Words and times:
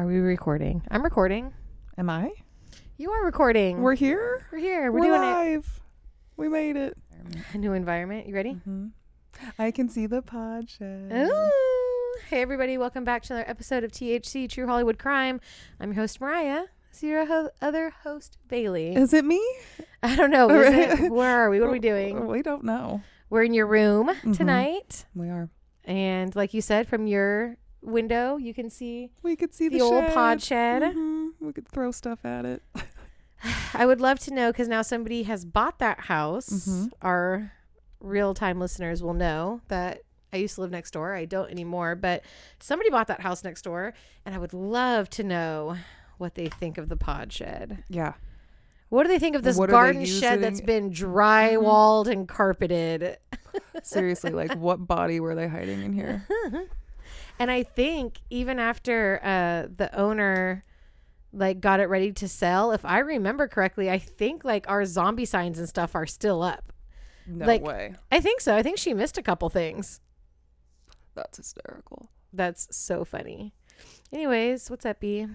Are 0.00 0.06
we 0.06 0.16
recording? 0.16 0.80
I'm 0.90 1.02
recording. 1.02 1.52
Am 1.98 2.08
I? 2.08 2.32
You 2.96 3.10
are 3.10 3.22
recording. 3.22 3.82
We're 3.82 3.94
here. 3.94 4.46
We're 4.50 4.56
here. 4.56 4.90
We're, 4.90 5.00
doing 5.00 5.12
it. 5.12 5.18
We're 5.18 5.34
doing 5.42 5.52
live. 5.56 5.80
We 6.38 6.48
made 6.48 6.76
it. 6.76 6.96
it. 7.28 7.36
A 7.52 7.58
new 7.58 7.74
environment. 7.74 8.26
You 8.26 8.34
ready? 8.34 8.52
hmm 8.54 8.86
I 9.58 9.70
can 9.70 9.90
see 9.90 10.06
the 10.06 10.22
pod 10.22 10.70
shed. 10.70 11.12
Ooh. 11.12 12.14
Hey, 12.30 12.40
everybody. 12.40 12.78
Welcome 12.78 13.04
back 13.04 13.24
to 13.24 13.34
another 13.34 13.50
episode 13.50 13.84
of 13.84 13.92
THC 13.92 14.48
True 14.48 14.66
Hollywood 14.66 14.98
Crime. 14.98 15.38
I'm 15.78 15.90
your 15.92 15.96
host, 15.96 16.18
Mariah. 16.18 16.64
This 16.92 17.02
your 17.02 17.26
ho- 17.26 17.50
other 17.60 17.90
host, 18.02 18.38
Bailey. 18.48 18.96
Is 18.96 19.12
it 19.12 19.26
me? 19.26 19.46
I 20.02 20.16
don't 20.16 20.30
know. 20.30 20.48
It? 20.48 21.12
Where 21.12 21.44
are 21.44 21.50
we? 21.50 21.60
What 21.60 21.68
are 21.68 21.72
we 21.72 21.78
doing? 21.78 22.26
We 22.26 22.40
don't 22.40 22.64
know. 22.64 23.02
We're 23.28 23.42
in 23.42 23.52
your 23.52 23.66
room 23.66 24.08
Mhm. 24.22 24.34
tonight. 24.34 25.04
We 25.14 25.28
are. 25.28 25.50
And 25.84 26.34
like 26.34 26.54
you 26.54 26.62
said, 26.62 26.88
from 26.88 27.06
your 27.06 27.58
window, 27.82 28.36
you 28.36 28.52
can 28.54 28.70
see 28.70 29.10
We 29.22 29.36
could 29.36 29.54
see 29.54 29.68
the, 29.68 29.78
the, 29.78 29.84
old 29.84 30.04
shed. 30.04 30.14
pod 30.14 30.42
shed. 30.42 30.82
Mhm. 30.82 31.30
We 31.40 31.52
could 31.52 31.68
throw 31.68 31.90
stuff 31.90 32.24
at 32.24 32.44
it. 32.44 32.62
I 33.74 33.86
would 33.86 34.00
love 34.00 34.18
to 34.20 34.34
know 34.34 34.52
because 34.52 34.68
now 34.68 34.82
somebody 34.82 35.22
has 35.24 35.44
bought 35.44 35.78
that 35.78 36.00
house. 36.00 36.48
Mhm. 36.68 36.90
Our 37.02 37.52
real 38.00 38.34
time 38.34 38.58
listeners 38.60 39.02
will 39.02 39.14
know 39.14 39.60
that 39.68 40.02
I 40.32 40.36
used 40.36 40.54
to 40.56 40.60
live 40.60 40.70
next 40.70 40.90
door. 40.92 41.14
I 41.14 41.24
don't 41.24 41.50
anymore, 41.50 41.94
but 41.96 42.22
somebody 42.60 42.90
bought 42.90 43.06
that 43.08 43.20
house 43.20 43.42
next 43.42 43.62
door, 43.62 43.94
and 44.24 44.34
I 44.34 44.38
would 44.38 44.52
love 44.52 45.08
to 45.10 45.24
know 45.24 45.76
what 46.18 46.34
they 46.34 46.46
think 46.48 46.76
of 46.78 46.88
the 46.88 46.96
pod 46.96 47.32
shed. 47.32 47.82
Yeah. 47.88 48.12
What 48.90 49.04
do 49.04 49.08
they 49.08 49.18
think 49.18 49.36
of 49.36 49.42
this 49.42 49.56
What 49.56 49.70
garden 49.70 50.04
shed 50.04 50.42
that's 50.42 50.60
been 50.60 50.90
drywalled 50.90 52.08
and 52.08 52.28
carpeted? 52.28 53.18
Seriously, 53.82 54.30
like 54.32 54.52
what 54.54 54.86
body 54.86 55.18
were 55.20 55.34
they 55.34 55.48
hiding 55.48 55.82
in 55.82 55.92
here? 55.92 56.26
And 57.40 57.50
I 57.50 57.62
think 57.62 58.20
even 58.30 58.58
after 58.58 59.18
uh, 59.24 59.72
the 59.74 59.90
owner 59.98 60.64
like 61.32 61.60
got 61.60 61.80
it 61.80 61.86
ready 61.86 62.12
to 62.12 62.28
sell, 62.28 62.70
if 62.72 62.84
I 62.84 62.98
remember 62.98 63.48
correctly, 63.48 63.90
I 63.90 63.98
think 63.98 64.44
like 64.44 64.68
our 64.68 64.84
zombie 64.84 65.24
signs 65.24 65.58
and 65.58 65.68
stuff 65.68 65.94
are 65.94 66.06
still 66.06 66.42
up. 66.42 66.72
No 67.26 67.46
Like- 67.46 67.62
way. 67.62 67.94
I 68.12 68.20
think 68.20 68.40
so. 68.40 68.54
I 68.54 68.62
think 68.62 68.76
she 68.78 68.92
missed 68.94 69.16
a 69.16 69.22
couple 69.22 69.48
things. 69.48 70.00
That's 71.14 71.38
hysterical. 71.38 72.10
That's 72.32 72.68
so 72.76 73.04
funny. 73.04 73.54
Anyways, 74.12 74.68
what's 74.70 74.84
up, 74.84 75.00
B? 75.00 75.26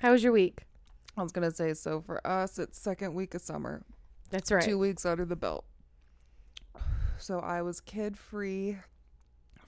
How 0.00 0.12
was 0.12 0.22
your 0.24 0.32
week? 0.32 0.62
I 1.16 1.22
was 1.22 1.32
gonna 1.32 1.50
say 1.50 1.74
so 1.74 2.00
for 2.00 2.26
us 2.26 2.58
it's 2.58 2.78
second 2.80 3.12
week 3.14 3.34
of 3.34 3.42
summer. 3.42 3.82
That's 4.30 4.50
right. 4.50 4.64
Two 4.64 4.78
weeks 4.78 5.04
under 5.04 5.24
the 5.26 5.36
belt. 5.36 5.66
So 7.18 7.38
I 7.38 7.62
was 7.62 7.80
kid 7.80 8.16
free 8.18 8.78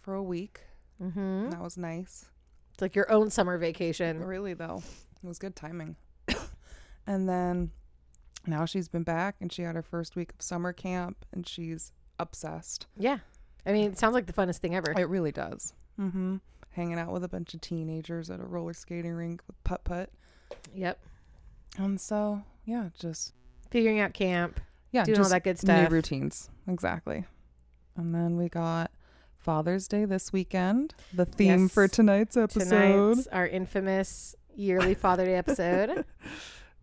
for 0.00 0.14
a 0.14 0.22
week. 0.22 0.62
Mm-hmm. 1.02 1.50
That 1.50 1.60
was 1.60 1.76
nice. 1.76 2.26
It's 2.72 2.82
like 2.82 2.94
your 2.94 3.10
own 3.10 3.30
summer 3.30 3.58
vacation. 3.58 4.24
Really 4.24 4.54
though, 4.54 4.82
it 5.22 5.26
was 5.26 5.38
good 5.38 5.56
timing. 5.56 5.96
and 7.06 7.28
then 7.28 7.70
now 8.46 8.64
she's 8.64 8.88
been 8.88 9.02
back 9.02 9.36
and 9.40 9.52
she 9.52 9.62
had 9.62 9.74
her 9.74 9.82
first 9.82 10.16
week 10.16 10.32
of 10.32 10.42
summer 10.42 10.72
camp 10.72 11.24
and 11.32 11.46
she's 11.46 11.92
obsessed. 12.18 12.86
Yeah. 12.96 13.18
I 13.66 13.72
mean, 13.72 13.90
it 13.90 13.98
sounds 13.98 14.14
like 14.14 14.26
the 14.26 14.32
funnest 14.32 14.58
thing 14.58 14.74
ever. 14.74 14.92
It 14.92 15.08
really 15.08 15.32
does. 15.32 15.72
Mm-hmm. 15.98 16.36
Hanging 16.70 16.98
out 16.98 17.12
with 17.12 17.24
a 17.24 17.28
bunch 17.28 17.54
of 17.54 17.60
teenagers 17.60 18.30
at 18.30 18.40
a 18.40 18.44
roller 18.44 18.74
skating 18.74 19.12
rink 19.12 19.42
with 19.46 19.62
putt 19.64 19.84
putt. 19.84 20.10
Yep. 20.74 20.98
And 21.78 22.00
so 22.00 22.42
yeah, 22.64 22.88
just 22.98 23.32
Figuring 23.74 23.98
out 23.98 24.14
camp, 24.14 24.60
yeah, 24.92 25.02
doing 25.02 25.18
all 25.20 25.28
that 25.28 25.42
good 25.42 25.58
stuff. 25.58 25.90
new 25.90 25.96
routines 25.96 26.48
exactly. 26.68 27.24
And 27.96 28.14
then 28.14 28.36
we 28.36 28.48
got 28.48 28.92
Father's 29.44 29.86
Day 29.86 30.04
this 30.06 30.32
weekend. 30.32 30.94
The 31.12 31.24
theme 31.26 31.62
Yes. 31.62 31.72
for 31.72 31.86
tonight's 31.86 32.36
episode. 32.36 32.64
Tonight's 32.70 33.26
our 33.28 33.46
infamous 33.46 34.34
yearly 34.56 34.94
Father 34.94 35.24
Day 35.26 35.34
episode. 35.36 36.04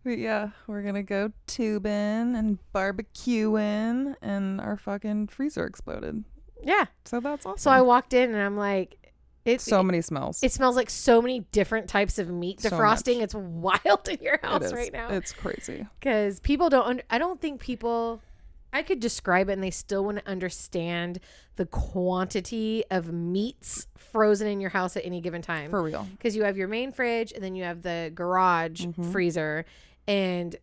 But 0.04 0.18
yeah, 0.18 0.48
we're 0.66 0.82
gonna 0.82 1.04
go 1.04 1.30
tubing 1.46 2.34
and 2.34 2.58
barbecuing, 2.74 4.16
and 4.20 4.60
our 4.60 4.76
fucking 4.76 5.28
freezer 5.28 5.64
exploded. 5.64 6.24
yeah. 6.62 6.86
So 7.04 7.20
that's 7.20 7.46
awesome. 7.46 7.58
So 7.58 7.70
I 7.70 7.82
walked 7.82 8.12
in 8.12 8.30
and 8.34 8.40
I'm 8.42 8.56
like, 8.56 9.12
it's 9.44 9.64
so 9.64 9.80
many 9.82 10.00
smells. 10.00 10.42
it 10.42 10.50
smells 10.52 10.74
like 10.76 10.90
so 10.90 11.22
many 11.22 11.40
different 11.52 11.88
types 11.88 12.18
of 12.18 12.28
meat 12.30 12.58
defrosting. 12.60 13.16
much. 13.16 13.24
It's 13.24 13.34
wild 13.34 14.08
in 14.08 14.18
your 14.20 14.38
house 14.42 14.72
right 14.72 14.92
now. 14.92 15.08
It's 15.10 15.32
crazy. 15.32 15.86
because 16.00 16.40
people 16.40 16.68
don't 16.68 16.86
un- 16.86 17.02
i 17.10 17.18
don't 17.18 17.40
think 17.40 17.60
people 17.60 18.20
i 18.72 18.82
could 18.82 19.00
describe 19.00 19.48
it 19.48 19.52
and 19.52 19.62
they 19.62 19.70
still 19.70 20.04
wouldn't 20.04 20.26
understand 20.26 21.18
the 21.56 21.66
quantity 21.66 22.82
of 22.90 23.12
meats 23.12 23.86
frozen 23.96 24.46
in 24.48 24.60
your 24.60 24.70
house 24.70 24.96
at 24.96 25.04
any 25.04 25.20
given 25.20 25.42
time 25.42 25.70
For 25.70 25.82
real. 25.82 26.06
because 26.12 26.34
you 26.36 26.44
have 26.44 26.56
your 26.56 26.68
main 26.68 26.92
fridge 26.92 27.32
and 27.32 27.42
then 27.42 27.54
you 27.54 27.64
have 27.64 27.82
the 27.82 28.10
garage 28.14 28.84
Mhm. 28.86 29.12
freezer 29.12 29.64
and 30.08 30.56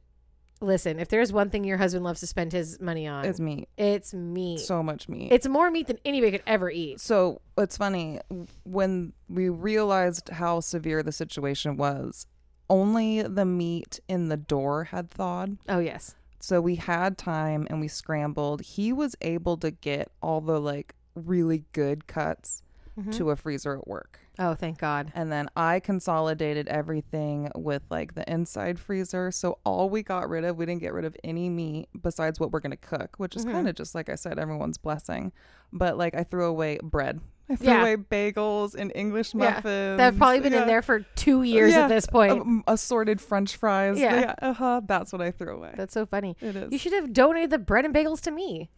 listen 0.62 1.00
if 1.00 1.08
there's 1.08 1.31
one 1.31 1.50
thing 1.50 1.64
your 1.64 1.78
husband 1.78 2.03
loves 2.03 2.20
to 2.20 2.28
spend 2.28 2.52
his 2.52 2.80
money 2.81 3.08
on 3.08 3.24
It's 3.25 3.40
meat. 3.40 3.70
it's 3.78 4.14
meat 4.14 4.59
So 4.59 4.84
much 4.84 5.08
meat. 5.08 5.31
it's 5.31 5.47
more 5.47 5.72
meat 5.72 5.88
than 5.88 6.00
anybody 6.03 6.31
could 6.31 6.44
ever 6.46 6.70
eat 6.70 7.00
so 7.00 7.41
it's 7.58 7.78
funny 7.78 8.20
when 8.64 9.14
we 9.30 9.47
realized 9.50 10.30
how 10.30 10.59
severe 10.59 11.02
the 11.03 11.12
situation 11.12 11.78
was. 11.78 12.28
Only 12.72 13.24
the 13.24 13.46
meat 13.46 14.00
in 14.08 14.30
the 14.30 14.38
door 14.38 14.86
had 14.86 15.09
thawed. 15.09 15.58
oh 15.68 15.80
yes 15.80 16.14
So 16.39 16.61
we 16.61 16.75
had 16.75 17.17
time 17.17 17.67
and 17.69 17.79
we 17.81 17.88
scrambled. 17.88 18.61
He 18.61 18.94
was 18.94 19.16
able 19.22 19.57
to 19.57 19.72
get 19.72 20.09
all 20.22 20.41
the 20.41 20.59
like 20.59 20.95
really 21.16 21.66
good 21.73 22.07
cuts 22.07 22.63
Mhm. 22.97 23.13
to 23.17 23.29
a 23.29 23.35
freezer 23.35 23.77
at 23.77 23.88
work. 23.88 24.19
oh 24.41 24.53
thank 24.55 24.78
god 24.78 25.11
And 25.16 25.29
then 25.31 25.49
I 25.55 25.81
consolidated 25.81 26.67
everything 26.69 27.49
with 27.55 27.83
like 27.89 28.16
the 28.16 28.29
inside 28.31 28.79
freezer. 28.79 29.31
So 29.31 29.59
all 29.66 29.89
we 29.89 30.01
got 30.01 30.29
rid 30.29 30.45
of, 30.45 30.55
we 30.57 30.66
didn't 30.66 30.79
get 30.81 30.94
rid 30.94 31.03
of 31.05 31.16
any 31.25 31.49
meat 31.49 31.89
besides 32.01 32.39
what 32.39 32.51
we're 32.51 32.61
going 32.61 32.72
to 32.72 32.78
cook, 32.78 33.16
which 33.17 33.35
is 33.35 33.45
Mhm. 33.45 33.51
kind 33.51 33.67
of 33.69 33.75
just 33.75 33.95
like 33.95 34.07
I 34.09 34.16
said, 34.16 34.39
everyone's 34.39 34.78
blessing. 34.78 35.31
But 35.73 35.97
like 35.97 36.16
I 36.16 36.23
threw 36.23 36.45
away 36.45 36.78
bread. 36.81 37.19
I 37.49 37.55
threw 37.55 37.67
Yeah. 37.67 37.81
away 37.81 37.95
bagels 37.97 38.75
and 38.75 38.91
English 38.93 39.33
muffins. 39.33 39.65
Yeah. 39.65 39.95
muffins. 39.95 39.97
they've 39.97 40.17
probably 40.17 40.39
been 40.41 40.53
in 40.53 40.67
there 40.67 40.81
for 40.83 40.99
two 41.15 41.41
years 41.43 41.73
Yeah. 41.73 41.83
at 41.83 41.87
this 41.89 42.05
point 42.05 42.33
Um, 42.41 42.63
assorted 42.67 43.19
french 43.19 43.55
fries. 43.55 43.97
Yeah. 43.99 44.35
uh-huh, 44.41 44.81
that's 44.85 45.11
what 45.11 45.21
I 45.21 45.31
threw 45.31 45.55
away. 45.55 45.73
that's 45.75 45.93
so 45.93 46.05
funny 46.05 46.35
it 46.41 46.55
is. 46.55 46.71
you 46.71 46.77
should 46.77 46.93
have 46.93 47.11
donated 47.11 47.49
the 47.49 47.57
bread 47.59 47.85
and 47.85 47.93
bagels 47.93 48.21
to 48.21 48.31
me 48.31 48.69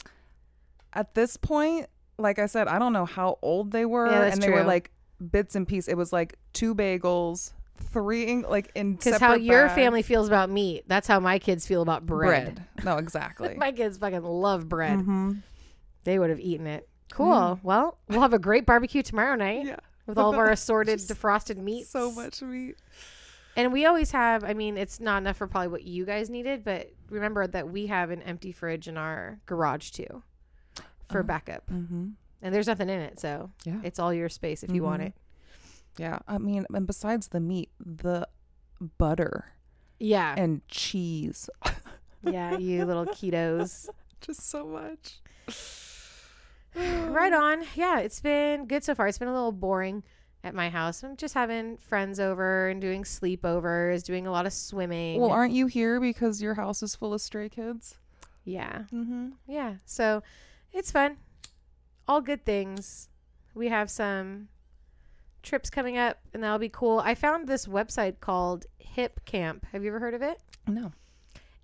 At 0.94 1.14
this 1.16 1.38
point, 1.38 1.88
like 2.18 2.38
I 2.40 2.46
said, 2.46 2.68
I 2.68 2.78
don't 2.80 2.94
know 2.94 3.06
how 3.06 3.40
old 3.42 3.72
they 3.72 3.86
were. 3.86 4.08
Yeah, 4.12 4.24
and 4.24 4.42
they 4.42 4.50
were 4.50 4.64
like 4.64 4.92
bits 5.32 5.56
and 5.56 5.66
pieces. 5.68 5.88
It 5.88 5.96
was 5.98 6.12
like 6.12 6.38
two 6.54 6.76
bagels, 6.76 7.54
three, 7.78 8.26
in- 8.28 8.42
like 8.42 8.72
in 8.76 8.96
Because 8.96 9.20
how 9.20 9.36
your 9.36 9.68
bags. 9.68 9.76
family 9.76 10.02
feels 10.02 10.28
about 10.28 10.50
meat, 10.50 10.84
that's 10.88 11.08
how 11.08 11.20
my 11.20 11.40
kids 11.40 11.66
feel 11.66 11.82
about 11.82 12.06
bread. 12.06 12.56
bread. 12.56 12.66
No, 12.86 12.98
exactly. 13.06 13.56
my 13.56 13.72
kids 13.72 13.98
fucking 14.00 14.22
love 14.24 14.68
bread. 14.70 15.00
hmm 15.00 15.32
They 16.04 16.20
would 16.20 16.30
have 16.30 16.40
eaten 16.42 16.68
it. 16.68 16.88
Cool. 17.12 17.60
Well, 17.64 17.98
we'll 18.08 18.22
have 18.22 18.34
a 18.34 18.40
great 18.40 18.66
barbecue 18.66 19.04
tomorrow 19.04 19.36
night 19.36 19.66
Yeah. 19.66 19.76
with 20.06 20.18
all 20.18 20.32
of 20.32 20.38
our 20.38 20.50
assorted 20.52 21.00
defrosted 21.00 21.58
meats. 21.58 21.90
So 21.90 22.12
much 22.12 22.42
meat. 22.42 22.78
And 23.58 23.74
we 23.74 23.86
always 23.86 24.12
have, 24.12 24.44
I 24.46 24.54
mean, 24.54 24.78
it's 24.78 25.00
not 25.00 25.18
enough 25.18 25.38
for 25.38 25.46
probably 25.48 25.68
what 25.68 25.84
you 25.84 26.06
guys 26.06 26.30
needed, 26.30 26.64
but 26.64 26.90
remember 27.10 27.46
that 27.48 27.70
we 27.70 27.88
have 27.88 28.10
an 28.10 28.22
empty 28.22 28.52
fridge 28.54 28.88
in 28.88 28.98
our 28.98 29.40
garage 29.46 29.90
too 29.92 30.24
for 31.10 31.20
Oh. 31.20 31.24
backup. 31.24 31.70
Mm-hmm. 31.70 32.10
And 32.42 32.56
there's 32.56 32.68
nothing 32.68 32.90
in 32.90 33.00
it. 33.02 33.20
So 33.20 33.52
Yeah. 33.66 33.82
it's 33.84 34.00
all 34.00 34.14
your 34.14 34.30
space 34.30 34.64
if 34.64 34.72
you 34.72 34.84
want 34.84 35.02
Mhm. 35.02 35.08
it. 35.08 35.14
Yeah. 35.98 36.20
I 36.30 36.38
mean, 36.38 36.66
and 36.74 36.88
besides 36.88 37.28
the 37.28 37.42
meat, 37.42 37.70
the 37.78 38.26
butter 38.98 39.48
Yeah. 40.00 40.34
and 40.38 40.66
cheese. 40.70 41.50
yeah. 42.24 42.58
You 42.58 42.86
little 42.86 43.06
ketos. 43.08 43.90
Just 44.22 44.50
so 44.50 44.66
much. 44.66 45.20
Right 46.76 47.34
on. 47.34 47.64
Yeah, 47.76 48.00
it's 48.00 48.20
been 48.22 48.66
good 48.68 48.84
so 48.84 48.96
far. 48.96 49.08
It's 49.08 49.18
been 49.18 49.28
a 49.28 49.34
little 49.34 49.52
boring 49.52 50.04
at 50.44 50.56
my 50.56 50.70
house. 50.70 51.04
I'm 51.04 51.18
just 51.18 51.34
having 51.34 51.78
friends 51.78 52.20
over 52.20 52.68
and 52.70 52.82
doing 52.82 53.04
sleepovers, 53.04 54.04
doing 54.04 54.26
a 54.28 54.32
lot 54.32 54.46
of 54.46 54.54
swimming. 54.54 55.20
Well, 55.22 55.30
aren't 55.32 55.54
you 55.54 55.68
here 55.68 56.00
because 56.00 56.42
your 56.42 56.56
house 56.56 56.82
is 56.82 56.96
full 56.96 57.14
of 57.14 57.22
stray 57.22 57.50
kids? 57.50 57.96
yeah, 58.44 58.86
Mm-hmm. 58.92 59.30
yeah. 59.48 59.76
So 59.86 60.24
it's 60.74 60.92
fun. 60.92 61.18
All 62.08 62.22
good 62.22 62.44
things. 62.44 63.08
We 63.54 63.68
have 63.70 63.90
some 63.92 64.48
trips 65.44 65.70
coming 65.70 65.98
up, 65.98 66.18
and 66.34 66.44
that'll 66.44 66.58
be 66.58 66.70
cool. 66.70 67.00
I 67.00 67.14
found 67.14 67.48
this 67.48 67.68
website 67.68 68.20
called 68.20 68.66
Hip 68.80 69.24
Camp. 69.26 69.68
Have 69.72 69.84
you 69.84 69.90
ever 69.92 70.00
heard 70.00 70.16
of 70.16 70.24
it? 70.24 70.40
No. 70.68 70.92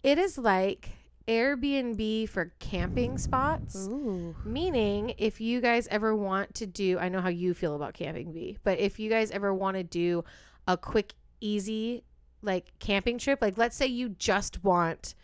It 0.04 0.20
is 0.20 0.38
like 0.38 0.90
Airbnb 1.28 2.30
for 2.30 2.54
camping 2.60 3.18
spots. 3.18 3.76
Ooh. 3.76 4.36
Meaning, 4.46 5.14
if 5.18 5.42
you 5.42 5.60
guys 5.60 5.88
ever 5.90 6.16
want 6.16 6.54
to 6.56 6.66
do, 6.66 6.98
I 7.00 7.10
know 7.10 7.20
how 7.20 7.30
you 7.30 7.54
feel 7.54 7.76
about 7.76 7.94
camping, 7.94 8.32
B, 8.32 8.58
but 8.64 8.80
if 8.80 9.00
you 9.00 9.10
guys 9.10 9.32
ever 9.32 9.54
want 9.54 9.76
to 9.78 9.84
do 9.84 10.24
a 10.68 10.78
quick, 10.78 11.14
easy, 11.42 12.04
like 12.42 12.72
camping 12.80 13.18
trip, 13.18 13.42
like 13.42 13.58
let's 13.58 13.76
say 13.76 13.88
you 13.88 14.10
just 14.10 14.64
want 14.64 15.16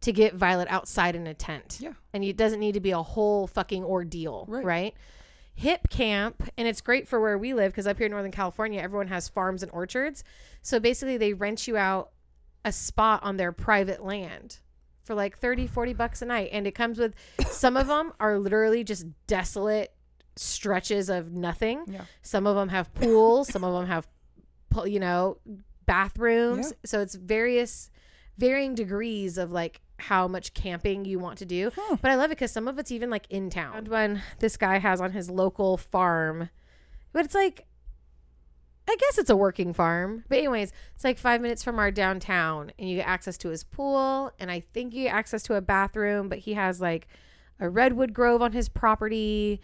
to 0.00 0.12
get 0.12 0.34
Violet 0.34 0.68
outside 0.68 1.14
in 1.14 1.26
a 1.26 1.34
tent. 1.34 1.78
Yeah. 1.80 1.92
And 2.12 2.24
it 2.24 2.36
doesn't 2.36 2.60
need 2.60 2.72
to 2.72 2.80
be 2.80 2.90
a 2.90 3.02
whole 3.02 3.46
fucking 3.46 3.84
ordeal, 3.84 4.46
right? 4.48 4.64
Right. 4.64 4.94
Hip 5.54 5.90
Camp, 5.90 6.48
and 6.56 6.66
it's 6.66 6.80
great 6.80 7.06
for 7.06 7.20
where 7.20 7.36
we 7.36 7.54
live 7.54 7.72
because 7.72 7.86
up 7.86 7.98
here 7.98 8.06
in 8.06 8.12
Northern 8.12 8.32
California, 8.32 8.80
everyone 8.80 9.08
has 9.08 9.28
farms 9.28 9.62
and 9.62 9.70
orchards. 9.70 10.24
So 10.62 10.80
basically, 10.80 11.18
they 11.18 11.34
rent 11.34 11.68
you 11.68 11.76
out 11.76 12.10
a 12.64 12.72
spot 12.72 13.22
on 13.22 13.36
their 13.36 13.52
private 13.52 14.02
land 14.04 14.60
for 15.04 15.14
like 15.14 15.38
30, 15.38 15.66
40 15.66 15.92
bucks 15.94 16.22
a 16.22 16.26
night. 16.26 16.50
And 16.52 16.66
it 16.66 16.72
comes 16.72 16.98
with 16.98 17.14
some 17.48 17.76
of 17.76 17.86
them 17.86 18.12
are 18.20 18.38
literally 18.38 18.84
just 18.84 19.06
desolate 19.26 19.92
stretches 20.36 21.08
of 21.08 21.32
nothing. 21.32 21.84
Yeah. 21.86 22.04
Some 22.22 22.46
of 22.46 22.56
them 22.56 22.68
have 22.68 22.92
pools, 22.94 23.48
some 23.48 23.64
of 23.64 23.74
them 23.74 23.86
have, 23.86 24.08
you 24.84 25.00
know, 25.00 25.38
bathrooms. 25.86 26.70
Yeah. 26.70 26.76
So 26.84 27.00
it's 27.00 27.14
various, 27.14 27.90
varying 28.38 28.74
degrees 28.74 29.38
of 29.38 29.52
like 29.52 29.80
how 29.98 30.26
much 30.26 30.54
camping 30.54 31.04
you 31.04 31.18
want 31.18 31.38
to 31.38 31.46
do. 31.46 31.70
Huh. 31.74 31.96
But 32.00 32.10
I 32.10 32.14
love 32.16 32.30
it 32.30 32.36
because 32.36 32.50
some 32.50 32.68
of 32.68 32.78
it's 32.78 32.90
even 32.90 33.10
like 33.10 33.26
in 33.30 33.50
town. 33.50 33.76
And 33.76 33.88
One 33.88 34.22
this 34.38 34.56
guy 34.56 34.78
has 34.78 35.00
on 35.00 35.12
his 35.12 35.30
local 35.30 35.76
farm, 35.76 36.50
but 37.12 37.24
it's 37.24 37.34
like, 37.34 37.66
I 38.92 38.96
guess 39.00 39.18
it's 39.18 39.30
a 39.30 39.36
working 39.36 39.72
farm. 39.72 40.24
But 40.28 40.38
anyways, 40.38 40.72
it's 40.94 41.04
like 41.04 41.18
five 41.18 41.40
minutes 41.40 41.62
from 41.64 41.78
our 41.78 41.90
downtown, 41.90 42.72
and 42.78 42.88
you 42.88 42.96
get 42.96 43.08
access 43.08 43.38
to 43.38 43.48
his 43.48 43.64
pool, 43.64 44.30
and 44.38 44.50
I 44.50 44.60
think 44.74 44.92
you 44.94 45.04
get 45.04 45.14
access 45.14 45.42
to 45.44 45.54
a 45.54 45.60
bathroom. 45.62 46.28
But 46.28 46.38
he 46.40 46.54
has 46.54 46.80
like 46.80 47.08
a 47.58 47.68
redwood 47.70 48.12
grove 48.12 48.42
on 48.42 48.52
his 48.52 48.68
property, 48.68 49.60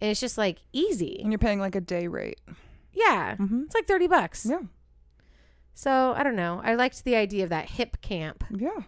and 0.00 0.10
it's 0.10 0.20
just 0.20 0.36
like 0.36 0.58
easy. 0.72 1.20
And 1.22 1.30
you're 1.30 1.38
paying 1.38 1.60
like 1.60 1.74
a 1.76 1.80
day 1.80 2.08
rate. 2.08 2.40
Yeah, 2.92 3.36
Mm-hmm. 3.38 3.62
it's 3.66 3.74
like 3.74 3.86
thirty 3.86 4.06
bucks. 4.08 4.44
Yeah. 4.44 4.62
So 5.74 6.12
I 6.16 6.22
don't 6.22 6.36
know. 6.36 6.60
I 6.64 6.74
liked 6.74 7.04
the 7.04 7.16
idea 7.16 7.44
of 7.44 7.50
that 7.50 7.70
hip 7.70 8.00
camp. 8.02 8.44
Yeah. 8.50 8.82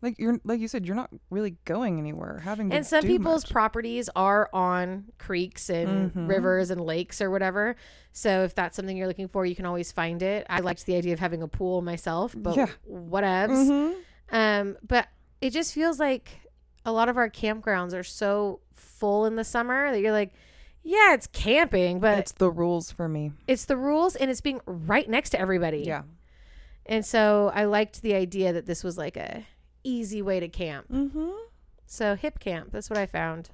Like 0.00 0.16
you're 0.18 0.38
like 0.44 0.60
you 0.60 0.68
said, 0.68 0.86
you're 0.86 0.94
not 0.94 1.10
really 1.30 1.56
going 1.64 1.98
anywhere. 1.98 2.38
Having 2.44 2.72
And 2.72 2.86
some 2.86 3.02
people's 3.02 3.44
much. 3.44 3.50
properties 3.52 4.08
are 4.14 4.48
on 4.52 5.06
creeks 5.18 5.68
and 5.70 6.12
Mhm. 6.12 6.28
rivers 6.28 6.70
and 6.70 6.80
lakes 6.80 7.20
or 7.20 7.30
whatever. 7.30 7.74
So 8.12 8.44
if 8.44 8.54
that's 8.54 8.76
something 8.76 8.96
you're 8.96 9.08
looking 9.08 9.26
for, 9.28 9.44
you 9.44 9.56
can 9.56 9.66
always 9.66 9.90
find 9.90 10.22
it. 10.22 10.46
I 10.48 10.60
liked 10.60 10.86
the 10.86 10.94
idea 10.94 11.12
of 11.14 11.18
having 11.18 11.42
a 11.42 11.48
pool 11.48 11.82
myself, 11.82 12.34
but 12.36 12.56
Yeah. 12.56 12.68
whatevs. 12.88 13.68
Mhm. 13.68 13.94
Um, 14.30 14.78
but 14.86 15.08
it 15.40 15.50
just 15.50 15.74
feels 15.74 15.98
like 15.98 16.42
a 16.84 16.92
lot 16.92 17.08
of 17.08 17.16
our 17.16 17.28
campgrounds 17.28 17.92
are 17.92 18.02
so 18.04 18.60
full 18.72 19.26
in 19.26 19.34
the 19.36 19.44
summer 19.44 19.90
that 19.90 20.00
you're 20.00 20.12
like, 20.12 20.32
yeah, 20.84 21.12
it's 21.12 21.26
camping, 21.26 21.98
but 21.98 22.18
It's 22.18 22.32
the 22.32 22.50
rules 22.50 22.90
for 22.92 23.08
me. 23.08 23.32
it's 23.48 23.64
the 23.64 23.76
rules 23.76 24.14
and 24.16 24.30
it's 24.30 24.40
being 24.40 24.60
right 24.64 25.08
next 25.08 25.30
to 25.30 25.40
everybody. 25.40 25.80
Yeah. 25.84 26.02
And 26.86 27.04
so 27.04 27.50
I 27.54 27.64
liked 27.64 28.00
the 28.00 28.14
idea 28.14 28.52
that 28.52 28.64
this 28.66 28.82
was 28.82 28.96
like 28.96 29.16
a 29.16 29.44
easy 29.88 30.22
way 30.22 30.40
to 30.40 30.48
camp. 30.48 30.90
Mm-hmm. 30.92 31.30
So 31.86 32.14
hip 32.16 32.38
camp, 32.38 32.70
that's 32.72 32.90
what 32.90 32.98
I 32.98 33.06
found. 33.06 33.50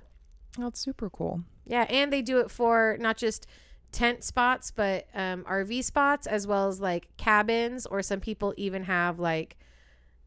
That's 0.58 0.80
super 0.80 1.08
cool. 1.10 1.42
Yeah, 1.64 1.82
and 1.88 2.12
they 2.12 2.22
do 2.22 2.38
it 2.40 2.50
for 2.50 2.96
not 3.00 3.16
just 3.16 3.46
tent 3.92 4.24
spots, 4.24 4.70
but 4.70 5.06
um, 5.14 5.44
RV 5.44 5.84
spots 5.84 6.26
as 6.26 6.46
well 6.46 6.68
as 6.68 6.80
like 6.80 7.08
cabins, 7.16 7.86
or 7.86 8.02
some 8.02 8.20
people 8.20 8.54
even 8.56 8.84
have 8.84 9.18
like 9.18 9.56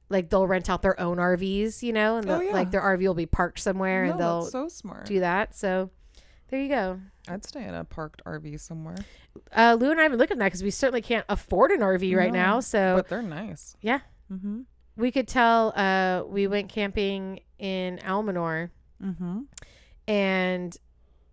like 0.09 0.29
they'll 0.29 0.47
rent 0.47 0.69
out 0.69 0.81
their 0.81 0.97
own 0.99 1.17
RVs, 1.17 1.83
you 1.83 1.91
know, 1.91 2.15
and 2.15 2.29
Oh, 2.29 2.39
yeah. 2.39 2.53
like 2.53 2.71
their 2.71 2.81
RV 2.81 2.99
will 3.05 3.13
be 3.13 3.25
parked 3.25 3.59
somewhere, 3.59 4.05
no, 4.05 4.11
and 4.11 4.19
they'll 4.21 4.41
so 4.43 4.69
smart. 4.69 5.05
do 5.05 5.19
that. 5.19 5.53
So 5.53 5.89
there 6.49 6.61
you 6.61 6.69
go. 6.69 7.01
I'd 7.27 7.43
stay 7.45 7.65
in 7.65 7.73
a 7.75 7.83
parked 7.83 8.23
RV 8.25 8.57
somewhere. 8.61 8.95
Uh, 9.55 9.75
Lou 9.77 9.91
and 9.91 9.99
I 9.99 10.03
have 10.03 10.11
been 10.13 10.19
looking 10.19 10.35
at 10.35 10.39
that 10.39 10.45
because 10.45 10.63
we 10.63 10.71
certainly 10.71 11.01
can't 11.01 11.25
afford 11.27 11.71
an 11.71 11.81
RV 11.81 12.15
right 12.15 12.31
No, 12.31 12.39
now. 12.39 12.59
So 12.61 12.95
but 12.95 13.09
they're 13.09 13.21
nice. 13.21 13.75
yeah. 13.81 13.99
Mm-hmm. 14.31 14.61
We 14.97 15.11
could 15.11 15.27
tell. 15.27 15.71
Uh, 15.75 16.23
we 16.27 16.47
went 16.47 16.69
camping 16.69 17.39
in 17.59 17.99
Almanor. 17.99 18.71
Mm-hmm. 19.03 19.41
and 20.07 20.75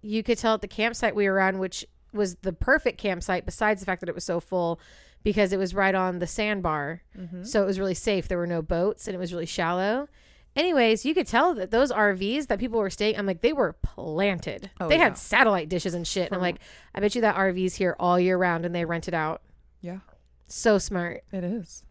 you 0.02 0.22
could 0.22 0.36
tell 0.36 0.52
at 0.54 0.60
the 0.60 0.68
campsite 0.68 1.14
we 1.14 1.26
were 1.28 1.40
on, 1.40 1.58
which 1.58 1.86
was 2.12 2.34
the 2.42 2.52
perfect 2.52 2.98
campsite, 2.98 3.46
besides 3.46 3.80
the 3.80 3.86
fact 3.86 4.00
that 4.00 4.08
it 4.08 4.14
was 4.14 4.24
so 4.24 4.38
full, 4.38 4.78
because 5.22 5.50
it 5.52 5.56
was 5.58 5.74
right 5.74 5.94
on 5.94 6.18
the 6.18 6.26
sandbar, 6.26 7.02
Mm-hmm. 7.18 7.44
so 7.44 7.62
it 7.62 7.66
was 7.66 7.78
really 7.78 7.94
safe. 7.94 8.28
There 8.28 8.36
were 8.38 8.46
no 8.46 8.60
boats, 8.60 9.06
and 9.08 9.14
it 9.14 9.18
was 9.18 9.32
really 9.32 9.46
shallow. 9.46 10.08
Anyways, 10.54 11.04
you 11.06 11.14
could 11.14 11.26
tell 11.26 11.54
that 11.54 11.70
those 11.70 11.90
RVs 11.90 12.46
that 12.48 12.58
people 12.60 12.78
were 12.78 12.90
staying, 12.90 13.16
I'm 13.18 13.24
like, 13.26 13.40
they 13.40 13.52
were 13.54 13.72
planted. 13.82 14.70
Oh, 14.78 14.88
they 14.88 14.96
yeah. 14.96 15.04
had 15.04 15.18
satellite 15.18 15.68
dishes 15.70 15.94
and 15.94 16.06
shit. 16.06 16.26
And 16.26 16.34
I'm 16.36 16.42
like, 16.42 16.56
I 16.94 17.00
bet 17.00 17.14
you 17.14 17.22
that 17.22 17.34
RV's 17.36 17.76
here 17.76 17.96
all 17.98 18.20
year 18.20 18.36
round, 18.36 18.66
and 18.66 18.74
they 18.74 18.84
rent 18.84 19.08
it 19.08 19.14
out. 19.14 19.40
Yeah, 19.80 20.00
So 20.46 20.76
smart. 20.78 21.24
it 21.32 21.42
is. 21.44 21.82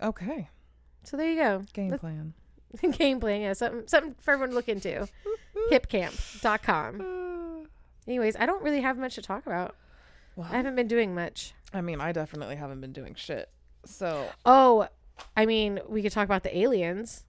Okay. 0.00 0.48
So 1.10 1.16
there 1.16 1.28
you 1.30 1.36
go. 1.40 1.62
Game 1.72 1.88
Let's- 1.90 2.00
plan. 2.00 2.34
Game 2.92 3.18
plan, 3.18 3.40
yeah, 3.40 3.52
something 3.52 3.88
something 3.88 4.14
for 4.20 4.30
everyone 4.30 4.50
to 4.50 4.54
look 4.54 4.68
into. 4.68 5.08
Hipcamp.com. 5.72 7.66
Anyways, 8.06 8.36
I 8.38 8.46
don't 8.46 8.62
really 8.62 8.80
have 8.80 8.96
much 8.96 9.16
to 9.16 9.22
talk 9.22 9.44
about. 9.46 9.74
Well, 10.36 10.46
I 10.50 10.56
haven't 10.56 10.76
been 10.76 10.86
doing 10.86 11.12
much. 11.14 11.52
I 11.74 11.80
mean, 11.80 12.00
I 12.00 12.12
definitely 12.12 12.54
haven't 12.56 12.80
been 12.80 12.92
doing 12.92 13.14
shit. 13.16 13.48
So, 13.84 14.26
Oh, 14.44 14.86
I 15.36 15.46
mean, 15.46 15.80
we 15.88 16.00
could 16.02 16.12
talk 16.12 16.24
about 16.26 16.42
the 16.44 16.56
aliens. 16.56 17.24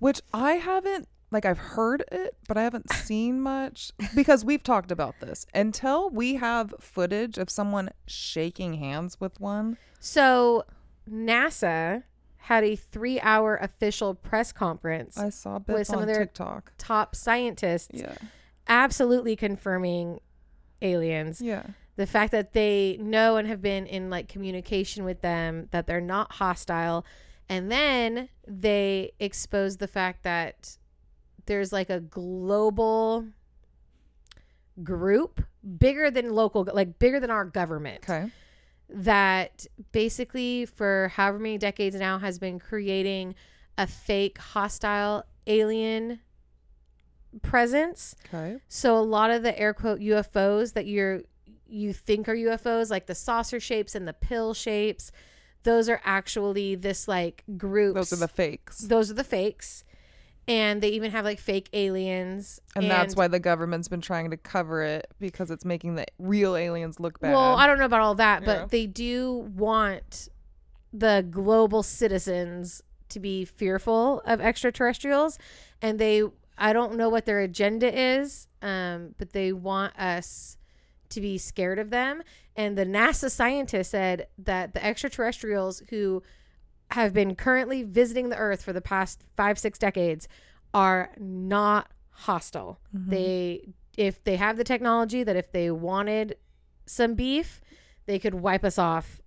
which 0.00 0.20
I 0.34 0.54
haven't 0.54 1.06
like 1.30 1.44
I've 1.46 1.58
heard 1.58 2.02
it, 2.10 2.36
but 2.48 2.56
I 2.56 2.62
haven't 2.64 2.92
seen 2.92 3.40
much 3.40 3.92
because 4.16 4.44
we've 4.44 4.62
talked 4.64 4.90
about 4.90 5.14
this. 5.20 5.46
Until 5.54 6.10
we 6.10 6.34
have 6.34 6.74
footage 6.80 7.38
of 7.38 7.48
someone 7.50 7.90
shaking 8.06 8.74
hands 8.74 9.20
with 9.20 9.40
one. 9.40 9.78
So, 10.00 10.64
NASA 11.10 12.02
had 12.46 12.64
a 12.64 12.74
three 12.76 13.20
hour 13.20 13.56
official 13.56 14.14
press 14.14 14.52
conference. 14.52 15.16
I 15.16 15.30
saw 15.30 15.58
bits 15.58 15.88
some 15.88 15.98
on 15.98 16.02
of 16.02 16.08
their- 16.08 16.24
TikTok. 16.24 16.72
Top 16.78 17.14
scientists 17.14 17.90
Yeah. 17.92 18.14
absolutely 18.68 19.36
confirming 19.36 20.20
aliens. 20.80 21.40
Yeah. 21.40 21.62
The 21.96 22.06
fact 22.06 22.32
that 22.32 22.52
they 22.52 22.96
know 23.00 23.36
and 23.36 23.46
have 23.46 23.62
been 23.62 23.86
in 23.86 24.10
like 24.10 24.28
communication 24.28 25.04
with 25.04 25.20
them, 25.20 25.68
that 25.70 25.86
they're 25.86 26.00
not 26.00 26.32
hostile. 26.32 27.04
And 27.48 27.70
then 27.70 28.28
they 28.46 29.12
expose 29.20 29.76
the 29.76 29.86
fact 29.88 30.22
that 30.24 30.78
there's 31.46 31.72
like 31.72 31.90
a 31.90 32.00
global 32.00 33.26
group 34.82 35.42
bigger 35.78 36.10
than 36.10 36.30
local, 36.30 36.66
like 36.72 36.98
bigger 36.98 37.20
than 37.20 37.30
our 37.30 37.44
government. 37.44 38.04
Okay. 38.08 38.30
That 38.94 39.66
basically 39.92 40.66
for 40.66 41.12
however 41.14 41.38
many 41.38 41.58
decades 41.58 41.96
now 41.96 42.18
has 42.18 42.38
been 42.38 42.58
creating 42.58 43.34
a 43.78 43.86
fake 43.86 44.38
hostile 44.38 45.24
alien 45.46 46.20
presence. 47.42 48.14
Okay. 48.26 48.58
So 48.68 48.96
a 48.96 49.00
lot 49.00 49.30
of 49.30 49.42
the 49.42 49.58
air 49.58 49.72
quote 49.72 50.00
UFOs 50.00 50.74
that 50.74 50.86
you're 50.86 51.22
you 51.68 51.92
think 51.94 52.28
are 52.28 52.36
UFOs 52.36 52.90
like 52.90 53.06
the 53.06 53.14
saucer 53.14 53.58
shapes 53.58 53.94
and 53.94 54.06
the 54.06 54.12
pill 54.12 54.52
shapes, 54.52 55.10
those 55.62 55.88
are 55.88 56.00
actually 56.04 56.74
this 56.74 57.08
like 57.08 57.44
group. 57.56 57.94
Those 57.94 58.12
are 58.12 58.16
the 58.16 58.28
fakes. 58.28 58.78
those 58.78 59.10
are 59.10 59.14
the 59.14 59.24
fakes. 59.24 59.84
And 60.48 60.82
they 60.82 60.88
even 60.90 61.12
have 61.12 61.24
like 61.24 61.38
fake 61.38 61.68
aliens. 61.72 62.60
And, 62.74 62.90
that's 62.90 63.14
why 63.14 63.28
the 63.28 63.38
government's 63.38 63.88
been 63.88 64.00
trying 64.00 64.30
to 64.30 64.36
cover 64.36 64.82
it 64.82 65.06
because 65.20 65.50
it's 65.50 65.64
making 65.64 65.94
the 65.94 66.06
real 66.18 66.56
aliens 66.56 66.98
look 66.98 67.20
bad. 67.20 67.32
Well, 67.32 67.56
I 67.56 67.66
don't 67.66 67.78
know 67.78 67.84
about 67.84 68.00
all 68.00 68.16
that, 68.16 68.44
but 68.44 68.58
Yeah. 68.58 68.66
they 68.68 68.86
do 68.86 69.48
want 69.56 70.28
the 70.92 71.24
global 71.30 71.82
citizens 71.82 72.82
to 73.10 73.20
be 73.20 73.44
fearful 73.44 74.20
of 74.26 74.40
extraterrestrials, 74.40 75.38
and 75.80 75.98
they 75.98 76.22
I 76.58 76.72
don't 76.72 76.96
know 76.96 77.08
what 77.08 77.24
their 77.24 77.40
agenda 77.40 77.92
is, 77.92 78.46
um, 78.60 79.14
but 79.18 79.32
they 79.32 79.52
want 79.52 79.98
us 79.98 80.56
to 81.08 81.20
be 81.20 81.38
scared 81.38 81.78
of 81.78 81.90
them. 81.90 82.22
And 82.56 82.76
the 82.76 82.84
NASA 82.84 83.30
scientist 83.30 83.90
said 83.90 84.28
that 84.38 84.74
the 84.74 84.84
extraterrestrials 84.84 85.82
who 85.90 86.22
have 86.92 87.12
been 87.12 87.34
currently 87.34 87.82
visiting 87.82 88.28
the 88.28 88.36
Earth 88.36 88.62
for 88.62 88.72
the 88.72 88.80
past 88.80 89.22
five 89.36 89.58
six 89.58 89.78
decades 89.78 90.28
are 90.74 91.10
not 91.18 91.90
hostile. 92.10 92.80
Mm-hmm. 92.96 93.10
They 93.10 93.74
if 93.96 94.22
they 94.24 94.36
have 94.36 94.56
the 94.56 94.64
technology 94.64 95.22
that 95.22 95.36
if 95.36 95.52
they 95.52 95.70
wanted 95.70 96.36
some 96.86 97.14
beef, 97.14 97.60
they 98.06 98.18
could 98.18 98.34
wipe 98.34 98.64
us 98.64 98.78
off 98.78 99.20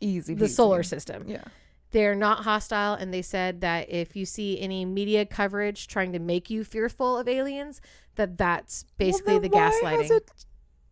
easy. 0.00 0.34
the 0.34 0.44
peasy. 0.46 0.50
solar 0.50 0.82
system. 0.82 1.24
Yeah. 1.26 1.44
They're 1.92 2.14
not 2.14 2.44
hostile 2.44 2.94
and 2.94 3.12
they 3.12 3.22
said 3.22 3.62
that 3.62 3.90
if 3.90 4.14
you 4.14 4.24
see 4.24 4.60
any 4.60 4.84
media 4.84 5.26
coverage 5.26 5.88
trying 5.88 6.12
to 6.12 6.18
make 6.18 6.48
you 6.50 6.64
fearful 6.64 7.18
of 7.18 7.26
aliens, 7.28 7.80
that 8.16 8.36
that's 8.38 8.84
basically 8.98 9.34
Well, 9.34 9.40
the 9.40 9.48
why 9.48 9.70
gaslighting. 9.70 10.02
has 10.02 10.10
it 10.10 10.30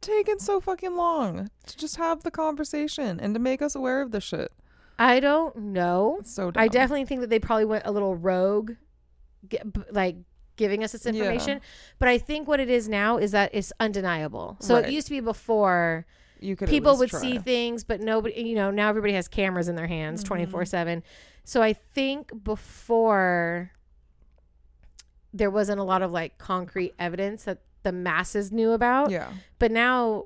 taken 0.00 0.38
so 0.38 0.60
fucking 0.60 0.96
long 0.96 1.50
to 1.66 1.76
just 1.76 1.96
have 1.96 2.22
the 2.22 2.30
conversation 2.30 3.20
and 3.20 3.34
to 3.34 3.40
make 3.40 3.62
us 3.62 3.74
aware 3.74 4.00
of 4.00 4.10
the 4.10 4.20
shit? 4.20 4.52
I 4.98 5.20
don't 5.20 5.54
know. 5.56 6.16
It's 6.20 6.34
so 6.34 6.50
dumb. 6.50 6.60
I 6.62 6.68
definitely 6.68 7.04
think 7.04 7.20
that 7.20 7.30
they 7.30 7.38
probably 7.38 7.64
went 7.66 7.84
a 7.86 7.92
little 7.92 8.16
rogue, 8.16 8.72
like 9.90 10.16
giving 10.56 10.82
us 10.82 10.92
this 10.92 11.04
Yeah. 11.06 11.12
information. 11.12 11.60
But 12.00 12.08
I 12.08 12.18
think 12.18 12.48
what 12.48 12.58
it 12.60 12.68
is 12.68 12.88
now 12.88 13.16
is 13.18 13.30
that 13.30 13.50
it's 13.54 13.72
undeniable. 13.78 14.56
So 14.60 14.74
Right. 14.74 14.86
it 14.86 14.90
used 14.92 15.06
to 15.06 15.12
be 15.12 15.20
before 15.20 16.04
you 16.40 16.56
could 16.56 16.68
people 16.68 16.96
would 16.98 17.10
try. 17.10 17.20
see 17.20 17.38
things, 17.38 17.84
but 17.84 18.00
nobody, 18.00 18.42
you 18.42 18.54
know, 18.56 18.70
now 18.72 18.88
everybody 18.88 19.12
has 19.12 19.28
cameras 19.28 19.68
in 19.68 19.76
their 19.76 19.86
hands 19.86 20.20
Mm-hmm. 20.22 20.28
24 20.28 20.64
7. 20.64 21.02
So 21.44 21.62
I 21.62 21.72
think 21.72 22.44
before 22.44 23.70
there 25.32 25.50
wasn't 25.50 25.78
a 25.78 25.84
lot 25.84 26.02
of 26.02 26.10
like 26.10 26.38
concrete 26.38 26.94
evidence 26.98 27.44
that 27.44 27.58
the 27.82 27.92
masses 27.92 28.50
knew 28.50 28.72
about. 28.72 29.10
Yeah. 29.10 29.30
But 29.58 29.70
now, 29.70 30.24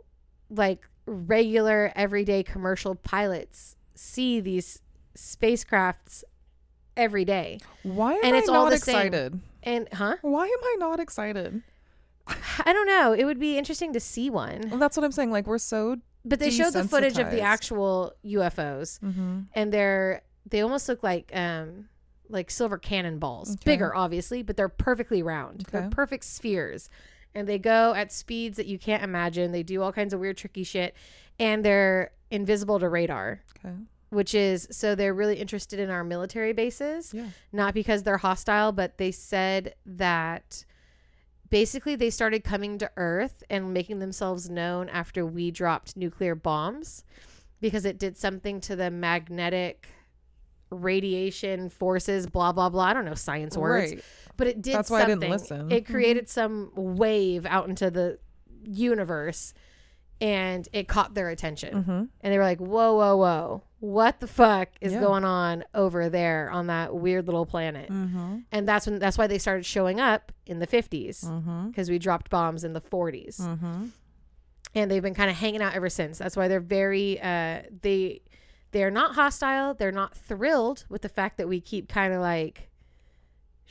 like 0.48 0.88
regular 1.06 1.92
everyday 1.96 2.42
commercial 2.42 2.94
pilots 2.94 3.76
see 3.94 4.40
these 4.40 4.80
spacecrafts 5.16 6.22
every 6.96 7.24
day. 7.24 7.58
Why 7.82 8.14
am 8.14 8.20
And 8.24 8.34
I 8.36 8.38
it's 8.38 8.48
all 8.48 8.64
not 8.64 8.70
the 8.70 8.78
same. 8.78 8.96
excited? 8.96 9.40
And, 9.62 9.88
huh? 9.92 10.16
Why 10.22 10.44
am 10.46 10.64
I 10.64 10.76
not 10.78 11.00
excited? 11.00 11.62
I 12.64 12.72
don't 12.72 12.86
know. 12.86 13.12
It 13.12 13.24
would 13.24 13.40
be 13.40 13.58
interesting 13.58 13.92
to 13.94 14.00
see 14.00 14.30
one. 14.30 14.62
Well, 14.70 14.78
that's 14.78 14.96
what 14.96 15.04
I'm 15.04 15.12
saying. 15.12 15.30
Like 15.32 15.46
we're 15.46 15.58
so. 15.58 15.96
But 16.24 16.38
they 16.38 16.50
showed 16.50 16.72
the 16.72 16.84
footage 16.84 17.18
of 17.18 17.30
the 17.32 17.40
actual 17.40 18.12
UFOs, 18.24 19.00
Mm-hmm. 19.00 19.40
and 19.54 19.72
they're 19.72 20.22
they 20.48 20.60
almost 20.60 20.88
look 20.88 21.02
like 21.02 21.30
um 21.34 21.88
like 22.28 22.48
silver 22.50 22.78
cannonballs, 22.78 23.50
Okay. 23.54 23.62
bigger 23.64 23.94
obviously, 23.94 24.42
but 24.42 24.56
they're 24.56 24.68
perfectly 24.68 25.20
round. 25.22 25.66
They're 25.72 25.88
perfect 25.90 26.24
spheres, 26.24 26.88
and 27.34 27.48
they 27.48 27.58
go 27.58 27.92
at 27.94 28.12
speeds 28.12 28.56
that 28.56 28.66
you 28.66 28.78
can't 28.78 29.02
imagine. 29.02 29.50
They 29.50 29.64
do 29.64 29.82
all 29.82 29.92
kinds 29.92 30.14
of 30.14 30.20
weird, 30.20 30.36
tricky 30.36 30.62
shit, 30.62 30.94
and 31.38 31.64
they're 31.64 32.12
invisible 32.30 32.78
to 32.80 32.88
radar. 32.88 33.42
Okay. 33.64 33.74
Which 34.10 34.34
is 34.34 34.68
so 34.70 34.94
they're 34.94 35.14
really 35.14 35.36
interested 35.36 35.78
in 35.80 35.88
our 35.90 36.04
military 36.04 36.52
bases, 36.52 37.14
Yeah. 37.14 37.28
not 37.50 37.72
because 37.74 38.02
they're 38.02 38.18
hostile, 38.18 38.70
but 38.72 38.98
they 38.98 39.10
said 39.10 39.74
that 39.86 40.64
basically 41.48 41.96
they 41.96 42.10
started 42.10 42.44
coming 42.44 42.76
to 42.78 42.90
Earth 42.96 43.42
and 43.48 43.72
making 43.72 44.00
themselves 44.00 44.50
known 44.50 44.88
after 44.90 45.24
we 45.24 45.50
dropped 45.50 45.96
nuclear 45.96 46.34
bombs 46.34 47.04
because 47.60 47.84
it 47.86 47.98
did 47.98 48.16
something 48.18 48.60
to 48.60 48.76
the 48.76 48.90
magnetic 48.90 49.88
radiation 50.70 51.68
forces, 51.68 52.26
blah, 52.26 52.52
blah, 52.52 52.68
blah. 52.68 52.84
I 52.84 52.92
don't 52.94 53.04
know 53.04 53.14
science 53.14 53.56
words, 53.56 53.92
Right. 53.92 54.04
but 54.36 54.46
it 54.46 54.62
did 54.62 54.74
That's 54.74 54.90
why 54.90 54.98
I 54.98 55.00
something. 55.02 55.20
didn't 55.20 55.32
listen. 55.32 55.72
It 55.72 55.84
Mhm. 55.84 55.90
created 55.90 56.28
some 56.28 56.72
wave 56.74 57.44
out 57.46 57.68
into 57.68 57.90
the 57.90 58.18
universe 58.64 59.52
and 60.22 60.66
it 60.72 60.88
caught 60.88 61.12
their 61.14 61.28
attention 61.28 61.74
Mm-hmm. 61.74 61.90
and 62.20 62.32
they 62.32 62.38
were 62.38 62.44
like, 62.44 62.60
"Whoa, 62.60 62.94
whoa, 62.94 63.16
whoa! 63.16 63.62
What 63.80 64.20
the 64.20 64.26
fuck 64.28 64.68
is 64.80 64.92
Yeah. 64.92 65.00
going 65.00 65.24
on 65.24 65.64
over 65.74 66.08
there 66.08 66.48
on 66.50 66.68
that 66.68 66.94
weird 66.94 67.26
little 67.26 67.44
planet?" 67.44 67.90
Mm-hmm. 67.90 68.38
And 68.52 68.66
that's 68.68 68.86
when 68.86 68.98
that's 69.00 69.18
why 69.18 69.26
they 69.26 69.38
started 69.38 69.66
showing 69.66 70.00
up 70.00 70.32
in 70.46 70.60
the 70.60 70.66
fifties 70.66 71.24
Mm-hmm. 71.24 71.68
because 71.68 71.90
we 71.90 71.98
dropped 71.98 72.30
bombs 72.30 72.62
in 72.64 72.72
the 72.72 72.80
40s 72.80 73.40
Mm-hmm. 73.40 73.86
and 74.74 74.90
they've 74.90 75.02
been 75.02 75.14
kind 75.14 75.30
of 75.30 75.36
hanging 75.36 75.60
out 75.60 75.74
ever 75.74 75.88
since. 75.90 76.18
That's 76.18 76.36
why 76.36 76.46
they're 76.48 76.60
very 76.60 77.20
uh, 77.20 77.62
they 77.82 78.22
they're 78.70 78.90
not 78.92 79.14
hostile. 79.16 79.74
They're 79.74 79.92
not 79.92 80.16
thrilled 80.16 80.84
with 80.88 81.02
the 81.02 81.08
fact 81.10 81.36
that 81.38 81.48
we 81.48 81.60
keep 81.60 81.88
kind 81.88 82.12
of 82.14 82.20
like 82.20 82.68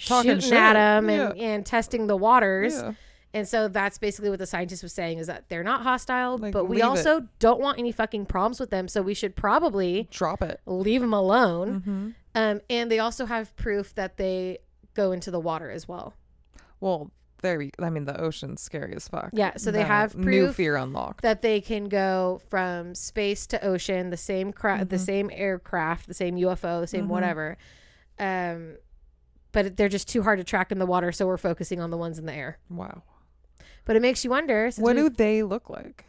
Talking 0.05 0.31
shooting 0.31 0.49
shit. 0.49 0.53
at 0.53 0.73
them 0.73 1.09
and, 1.09 1.37
and 1.39 1.65
testing 1.65 2.07
the 2.07 2.17
waters. 2.17 2.73
Yeah. 2.73 2.93
And 3.33 3.47
so 3.47 3.67
that's 3.69 3.97
basically 3.97 4.29
what 4.29 4.39
the 4.39 4.45
scientist 4.45 4.83
was 4.83 4.91
saying 4.93 5.17
is 5.19 5.27
that 5.27 5.47
they're 5.47 5.63
not 5.63 5.83
hostile, 5.83 6.37
Like, 6.37 6.51
but 6.53 6.65
we 6.65 6.75
leave 6.77 6.83
it. 6.83 6.87
also 6.87 7.27
don't 7.39 7.61
want 7.61 7.79
any 7.79 7.91
fucking 7.93 8.25
problems 8.25 8.59
with 8.59 8.71
them. 8.71 8.87
So 8.89 9.01
we 9.01 9.13
should 9.13 9.35
probably 9.37 10.09
Drop 10.11 10.41
it. 10.41 10.59
leave 10.65 10.99
them 11.01 11.13
alone. 11.13 11.79
Mm-hmm. 11.79 12.09
Um, 12.35 12.61
and 12.69 12.91
they 12.91 12.99
also 12.99 13.25
have 13.25 13.55
proof 13.55 13.95
that 13.95 14.17
they 14.17 14.57
go 14.95 15.13
into 15.13 15.31
the 15.31 15.39
water 15.39 15.69
as 15.71 15.87
well. 15.87 16.13
Well, 16.81 17.11
there. 17.41 17.61
You, 17.61 17.71
I 17.79 17.89
mean, 17.89 18.03
the 18.05 18.19
ocean's 18.19 18.61
scary 18.61 18.93
as 18.95 19.07
fuck. 19.07 19.29
Yeah, 19.33 19.53
so 19.57 19.71
they 19.71 19.83
have 19.83 20.15
new 20.15 20.51
fear 20.51 20.75
unlocked. 20.75 21.21
that 21.23 21.41
they 21.41 21.59
can 21.61 21.85
go 21.89 22.41
from 22.49 22.93
space 22.95 23.47
to 23.47 23.65
ocean, 23.65 24.09
the 24.09 24.17
same 24.17 24.51
cra- 24.53 24.83
the 24.85 24.97
Mhm. 24.97 25.05
same 25.05 25.29
aircraft, 25.33 26.07
the 26.07 26.13
same 26.13 26.35
UFO, 26.37 26.81
the 26.81 26.87
same 26.87 27.05
Mhm. 27.05 27.09
whatever. 27.09 27.57
Um, 28.19 28.75
but 29.53 29.75
they're 29.75 29.89
just 29.89 30.07
too 30.07 30.21
hard 30.23 30.37
to 30.39 30.43
track 30.43 30.71
in 30.71 30.79
the 30.79 30.85
water, 30.85 31.11
so 31.11 31.25
we're 31.25 31.37
focusing 31.37 31.79
on 31.79 31.89
the 31.89 31.97
ones 31.97 32.19
in 32.19 32.25
the 32.25 32.33
air. 32.33 32.59
wow. 32.69 33.03
But 33.85 33.95
it 33.95 34.01
makes 34.01 34.23
you 34.23 34.29
wonder. 34.29 34.69
What 34.77 34.95
do 34.95 35.09
they 35.09 35.43
look 35.43 35.69
like? 35.69 36.05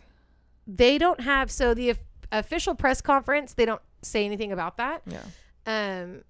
they 0.64 0.97
don't 0.97 1.21
have 1.21 1.50
so 1.50 1.75
the 1.75 1.91
of- 1.91 1.99
official 2.31 2.73
press 2.76 3.00
conference 3.00 3.55
they 3.55 3.64
don't 3.64 3.83
say 4.00 4.25
anything 4.25 4.52
about 4.52 4.76
that 4.76 5.02
Yeah. 5.07 5.25
um 5.67 6.23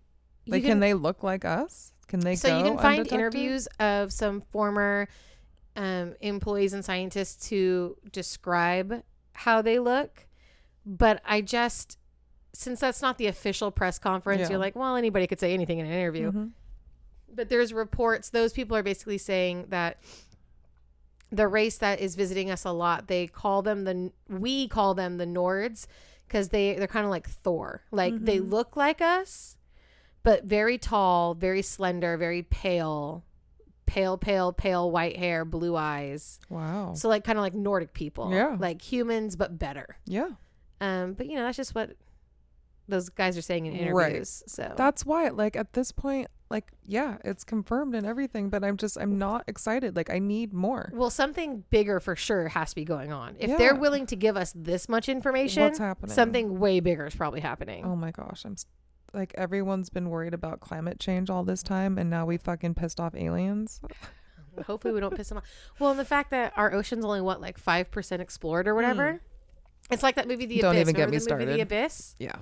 Like, 0.47 0.65
can, 0.65 0.81
they 0.81 0.95
look 0.95 1.23
like 1.23 1.45
us? 1.45 1.93
Can 2.09 2.21
they? 2.21 2.35
so 2.37 2.49
you 2.57 2.65
can 2.65 2.79
find 2.79 3.01
undetected? 3.01 3.13
interviews 3.13 3.67
of 3.79 4.11
some 4.11 4.41
former 4.41 5.07
um, 5.77 6.15
employees 6.23 6.73
and 6.73 6.83
scientists 6.83 7.49
who 7.51 7.97
describe 8.11 9.03
how 9.35 9.61
they 9.63 9.79
look 9.79 10.27
but 10.87 11.21
i 11.27 11.41
just 11.43 11.99
since 12.55 12.81
that's 12.81 13.03
not 13.03 13.19
the 13.19 13.27
official 13.27 13.71
press 13.71 13.99
conference 13.99 14.41
Yeah. 14.41 14.49
you're 14.51 14.59
like 14.59 14.75
well 14.77 14.97
anybody 14.97 15.27
could 15.27 15.41
say 15.41 15.53
anything 15.53 15.79
in 15.79 15.85
an 15.87 15.93
interview 15.93 16.33
Mhm. 16.33 16.51
but 17.35 17.49
there's 17.51 17.73
reports 17.75 18.31
those 18.31 18.53
people 18.55 18.77
are 18.79 18.83
basically 18.83 19.19
saying 19.19 19.67
that 19.69 19.99
the 21.33 21.49
race 21.49 21.79
that 21.79 21.99
is 21.99 22.15
visiting 22.15 22.51
us 22.51 22.65
a 22.65 22.71
lot 22.73 23.09
they 23.09 23.27
call 23.27 23.63
them 23.63 23.85
the 23.85 24.13
we 24.29 24.69
call 24.69 24.95
them 24.95 25.17
the 25.17 25.25
nords 25.25 25.87
because 26.29 26.51
they 26.51 26.75
they're 26.75 26.87
kind 26.87 27.05
of 27.07 27.11
like 27.11 27.27
thor 27.29 27.83
like 27.91 28.15
they 28.25 28.39
Mhm. 28.39 28.51
look 28.51 28.77
like 28.77 29.01
us 29.01 29.57
but 30.23 30.45
very 30.45 30.77
tall 30.79 31.35
very 31.35 31.63
slender 31.63 32.17
very 32.19 32.43
pale 32.43 33.25
pale 33.87 34.17
pale 34.19 34.53
pale 34.53 34.91
white 34.91 35.17
hair 35.17 35.45
blue 35.45 35.75
eyes 35.75 36.39
Wow. 36.51 36.93
so 36.95 37.09
like 37.09 37.25
kind 37.25 37.39
of 37.39 37.43
like 37.43 37.55
nordic 37.55 37.93
people 37.95 38.31
Yeah. 38.33 38.57
like 38.61 38.81
humans 38.83 39.35
but 39.37 39.59
better 39.59 39.97
Yeah. 40.07 40.31
um 40.81 41.15
but 41.15 41.27
you 41.27 41.37
know 41.37 41.45
that's 41.45 41.57
just 41.57 41.75
what 41.75 41.97
those 42.89 43.09
guys 43.09 43.37
are 43.39 43.43
saying 43.43 43.67
in 43.67 43.73
Right. 43.95 44.07
interviews 44.11 44.43
so 44.47 44.73
That's 44.77 45.07
why, 45.07 45.29
like, 45.29 45.57
at 45.57 45.73
this 45.73 45.93
point, 45.93 46.29
like, 46.51 46.71
yeah, 46.85 47.17
it's 47.25 47.45
confirmed 47.45 47.95
and 47.95 48.07
everything, 48.07 48.51
but 48.51 48.63
I'm 48.63 48.77
just, 48.77 48.99
I'm 48.99 49.17
not 49.19 49.45
excited. 49.47 49.97
Like, 49.97 50.11
I 50.11 50.19
need 50.19 50.53
more. 50.53 50.91
Well, 50.95 51.09
something 51.09 51.65
bigger 51.71 51.99
for 52.01 52.15
sure 52.17 52.49
has 52.49 52.71
to 52.71 52.75
be 52.75 52.85
going 52.85 53.13
on. 53.13 53.37
If 53.39 53.57
they're 53.57 53.75
willing 53.75 54.05
to 54.07 54.17
give 54.17 54.37
us 54.37 54.53
this 54.55 54.89
much 54.89 55.09
information, 55.09 55.63
What's 55.63 55.79
happening? 55.79 56.15
something 56.15 56.59
way 56.59 56.81
bigger 56.81 57.07
is 57.07 57.15
probably 57.15 57.41
happening. 57.41 57.85
Oh 57.87 57.97
my 57.97 58.11
gosh, 58.11 58.45
I'm 58.45 58.53
s- 58.53 58.67
like 59.15 59.33
everyone's 59.39 59.89
been 59.91 60.11
worried 60.11 60.35
about 60.35 60.61
climate 60.61 60.99
change 61.01 61.31
all 61.31 61.45
this 61.45 61.63
time, 61.63 61.97
and 61.99 62.11
now 62.11 62.27
we 62.27 62.37
fucking 62.37 62.75
pissed 62.75 63.01
off 63.01 63.15
aliens. 63.15 63.81
Hopefully, 64.67 64.93
we 64.93 65.01
don't 65.01 65.17
piss 65.17 65.31
them 65.31 65.39
off. 65.39 65.45
Well, 65.79 65.91
and 65.93 65.99
the 66.01 66.05
fact 66.05 66.31
that 66.33 66.53
our 66.57 66.75
ocean's 66.75 67.05
only 67.07 67.23
what 67.23 67.41
like 67.41 67.57
five 67.57 67.91
percent 67.91 68.21
explored 68.21 68.69
or 68.69 68.75
whatever. 68.75 69.21
It's 69.91 70.03
like 70.03 70.15
that 70.17 70.29
movie, 70.29 70.47
The 70.47 70.57
Hmm. 70.57 70.61
Don't 70.61 70.71
Abyss. 70.77 70.81
even 70.83 70.95
get 70.95 71.11
me 71.11 71.19
the 71.19 71.37
movie, 71.37 71.45
The. 71.57 71.61
Abyss. 71.61 72.15
Yeah, 72.19 72.37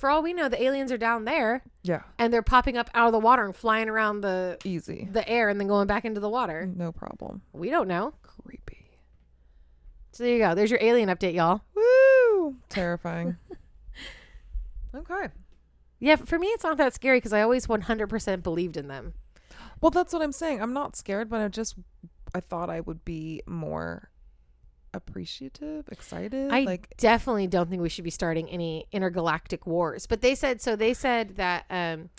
For 0.00 0.08
all 0.08 0.22
we 0.22 0.32
know, 0.32 0.48
the 0.48 0.62
aliens 0.62 0.90
are 0.92 0.96
down 0.96 1.26
there 1.26 1.62
yeah, 1.82 2.04
and 2.18 2.32
they're 2.32 2.40
popping 2.40 2.78
up 2.78 2.88
out 2.94 3.08
of 3.08 3.12
the 3.12 3.18
water 3.18 3.44
and 3.44 3.54
flying 3.54 3.86
around 3.86 4.22
the 4.22 4.56
easy, 4.64 5.06
the 5.12 5.28
air 5.28 5.50
and 5.50 5.60
then 5.60 5.68
going 5.68 5.86
back 5.86 6.06
into 6.06 6.20
the 6.20 6.28
water. 6.30 6.66
no 6.74 6.90
problem. 6.90 7.42
We 7.52 7.68
don't 7.68 7.86
know. 7.86 8.14
Creepy. 8.22 8.98
So 10.12 10.22
there 10.24 10.32
you 10.32 10.38
go. 10.38 10.54
There's 10.54 10.70
your 10.70 10.80
alien 10.82 11.10
update, 11.10 11.34
y'all. 11.34 11.60
Woo! 11.74 12.56
Terrifying. 12.70 13.36
okay. 14.94 15.28
Yeah, 15.98 16.16
for 16.16 16.38
me, 16.38 16.46
it's 16.46 16.64
not 16.64 16.78
that 16.78 16.94
scary 16.94 17.18
because 17.18 17.34
I 17.34 17.42
always 17.42 17.66
100% 17.66 18.42
believed 18.42 18.78
in 18.78 18.88
them. 18.88 19.12
Well, 19.82 19.90
that's 19.90 20.14
what 20.14 20.22
I'm 20.22 20.32
saying. 20.32 20.62
I'm 20.62 20.72
not 20.72 20.96
scared, 20.96 21.28
but 21.28 21.42
I 21.42 21.48
just, 21.48 21.76
I 22.34 22.40
thought 22.40 22.70
I 22.70 22.80
would 22.80 23.04
be 23.04 23.42
more 23.46 24.08
appreciative, 24.92 25.88
excited. 25.90 26.50
I 26.50 26.60
like, 26.62 26.96
definitely 26.96 27.46
don't 27.46 27.70
think 27.70 27.82
we 27.82 27.88
should 27.88 28.04
be 28.04 28.10
starting 28.10 28.48
any 28.48 28.86
intergalactic 28.92 29.66
wars. 29.66 30.06
But 30.06 30.20
they 30.20 30.34
said 30.34 30.60
so. 30.60 30.76
They 30.76 30.94
said 30.94 31.36
that 31.36 31.64
um, 31.70 32.10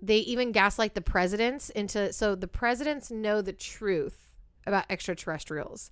they 0.00 0.18
even 0.18 0.52
gaslight 0.52 0.94
the 0.94 1.00
presidents 1.00 1.70
into 1.70 2.12
so 2.12 2.34
the 2.34 2.48
presidents 2.48 3.10
know 3.10 3.42
the 3.42 3.52
truth 3.52 4.32
about 4.66 4.84
extraterrestrials, 4.90 5.90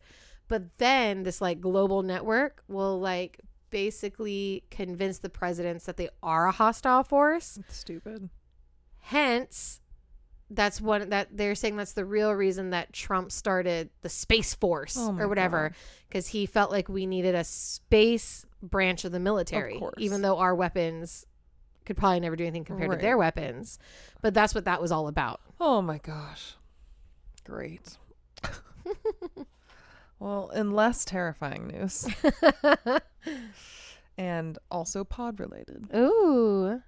but 0.49 0.79
then 0.79 1.23
this 1.23 1.41
like 1.41 1.61
global 1.61 2.03
network 2.03 2.63
will 2.69 3.01
like 3.01 3.41
basically 3.71 4.65
convince 4.71 5.19
the 5.19 5.29
presidents 5.29 5.87
that 5.87 5.97
they 5.97 6.09
are 6.23 6.47
a 6.47 6.53
hostile 6.53 7.03
force. 7.03 7.59
it's 7.59 7.77
stupid. 7.77 8.31
Hence. 9.01 9.81
That's 10.49 10.81
one 10.81 11.09
that 11.11 11.29
they're 11.37 11.55
saying 11.57 11.77
that's 11.77 11.95
the 11.95 12.05
real 12.05 12.33
reason 12.33 12.71
that 12.71 12.93
Trump 12.93 13.33
started 13.33 13.91
the 14.03 14.09
Space 14.09 14.55
Force 14.55 14.97
Oh 14.97 15.17
or 15.19 15.27
whatever 15.29 15.73
because 16.09 16.29
he 16.29 16.47
felt 16.47 16.71
like 16.71 16.89
we 16.89 17.05
needed 17.05 17.35
a 17.35 17.43
space 17.43 18.47
branch 18.63 19.05
of 19.05 19.11
the 19.13 19.19
military, 19.21 19.79
course. 19.79 19.95
even 19.99 20.23
though 20.23 20.39
our 20.39 20.55
weapons 20.55 21.27
could 21.85 21.97
probably 21.97 22.21
never 22.21 22.37
do 22.37 22.45
anything 22.45 22.65
compared 22.65 22.91
Right. 22.91 22.97
to 22.99 23.03
their 23.03 23.19
weapons. 23.19 23.79
But 24.23 24.35
that's 24.35 24.55
what 24.55 24.65
that 24.67 24.81
was 24.81 24.93
all 24.93 25.09
about. 25.09 25.41
Oh 25.61 25.83
my 25.83 25.99
gosh. 25.99 26.55
Great. 27.45 27.97
well, 30.21 30.51
in 30.51 30.71
less 30.73 31.05
terrifying 31.05 31.69
news 31.69 32.07
and 34.19 34.59
also 34.71 35.05
pod 35.05 35.39
related. 35.41 35.89
Ooh, 35.95 36.83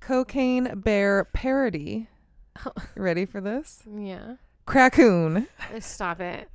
Cocaine 0.00 0.80
Bear 0.80 1.24
parody. 1.32 2.08
Ready 2.96 3.26
for 3.26 3.40
this? 3.40 3.82
yeah. 3.98 4.36
Crackoon 4.66 5.46
Uh, 5.74 5.80
Stop 5.80 6.20
it. 6.20 6.48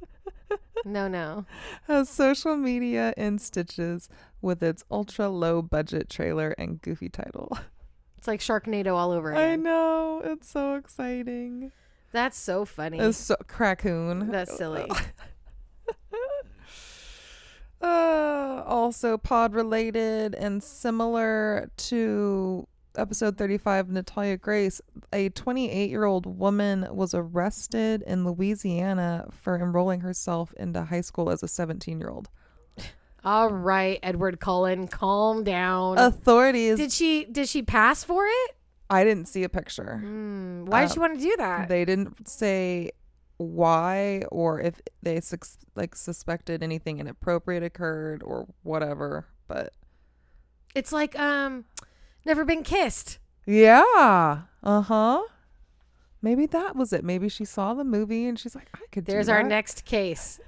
No, 0.86 1.08
no. 1.08 1.46
has 1.88 2.10
social 2.10 2.56
media 2.56 3.13
in 3.18 3.38
stitches 3.38 4.08
with 4.41 4.63
its 4.63 4.84
ultra 4.89 5.27
low 5.27 5.62
budget 5.62 6.10
trailer 6.10 6.56
and 6.58 6.82
goofy 6.82 7.10
title. 7.10 7.58
It's 8.18 8.27
like 8.27 8.39
Sharknado 8.39 8.96
all 8.96 9.12
over 9.12 9.32
again. 9.32 9.51
I 9.51 9.56
know. 9.58 10.22
It's 10.24 10.50
so 10.50 10.75
exciting. 10.75 11.72
That's 12.12 12.38
so 12.38 12.65
funny. 12.65 12.98
It's 13.00 13.18
so 13.18 13.36
crackoon. 13.48 14.32
That's 14.32 14.56
silly. 14.58 14.89
Uh, 17.82 18.62
also 18.65 19.18
pod 19.18 19.53
related 19.53 20.36
and 20.36 20.62
similar 20.62 21.72
to 21.77 22.68
episode 22.96 23.38
35 23.38 23.89
Natalia 23.89 24.38
Grace, 24.38 24.81
a 25.13 25.29
28 25.29 25.89
year 25.89 26.05
old 26.05 26.25
woman 26.25 26.88
was 26.91 27.13
arrested 27.13 28.03
in 28.05 28.25
Louisiana 28.25 29.27
for 29.31 29.55
enrolling 29.55 30.01
herself 30.01 30.53
into 30.58 30.84
high 30.84 31.01
school 31.01 31.29
as 31.29 31.43
a 31.43 31.48
17 31.48 32.00
year 32.00 32.10
old. 32.10 32.29
All 33.24 33.50
right, 33.50 34.00
Edward 34.01 34.39
Cullen, 34.39 34.88
calm 34.88 35.43
down. 35.43 35.98
Authorities, 35.98 36.77
did 36.77 36.91
she 36.91 37.25
did 37.25 37.50
she 37.50 37.62
pass 37.62 38.03
for 38.03 38.25
it? 38.25 38.55
I 38.89 39.03
didn't 39.03 39.27
see 39.27 39.43
a 39.43 39.50
picture. 39.50 39.98
Hmm, 39.98 40.65
why 40.65 40.81
did 40.81 40.89
Uh, 40.89 40.93
she 40.93 41.00
want 41.00 41.15
to 41.15 41.22
do 41.22 41.36
that? 41.38 41.67
They 41.67 41.86
didn't 41.86 42.27
say 42.27 42.91
why 43.38 44.24
or 44.31 44.60
if 44.60 44.81
they 45.03 45.22
like 45.75 45.96
suspected 45.96 46.63
anything 46.63 47.00
inappropriate 47.00 47.63
occurred 47.63 48.24
or 48.24 48.48
whatever, 48.63 49.27
but 49.48 49.74
it's 50.75 50.91
like 50.91 51.17
um, 51.19 51.65
never 52.26 52.46
been 52.46 52.64
kissed. 52.64 53.20
Yeah. 53.46 54.42
Uh 54.64 54.82
huh. 54.82 55.22
Maybe 56.22 56.46
that 56.48 56.76
was 56.76 56.92
it. 56.94 57.04
Maybe 57.04 57.30
she 57.30 57.46
saw 57.46 57.74
the 57.74 57.84
movie 57.86 58.26
and 58.28 58.38
she's 58.38 58.56
like, 58.56 58.68
I 58.76 58.80
could. 58.92 59.06
do 59.06 59.12
There's 59.12 59.30
our 59.30 59.44
next 59.44 59.86
case. 59.86 60.40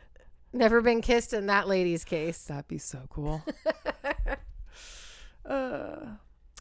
Never 0.54 0.82
been 0.82 1.02
kissed 1.02 1.34
in 1.34 1.46
that 1.48 1.68
lady's 1.68 2.04
case. 2.04 2.44
That'd 2.44 2.68
be 2.68 2.78
so 2.78 3.00
cool. 3.10 3.42
uh, 5.46 5.96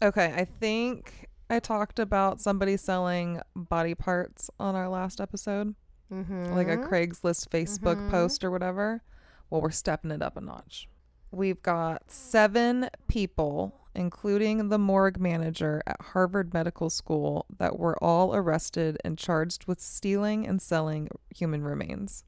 okay, 0.03 0.33
I 0.37 0.45
think 0.45 1.29
I 1.49 1.59
talked 1.59 1.99
about 1.99 2.41
somebody 2.41 2.77
selling 2.77 3.41
body 3.57 3.95
parts 3.95 4.51
on 4.59 4.75
our 4.75 4.89
last 4.89 5.21
episode, 5.21 5.75
Mm-hmm. 6.13 6.55
like 6.55 6.67
a 6.69 6.77
Craigslist 6.77 7.49
Facebook 7.51 7.97
Mhm. 7.97 8.11
post 8.11 8.43
or 8.43 8.51
whatever. 8.51 9.03
Well, 9.49 9.61
we're 9.61 9.71
stepping 9.71 10.11
it 10.11 10.23
up 10.23 10.37
a 10.37 10.41
notch. 10.41 10.89
We've 11.31 11.63
got 11.63 12.11
seven 12.11 12.89
people, 13.07 13.81
including 14.01 14.69
the 14.71 14.79
morgue 14.79 15.21
manager 15.21 15.83
at 15.87 16.01
Harvard 16.01 16.53
Medical 16.55 16.89
School, 16.91 17.47
that 17.59 17.79
were 17.79 18.03
all 18.03 18.35
arrested 18.35 18.97
and 19.05 19.19
charged 19.19 19.67
with 19.67 19.81
stealing 19.81 20.47
and 20.47 20.61
selling 20.61 21.09
human 21.35 21.63
remains. 21.63 22.25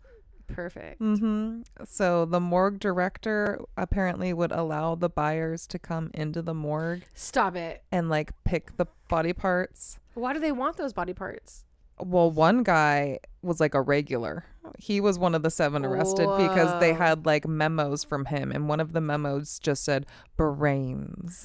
perfect. 0.46 1.00
Mm-hmm. 1.00 1.62
So 1.86 2.26
the 2.26 2.40
morgue 2.40 2.78
director 2.78 3.58
apparently 3.78 4.34
would 4.34 4.52
allow 4.52 4.94
the 4.94 5.08
buyers 5.08 5.66
to 5.68 5.78
come 5.78 6.10
into 6.12 6.42
the 6.42 6.52
morgue 6.52 7.04
Stop 7.14 7.56
it. 7.56 7.82
and 7.90 8.10
like 8.10 8.32
pick 8.44 8.76
the 8.76 8.86
body 9.08 9.32
parts. 9.32 9.98
Why 10.12 10.34
do 10.34 10.38
they 10.40 10.52
want 10.52 10.76
those 10.76 10.92
body 10.92 11.14
parts? 11.14 11.64
Well, 11.98 12.30
one 12.30 12.64
guy 12.64 13.20
was 13.40 13.60
like 13.60 13.74
a 13.74 13.80
regular. 13.80 14.44
He 14.78 15.00
was 15.00 15.18
one 15.18 15.34
of 15.34 15.42
the 15.42 15.50
seven 15.50 15.84
arrested 15.84 16.28
because 16.36 16.78
they 16.80 16.92
had 16.92 17.26
like 17.26 17.46
memos 17.46 18.04
from 18.04 18.26
him, 18.26 18.52
and 18.52 18.68
one 18.68 18.80
of 18.80 18.92
the 18.92 19.00
memos 19.00 19.58
just 19.58 19.84
said 19.84 20.06
brains. 20.36 21.44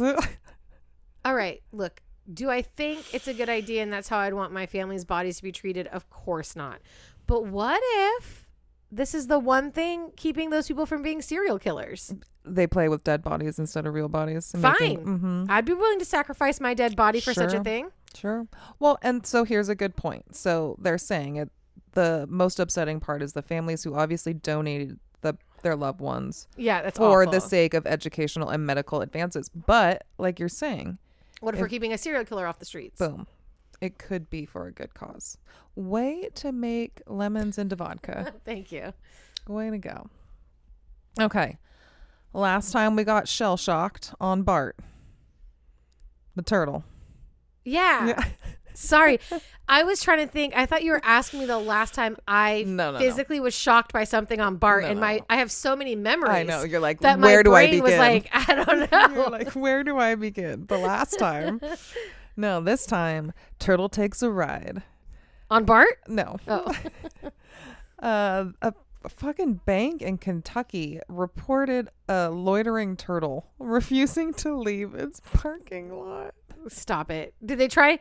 All 1.25 1.35
right, 1.35 1.61
look. 1.71 2.01
Do 2.31 2.49
I 2.49 2.61
think 2.61 3.13
it's 3.13 3.27
a 3.29 3.33
good 3.33 3.47
idea 3.47 3.81
and 3.83 3.91
that's 3.93 4.09
how 4.09 4.17
I'd 4.17 4.33
want 4.33 4.51
my 4.51 4.65
family's 4.65 5.05
bodies 5.05 5.37
to 5.37 5.43
be 5.43 5.51
treated? 5.53 5.87
Of 5.87 6.09
course 6.09 6.57
not. 6.57 6.81
But 7.25 7.45
what 7.45 7.81
if 8.17 8.49
this 8.91 9.13
is 9.13 9.27
the 9.27 9.39
one 9.39 9.71
thing 9.71 10.11
keeping 10.17 10.49
those 10.49 10.67
people 10.67 10.85
from 10.85 11.01
being 11.01 11.21
serial 11.21 11.57
killers? 11.57 12.13
they 12.49 12.65
play 12.65 12.87
with 12.87 13.03
dead 13.03 13.21
bodies 13.23 13.59
instead 13.59 13.85
of 13.85 13.93
real 13.93 14.07
bodies. 14.07 14.53
Fine. 14.57 14.95
hmm 15.01 15.45
I'd 15.49 15.65
be 15.65 15.73
willing 15.73 15.99
to 15.99 16.05
sacrifice 16.05 16.59
my 16.61 16.73
dead 16.73 16.95
body 16.95 17.19
for 17.19 17.33
such 17.33 17.53
a 17.53 17.63
thing. 17.63 17.89
Sure. 18.15 18.47
Well, 18.79 18.97
and 19.01 19.25
so 19.25 19.43
here's 19.43 19.67
a 19.69 19.75
good 19.75 19.95
point. 19.95 20.35
So 20.35 20.77
they're 20.79 20.97
saying 20.97 21.35
it. 21.35 21.49
The 21.97 22.27
most 22.29 22.59
upsetting 22.59 22.99
part 22.99 23.23
is 23.23 23.33
the 23.33 23.41
families 23.41 23.83
who 23.83 23.95
obviously 23.95 24.31
donated 24.31 24.99
the 25.21 25.35
their 25.63 25.75
loved 25.75 25.99
ones 25.99 26.47
Yeah, 26.55 26.83
that's 26.83 26.99
for 26.99 27.23
awful. 27.23 27.31
the 27.31 27.41
sake 27.41 27.73
of 27.73 27.87
educational 27.87 28.49
and 28.49 28.63
medical 28.67 29.01
advances. 29.01 29.49
But 29.49 30.03
like 30.19 30.39
you're 30.39 30.47
saying, 30.47 30.99
What 31.39 31.55
if 31.55 31.59
we're 31.59 31.67
keeping 31.67 31.93
a 31.93 31.97
serial 31.97 32.23
killer 32.23 32.45
off 32.45 32.59
the 32.59 32.65
streets? 32.65 32.99
boom, 32.99 33.25
it 33.81 33.97
could 33.97 34.29
be 34.29 34.45
for 34.45 34.67
a 34.67 34.71
good 34.71 34.93
cause. 34.93 35.39
Way 35.73 36.29
to 36.35 36.51
make 36.51 37.01
lemons 37.07 37.57
into 37.57 37.75
vodka. 37.75 38.31
Thank 38.45 38.71
you. 38.71 38.93
Way 39.47 39.71
to 39.71 39.79
go. 39.79 40.05
Okay. 41.19 41.57
Last 42.31 42.71
time 42.71 42.95
we 42.95 43.03
got 43.05 43.27
shell 43.27 43.57
shocked 43.57 44.13
on 44.21 44.43
Bart, 44.43 44.77
the 46.35 46.43
turtle. 46.43 46.83
Yeah. 47.65 48.07
Yeah. 48.09 48.23
Sorry. 48.77 49.19
I 49.69 49.83
was 49.83 50.01
trying 50.01 50.25
to 50.25 50.31
think. 50.31 50.53
I 50.55 50.65
thought 50.65 50.83
you 50.83 50.91
were 50.91 51.01
asking 51.03 51.41
me 51.41 51.45
the 51.45 51.57
last 51.59 51.93
time 51.93 52.15
I 52.27 52.63
No, 52.67 52.91
no, 52.91 52.91
no. 52.91 52.99
physically 52.99 53.39
was 53.39 53.53
shocked 53.53 53.91
by 53.91 54.03
something 54.05 54.39
on 54.39 54.55
Bart, 54.57 54.83
No, 54.83 54.89
and 54.91 54.99
my 54.99 55.17
no. 55.17 55.25
I 55.29 55.37
have 55.37 55.51
so 55.51 55.75
many 55.75 55.95
memories. 55.95 56.29
I 56.35 56.43
know. 56.43 56.63
You're 56.63 56.79
like, 56.79 57.01
that 57.01 57.19
where 57.19 57.37
my 57.39 57.43
do 57.43 57.53
I 57.53 57.65
begin? 57.67 57.83
was 57.83 57.95
like, 57.97 58.29
I 58.31 58.55
don't 58.55 58.91
know. 58.91 59.15
You're 59.15 59.29
like, 59.29 59.51
where 59.53 59.83
do 59.83 59.97
I 59.97 60.15
begin? 60.15 60.65
The 60.67 60.77
last 60.77 61.17
time. 61.19 61.59
No, 62.39 62.61
this 62.61 62.85
time, 62.85 63.33
Turtle 63.57 63.89
takes 63.89 64.21
a 64.21 64.29
ride. 64.29 64.83
on 65.49 65.65
Bart? 65.65 65.97
No. 66.07 66.37
Oh, 66.47 66.71
Uh, 67.99 68.45
a 68.61 68.73
fucking 69.09 69.55
bank 69.65 70.01
in 70.03 70.19
Kentucky 70.19 70.99
reported 71.09 71.89
a 72.07 72.29
loitering 72.29 72.95
turtle 72.95 73.47
refusing 73.57 74.33
to 74.35 74.55
leave 74.55 74.93
its 74.93 75.19
parking 75.33 75.91
lot. 75.97 76.35
stop 76.67 77.09
it. 77.09 77.33
Did 77.43 77.57
they 77.57 77.67
try 77.67 77.97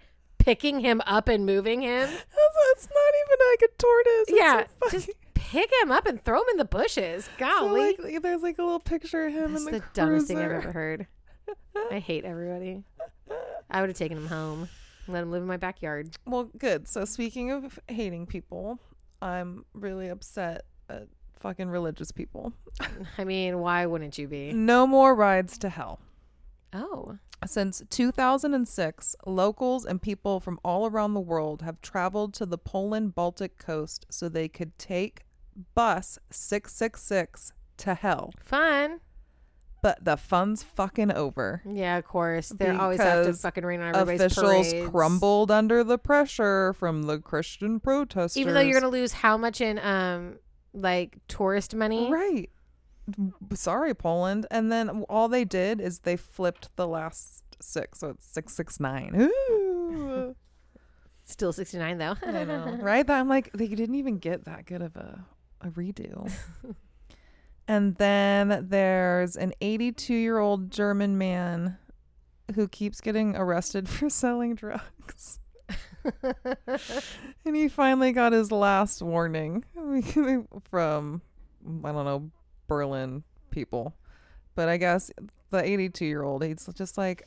picking 0.46 0.80
him 0.80 1.02
up 1.06 1.28
and 1.28 1.44
moving 1.44 1.82
him? 1.82 2.08
That's, 2.08 2.56
that's 2.72 2.88
not 2.88 3.12
even 3.26 3.46
like 3.50 3.62
a 3.62 3.76
tortoise. 3.76 4.28
It's 4.28 4.38
yeah, 4.38 4.66
just 4.90 5.10
pick 5.34 5.70
him 5.82 5.90
up 5.90 6.06
and 6.06 6.22
throw 6.22 6.38
him 6.38 6.46
in 6.52 6.56
the 6.58 6.64
bushes. 6.64 7.24
so, 7.24 7.30
Golly. 7.38 7.96
like, 7.98 8.22
there's 8.22 8.42
like 8.42 8.58
a 8.58 8.62
little 8.62 8.80
picture 8.80 9.26
of 9.26 9.32
him 9.32 9.52
That's 9.52 9.64
the 9.64 9.70
the, 9.72 9.82
dumbest 9.92 10.28
thing 10.28 10.38
I've 10.38 10.52
ever 10.52 10.72
heard. 10.72 11.06
I 11.90 11.98
hate 11.98 12.24
everybody. 12.24 12.84
I 13.70 13.80
would 13.80 13.90
have 13.90 13.98
taken 13.98 14.16
him 14.16 14.26
home. 14.28 14.68
Let 15.08 15.22
him 15.22 15.30
live 15.30 15.42
in 15.42 15.48
my 15.48 15.56
backyard. 15.56 16.10
Well, 16.26 16.50
good. 16.56 16.88
So 16.88 17.04
speaking 17.04 17.50
of 17.50 17.78
hating 17.88 18.26
people, 18.26 18.78
I'm 19.20 19.64
really 19.74 20.08
upset 20.08 20.62
at 20.88 21.08
fucking 21.38 21.68
religious 21.68 22.12
people. 22.12 22.52
I 23.18 23.24
mean, 23.24 23.58
why 23.58 23.86
wouldn't 23.86 24.18
you 24.18 24.28
be? 24.28 24.52
No 24.52 24.86
more 24.86 25.14
rides 25.14 25.58
to 25.58 25.68
hell. 25.68 26.00
Oh. 26.72 27.18
Since 27.46 27.82
2006, 27.90 29.16
locals 29.26 29.84
and 29.84 30.02
people 30.02 30.40
from 30.40 30.58
all 30.64 30.86
around 30.86 31.14
the 31.14 31.20
world 31.20 31.62
have 31.62 31.80
traveled 31.80 32.34
to 32.34 32.46
the 32.46 32.58
Poland 32.58 33.14
Baltic 33.14 33.58
coast 33.58 34.06
so 34.10 34.28
they 34.28 34.48
could 34.48 34.78
take 34.78 35.24
bus 35.74 36.18
666 36.30 37.52
to 37.78 37.94
hell. 37.94 38.32
Fun. 38.38 39.00
But 39.82 40.04
the 40.04 40.16
fun's 40.16 40.62
fucking 40.62 41.12
over. 41.12 41.62
Yeah, 41.64 41.98
of 41.98 42.04
course. 42.04 42.48
They 42.48 42.70
always 42.70 43.00
have 43.00 43.26
to 43.26 43.32
fucking 43.34 43.64
rain 43.64 43.80
on 43.80 43.94
everybody's 43.94 44.20
Officials 44.32 44.72
parades. 44.72 44.90
crumbled 44.90 45.50
under 45.50 45.84
the 45.84 45.98
pressure 45.98 46.72
from 46.72 47.04
the 47.04 47.18
Christian 47.18 47.78
protesters. 47.78 48.36
Even 48.36 48.54
though 48.54 48.60
you're 48.60 48.80
gonna 48.80 48.90
lose 48.90 49.12
how 49.12 49.36
much 49.36 49.60
in 49.60 49.78
um 49.78 50.38
like 50.72 51.18
tourist 51.28 51.74
money? 51.74 52.10
Right. 52.10 52.50
Sorry, 53.54 53.94
Poland. 53.94 54.46
And 54.50 54.70
then 54.70 55.04
all 55.08 55.28
they 55.28 55.44
did 55.44 55.80
is 55.80 56.00
they 56.00 56.16
flipped 56.16 56.74
the 56.76 56.86
last 56.86 57.44
six, 57.60 58.00
so 58.00 58.10
it's 58.10 58.26
six 58.26 58.54
six 58.54 58.80
nine. 58.80 59.14
Ooh. 59.14 60.34
Still 61.24 61.52
sixty 61.52 61.78
nine 61.78 61.98
though. 61.98 62.16
I 62.24 62.44
know, 62.44 62.78
right? 62.82 63.06
That 63.06 63.20
I'm 63.20 63.28
like, 63.28 63.52
they 63.52 63.68
didn't 63.68 63.96
even 63.96 64.18
get 64.18 64.44
that 64.44 64.66
good 64.66 64.82
of 64.82 64.96
a 64.96 65.24
a 65.60 65.68
redo. 65.70 66.30
and 67.68 67.96
then 67.96 68.66
there's 68.68 69.36
an 69.36 69.52
82 69.60 70.14
year 70.14 70.38
old 70.38 70.70
German 70.70 71.18
man 71.18 71.78
who 72.54 72.68
keeps 72.68 73.00
getting 73.00 73.34
arrested 73.36 73.88
for 73.88 74.08
selling 74.08 74.54
drugs. 74.54 75.40
and 77.44 77.56
he 77.56 77.68
finally 77.68 78.12
got 78.12 78.32
his 78.32 78.52
last 78.52 79.02
warning 79.02 79.64
from 80.62 81.20
I 81.82 81.90
don't 81.90 82.04
know 82.04 82.30
Berlin 82.66 83.24
people, 83.50 83.94
but 84.54 84.68
I 84.68 84.76
guess 84.76 85.10
the 85.50 85.62
82 85.64 86.04
year 86.04 86.22
old 86.22 86.42
he's 86.44 86.68
just 86.74 86.98
like 86.98 87.26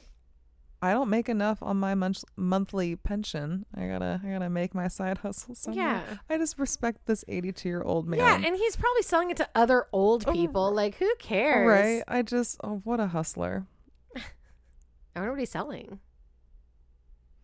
I 0.82 0.91
don't 0.93 1.10
make 1.10 1.28
enough 1.28 1.58
on 1.62 1.75
my 1.78 1.93
month- 1.93 2.23
monthly 2.38 2.95
pension. 2.95 3.65
I 3.75 3.88
gotta 3.88 4.21
I 4.25 4.30
gotta 4.32 4.49
make 4.49 4.73
my 4.73 4.88
side 4.88 5.17
hustle 5.23 5.54
somewhere. 5.56 5.86
yeah. 5.86 6.04
I 6.30 6.38
just 6.38 6.58
respect 6.58 7.06
this 7.06 7.25
82 7.28 7.67
year 7.67 7.82
old 7.82 8.08
man. 8.08 8.19
Yeah, 8.19 8.36
and 8.36 8.56
he's 8.56 8.75
probably 8.78 9.02
selling 9.04 9.30
it 9.30 9.38
to 9.38 9.49
other 9.56 9.88
old 9.91 10.23
Oh, 10.28 10.32
people. 10.32 10.71
Like, 10.73 10.95
who 10.95 11.13
cares? 11.19 11.67
right. 11.67 12.04
I 12.08 12.21
just 12.21 12.58
oh 12.63 12.82
what 12.86 12.99
a 13.02 13.08
hustler. 13.08 13.65
I 14.15 14.21
wonder 15.19 15.32
what 15.32 15.39
he's 15.39 15.49
selling. 15.52 15.99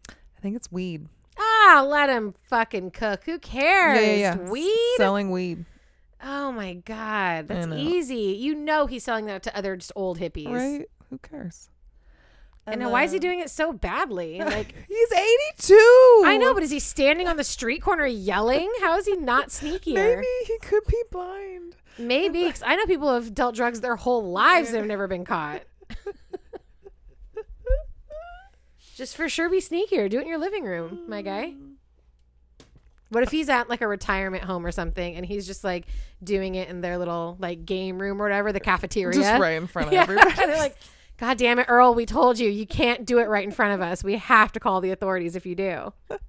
I 0.10 0.42
think 0.42 0.56
it's 0.56 0.72
weed. 0.72 1.08
Ah, 1.38 1.84
let 1.86 2.10
him 2.10 2.34
fucking 2.50 2.92
cook. 2.92 3.24
Who 3.26 3.40
cares? 3.40 4.00
Yeah, 4.00 4.06
yeah, 4.14 4.36
yeah. 4.44 4.50
Weed? 4.50 4.94
selling 4.98 5.32
weed. 5.32 5.66
Oh 6.24 6.52
my 6.52 6.74
god, 6.76 7.48
that's 7.48 7.68
easy. 7.74 8.38
You 8.40 8.56
know 8.56 8.86
he's 8.88 9.04
selling 9.04 9.26
that 9.28 9.44
to 9.44 9.56
other 9.58 9.76
just 9.76 9.92
old 9.96 10.20
hippies. 10.20 10.52
Right? 10.52 10.86
Who 11.10 11.18
cares? 11.20 11.70
And, 12.68 12.80
now 12.80 12.90
why 12.90 13.04
is 13.04 13.12
he 13.12 13.20
doing 13.20 13.40
it 13.42 13.52
so 13.52 13.72
badly? 13.74 14.40
Like, 14.44 14.74
He's 14.88 15.12
82. 15.12 16.24
I 16.26 16.38
know, 16.38 16.54
but 16.56 16.64
is 16.64 16.72
he 16.72 16.80
standing 16.80 17.28
on 17.28 17.38
the 17.38 17.44
street 17.44 17.84
corner 17.84 18.08
yelling? 18.08 18.72
How 18.82 18.98
is 18.98 19.06
he 19.06 19.16
not 19.18 19.50
sneakier? 19.50 19.94
maybe 19.94 20.26
he 20.48 20.58
could 20.64 20.82
be 20.88 21.04
blind. 21.12 21.76
Maybe, 22.00 22.44
'cause 22.52 22.64
I 22.66 22.76
know 22.76 22.86
people 22.88 23.14
have 23.14 23.36
dealt 23.36 23.54
drugs 23.56 23.82
their 23.82 23.96
whole 23.96 24.24
lives 24.32 24.70
and 24.70 24.78
have 24.78 24.88
never 24.88 25.08
been 25.08 25.26
caught. 25.26 25.62
Just 28.96 29.16
for 29.16 29.28
sure 29.30 29.50
be 29.50 29.60
sneakier. 29.60 30.10
Do 30.10 30.18
it 30.20 30.22
in 30.24 30.28
your 30.28 30.38
living 30.38 30.64
room, 30.64 31.02
my 31.08 31.22
guy. 31.22 31.54
What 33.10 33.24
if 33.24 33.32
he's 33.32 33.50
at 33.50 33.70
like 33.70 33.82
a 33.82 33.88
retirement 33.88 34.44
home 34.44 34.66
or 34.66 34.72
something 34.72 35.16
and 35.16 35.26
he's 35.26 35.46
just 35.46 35.64
like 35.64 35.86
doing 36.24 36.56
it 36.56 36.70
in 36.70 36.82
their 36.82 36.98
little 36.98 37.38
like 37.40 37.66
game 37.66 38.00
room 38.00 38.20
or 38.22 38.26
whatever, 38.26 38.52
the 38.52 38.60
cafeteria? 38.60 39.14
Just 39.18 39.40
right 39.40 39.52
in 39.58 39.68
front 39.68 39.88
of 39.90 39.94
Yeah. 39.94 40.02
everybody. 40.04 40.32
They're 40.36 40.58
like, 40.58 40.76
God 41.18 41.38
damn 41.38 41.60
it, 41.60 41.68
Earl, 41.70 41.94
we 41.96 42.06
told 42.06 42.40
you. 42.40 42.50
You 42.50 42.66
can't 42.68 43.06
do 43.06 43.20
it 43.20 43.30
right 43.30 43.44
in 43.44 43.52
front 43.52 43.74
of 43.74 43.82
us. 43.82 44.04
We 44.04 44.18
have 44.18 44.52
to 44.54 44.60
call 44.60 44.82
the 44.82 44.92
authorities 44.92 45.36
if 45.36 45.46
you 45.46 45.56
do. 45.56 45.94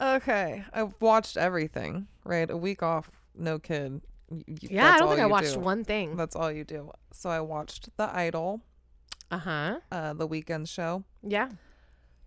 Okay, 0.00 0.64
I've 0.72 1.00
watched 1.00 1.36
everything. 1.36 2.08
Right, 2.24 2.50
a 2.50 2.56
week 2.56 2.82
off, 2.82 3.10
no 3.34 3.58
kid. 3.58 4.00
Y- 4.28 4.42
y- 4.48 4.54
Yeah, 4.60 4.92
I 4.94 4.98
don't 4.98 5.08
think 5.08 5.20
I 5.20 5.26
watched 5.26 5.54
do. 5.54 5.60
one 5.60 5.84
thing. 5.84 6.16
That's 6.16 6.34
all 6.34 6.50
you 6.50 6.64
do. 6.64 6.90
So 7.12 7.30
I 7.30 7.40
watched 7.40 7.88
The 7.96 8.14
Idol, 8.14 8.60
Uh 9.30 9.38
huh. 9.38 9.80
uh, 9.92 10.12
the 10.14 10.26
Weeknd 10.26 10.68
show. 10.68 11.04
Yeah. 11.22 11.50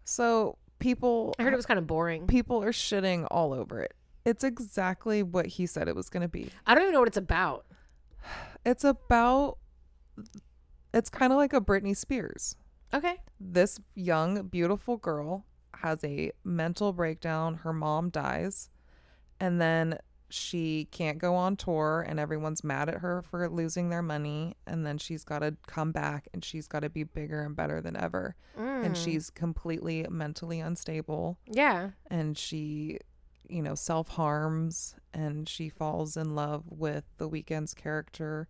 So 0.06 0.58
people, 0.80 1.36
I 1.40 1.44
heard 1.44 1.54
it 1.54 1.58
was 1.58 1.66
kind 1.66 1.78
of 1.78 1.88
boring. 1.88 2.28
people 2.28 2.64
are 2.64 2.72
shitting 2.72 3.28
all 3.32 3.54
over 3.54 3.82
it. 3.82 3.94
It's 4.26 4.44
exactly 4.44 5.24
what 5.24 5.46
he 5.46 5.66
said 5.66 5.88
it 5.88 5.96
was 5.96 6.10
going 6.10 6.22
to 6.22 6.28
be. 6.28 6.50
I 6.66 6.76
don't 6.76 6.84
even 6.84 6.94
know 6.94 7.00
what 7.00 7.08
it's 7.08 7.18
about. 7.18 7.66
It's 8.66 8.84
about. 8.84 9.58
It's 10.94 11.10
kind 11.10 11.32
of 11.32 11.38
like 11.38 11.54
a 11.54 11.62
Britney 11.62 11.96
Spears. 11.96 12.56
Okay. 12.94 13.18
this 13.40 13.80
young, 13.96 14.48
beautiful 14.48 14.96
girl 14.96 15.46
has 15.82 16.04
a 16.04 16.32
mental 16.44 16.94
breakdown. 16.94 17.56
Her 17.56 17.74
mom 17.74 18.10
dies, 18.10 18.70
and 19.40 19.60
then 19.62 20.00
she 20.30 20.88
can't 20.92 21.18
go 21.18 21.36
on 21.36 21.56
tour, 21.56 22.06
and 22.08 22.20
everyone's 22.20 22.64
mad 22.64 22.90
at 22.90 22.96
her 23.00 23.22
for 23.22 23.48
losing 23.50 23.90
their 23.90 24.02
money. 24.02 24.56
And 24.66 24.86
then 24.86 24.98
she's 24.98 25.24
got 25.24 25.40
to 25.40 25.56
come 25.68 25.92
back 25.92 26.28
and 26.34 26.44
she's 26.44 26.68
got 26.68 26.82
to 26.82 26.90
be 26.90 27.04
bigger 27.04 27.42
and 27.42 27.56
better 27.56 27.80
than 27.82 27.96
ever. 27.96 28.36
And 28.56 28.94
Mm. 28.96 29.04
she's 29.04 29.30
completely 29.30 30.06
mentally 30.10 30.60
unstable, 30.60 31.38
Yeah. 31.46 31.92
and 32.08 32.38
she, 32.38 33.00
you 33.48 33.62
know, 33.62 33.76
self 33.76 34.10
harms, 34.10 34.96
and 35.14 35.48
she 35.48 35.70
falls 35.70 36.18
in 36.18 36.36
love 36.36 36.64
with 36.70 37.06
the 37.18 37.30
Weeknd's 37.30 37.74
character. 37.74 38.48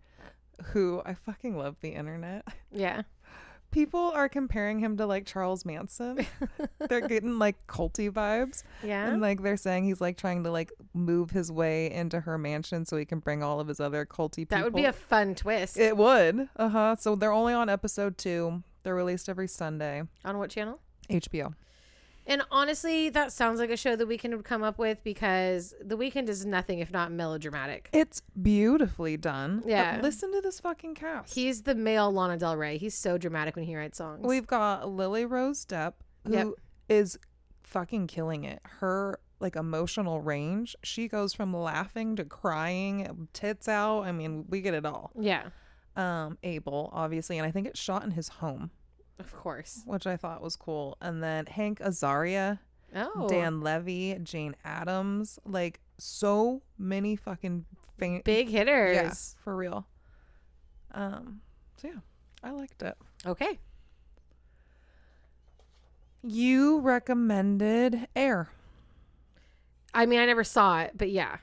Who 0.73 1.03
I 1.05 1.13
fucking 1.13 1.55
love 1.55 1.75
the 1.81 1.89
internet. 1.91 2.47
Yeah. 2.71 3.03
People 3.71 4.12
are 4.15 4.27
comparing 4.30 4.80
him 4.80 4.97
to 4.97 5.06
like 5.06 5.25
Charles 5.25 5.65
Manson. 5.65 6.25
they're 6.89 7.08
getting 7.08 7.38
like 7.38 7.67
culty 7.67 8.10
vibes. 8.10 8.63
Yeah. 8.84 9.08
And 9.08 9.21
like 9.21 9.43
they're 9.43 9.58
saying 9.58 9.84
he's 9.86 10.01
like 10.01 10.17
trying 10.17 10.43
to 10.45 10.51
like 10.51 10.71
move 10.93 11.30
his 11.32 11.51
way 11.51 11.91
into 11.91 12.21
her 12.21 12.38
mansion 12.38 12.86
so 12.86 12.97
he 12.97 13.06
can 13.06 13.19
bring 13.19 13.43
all 13.43 13.60
of 13.60 13.67
his 13.67 13.80
other 13.80 14.06
culty 14.06 14.38
people. 14.38 14.58
that 14.58 14.63
would 14.63 14.73
be 14.73 14.86
a 14.86 14.93
fun 14.93 15.36
twist. 15.36 15.77
It 15.77 15.95
would. 15.95 16.49
Uh 16.56 16.69
huh. 16.69 16.95
So 16.97 17.15
they're 17.15 17.32
only 17.32 17.53
on 17.53 17.69
episode 17.69 18.17
two. 18.17 18.63
They're 18.84 18.95
released 18.95 19.30
every 19.30 19.47
Sunday. 19.47 20.03
On 20.25 20.38
what 20.38 20.49
channel? 20.49 20.80
HBO. 21.10 21.53
And 22.27 22.43
honestly, 22.51 23.09
that 23.09 23.31
sounds 23.31 23.59
like 23.59 23.69
a 23.69 23.77
show 23.77 23.95
the 23.95 24.05
Weeknd 24.05 24.35
would 24.35 24.43
come 24.45 24.61
up 24.61 24.77
with 24.77 25.01
because 25.03 25.73
the 25.81 25.97
Weeknd 25.97 26.27
is 26.27 26.45
nothing 26.45 26.79
if 26.79 26.91
not 26.91 27.11
melodramatic. 27.11 27.89
It's 27.93 28.21
beautifully 28.39 29.15
done. 29.17 29.61
But 29.61 29.69
Yeah. 29.69 29.99
listen 30.03 30.31
to 30.33 30.41
this 30.41 30.59
fucking 30.59 30.95
cast. 30.95 31.33
He's 31.33 31.63
the 31.63 31.73
male 31.73 32.11
Lana 32.11 32.37
Del 32.37 32.57
Rey. 32.57 32.77
He's 32.77 32.95
so 32.95 33.17
dramatic 33.17 33.55
when 33.55 33.63
he 33.65 33.75
writes 33.75 33.97
songs. 33.97 34.25
We've 34.27 34.45
got 34.45 34.89
Lily 34.89 35.25
Rose 35.25 35.65
Depp, 35.65 35.93
who 36.25 36.55
is 36.89 37.13
Yep. 37.21 37.21
fucking 37.63 38.07
killing 38.07 38.43
it. 38.43 38.59
Her 38.79 39.19
like 39.39 39.55
emotional 39.55 40.19
range, 40.19 40.75
she 40.83 41.07
goes 41.07 41.31
from 41.31 41.55
laughing 41.55 42.15
to 42.15 42.25
crying, 42.25 43.27
tits 43.33 43.67
out. 43.67 44.01
I 44.01 44.11
mean, 44.11 44.45
we 44.49 44.61
get 44.61 44.73
it 44.73 44.83
all. 44.85 45.11
yeah, 45.15 45.49
Um, 45.95 46.37
Abel, 46.43 46.89
obviously, 46.91 47.37
and 47.37 47.45
I 47.47 47.51
think 47.51 47.67
it's 47.67 47.79
shot 47.79 48.03
in 48.03 48.11
his 48.11 48.27
home, 48.29 48.71
of 49.19 49.34
course. 49.36 49.82
which 49.86 50.06
I 50.08 50.17
thought 50.17 50.41
was 50.41 50.56
cool. 50.56 50.97
And 51.01 51.21
then 51.23 51.45
Hank 51.45 51.80
Azaria, 51.80 52.60
Oh, 52.95 53.27
Dan 53.27 53.62
Levy, 53.62 54.17
Jane 54.23 54.56
Adams, 54.63 55.39
like 55.45 55.80
so 55.97 56.62
many 56.77 57.15
fucking 57.15 57.65
big 57.97 58.49
hitters. 58.49 58.95
yeah, 58.95 59.13
for 59.43 59.56
real. 59.56 59.86
Um, 60.93 61.41
so 61.82 61.89
yeah, 61.89 61.99
I 62.43 62.51
liked 62.51 62.82
it. 62.82 62.95
Okay. 63.25 63.60
You 66.23 66.80
recommended 66.80 68.08
Air. 68.15 68.49
I 69.93 70.06
mean, 70.06 70.19
I 70.19 70.25
never 70.25 70.43
saw 70.43 70.82
it, 70.82 70.91
but 70.95 71.10
yeah. 71.10 71.38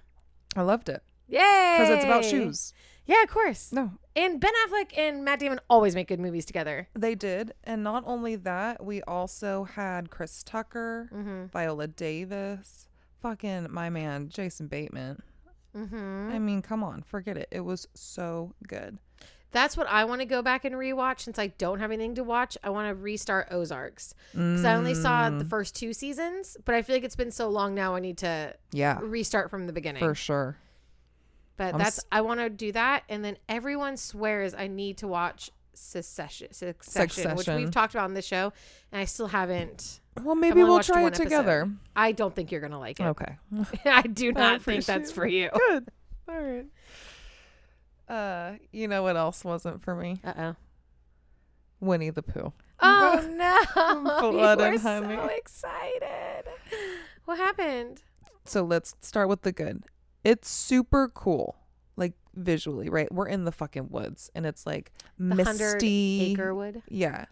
I 0.57 0.63
loved 0.63 0.89
it 0.89 1.03
Yay! 1.29 1.39
because 1.79 1.91
it's 1.91 2.05
about 2.05 2.25
shoes. 2.25 2.73
Yeah, 3.07 3.23
of 3.23 3.29
course. 3.29 3.71
No, 3.73 3.93
And 4.17 4.41
Ben 4.41 4.53
Affleck 4.67 4.97
and 4.97 5.25
Matt 5.25 5.39
Damon 5.41 5.61
always 5.69 5.95
make 5.95 6.09
good 6.09 6.21
movies 6.21 6.45
together. 6.47 6.89
they 6.95 7.15
did, 7.15 7.53
and 7.65 7.83
not 7.85 8.03
only 8.07 8.37
that, 8.37 8.83
we 8.85 9.03
also 9.03 9.65
had 9.65 10.11
Chris 10.11 10.43
Tucker, 10.43 11.11
Mm-hmm. 11.13 11.47
Viola 11.47 11.87
Davis, 11.87 12.89
fucking 13.21 13.67
my 13.71 13.91
man 13.91 14.29
Jason 14.31 14.69
Bateman. 14.69 15.23
Mm-hmm. 15.77 16.31
I 16.33 16.39
mean, 16.39 16.63
come 16.63 16.83
on, 16.85 17.03
forget 17.03 17.37
it. 17.37 17.49
It 17.51 17.61
was 17.61 17.89
so 17.95 18.55
good. 18.67 18.99
That's 19.51 19.77
what 19.77 19.87
I 19.89 20.05
want 20.05 20.21
to 20.21 20.25
go 20.25 20.43
back 20.43 20.65
and 20.65 20.75
rewatch 20.75 21.21
since 21.21 21.39
I 21.39 21.49
don't 21.49 21.79
have 21.79 21.93
anything 21.93 22.17
to 22.17 22.25
watch. 22.25 22.59
I 22.65 22.71
want 22.71 22.89
to 22.89 22.95
restart 22.95 23.49
Ozarks 23.53 24.13
because 24.33 24.65
I 24.65 24.75
only 24.75 24.95
saw 24.95 25.31
the 25.31 25.45
Mm, 25.45 25.49
first 25.51 25.77
two 25.77 25.93
seasons, 25.93 26.57
but 26.65 26.75
I 26.75 26.83
feel 26.83 26.97
like 26.97 27.05
it's 27.05 27.15
been 27.15 27.31
so 27.31 27.49
long 27.49 27.73
now. 27.75 27.95
I 27.95 28.01
need 28.01 28.19
to 28.19 28.55
yeah, 28.73 28.99
restart 29.01 29.51
from 29.51 29.67
the 29.69 29.73
beginning. 29.73 30.01
for 30.01 30.15
sure. 30.15 30.57
But 31.57 31.75
I'm 31.75 31.79
that's 31.79 31.99
s- 31.99 32.05
I 32.11 32.21
want 32.23 32.41
to 32.41 32.51
do 32.51 32.73
that, 32.73 33.05
and 33.09 33.25
then 33.25 33.37
everyone 33.49 33.97
swears 33.97 34.55
I 34.55 34.67
need 34.67 34.99
to 34.99 35.09
watch 35.09 35.51
Succession, 35.73 36.53
Succession, 36.53 37.35
which 37.37 37.49
we've 37.49 37.71
talked 37.71 37.95
about 37.95 38.05
on 38.05 38.15
this 38.15 38.27
show, 38.27 38.53
and 38.93 39.01
I 39.01 39.05
still 39.05 39.27
haven't. 39.29 40.01
Well, 40.23 40.35
maybe 40.37 40.63
we'll 40.63 40.81
try 40.81 41.05
it 41.07 41.15
together. 41.15 41.69
I 41.97 42.13
don't 42.13 42.35
think 42.35 42.53
you're 42.53 42.61
gonna 42.61 42.79
like 42.79 43.01
it. 43.01 43.05
Okay. 43.05 43.37
I 43.85 44.03
do 44.03 44.33
not 44.33 44.63
think 44.63 44.85
that's 44.85 45.11
for 45.13 45.27
you. 45.27 45.51
Good. 45.53 45.89
All 46.29 46.41
right. 46.41 46.67
Uh, 48.09 48.53
you 48.71 48.87
know 48.87 49.03
what 49.03 49.17
else 49.17 49.45
wasn't 49.45 49.83
for 49.83 49.95
me? 49.95 50.21
Uh 50.25 50.33
oh. 50.39 50.57
Winnie 51.81 52.11
the 52.11 52.23
Pooh. 52.23 52.53
Oh 52.81 53.27
no! 53.31 54.31
Blood 54.31 54.61
you 54.61 54.73
were 54.73 54.79
so 54.79 55.29
excited. 55.37 56.45
What 57.25 57.39
happened? 57.39 58.03
So 58.45 58.63
let's 58.63 58.95
start 59.01 59.29
with 59.29 59.43
the 59.43 59.53
good. 59.53 59.85
It's 60.25 60.49
super 60.49 61.09
cool, 61.09 61.57
like 61.97 62.15
visually, 62.35 62.89
right? 62.89 63.13
We're 63.13 63.29
in 63.29 63.45
the 63.45 63.53
fucking 63.53 63.91
woods, 63.91 64.31
and 64.35 64.47
it's 64.47 64.67
like 64.67 64.91
The 65.19 65.35
misty. 65.35 66.33
acre 66.33 66.55
wood. 66.55 66.83
Yeah, 66.89 67.27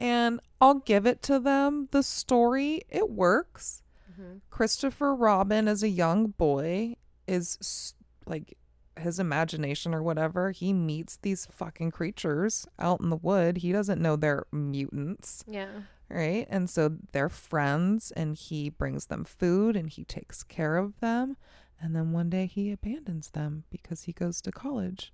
and 0.00 0.40
I'll 0.60 0.80
give 0.80 1.06
it 1.06 1.22
to 1.22 1.38
them. 1.38 1.88
The 1.92 2.02
story 2.02 2.82
it 2.88 3.08
works. 3.10 3.82
Mhm. 4.18 4.40
Christopher 4.50 5.14
Robin 5.14 5.68
as 5.68 5.82
a 5.82 5.88
young 5.88 6.28
boy 6.28 6.96
is 7.26 7.94
like 8.26 8.58
his 8.96 9.18
imagination 9.18 9.94
or 9.94 10.02
whatever. 10.02 10.50
He 10.52 10.72
meets 10.72 11.16
these 11.16 11.46
fucking 11.46 11.90
creatures 11.90 12.66
out 12.78 13.00
in 13.00 13.08
the 13.10 13.16
wood. 13.16 13.58
He 13.58 13.72
doesn't 13.72 14.00
know 14.00 14.14
they're 14.16 14.46
mutants 14.52 15.44
Yeah. 15.48 15.82
right? 16.08 16.46
And 16.48 16.70
so 16.70 16.96
they're 17.12 17.28
friends, 17.28 18.12
and 18.12 18.36
he 18.36 18.68
brings 18.68 19.06
them 19.06 19.24
food 19.24 19.74
and 19.76 19.88
he 19.90 20.04
takes 20.04 20.42
care 20.44 20.76
of 20.76 21.00
them. 21.00 21.36
And 21.84 21.94
then 21.94 22.12
one 22.12 22.30
day 22.30 22.46
he 22.46 22.72
abandons 22.72 23.28
them 23.30 23.64
because 23.68 24.04
he 24.04 24.12
goes 24.12 24.40
to 24.40 24.50
college. 24.50 25.12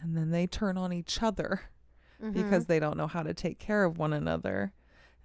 And 0.00 0.16
then 0.16 0.30
they 0.30 0.46
turn 0.46 0.78
on 0.78 0.92
each 0.92 1.20
other 1.20 1.62
Mhm. 2.22 2.32
because 2.32 2.66
they 2.66 2.78
don't 2.78 2.96
know 2.96 3.08
how 3.08 3.24
to 3.24 3.34
take 3.34 3.58
care 3.58 3.82
of 3.82 3.98
one 3.98 4.12
another. 4.12 4.72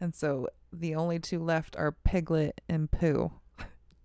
And 0.01 0.15
so 0.15 0.47
the 0.73 0.95
only 0.95 1.19
two 1.19 1.37
left 1.39 1.75
are 1.75 1.91
Piglet 1.91 2.61
and 2.67 2.89
Pooh. 2.89 3.31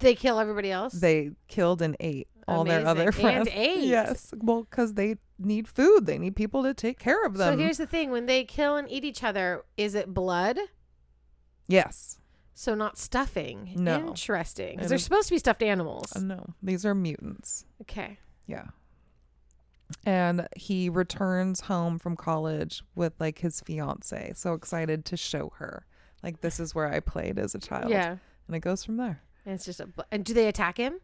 they 0.00 0.14
kill 0.14 0.38
everybody 0.38 0.70
else. 0.70 0.92
They 0.92 1.30
killed 1.48 1.80
and 1.80 1.96
ate 1.98 2.28
all 2.46 2.64
their 2.64 2.87
other 2.87 3.11
friends. 3.11 3.48
And 3.48 3.57
ate. 3.57 3.85
Yes. 3.85 4.35
Well, 4.37 4.64
because 4.64 4.94
they 4.94 5.16
need 5.38 5.66
food. 5.66 6.04
They 6.04 6.18
need 6.18 6.37
people 6.37 6.62
to 6.64 6.74
take 6.74 6.98
care 6.98 7.24
of 7.24 7.38
them. 7.38 7.54
so 7.54 7.59
here's 7.59 7.78
the 7.78 7.87
thing: 7.87 8.11
when 8.11 8.26
they 8.26 8.44
kill 8.44 8.76
and 8.76 8.87
eat 8.90 9.02
each 9.04 9.24
other, 9.24 9.64
is 9.78 9.94
it 9.94 10.12
blood? 10.12 10.59
yes. 11.66 12.18
So 12.54 12.74
not 12.74 12.96
stuffing. 12.98 13.72
No. 13.76 13.96
Interesting. 14.08 14.76
Because 14.76 14.88
they're 14.88 14.98
supposed 14.98 15.28
to 15.28 15.34
be 15.34 15.38
stuffed 15.38 15.62
animals. 15.62 16.14
Uh, 16.14 16.20
no, 16.20 16.54
these 16.62 16.86
are 16.86 16.94
mutants. 16.94 17.64
Okay. 17.82 18.18
Yeah. 18.46 18.66
And 20.06 20.48
he 20.56 20.88
returns 20.88 21.62
home 21.62 21.98
from 21.98 22.16
college 22.16 22.82
with 22.94 23.14
like 23.18 23.38
his 23.40 23.60
fiance. 23.60 24.32
So 24.36 24.54
excited 24.54 25.04
to 25.06 25.16
show 25.16 25.52
her. 25.56 25.84
Like 26.22 26.40
this 26.40 26.58
is 26.60 26.74
where 26.74 26.90
I 26.90 27.00
played 27.00 27.38
as 27.38 27.54
a 27.54 27.58
child. 27.58 27.90
Yeah. 27.90 28.16
And 28.46 28.56
it 28.56 28.60
goes 28.60 28.84
from 28.84 28.96
there. 28.96 29.22
And 29.44 29.54
it's 29.56 29.64
just 29.64 29.80
a. 29.80 29.86
bl- 29.86 30.02
And 30.10 30.24
do 30.24 30.32
they 30.32 30.46
attack 30.48 30.78
him? 30.78 31.00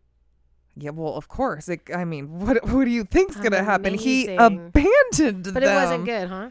Yeah, 0.77 0.91
well, 0.91 1.15
of 1.15 1.29
course. 1.29 1.69
It, 1.69 1.83
I 1.95 2.05
mean, 2.05 2.39
what 2.39 2.65
what 2.69 2.85
do 2.85 2.91
you 2.91 3.05
think's 3.05 3.37
gonna 3.37 3.65
happen? 3.65 3.95
He 3.95 4.29
abandoned 4.35 5.45
But 5.45 5.55
them. 5.55 5.63
it 5.65 5.75
wasn't 5.75 6.05
good, 6.07 6.29
huh? 6.29 6.51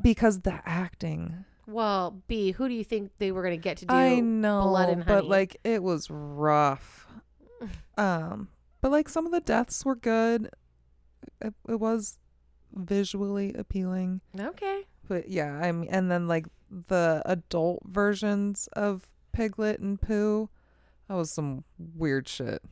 because 0.00 0.40
the 0.40 0.60
acting. 0.64 1.44
Well, 1.68 2.22
B, 2.28 2.52
who 2.52 2.66
do 2.66 2.72
you 2.74 2.82
think 2.82 3.10
they 3.18 3.30
were 3.30 3.42
going 3.42 3.52
to 3.52 3.62
get 3.62 3.76
to 3.78 3.86
do? 3.86 3.94
I 3.94 4.20
know, 4.20 4.62
Blood 4.62 4.88
and 4.88 5.04
honey? 5.04 5.20
but 5.20 5.28
like 5.28 5.58
it 5.64 5.82
was 5.82 6.08
rough. 6.10 7.06
um, 7.98 8.48
but 8.80 8.90
like 8.90 9.06
some 9.06 9.26
of 9.26 9.32
the 9.32 9.40
deaths 9.40 9.84
were 9.84 9.94
good. 9.94 10.48
It, 11.42 11.52
it 11.68 11.78
was 11.78 12.18
visually 12.72 13.52
appealing. 13.52 14.22
Okay. 14.40 14.86
But 15.06 15.28
yeah, 15.28 15.60
I 15.62 15.70
mean, 15.72 15.90
and 15.90 16.10
then 16.10 16.26
like 16.26 16.46
the 16.70 17.20
adult 17.26 17.82
versions 17.84 18.70
of 18.72 19.12
Piglet 19.32 19.78
and 19.78 20.00
Pooh, 20.00 20.48
that 21.06 21.16
was 21.16 21.30
some 21.30 21.64
weird 21.76 22.28
shit. 22.28 22.62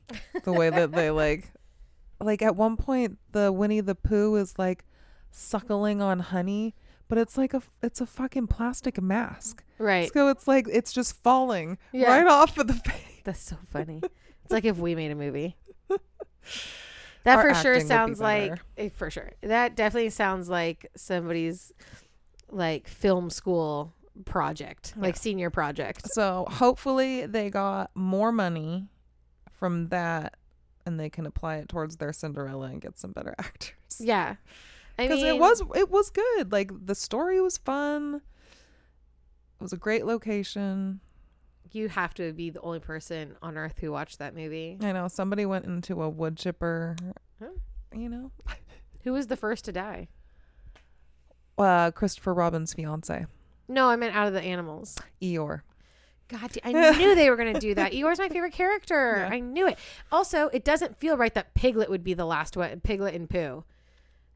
The 0.45 0.55
way 0.55 0.71
that 0.71 0.93
they 0.93 1.11
like, 1.11 1.53
like 2.19 2.41
at 2.41 2.57
one 2.57 2.79
point, 2.79 3.19
the 3.33 3.53
Winnie 3.53 3.83
the 3.83 3.95
Pooh 3.95 4.37
is 4.37 4.59
like 4.59 4.87
suckling 5.31 6.01
on 6.01 6.21
honey, 6.21 6.75
but 7.09 7.19
it's 7.19 7.37
like 7.39 7.55
a 7.55 7.63
it's 7.83 8.01
a 8.01 8.07
fucking 8.07 8.47
plastic 8.49 9.01
mask. 9.01 9.63
Right. 9.79 10.13
So 10.13 10.29
it's 10.29 10.47
like 10.49 10.67
it's 10.71 10.93
just 10.93 11.23
falling 11.23 11.79
Yeah. 11.93 12.09
right 12.17 12.27
off 12.27 12.57
of 12.59 12.67
the 12.67 12.75
face. 12.91 13.21
That's 13.25 13.41
so 13.41 13.57
funny. 13.71 14.01
it's 14.03 14.53
like 14.53 14.65
if 14.65 14.79
we 14.79 14.95
made 14.95 15.11
a 15.11 15.15
movie. 15.17 15.57
That 17.25 17.39
Our 17.39 17.49
for 17.55 17.61
sure 17.61 17.73
would 17.73 17.81
be 17.81 17.87
sounds 17.87 18.21
like 18.21 18.61
for 18.95 19.11
sure. 19.11 19.33
That 19.43 19.75
definitely 19.75 20.11
sounds 20.11 20.49
like 20.49 20.89
somebody's 20.95 21.73
like 22.53 22.87
film 22.87 23.31
school 23.31 23.93
project, 24.25 24.95
like 24.97 25.17
senior 25.17 25.51
project. 25.51 26.09
So 26.13 26.47
hopefully 26.49 27.27
they 27.27 27.51
got 27.51 27.91
more 27.97 28.31
money 28.31 28.87
from 29.51 29.89
that, 29.89 30.37
and 30.87 31.01
they 31.01 31.11
can 31.11 31.27
apply 31.27 31.57
it 31.57 31.69
towards 31.69 31.97
their 31.97 32.13
Cinderella 32.13 32.67
and 32.69 32.81
get 32.81 32.97
some 32.97 33.11
better 33.11 33.35
actors. 33.41 33.75
Yeah. 33.99 34.37
Because 34.97 35.23
it 35.23 35.39
was 35.39 35.63
it 35.75 35.91
was 35.91 36.11
good. 36.11 36.53
Like 36.53 36.71
the 36.87 36.95
story 36.95 37.41
was 37.41 37.59
fun. 37.59 38.23
It 39.59 39.63
was 39.63 39.73
a 39.73 39.77
great 39.77 40.05
location. 40.07 41.01
you 41.73 41.89
have 41.89 42.15
to 42.15 42.33
be 42.33 42.51
the 42.51 42.61
only 42.61 42.79
person 42.81 43.37
on 43.43 43.57
earth 43.59 43.79
who 43.81 43.91
watched 43.93 44.19
that 44.19 44.35
movie. 44.35 44.79
I 44.83 44.93
know 44.93 45.09
somebody 45.09 45.45
went 45.47 45.65
into 45.65 46.03
a 46.03 46.09
wood 46.09 46.37
chipper. 46.37 46.97
Huh. 47.41 47.49
You 47.95 48.09
know, 48.09 48.31
Who 49.05 49.13
was 49.13 49.27
the 49.29 49.37
first 49.37 49.65
to 49.67 49.73
die? 49.73 50.09
uh, 51.59 51.91
Christopher 51.93 52.35
Robin's 52.35 52.75
fiance 52.75 53.25
No, 53.69 53.89
I 53.89 53.97
meant 53.97 54.15
out 54.15 54.27
of 54.29 54.35
the 54.35 54.43
animals. 54.43 54.99
Eeyore. 55.23 55.63
God, 56.29 56.51
I 56.65 56.73
knew 56.73 57.15
they 57.15 57.31
were 57.31 57.37
going 57.37 57.55
to 57.55 57.61
do 57.61 57.75
that. 57.77 57.93
Eeyore's 57.95 58.19
my 58.19 58.29
favorite 58.29 58.53
character. 58.53 59.17
Yeah. 59.19 59.35
I 59.35 59.41
knew 59.41 59.67
it. 59.69 59.79
Also, 60.11 60.49
it 60.49 60.65
doesn't 60.65 60.99
feel 60.99 61.17
right 61.17 61.33
that 61.35 61.55
Piglet 61.55 61.89
would 61.89 62.03
be 62.03 62.15
the 62.15 62.25
last 62.27 62.57
one. 62.57 62.81
Piglet 62.81 63.15
and 63.15 63.31
Pooh. 63.31 63.65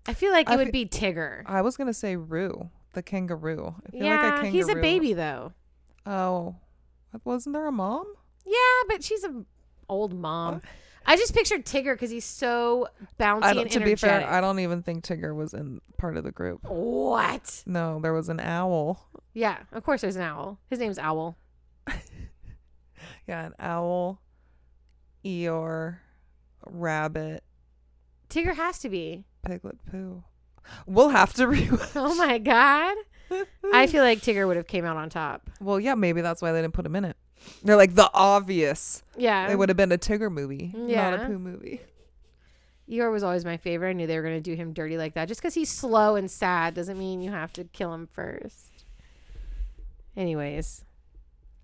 I 0.07 0.15
feel 0.15 0.33
like 0.33 0.49
it 0.49 0.53
I 0.53 0.57
would 0.57 0.67
fe- 0.69 0.71
be 0.73 0.87
Tigger. 0.87 1.43
I 1.47 1.63
was 1.63 1.77
gonna 1.77 1.95
say 1.95 2.17
Roo, 2.17 2.71
the 2.95 3.03
kangaroo. 3.03 3.75
I 3.87 3.91
feel 3.91 4.03
Yeah, 4.05 4.35
like 4.37 4.45
a 4.45 4.47
he's 4.49 4.69
a 4.69 4.75
baby 4.77 5.13
though. 5.13 5.53
Oh, 6.07 6.57
wasn't 7.25 7.55
there 7.55 7.67
a 7.67 7.73
mom? 7.73 8.07
Yeah, 8.47 8.57
but 8.89 9.05
she's 9.05 9.25
a 9.25 9.45
old 9.89 10.15
mom. 10.15 10.63
I 11.07 11.17
just 11.17 11.35
pictured 11.35 11.65
Tigger 11.65 11.95
because 11.95 12.11
he's 12.11 12.25
so 12.25 12.89
bouncy 13.19 13.43
I 13.45 13.51
and 13.51 13.57
don't, 13.61 13.71
to 13.73 13.81
be 13.81 13.95
fair. 13.95 14.29
I 14.29 14.41
don't 14.41 14.59
even 14.61 14.83
think 14.83 15.03
Tigger 15.05 15.35
was 15.35 15.55
in 15.55 15.81
part 15.97 16.17
of 16.17 16.25
the 16.25 16.31
group. 16.33 16.61
what? 16.65 17.63
No, 17.67 17.99
there 18.01 18.13
was 18.13 18.29
an 18.29 18.39
owl. 18.41 19.09
Yeah, 19.35 19.59
of 19.73 19.83
course. 19.83 20.01
There's 20.03 20.17
an 20.17 20.23
owl. 20.23 20.59
His 20.69 20.79
name's 20.79 20.99
Owl. 20.99 21.37
Yeah, 23.27 23.47
an 23.47 23.55
owl, 23.61 24.21
Eeyore, 25.25 25.99
rabbit, 26.67 27.45
Tigger 28.29 28.55
has 28.57 28.79
to 28.81 28.89
be. 28.89 29.25
Piglet 29.43 29.79
Pooh. 29.91 30.23
We'll 30.87 31.11
have 31.11 31.33
to 31.35 31.49
re. 31.49 31.69
Oh 31.95 32.15
my 32.15 32.39
god. 32.39 32.97
I 33.73 33.87
feel 33.87 34.03
like 34.03 34.21
Tigger 34.21 34.47
would 34.47 34.57
have 34.57 34.67
came 34.67 34.85
out 34.85 34.97
on 34.97 35.09
top. 35.09 35.49
well, 35.61 35.79
yeah, 35.79 35.95
maybe 35.95 36.21
that's 36.21 36.43
why 36.43 36.51
they 36.53 36.61
didn't 36.61 36.75
put 36.75 36.85
him 36.85 36.97
in 36.97 37.05
it. 37.05 37.17
They're 37.63 37.77
like 37.77 37.95
the 37.95 38.11
obvious. 38.13 39.03
Yeah. 39.17 39.51
It 39.51 39.57
would 39.57 39.69
have 39.69 39.77
been 39.77 39.93
a 39.93 39.99
Tigger 39.99 40.31
movie, 40.31 40.73
not 40.75 41.15
a 41.15 41.27
Pooh 41.27 41.39
movie. 41.39 41.81
Eeyore 42.91 43.13
was 43.13 43.23
always 43.23 43.45
my 43.45 43.57
favorite. 43.57 43.91
I 43.91 43.93
knew 43.93 44.07
they 44.07 44.17
were 44.17 44.23
going 44.23 44.35
to 44.35 44.41
do 44.41 44.55
him 44.55 44.73
dirty 44.73 44.99
like 44.99 45.15
that. 45.15 45.29
Just 45.29 45.41
because 45.41 45.55
he's 45.55 45.71
slow 45.71 46.17
and 46.17 46.29
sad 46.29 46.75
doesn't 46.75 46.99
mean 46.99 47.23
you 47.23 47.31
have 47.31 47.53
to 47.53 47.65
kill 47.65 47.95
him 47.95 48.09
first. 48.13 48.85
Anyways. 50.17 50.85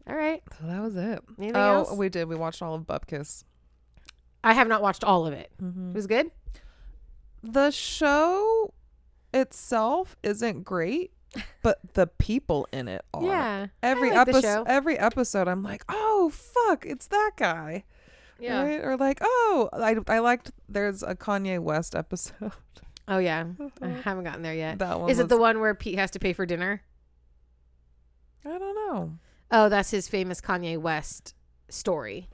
All 0.09 0.15
right. 0.15 0.43
So 0.61 0.67
that 0.69 0.81
was 0.81 0.95
it. 0.95 1.21
Anything 1.37 1.57
oh, 1.57 1.75
else? 1.75 1.93
we 1.93 2.09
did. 2.09 2.29
We 2.29 2.37
watched 2.37 2.63
all 2.63 2.75
of 2.75 2.83
Bupkis. 2.83 3.43
I 4.45 4.53
have 4.53 4.69
not 4.69 4.83
watched 4.83 5.03
all 5.03 5.27
of 5.27 5.33
it. 5.33 5.51
Mm-hmm. 5.61 5.91
It 5.91 5.95
was 5.97 6.07
good. 6.07 6.31
The 7.47 7.71
show 7.71 8.75
itself 9.33 10.17
isn't 10.23 10.65
great, 10.65 11.13
but 11.63 11.79
the 11.95 12.07
people 12.07 12.67
in 12.73 12.89
it 12.89 13.05
are. 13.15 13.23
Yeah. 13.23 13.67
Every 13.83 14.11
like 14.11 14.29
episode, 14.29 14.65
every 14.67 14.99
episode, 14.99 15.49
I'm 15.49 15.63
like, 15.63 15.85
oh 15.89 16.31
fuck, 16.31 16.85
it's 16.87 17.07
that 17.09 17.33
guy, 17.37 17.85
Yeah. 18.41 18.63
right? 18.63 18.81
Or 18.85 18.97
like, 18.97 19.19
oh, 19.23 19.69
I 19.73 19.97
I 20.09 20.19
liked. 20.19 20.51
There's 20.69 21.03
a 21.03 21.15
Kanye 21.15 21.59
West 21.61 21.95
episode. 21.95 22.53
Oh, 23.09 23.19
yeah. 23.19 23.45
I 23.81 23.87
haven't 23.87 24.25
gotten 24.25 24.43
there 24.43 24.53
yet. 24.53 24.81
that 24.81 24.99
one 24.99 25.09
Is 25.11 25.21
it 25.21 25.29
the 25.29 25.37
one 25.37 25.61
where 25.61 25.77
Pete 25.77 25.97
has 25.97 26.11
to 26.11 26.19
pay 26.19 26.33
for 26.33 26.45
dinner? 26.45 26.83
I 28.45 28.59
don't 28.59 28.75
know. 28.75 29.13
Oh, 29.53 29.69
that's 29.69 29.93
his 29.93 30.09
famous 30.09 30.41
Kanye 30.41 30.77
West 30.77 31.33
story. 31.69 32.29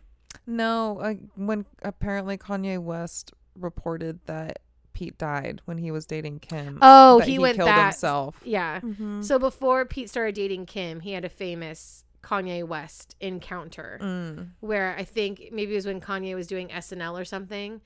No, 0.47 0.99
uh, 1.01 1.15
when 1.35 1.67
apparently 1.83 2.39
Kanye 2.39 2.79
West 2.79 3.35
reported 3.55 4.21
that 4.25 4.61
Pete 5.03 5.19
died 5.19 5.61
when 5.65 5.79
he 5.79 5.91
was 5.91 6.07
dating 6.07 6.39
Kim. 6.39 6.79
Oh, 6.81 7.19
that 7.19 7.27
he, 7.27 7.41
went 7.41 7.57
killed 7.57 7.69
that. 7.69 7.83
himself. 7.87 8.41
Yeah. 8.45 8.79
Mhm. 8.81 9.25
So 9.25 9.37
before 9.39 9.85
Pete 9.85 10.09
started 10.09 10.37
dating 10.37 10.67
Kim, 10.67 11.01
he 11.01 11.11
had 11.13 11.25
a 11.25 11.29
famous 11.29 12.05
Kanye 12.23 12.63
West 12.65 13.17
encounter 13.21 13.99
Mm. 14.01 14.51
where 14.61 14.95
I 14.97 15.03
think 15.03 15.49
maybe 15.51 15.73
it 15.73 15.75
was 15.75 15.87
when 15.87 16.01
Kanye 16.01 16.37
was 16.37 16.47
doing 16.47 16.71
SNL 16.71 17.19
or 17.19 17.25
something. 17.25 17.81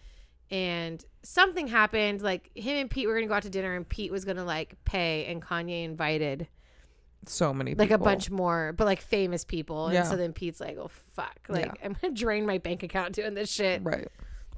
And 0.50 1.02
something 1.22 1.68
happened. 1.68 2.20
Like 2.20 2.50
him 2.54 2.76
and 2.76 2.90
Pete 2.90 3.06
were 3.06 3.14
going 3.14 3.24
to 3.24 3.28
go 3.28 3.34
out 3.34 3.44
to 3.44 3.50
dinner, 3.50 3.74
and 3.74 3.88
Pete 3.88 4.12
was 4.12 4.26
going 4.26 4.36
to 4.36 4.44
like 4.44 4.76
pay, 4.84 5.24
and 5.24 5.40
Kanye 5.42 5.84
invited 5.84 6.48
So 7.24 7.52
many 7.54 7.74
like 7.74 7.90
a 7.90 7.98
bunch 7.98 8.30
more, 8.30 8.74
but 8.76 8.84
like 8.84 9.00
famous 9.00 9.42
people. 9.42 9.86
And 9.86 9.94
Yeah. 9.94 10.02
so 10.02 10.16
then 10.16 10.32
Pete's 10.34 10.60
like, 10.60 10.76
oh, 10.76 10.90
fuck. 11.14 11.38
Like, 11.48 11.64
Yeah. 11.64 11.72
I'm 11.82 11.94
going 11.94 12.14
to 12.14 12.20
drain 12.20 12.44
my 12.46 12.58
bank 12.58 12.82
account 12.82 13.14
doing 13.14 13.32
this 13.34 13.50
shit. 13.50 13.80
Right. 13.82 14.06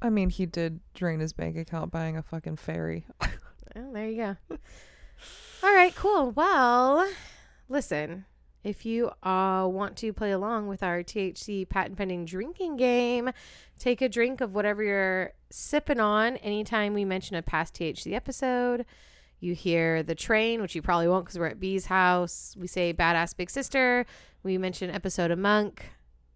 I 0.01 0.09
mean, 0.09 0.29
he 0.29 0.45
did 0.45 0.79
drain 0.93 1.19
his 1.19 1.33
bank 1.33 1.57
account 1.57 1.91
buying 1.91 2.17
a 2.17 2.23
fucking 2.23 2.57
ferry. 2.57 3.05
Well, 3.75 3.91
there 3.93 4.07
you 4.07 4.17
go. 4.49 4.57
All 5.63 5.73
right, 5.75 5.93
cool. 5.95 6.31
Well, 6.31 7.07
listen, 7.67 8.25
if 8.63 8.85
you 8.85 9.11
uh, 9.23 9.67
want 9.69 9.95
to 9.97 10.11
play 10.11 10.31
along 10.31 10.67
with 10.67 10.83
our 10.83 11.03
THC 11.03 11.67
patent 11.67 11.97
pending 11.97 12.25
drinking 12.25 12.77
game, 12.77 13.29
take 13.77 14.01
a 14.01 14.09
drink 14.09 14.41
of 14.41 14.53
whatever 14.53 14.83
you're 14.83 15.33
sipping 15.49 15.99
on 15.99 16.37
anytime 16.37 16.93
we 16.93 17.05
mention 17.05 17.35
a 17.35 17.41
past 17.41 17.75
THC 17.75 18.13
episode. 18.13 18.85
You 19.39 19.53
hear 19.53 20.03
the 20.03 20.15
train, 20.15 20.61
which 20.61 20.75
you 20.75 20.81
probably 20.81 21.07
won't 21.07 21.25
because 21.25 21.39
we're 21.39 21.47
at 21.47 21.59
B's 21.59 21.85
house. 21.85 22.55
We 22.59 22.67
say 22.67 22.93
badass 22.93 23.35
big 23.37 23.49
sister. 23.49 24.05
We 24.43 24.57
mention 24.57 24.89
episode 24.89 25.31
of 25.31 25.39
Monk. 25.39 25.85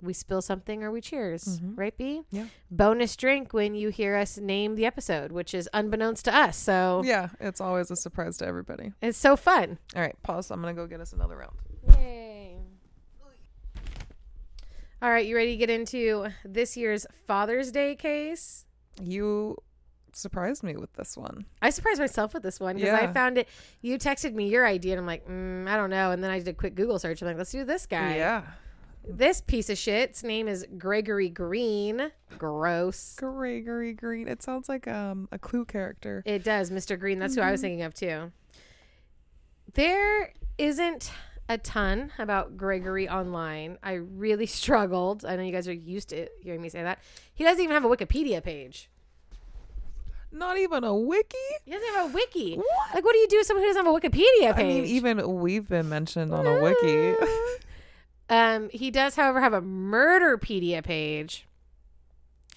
We 0.03 0.13
spill 0.13 0.41
something 0.41 0.83
or 0.83 0.91
we 0.91 0.99
cheers, 1.01 1.59
Mhm. 1.59 1.77
right, 1.77 1.97
B? 1.97 2.23
Yeah. 2.29 2.47
Bonus 2.69 3.15
drink 3.15 3.53
when 3.53 3.73
you 3.73 3.89
hear 3.89 4.15
us 4.15 4.37
name 4.37 4.75
the 4.75 4.85
episode, 4.85 5.31
which 5.31 5.53
is 5.53 5.69
unbeknownst 5.73 6.25
to 6.25 6.35
us. 6.35 6.57
So 6.57 7.01
yeah, 7.05 7.29
it's 7.39 7.61
always 7.61 7.89
a 7.89 7.95
surprise 7.95 8.37
to 8.37 8.45
everybody. 8.45 8.91
it's 9.01 9.17
so 9.17 9.35
fun. 9.35 9.79
All 9.95 10.01
right, 10.01 10.15
pause. 10.23 10.51
I'm 10.51 10.59
gonna 10.61 10.73
go 10.73 10.85
get 10.87 10.99
us 10.99 11.13
another 11.13 11.37
round. 11.37 11.55
Yay. 11.97 12.57
All 15.01 15.09
right, 15.09 15.25
you 15.25 15.35
ready 15.35 15.51
to 15.51 15.57
get 15.57 15.69
into 15.69 16.27
this 16.45 16.77
year's 16.77 17.05
Father's 17.27 17.71
Day 17.71 17.95
case? 17.95 18.65
You 19.01 19.57
surprised 20.13 20.63
me 20.63 20.77
with 20.77 20.93
this 20.93 21.17
one. 21.17 21.45
I 21.61 21.71
surprised 21.71 21.99
myself 21.99 22.33
with 22.33 22.43
this 22.43 22.59
one 22.59 22.75
because 22.77 22.93
I 22.93 23.11
found 23.11 23.37
it. 23.37 23.49
You 23.81 23.97
texted 23.97 24.33
me 24.33 24.47
your 24.47 24.65
idea, 24.65 24.93
and 24.93 24.99
I'm 25.01 25.05
like, 25.07 25.27
mm, 25.27 25.67
I 25.67 25.75
don't 25.75 25.89
know. 25.89 26.11
And 26.11 26.23
then 26.23 26.31
I 26.31 26.37
did 26.39 26.47
a 26.47 26.53
quick 26.53 26.75
Google 26.75 26.99
search. 26.99 27.21
I'm 27.21 27.27
like, 27.27 27.37
let's 27.37 27.51
do 27.51 27.65
this 27.65 27.85
guy. 27.85 28.15
Yeah. 28.15 28.43
This 29.05 29.41
piece 29.41 29.69
of 29.69 29.77
shit's 29.77 30.23
name 30.23 30.47
is 30.47 30.65
Gregory 30.77 31.29
Green. 31.29 32.11
Gross. 32.37 33.15
Gregory 33.17 33.93
Green. 33.93 34.27
It 34.27 34.41
sounds 34.41 34.69
like 34.69 34.87
um 34.87 35.27
a 35.31 35.37
clue 35.37 35.65
character. 35.65 36.23
It 36.25 36.43
does, 36.43 36.71
Mr. 36.71 36.97
Green. 36.97 37.19
That's 37.19 37.35
who 37.35 37.41
I 37.41 37.51
was 37.51 37.61
thinking 37.61 37.81
of 37.83 37.93
too. 37.93 38.31
There 39.73 40.31
isn't 40.57 41.11
a 41.49 41.57
ton 41.57 42.11
about 42.17 42.55
Gregory 42.55 43.09
online. 43.09 43.77
I 43.83 43.93
really 43.93 44.45
struggled. 44.61 45.25
I 45.25 45.35
know 45.35 45.43
you 45.43 45.51
guys 45.51 45.67
are 45.67 45.73
used 45.73 46.09
to 46.09 46.27
hearing 46.41 46.61
me 46.61 46.69
say 46.69 46.83
that. 46.83 46.99
He 47.33 47.43
doesn't 47.43 47.61
even 47.61 47.73
have 47.73 47.85
a 47.85 47.89
Wikipedia 47.89 48.41
page. 48.43 48.89
Not 50.31 50.57
even 50.57 50.83
a 50.83 50.95
wiki. 50.95 51.37
He 51.63 51.71
doesn't 51.71 51.93
have 51.93 52.09
a 52.09 52.13
wiki. 52.13 52.55
What? 52.55 52.65
Like, 52.95 53.03
what 53.03 53.13
do 53.13 53.19
you 53.19 53.27
do 53.27 53.37
with 53.37 53.45
someone 53.45 53.63
who 53.63 53.69
doesn't 53.69 53.85
have 53.85 53.93
a 53.95 53.99
Wikipedia 53.99 54.55
page? 54.55 54.57
I 54.57 54.63
mean, 54.63 54.85
even 54.85 55.39
we've 55.41 55.69
been 55.69 55.89
mentioned 55.89 56.33
on 56.33 56.47
a 56.47 56.59
wiki. 56.59 57.15
um, 58.33 58.69
he 58.69 58.89
does, 58.89 59.15
however, 59.15 59.41
have 59.41 59.53
a 59.53 59.61
Murderpedia 59.61 60.83
page. 60.83 61.45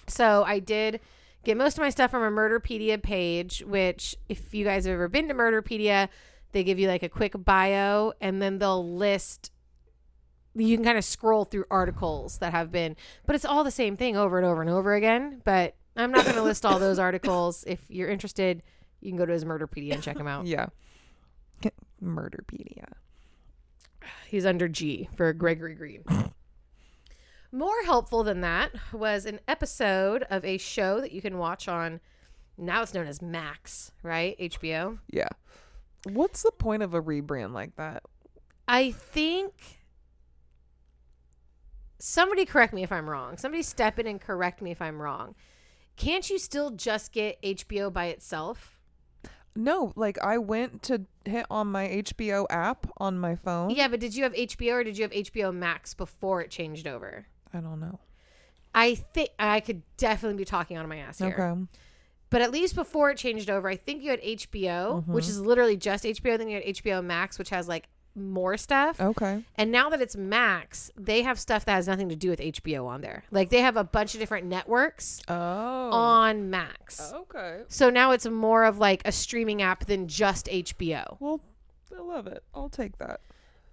So 0.07 0.43
I 0.45 0.59
did 0.59 0.99
get 1.43 1.55
most 1.57 1.77
of 1.77 1.81
my 1.81 1.89
stuff 1.91 2.09
from 2.11 2.23
a 2.23 2.31
Murderpedia 2.31 3.01
page, 3.01 3.63
which, 3.65 4.15
if 4.27 4.53
you 4.53 4.65
guys 4.65 4.85
have 4.85 4.93
ever 4.93 5.07
been 5.07 5.27
to 5.27 5.33
Murderpedia, 5.33 6.09
They 6.53 6.63
give 6.63 6.79
you 6.79 6.87
like 6.87 7.03
a 7.03 7.09
quick 7.09 7.33
bio 7.37 8.13
and 8.21 8.41
then 8.41 8.57
they'll 8.57 8.95
list 8.97 9.51
you 10.55 10.75
can 10.75 10.83
kind 10.83 10.97
of 10.97 11.05
scroll 11.05 11.45
through 11.45 11.65
articles 11.69 12.39
that 12.39 12.51
have 12.51 12.71
been 12.71 12.95
but 13.27 13.35
it's 13.35 13.45
all 13.45 13.63
the 13.63 13.69
same 13.69 13.95
thing 13.95 14.17
over 14.17 14.37
and 14.39 14.47
over 14.47 14.61
and 14.61 14.71
over 14.71 14.95
again, 14.95 15.41
but 15.43 15.75
I'm 15.95 16.09
not 16.11 16.23
going 16.23 16.37
to 16.37 16.41
list 16.41 16.65
all 16.65 16.79
those 16.79 16.97
articles. 16.99 17.63
If 17.67 17.81
you're 17.89 18.09
interested, 18.09 18.63
you 19.01 19.11
can 19.11 19.17
go 19.17 19.25
to 19.25 19.33
his 19.33 19.45
Murderpedia 19.45 19.93
and 19.93 20.01
check 20.01 20.17
him 20.17 20.27
out. 20.27 20.45
Yeah. 20.55 20.67
Murderpedia. 22.01 22.85
He's 24.27 24.45
under 24.45 24.67
G 24.67 25.09
for 25.15 25.31
Gregory 25.33 25.75
Green. 25.75 26.03
More 27.51 27.83
helpful 27.85 28.23
than 28.23 28.41
that 28.41 28.71
was 28.91 29.25
an 29.25 29.39
episode 29.47 30.23
of 30.29 30.43
a 30.43 30.57
show 30.57 30.99
that 30.99 31.13
you 31.13 31.21
can 31.21 31.37
watch 31.37 31.67
on 31.67 32.01
now 32.57 32.81
it's 32.81 32.93
known 32.93 33.07
as 33.07 33.21
Max, 33.21 33.91
right? 34.01 34.37
HBO. 34.39 34.97
Yeah. 35.11 35.29
What's 36.09 36.43
the 36.43 36.51
point 36.51 36.83
of 36.83 36.93
a 36.93 37.01
rebrand 37.01 37.53
like 37.53 37.75
that? 37.75 38.03
I 38.67 38.91
think 38.91 39.53
somebody 41.99 42.45
correct 42.45 42.73
me 42.73 42.83
if 42.83 42.91
I'm 42.91 43.09
wrong. 43.09 43.37
Somebody 43.37 43.63
step 43.63 43.99
in 43.99 44.07
and 44.07 44.19
correct 44.19 44.61
me 44.61 44.71
if 44.71 44.81
I'm 44.81 45.01
wrong. 45.01 45.35
Can't 45.95 46.29
you 46.29 46.39
still 46.39 46.71
just 46.71 47.11
get 47.11 47.41
HBO 47.41 47.91
by 47.91 48.05
itself? 48.07 48.76
No, 49.57 49.91
like 49.95 50.17
I 50.23 50.37
went 50.37 50.83
to 50.83 51.01
hit 51.25 51.45
on 51.49 51.67
my 51.67 51.87
HBO 51.87 52.45
app 52.49 52.87
on 52.97 53.17
my 53.17 53.35
phone. 53.35 53.71
Yeah, 53.71 53.87
but 53.87 53.99
did 53.99 54.15
you 54.15 54.23
have 54.23 54.33
HBO 54.33 54.73
or 54.75 54.83
did 54.83 54.97
you 54.97 55.03
have 55.03 55.11
HBO 55.11 55.53
Max 55.53 55.93
before 55.93 56.41
it 56.41 56.51
changed 56.51 56.87
over? 56.87 57.25
I 57.53 57.59
don't 57.59 57.79
know. 57.79 57.99
I 58.75 58.95
think 58.95 59.29
I 59.39 59.59
could 59.59 59.81
definitely 59.97 60.37
be 60.37 60.45
talking 60.45 60.77
on 60.77 60.87
my 60.87 60.97
ass 60.97 61.17
here. 61.19 61.35
Okay. 61.37 61.61
But 62.29 62.41
at 62.41 62.51
least 62.51 62.75
before 62.75 63.09
it 63.09 63.17
changed 63.17 63.49
over, 63.49 63.67
I 63.67 63.75
think 63.77 64.03
you 64.03 64.11
had 64.11 64.19
HBO, 64.21 65.03
which 65.07 65.25
Mhm. 65.25 65.29
is 65.29 65.39
literally 65.41 65.77
just 65.77 66.05
HBO. 66.05 66.37
Then 66.37 66.49
you 66.49 66.55
had 66.55 66.63
HBO 66.65 67.01
Max, 67.01 67.39
which 67.39 67.49
has 67.49 67.67
like 67.67 67.87
more 68.17 68.57
stuff. 68.57 68.99
Okay. 68.99 69.43
And 69.55 69.71
now 69.71 69.89
that 69.89 70.01
it's 70.01 70.15
Max, 70.15 70.91
they 70.97 71.21
have 71.21 71.39
stuff 71.39 71.63
that 71.65 71.73
has 71.73 71.87
nothing 71.87 72.09
to 72.09 72.15
do 72.15 72.29
with 72.29 72.39
HBO 72.39 72.85
on 72.87 73.01
there. 73.01 73.23
Like 73.31 73.49
they 73.49 73.61
have 73.61 73.77
a 73.77 73.83
bunch 73.83 74.13
of 74.15 74.19
different 74.19 74.47
networks 74.47 75.21
Oh. 75.27 75.33
on 75.91 76.49
Max. 76.49 77.13
Okay. 77.13 77.61
So 77.67 77.89
now 77.89 78.11
it's 78.11 78.25
more 78.25 78.65
of 78.65 78.77
like 78.79 79.01
a 79.05 79.11
streaming 79.11 79.61
app 79.61 79.85
than 79.85 80.07
just 80.07 80.47
HBO. 80.47 81.17
Well, 81.19 81.41
I 81.97 82.01
love 82.01 82.27
it. 82.27 82.43
I'll 82.53 82.69
take 82.69 82.97
that. 82.97 83.21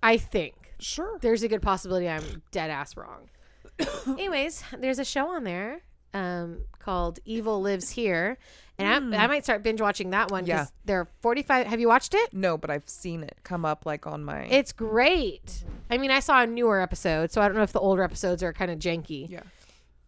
I 0.02 0.16
think. 0.18 0.74
Sure. 0.78 1.18
There's 1.20 1.42
a 1.42 1.48
good 1.48 1.62
possibility 1.62 2.09
I'm 2.09 2.42
dead 2.50 2.70
ass 2.70 2.96
wrong. 2.96 3.30
Anyways, 4.07 4.62
there's 4.78 4.98
a 4.98 5.04
show 5.04 5.28
on 5.28 5.44
there 5.44 5.80
um, 6.14 6.61
called 6.79 7.18
Evil 7.27 7.61
Lives 7.61 7.90
Here. 7.90 8.38
And 8.79 9.14
I, 9.14 9.24
I 9.24 9.27
might 9.29 9.44
start 9.44 9.62
binge 9.62 9.81
watching 9.81 10.11
that 10.11 10.31
one 10.33 10.44
because 10.44 10.66
Yeah. 10.68 10.72
they're 10.85 11.09
45. 11.20 11.66
Have 11.66 11.79
you 11.81 11.87
watched 11.88 12.14
it? 12.14 12.33
No, 12.33 12.57
but 12.59 12.70
I've 12.70 12.88
seen 12.88 13.22
it 13.22 13.37
come 13.44 13.64
up 13.64 13.85
like 13.87 14.07
on 14.07 14.24
my. 14.24 14.44
It's 14.46 14.72
great. 14.72 15.62
I 15.90 15.98
mean, 15.98 16.11
I 16.11 16.18
saw 16.20 16.42
a 16.42 16.46
newer 16.46 16.81
episode, 16.81 17.31
so 17.31 17.40
I 17.40 17.46
don't 17.48 17.57
know 17.57 17.62
if 17.62 17.72
the 17.72 17.79
older 17.81 18.03
episodes 18.03 18.42
are 18.42 18.53
kind 18.53 18.70
of 18.70 18.79
janky. 18.79 19.29
yeah. 19.31 19.42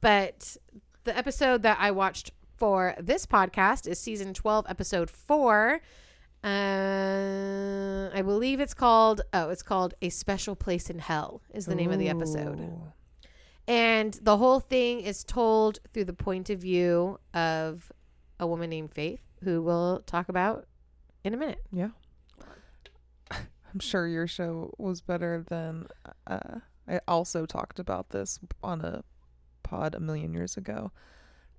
But 0.01 0.57
the 1.05 1.16
episode 1.16 1.62
that 1.62 1.79
I 1.81 1.90
watched 1.92 2.33
for 2.57 2.95
this 2.99 3.25
podcast 3.27 3.87
is 3.87 3.99
season 4.01 4.35
12, 4.35 4.66
episode 4.69 5.11
4. 5.11 5.81
Uh, 6.45 8.11
I 8.14 8.23
believe 8.23 8.61
it's 8.61 8.75
called, 8.75 9.21
oh, 9.33 9.51
it's 9.51 9.62
called 9.62 9.95
A 10.03 10.09
Special 10.11 10.55
Place 10.57 10.90
in 10.90 10.99
Hell, 10.99 11.42
is 11.53 11.66
the 11.66 11.75
name 11.75 11.90
of 11.90 11.99
the 11.99 12.09
episode. 12.09 12.71
And 13.69 14.15
the 14.23 14.37
whole 14.37 14.61
thing 14.61 15.01
is 15.01 15.25
told 15.25 15.81
through 15.93 16.05
the 16.05 16.13
point 16.13 16.51
of 16.51 16.61
view 16.61 17.19
of 17.35 17.91
a 18.39 18.47
woman 18.47 18.71
named 18.71 18.95
Faith, 18.95 19.23
who 19.43 19.61
we'll 19.63 20.03
talk 20.07 20.29
about 20.29 20.67
in 21.25 21.35
a 21.35 21.37
minute. 21.37 21.63
Yeah. 21.73 21.91
I'm 23.31 23.81
sure 23.81 24.07
your 24.07 24.27
show 24.27 24.73
was 24.79 25.01
better 25.01 25.45
than. 25.49 25.89
Uh, 26.27 26.61
I 26.89 27.01
also 27.09 27.47
talked 27.47 27.81
about 27.81 28.11
this 28.11 28.39
on 28.63 28.81
a 28.83 29.03
pod 29.65 29.95
a 29.95 30.01
million 30.01 30.33
years 30.33 30.57
ago. 30.57 30.93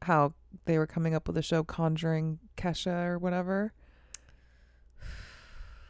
How 0.04 0.34
they 0.66 0.78
were 0.78 0.88
coming 0.88 1.14
up 1.14 1.28
with 1.28 1.38
a 1.38 1.42
show 1.42 1.64
Conjuring 1.64 2.40
Kesha 2.56 3.06
or 3.06 3.20
whatever. 3.20 3.74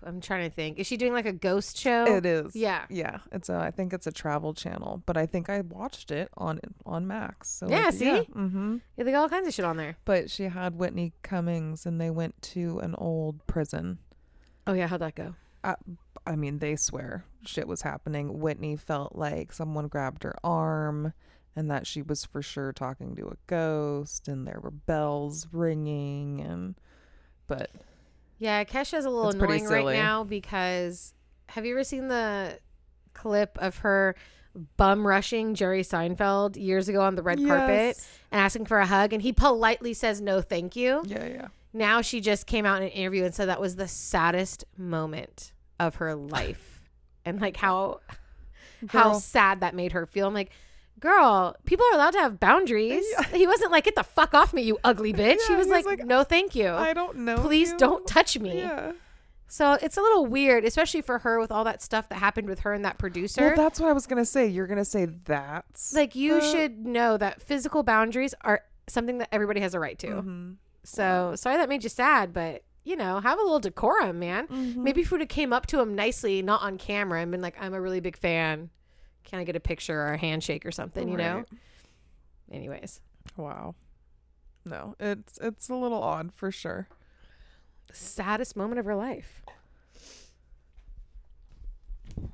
I'm 0.08 0.22
trying 0.22 0.50
to 0.50 0.56
think. 0.56 0.80
Is 0.80 0.88
she 0.88 0.98
doing 0.98 1.13
like 1.13 1.26
a 1.26 1.34
ghost 1.34 1.78
show? 1.78 2.06
It 2.06 2.26
is. 2.26 2.56
Yeah. 2.56 2.86
Yeah. 2.89 3.20
It's 3.32 3.50
a. 3.50 3.56
I 3.56 3.72
think 3.72 3.93
it's 3.93 4.08
a 4.08 4.12
travel 4.12 4.54
channel, 4.54 5.04
but 5.06 5.17
I 5.17 5.26
think 5.26 5.50
I 5.50 5.62
watched 5.62 6.12
it 6.12 6.30
on 6.38 6.60
on 6.86 7.08
Max. 7.08 7.50
So 7.50 7.67
Yeah, 7.67 7.86
like, 7.86 7.93
see? 7.93 8.06
Mm-hmm. 8.06 8.78
Yeah, 8.96 9.04
they 9.04 9.12
got 9.12 9.22
all 9.22 9.30
kinds 9.30 9.48
of 9.48 9.54
shit 9.54 9.65
on 9.65 9.78
there. 9.78 9.98
But 10.06 10.32
she 10.32 10.43
had 10.43 10.78
Whitney 10.78 11.13
Cummings, 11.24 11.86
and 11.86 12.00
they 12.00 12.10
went 12.10 12.41
to 12.54 12.80
an 12.80 12.96
old 12.96 13.46
prison. 13.48 14.00
Oh, 14.65 14.74
yeah. 14.74 14.88
How'd 14.88 15.02
that 15.02 15.15
go? 15.15 15.36
I 16.26 16.36
mean, 16.36 16.60
they 16.60 16.78
swear 16.78 17.26
shit 17.46 17.67
was 17.67 17.82
happening. 17.82 18.39
Whitney 18.39 18.76
felt 18.76 19.15
like 19.15 19.52
someone 19.52 19.88
grabbed 19.88 20.24
her 20.24 20.36
arm 20.43 21.13
and 21.56 21.72
that 21.72 21.88
she 21.88 22.02
was 22.02 22.24
for 22.26 22.41
sure 22.41 22.72
talking 22.72 23.15
to 23.15 23.28
a 23.28 23.38
ghost 23.48 24.28
and 24.28 24.48
there 24.48 24.60
were 24.62 24.72
bells 24.72 25.48
ringing 25.52 26.39
and 26.39 26.76
but 27.48 27.72
Yeah, 28.39 28.63
Kesha's 28.63 29.06
a 29.06 29.10
little 29.10 29.30
It's 29.30 29.36
annoying 29.36 29.65
right 29.65 29.95
now 29.95 30.23
because 30.23 31.13
have 31.50 31.65
you 31.65 31.73
ever 31.73 31.84
seen 31.84 32.08
the 32.08 32.60
clip 33.13 33.58
of 33.60 33.78
her 33.78 34.15
bum 34.76 35.06
rushing 35.06 35.56
Jerry 35.56 35.82
Seinfeld 35.84 36.56
years 36.56 36.89
ago 36.89 37.02
on 37.02 37.15
the 37.15 37.21
red 37.23 37.39
carpet 37.45 37.97
and 38.32 38.41
asking 38.41 38.65
for 38.65 38.80
a 38.80 38.86
hug 38.86 39.13
and 39.13 39.21
he 39.21 39.32
politely 39.34 39.93
says 39.93 40.19
no 40.21 40.41
thank 40.41 40.76
you. 40.76 41.04
Yeah, 41.06 41.26
yeah. 41.26 41.47
Now 41.73 42.02
she 42.02 42.21
just 42.21 42.47
came 42.47 42.65
out 42.65 42.78
in 42.78 42.84
an 42.88 42.93
interview 42.93 43.23
and 43.23 43.34
said 43.34 43.50
that 43.50 43.62
was 43.62 43.76
the 43.76 43.88
saddest 43.88 44.65
moment 44.78 45.52
of 45.80 45.95
her 45.95 46.15
life. 46.15 46.82
and 47.26 47.39
like 47.41 47.58
how 47.58 48.00
how 48.89 49.13
sad 49.13 49.62
that 49.62 49.73
made 49.76 49.91
her 49.91 50.06
feel. 50.06 50.28
I'm 50.28 50.34
like, 50.34 50.52
girl, 51.00 51.56
people 51.66 51.86
are 51.92 51.96
allowed 51.96 52.12
to 52.12 52.20
have 52.20 52.40
boundaries. 52.40 53.06
Yeah. 53.12 53.38
He 53.38 53.48
wasn't 53.48 53.72
like, 53.72 53.84
get 53.86 53.96
the 53.96 54.04
fuck 54.04 54.34
off 54.34 54.54
me, 54.54 54.62
you 54.64 54.78
ugly 54.84 55.14
bitch. 55.22 55.46
he 55.48 55.56
was 55.56 55.68
like, 55.68 55.86
like, 55.86 56.06
no, 56.06 56.24
thank 56.24 56.56
you. 56.56 56.70
I 56.70 56.94
don't 56.94 57.18
know. 57.20 57.38
Please 57.38 57.72
you. 57.72 57.78
don't 57.78 58.06
touch 58.08 58.38
me. 58.40 58.60
Yeah. 58.60 58.94
So 59.50 59.74
it's 59.82 59.96
a 59.96 60.02
little 60.02 60.26
weird, 60.26 60.66
especially 60.66 61.02
for 61.02 61.20
her 61.20 61.40
with 61.40 61.52
all 61.52 61.64
that 61.64 61.82
stuff 61.82 62.10
that 62.10 62.16
happened 62.16 62.50
with 62.50 62.60
her 62.62 62.74
and 62.74 62.84
that 62.84 62.98
producer. 62.98 63.42
Well, 63.48 63.56
that's 63.56 63.80
what 63.80 63.88
I 63.90 63.94
was 63.94 64.06
gonna 64.06 64.26
say. 64.26 64.48
You're 64.48 64.68
gonna 64.68 64.84
say 64.84 65.06
that's 65.06 65.94
like 65.94 66.16
you 66.16 66.42
the- 66.42 66.52
should 66.52 66.86
know 66.86 67.16
that 67.18 67.42
physical 67.42 67.82
boundaries 67.84 68.34
are 68.42 68.62
something 68.88 69.20
that 69.20 69.30
everybody 69.32 69.62
has 69.62 69.74
a 69.74 69.80
right 69.80 69.98
to. 70.00 70.08
Mhm. 70.08 70.56
So 70.84 71.34
sorry 71.38 71.56
that 71.58 71.70
made 71.70 71.84
you 71.84 71.90
sad, 71.90 72.34
but 72.34 72.64
you 72.84 72.96
know, 72.98 73.20
have 73.20 73.38
a 73.38 73.42
little 73.42 73.60
decorum, 73.60 74.20
man. 74.20 74.48
Mhm. 74.48 74.76
Maybe 74.78 75.02
if 75.02 75.12
we 75.12 75.16
would 75.16 75.22
have 75.22 75.30
came 75.30 75.52
up 75.54 75.66
to 75.68 75.80
him 75.80 75.94
nicely, 75.96 76.42
not 76.42 76.62
on 76.62 76.78
camera, 76.78 77.22
and 77.22 77.32
been 77.32 77.42
like, 77.42 77.56
"I'm 77.62 77.74
a 77.74 77.82
really 77.82 78.00
big 78.00 78.18
fan. 78.18 78.70
Can 79.28 79.40
I 79.40 79.44
get 79.44 79.56
a 79.56 79.60
picture 79.60 80.00
or 80.02 80.13
a 80.13 80.18
handshake 80.18 80.66
or 80.66 80.72
something?" 80.72 81.08
You 81.10 81.18
know. 81.18 81.36
Right. 81.38 81.46
Anyways, 82.52 83.02
Wow. 83.36 83.76
No, 84.66 84.96
it's 85.00 85.38
it's 85.42 85.70
a 85.70 85.76
little 85.76 86.02
odd 86.02 86.32
for 86.34 86.52
sure. 86.52 86.88
saddest 87.94 88.56
moment 88.56 88.80
of 88.80 88.86
her 88.86 88.96
life. 88.96 89.42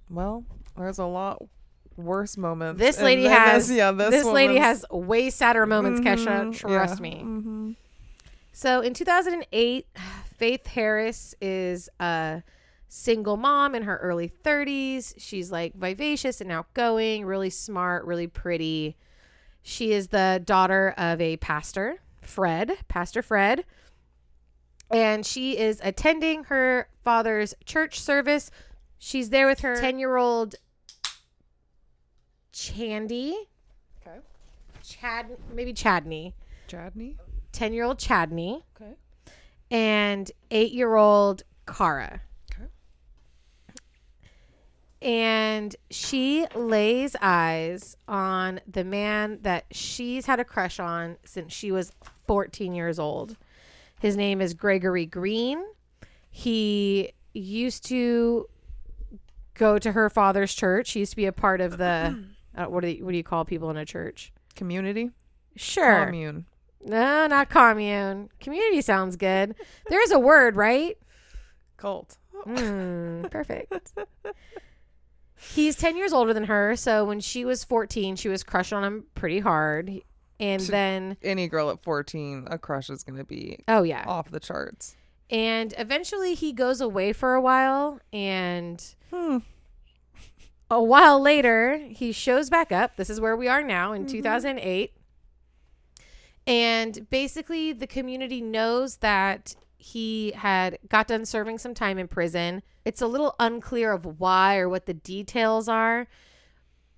Well, 0.10 0.46
there's 0.78 1.00
a 1.00 1.06
lot 1.06 1.42
worse 1.96 2.38
moments. 2.38 2.80
This 2.80 3.02
lady 3.02 3.26
has. 3.26 3.68
this, 3.68 3.78
yeah, 3.78 3.92
this, 3.92 4.10
This, 4.12 4.26
lady 4.26 4.58
has 4.58 4.86
way 4.92 5.30
sadder 5.30 5.66
moments, 5.66 6.00
Kesha. 6.02 6.48
Mhm, 6.48 6.56
Trust 6.56 6.96
yeah, 6.98 7.02
me. 7.02 7.22
mhm. 7.24 7.76
So 8.52 8.82
in 8.82 8.94
2008, 8.94 9.88
Faith 10.38 10.68
Harris 10.68 11.36
is 11.42 11.90
a 12.00 12.44
single 12.94 13.38
mom 13.38 13.74
in 13.74 13.84
her 13.84 13.98
early 13.98 14.30
30s. 14.44 15.16
She's 15.18 15.52
like 15.52 15.74
vivacious 15.74 16.40
and 16.40 16.52
outgoing, 16.52 17.26
really 17.26 17.50
smart, 17.50 18.06
really 18.06 18.28
pretty. 18.28 18.96
She 19.64 19.92
is 19.94 20.10
the 20.10 20.40
daughter 20.46 20.94
of 20.96 21.20
a 21.20 21.38
pastor, 21.38 21.98
Fred, 22.22 22.78
Pastor 22.88 23.24
Fred. 23.24 23.66
And 24.92 25.26
she 25.26 25.58
is 25.58 25.82
attending 25.84 26.44
her 26.46 26.88
father's 27.04 27.56
church 27.66 28.00
service. 28.00 28.52
She's 29.00 29.32
there 29.32 29.48
with 29.48 29.62
her 29.62 29.76
10 29.76 29.98
year 29.98 30.16
old 30.16 30.56
Chandy. 32.54 33.34
Okay. 34.06 34.20
Chad, 34.84 35.26
maybe 35.52 35.74
Chadney. 35.74 36.36
Chadney. 36.68 37.18
10 37.54 37.74
year 37.74 37.86
old 37.86 37.98
Chadney 37.98 38.64
Okay. 38.80 38.94
and 39.72 40.32
eight 40.52 40.72
year 40.74 40.94
old 40.96 41.42
Kara. 41.66 42.22
And 45.04 45.76
she 45.90 46.48
lays 46.56 47.16
eyes 47.22 47.98
on 48.08 48.62
the 48.66 48.84
man 48.84 49.40
that 49.42 49.66
she's 49.72 50.26
had 50.26 50.40
a 50.40 50.46
crush 50.46 50.80
on 50.80 51.18
since 51.26 51.52
she 51.52 51.72
was 51.72 51.92
14 52.28 52.74
years 52.74 53.00
old. 53.00 53.36
His 54.00 54.16
name 54.16 54.40
is 54.42 54.54
Gregory 54.54 55.06
Green. 55.06 55.64
He 56.30 57.12
used 57.34 57.86
to 57.88 58.48
go 59.56 59.78
to 59.78 59.92
her 59.92 60.10
father's 60.10 60.54
church. 60.54 60.92
He 60.92 61.00
used 61.02 61.12
to 61.12 61.16
be 61.18 61.26
a 61.26 61.32
part 61.34 61.62
of 61.62 61.78
the 61.78 62.24
uh, 62.56 62.66
what 62.66 62.82
do 62.82 62.90
you, 62.90 63.06
what 63.06 63.12
do 63.12 63.18
you 63.18 63.24
call 63.24 63.46
people 63.46 63.70
in 63.70 63.78
a 63.78 63.86
church? 63.86 64.32
Community. 64.56 65.12
Sure. 65.56 66.06
Commune. 66.06 66.46
No, 66.86 67.28
not 67.28 67.50
commune. 67.50 68.30
Community 68.40 68.82
sounds 68.82 69.16
good. 69.16 69.56
There's 69.90 70.12
a 70.12 70.20
word, 70.20 70.56
right? 70.56 70.98
Cult. 71.78 72.18
Mm, 72.46 73.32
perfect. 73.32 73.94
He's 75.54 75.76
10 75.76 75.98
years 75.98 76.14
older 76.14 76.34
than 76.34 76.46
her. 76.46 76.76
So 76.76 77.06
when 77.06 77.20
she 77.20 77.46
was 77.46 77.64
14, 77.64 78.16
she 78.16 78.30
was 78.30 78.44
crushing 78.44 78.78
on 78.78 78.84
him 78.84 79.06
pretty 79.16 79.40
hard. 79.40 80.02
And 80.40 80.62
She- 80.62 80.72
then, 80.72 81.18
Any 81.22 81.48
girl 81.48 81.70
at 81.70 81.84
14, 81.84 82.48
a 82.50 82.58
crush 82.58 82.90
is 82.90 83.04
going 83.04 83.18
to 83.18 83.24
be 83.24 83.60
oh, 83.68 83.84
yeah. 83.84 84.04
off 84.08 84.32
the 84.32 84.40
charts. 84.40 84.96
And 85.30 85.74
eventually 85.78 86.34
he 86.34 86.52
goes 86.54 86.82
away 86.82 87.14
for 87.14 87.34
a 87.34 87.42
while. 87.42 88.00
And 88.12 88.84
Hmm. 89.12 89.38
a 90.72 90.82
while 90.82 91.20
later, 91.20 91.78
he 91.78 92.12
shows 92.12 92.50
back 92.50 92.72
up. 92.72 92.96
This 92.98 93.10
is 93.10 93.22
where 93.22 93.36
we 93.38 93.48
are 93.48 93.64
now 93.64 93.94
in 93.94 94.06
2008. 94.08 94.94
And 96.46 97.10
basically, 97.10 97.72
the 97.74 97.88
community 97.88 98.42
knows 98.42 98.98
that 98.98 99.56
he 99.84 100.32
had 100.32 100.80
got 100.88 101.08
done 101.08 101.26
serving 101.26 101.58
some 101.58 101.74
time 101.74 102.00
in 102.00 102.08
prison. 102.08 102.64
It's 102.86 103.02
a 103.02 103.08
little 103.08 103.36
unclear 103.38 103.92
of 103.92 104.18
why 104.18 104.58
or 104.58 104.70
what 104.70 104.86
the 104.86 104.94
details 104.94 105.68
are. 105.68 106.08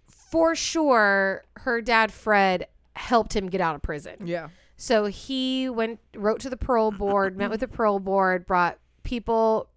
For 0.08 0.54
sure, 0.54 1.46
her 1.58 1.82
dad, 1.82 2.12
Fred, 2.12 2.68
helped 2.96 3.36
him 3.36 3.48
get 3.48 3.60
out 3.60 3.74
of 3.74 3.82
prison. 3.82 4.28
Yeah. 4.28 4.50
So 4.78 5.06
he 5.06 5.68
went, 5.68 6.00
wrote 6.16 6.40
to 6.42 6.50
the 6.50 6.58
parole 6.58 6.92
board, 6.92 7.36
met 7.36 7.50
with 7.50 7.62
the 7.62 7.68
parole 7.68 8.00
board, 8.00 8.46
brought 8.46 8.78
people, 9.02 9.70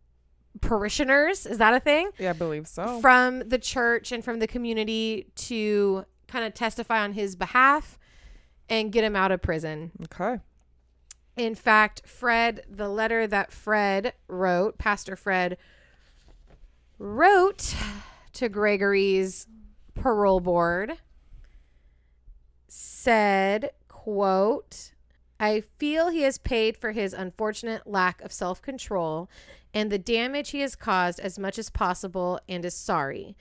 parishioners, 0.61 1.47
is 1.47 1.57
that 1.57 1.73
a 1.73 1.81
thing? 1.81 2.11
Yeah, 2.19 2.31
I 2.31 2.33
believe 2.35 2.67
so. 2.67 3.01
From 3.01 3.39
the 3.49 3.59
church 3.59 4.13
and 4.13 4.23
from 4.23 4.39
the 4.39 4.47
community 4.47 5.29
to 5.37 6.05
kind 6.27 6.45
of 6.45 6.53
testify 6.53 7.03
on 7.03 7.15
his 7.15 7.37
behalf 7.37 7.99
and 8.69 8.93
get 8.93 9.03
him 9.03 9.17
out 9.17 9.33
of 9.33 9.41
prison. 9.41 9.93
okay. 10.05 10.43
In 11.39 11.55
fact, 11.55 12.03
Fred, 12.05 12.65
the 12.69 12.89
letter 12.89 13.29
that 13.29 13.53
Fred 13.53 14.13
wrote, 14.27 14.77
Pastor 14.77 15.15
Fred 15.15 15.57
wrote 16.99 17.77
to 18.33 18.49
Gregory's 18.49 19.47
parole 19.95 20.41
board 20.41 20.99
said, 22.67 23.71
quote, 23.87 24.91
I 25.39 25.63
feel 25.79 26.09
he 26.09 26.23
has 26.23 26.39
paid 26.39 26.77
for 26.77 26.91
his 26.91 27.15
unfortunate 27.15 27.87
lack 27.87 28.21
of 28.21 28.33
self-control 28.33 29.31
and 29.73 29.93
the 29.93 29.99
damage 29.99 30.51
he 30.51 30.61
has 30.61 30.75
caused 30.75 31.21
as 31.21 31.39
much 31.39 31.57
as 31.57 31.71
possible 31.71 32.41
and 32.49 32.65
is 32.65 32.75
sorry. 32.75 33.37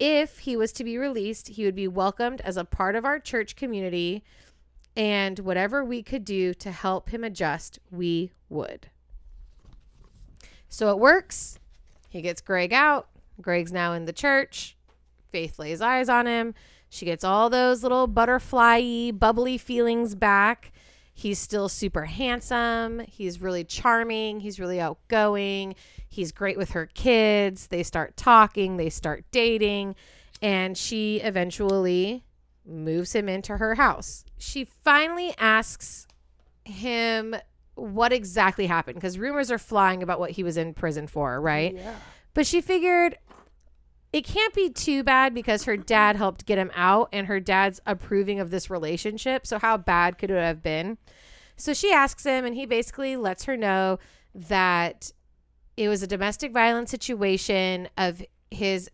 If 0.00 0.40
he 0.40 0.56
was 0.56 0.72
to 0.72 0.82
be 0.82 0.98
released, 0.98 1.48
he 1.48 1.64
would 1.64 1.76
be 1.76 1.86
welcomed 1.86 2.40
as 2.40 2.56
a 2.56 2.64
part 2.64 2.96
of 2.96 3.04
our 3.04 3.20
church 3.20 3.54
community 3.54 4.24
and 4.98 5.38
whatever 5.38 5.84
we 5.84 6.02
could 6.02 6.24
do 6.24 6.52
to 6.52 6.72
help 6.72 7.10
him 7.10 7.22
adjust, 7.22 7.78
we 7.92 8.32
would. 8.48 8.90
So 10.68 10.90
it 10.90 10.98
works. 10.98 11.60
He 12.08 12.20
gets 12.20 12.40
Greg 12.40 12.72
out. 12.72 13.08
Greg's 13.40 13.72
now 13.72 13.92
in 13.92 14.06
the 14.06 14.12
church. 14.12 14.76
Faith 15.30 15.56
lays 15.60 15.80
eyes 15.80 16.08
on 16.08 16.26
him. 16.26 16.52
She 16.90 17.04
gets 17.04 17.22
all 17.22 17.48
those 17.48 17.84
little 17.84 18.08
butterfly 18.08 19.12
bubbly 19.12 19.56
feelings 19.56 20.16
back. 20.16 20.72
He's 21.14 21.38
still 21.38 21.68
super 21.68 22.06
handsome. 22.06 23.00
He's 23.00 23.40
really 23.40 23.62
charming. 23.62 24.40
He's 24.40 24.58
really 24.58 24.80
outgoing. 24.80 25.76
He's 26.08 26.32
great 26.32 26.58
with 26.58 26.70
her 26.70 26.86
kids. 26.86 27.68
They 27.68 27.84
start 27.84 28.16
talking, 28.16 28.78
they 28.78 28.90
start 28.90 29.24
dating, 29.30 29.94
and 30.42 30.76
she 30.76 31.18
eventually 31.18 32.24
moves 32.68 33.14
him 33.14 33.28
into 33.28 33.56
her 33.56 33.74
house. 33.74 34.24
She 34.38 34.64
finally 34.64 35.34
asks 35.38 36.06
him 36.64 37.34
what 37.74 38.12
exactly 38.12 38.66
happened 38.66 38.96
because 38.96 39.18
rumors 39.18 39.50
are 39.50 39.58
flying 39.58 40.02
about 40.02 40.18
what 40.18 40.32
he 40.32 40.42
was 40.42 40.56
in 40.56 40.74
prison 40.74 41.06
for, 41.06 41.40
right? 41.40 41.74
Yeah. 41.74 41.94
But 42.34 42.46
she 42.46 42.60
figured 42.60 43.16
it 44.12 44.24
can't 44.24 44.54
be 44.54 44.70
too 44.70 45.02
bad 45.02 45.34
because 45.34 45.64
her 45.64 45.76
dad 45.76 46.16
helped 46.16 46.46
get 46.46 46.58
him 46.58 46.70
out 46.74 47.08
and 47.12 47.26
her 47.26 47.40
dad's 47.40 47.80
approving 47.86 48.40
of 48.40 48.50
this 48.50 48.70
relationship. 48.70 49.46
So, 49.46 49.58
how 49.58 49.76
bad 49.76 50.18
could 50.18 50.30
it 50.30 50.42
have 50.42 50.62
been? 50.62 50.98
So, 51.56 51.74
she 51.74 51.92
asks 51.92 52.24
him, 52.24 52.44
and 52.44 52.54
he 52.54 52.64
basically 52.64 53.16
lets 53.16 53.44
her 53.44 53.56
know 53.56 53.98
that 54.34 55.12
it 55.76 55.88
was 55.88 56.02
a 56.02 56.06
domestic 56.06 56.52
violence 56.52 56.90
situation 56.90 57.88
of 57.96 58.22
his, 58.50 58.90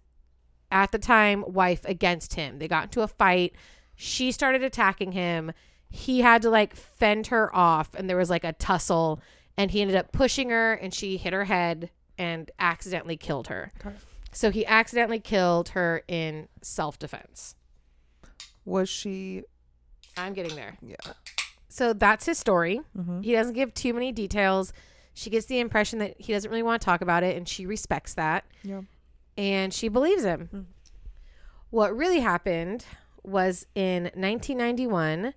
at 0.75 0.91
the 0.91 0.99
time, 0.99 1.45
wife 1.47 1.83
against 1.85 2.35
him. 2.35 2.59
They 2.59 2.66
got 2.66 2.85
into 2.85 3.03
a 3.03 3.09
fight. 3.09 3.55
She 3.95 4.33
started 4.33 4.64
attacking 4.64 5.12
him. 5.12 5.53
He 5.89 6.20
had 6.20 6.43
to 6.43 6.51
like 6.51 6.75
fend 6.75 7.29
her 7.29 7.55
off, 7.55 7.95
and 7.95 8.11
there 8.11 8.16
was 8.16 8.29
like 8.29 8.43
a 8.43 8.53
tussle, 8.53 9.22
and 9.57 9.70
he 9.70 9.81
ended 9.81 9.97
up 9.97 10.11
pushing 10.11 10.51
her, 10.51 10.75
and 10.75 10.93
she 10.93 11.16
hit 11.16 11.33
her 11.33 11.45
head 11.45 11.91
and 12.18 12.51
accidentally 12.59 13.16
killed 13.16 13.47
her. 13.47 13.70
Okay. 13.81 13.95
So 14.33 14.51
he 14.51 14.66
accidentally 14.66 15.20
killed 15.20 15.70
her 15.70 16.03
in 16.09 16.49
self 16.61 16.99
defense. 16.99 17.55
Was 18.64 18.89
she? 18.89 19.45
I'm 20.16 20.33
getting 20.33 20.57
there. 20.57 20.77
Yeah. 20.83 20.97
So 21.68 21.93
that's 21.93 22.27
his 22.27 22.39
story. 22.39 22.81
Mm-hmm. 22.99 23.20
He 23.20 23.33
doesn't 23.33 23.55
give 23.55 23.72
too 23.75 23.95
many 23.95 24.11
details. 24.11 24.72
She 25.12 25.31
gets 25.31 25.47
the 25.47 25.61
impression 25.61 26.01
that 26.01 26.20
he 26.20 26.33
doesn't 26.33 26.51
really 26.51 26.64
want 26.64 26.83
to 26.83 26.85
talk 26.85 27.01
about 27.01 27.22
it, 27.22 27.37
and 27.37 27.49
she 27.49 27.64
respects 27.64 28.14
that. 28.14 28.45
Yeah. 28.64 28.81
And 29.37 29.72
she 29.74 29.89
believes 29.89 30.22
him. 30.24 30.49
Mm. 30.55 30.64
What 31.70 31.97
really 31.97 32.20
happened 32.20 32.85
was 33.22 33.66
in 33.74 34.05
1991, 34.14 35.35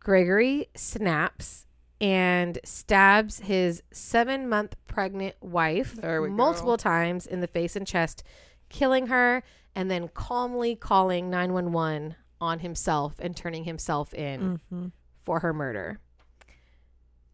Gregory 0.00 0.68
snaps 0.74 1.66
and 2.00 2.58
stabs 2.64 3.40
his 3.40 3.82
seven 3.92 4.48
month 4.48 4.74
pregnant 4.86 5.36
wife 5.40 5.96
we 5.96 6.02
go. 6.02 6.28
multiple 6.28 6.76
times 6.76 7.26
in 7.26 7.40
the 7.40 7.46
face 7.46 7.76
and 7.76 7.86
chest, 7.86 8.22
killing 8.68 9.06
her 9.08 9.42
and 9.74 9.90
then 9.90 10.08
calmly 10.08 10.74
calling 10.74 11.30
911 11.30 12.16
on 12.40 12.58
himself 12.60 13.14
and 13.20 13.36
turning 13.36 13.64
himself 13.64 14.12
in 14.14 14.40
Mm-hmm. 14.70 14.86
for 15.22 15.40
her 15.40 15.52
murder. 15.52 16.00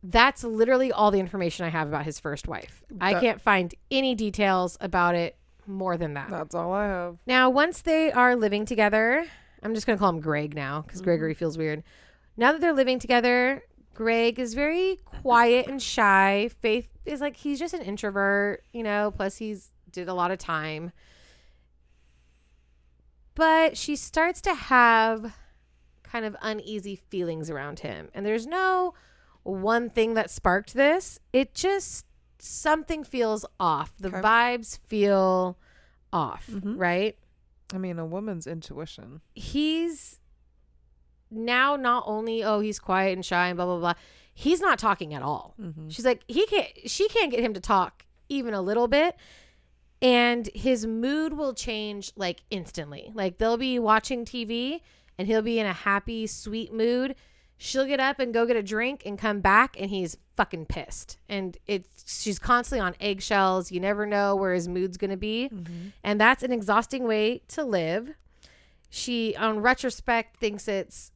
That's 0.02 0.44
literally 0.44 0.92
all 0.92 1.10
the 1.10 1.18
information 1.20 1.64
I 1.66 1.70
have 1.70 1.88
about 1.88 2.04
his 2.04 2.20
first 2.20 2.46
wife. 2.46 2.84
I 3.00 3.14
can't 3.14 3.40
find 3.40 3.74
any 3.90 4.14
details 4.14 4.76
about 4.80 5.14
it 5.16 5.36
more 5.66 5.96
than 5.96 6.14
that. 6.14 6.30
That's 6.30 6.54
all 6.54 6.72
I 6.72 6.86
have. 6.86 7.16
Now, 7.26 7.50
once 7.50 7.82
they 7.82 8.12
are 8.12 8.36
living 8.36 8.64
together, 8.66 9.26
I'm 9.62 9.74
just 9.74 9.86
going 9.86 9.96
to 9.96 10.00
call 10.00 10.10
him 10.10 10.20
Greg 10.20 10.54
now 10.54 10.82
because 10.82 11.00
mm-hmm. 11.00 11.10
Gregory 11.10 11.34
feels 11.34 11.58
weird. 11.58 11.82
Now 12.36 12.52
that 12.52 12.60
they're 12.60 12.72
living 12.72 12.98
together, 12.98 13.62
Greg 13.94 14.38
is 14.38 14.54
very 14.54 15.00
quiet 15.04 15.66
and 15.66 15.82
shy. 15.82 16.50
Faith 16.60 16.88
is 17.04 17.20
like 17.20 17.36
he's 17.36 17.58
just 17.58 17.74
an 17.74 17.82
introvert, 17.82 18.62
you 18.72 18.82
know, 18.82 19.10
plus 19.10 19.38
he's 19.38 19.70
did 19.90 20.08
a 20.08 20.14
lot 20.14 20.30
of 20.30 20.38
time. 20.38 20.92
But 23.34 23.76
she 23.76 23.96
starts 23.96 24.40
to 24.42 24.54
have 24.54 25.34
kind 26.02 26.24
of 26.24 26.36
uneasy 26.40 26.96
feelings 26.96 27.50
around 27.50 27.80
him. 27.80 28.08
And 28.14 28.24
there's 28.24 28.46
no 28.46 28.94
one 29.42 29.90
thing 29.90 30.14
that 30.14 30.30
sparked 30.30 30.74
this. 30.74 31.18
It 31.32 31.54
just 31.54 32.06
something 32.38 33.04
feels 33.04 33.44
off. 33.58 33.92
The 33.98 34.08
Okay. 34.08 34.20
vibes 34.20 34.78
feel 34.86 35.56
off, 36.12 36.46
Mhm. 36.50 36.74
right? 36.78 37.16
I 37.74 37.78
mean, 37.78 37.98
a 37.98 38.06
woman's 38.06 38.46
intuition. 38.46 39.20
he's 39.34 40.20
now 41.30 41.74
not 41.76 42.04
only 42.06 42.42
oh 42.44 42.60
he's 42.60 42.78
quiet 42.78 43.12
and 43.12 43.24
shy 43.24 43.48
and 43.48 43.56
blah 43.56 43.66
blah 43.66 43.78
blah 43.80 43.94
he's 44.32 44.60
not 44.60 44.78
talking 44.78 45.12
at 45.12 45.22
all 45.22 45.54
Mm-hmm. 45.60 45.88
she's 45.88 46.04
like 46.04 46.22
he 46.28 46.46
can't 46.46 46.68
she 46.86 47.08
can't 47.08 47.32
get 47.32 47.40
him 47.40 47.52
to 47.54 47.60
talk 47.60 48.04
even 48.28 48.54
a 48.54 48.60
little 48.62 48.86
bit 48.86 49.16
and 50.00 50.48
his 50.54 50.86
mood 50.86 51.32
will 51.32 51.52
change 51.52 52.12
like 52.14 52.42
instantly 52.50 53.10
like 53.14 53.38
they'll 53.38 53.56
be 53.56 53.78
watching 53.80 54.24
tv 54.24 54.80
and 55.18 55.26
he'll 55.26 55.42
be 55.42 55.58
in 55.58 55.66
a 55.66 55.72
happy 55.72 56.28
sweet 56.28 56.72
mood 56.72 57.16
she'll 57.58 57.86
get 57.86 58.00
up 58.00 58.18
and 58.18 58.34
go 58.34 58.44
get 58.46 58.56
a 58.56 58.62
drink 58.62 59.02
and 59.06 59.18
come 59.18 59.40
back 59.40 59.76
and 59.80 59.90
he's 59.90 60.16
fucking 60.36 60.66
pissed 60.66 61.16
and 61.28 61.56
it's 61.66 62.04
she's 62.22 62.38
constantly 62.38 62.80
on 62.84 62.94
eggshells 63.00 63.72
you 63.72 63.80
never 63.80 64.04
know 64.04 64.36
where 64.36 64.52
his 64.52 64.68
mood's 64.68 64.96
going 64.98 65.10
to 65.10 65.16
be 65.16 65.48
Mm-hmm. 65.52 65.88
and 66.04 66.20
that's 66.20 66.42
an 66.42 66.52
exhausting 66.52 67.04
way 67.04 67.40
to 67.48 67.64
live. 67.64 68.10
She, 68.88 69.34
on 69.36 69.60
retrospect, 69.60 70.36
thinks 70.38 70.68
it's 70.68 71.10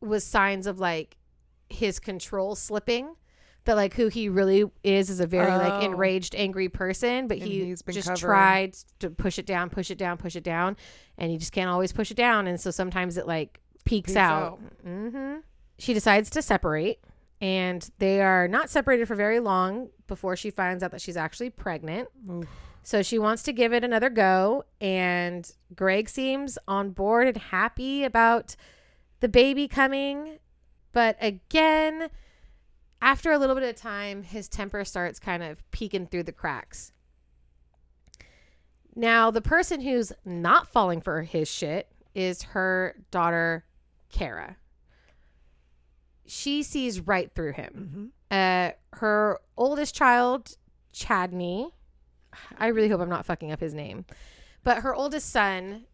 was 0.00 0.24
signs 0.24 0.66
of 0.66 0.78
like 0.78 1.16
his 1.68 1.98
control 1.98 2.54
slipping. 2.54 3.14
That 3.64 3.76
like 3.76 3.94
who 3.94 4.08
he 4.08 4.28
really 4.30 4.64
is 4.82 5.10
is 5.10 5.20
a 5.20 5.26
very 5.26 5.50
like 5.52 5.74
Oh. 5.74 5.80
enraged, 5.80 6.34
angry 6.34 6.68
person, 6.70 7.26
but 7.26 7.38
And 7.38 7.46
he 7.46 7.74
just 7.74 8.08
covering. 8.08 8.16
tried 8.16 8.76
to 9.00 9.10
push 9.10 9.38
it 9.38 9.44
down, 9.44 9.68
push 9.70 9.90
it 9.90 9.98
down, 9.98 10.16
push 10.16 10.34
it 10.36 10.44
down, 10.44 10.76
and 11.18 11.30
he 11.30 11.36
just 11.36 11.52
can't 11.52 11.68
always 11.68 11.92
push 11.92 12.10
it 12.10 12.16
down, 12.16 12.46
and 12.46 12.58
so 12.60 12.70
sometimes 12.70 13.18
it 13.18 13.26
like 13.26 13.60
peaks, 13.84 14.10
Peaks 14.12 14.16
out. 14.16 14.42
out. 14.52 14.60
hmm 14.82 15.36
She 15.80 15.94
decides 15.94 16.28
to 16.30 16.42
separate, 16.42 17.00
and 17.40 17.90
they 17.98 18.20
are 18.20 18.46
not 18.46 18.68
separated 18.68 19.08
for 19.08 19.14
very 19.14 19.40
long 19.40 19.88
before 20.06 20.36
she 20.36 20.50
finds 20.50 20.84
out 20.84 20.90
that 20.90 21.00
she's 21.00 21.16
actually 21.16 21.50
pregnant. 21.50 22.08
Oof. 22.30 22.46
So 22.82 23.02
she 23.02 23.18
wants 23.18 23.42
to 23.44 23.52
give 23.52 23.72
it 23.72 23.82
another 23.82 24.10
go. 24.10 24.64
And 24.80 25.50
Greg 25.74 26.08
seems 26.08 26.58
on 26.68 26.90
board 26.90 27.28
and 27.28 27.36
happy 27.36 28.04
about 28.04 28.56
the 29.20 29.28
baby 29.28 29.68
coming. 29.68 30.38
But 30.92 31.16
again, 31.20 32.10
after 33.00 33.32
a 33.32 33.38
little 33.38 33.54
bit 33.54 33.64
of 33.64 33.76
time, 33.76 34.22
his 34.22 34.48
temper 34.48 34.84
starts 34.84 35.18
kind 35.18 35.42
of 35.42 35.68
peeking 35.70 36.06
through 36.06 36.24
the 36.24 36.32
cracks. 36.32 36.92
Now, 38.94 39.30
the 39.30 39.40
person 39.40 39.80
who's 39.80 40.12
not 40.24 40.68
falling 40.68 41.00
for 41.00 41.22
his 41.22 41.48
shit 41.48 41.90
is 42.14 42.42
her 42.42 42.96
daughter, 43.10 43.64
Kara. 44.10 44.56
She 46.30 46.62
sees 46.62 47.00
right 47.00 47.28
through 47.34 47.54
him. 47.54 47.72
Mm-hmm. 47.76 48.06
Uh, 48.30 48.70
her 48.98 49.40
oldest 49.56 49.96
child, 49.96 50.56
Chadney, 50.92 51.72
I 52.56 52.68
really 52.68 52.88
hope 52.88 53.00
I'm 53.00 53.08
not 53.08 53.26
fucking 53.26 53.50
up 53.50 53.58
his 53.58 53.74
name, 53.74 54.04
but 54.62 54.78
her 54.78 54.94
oldest 54.94 55.30
son 55.30 55.86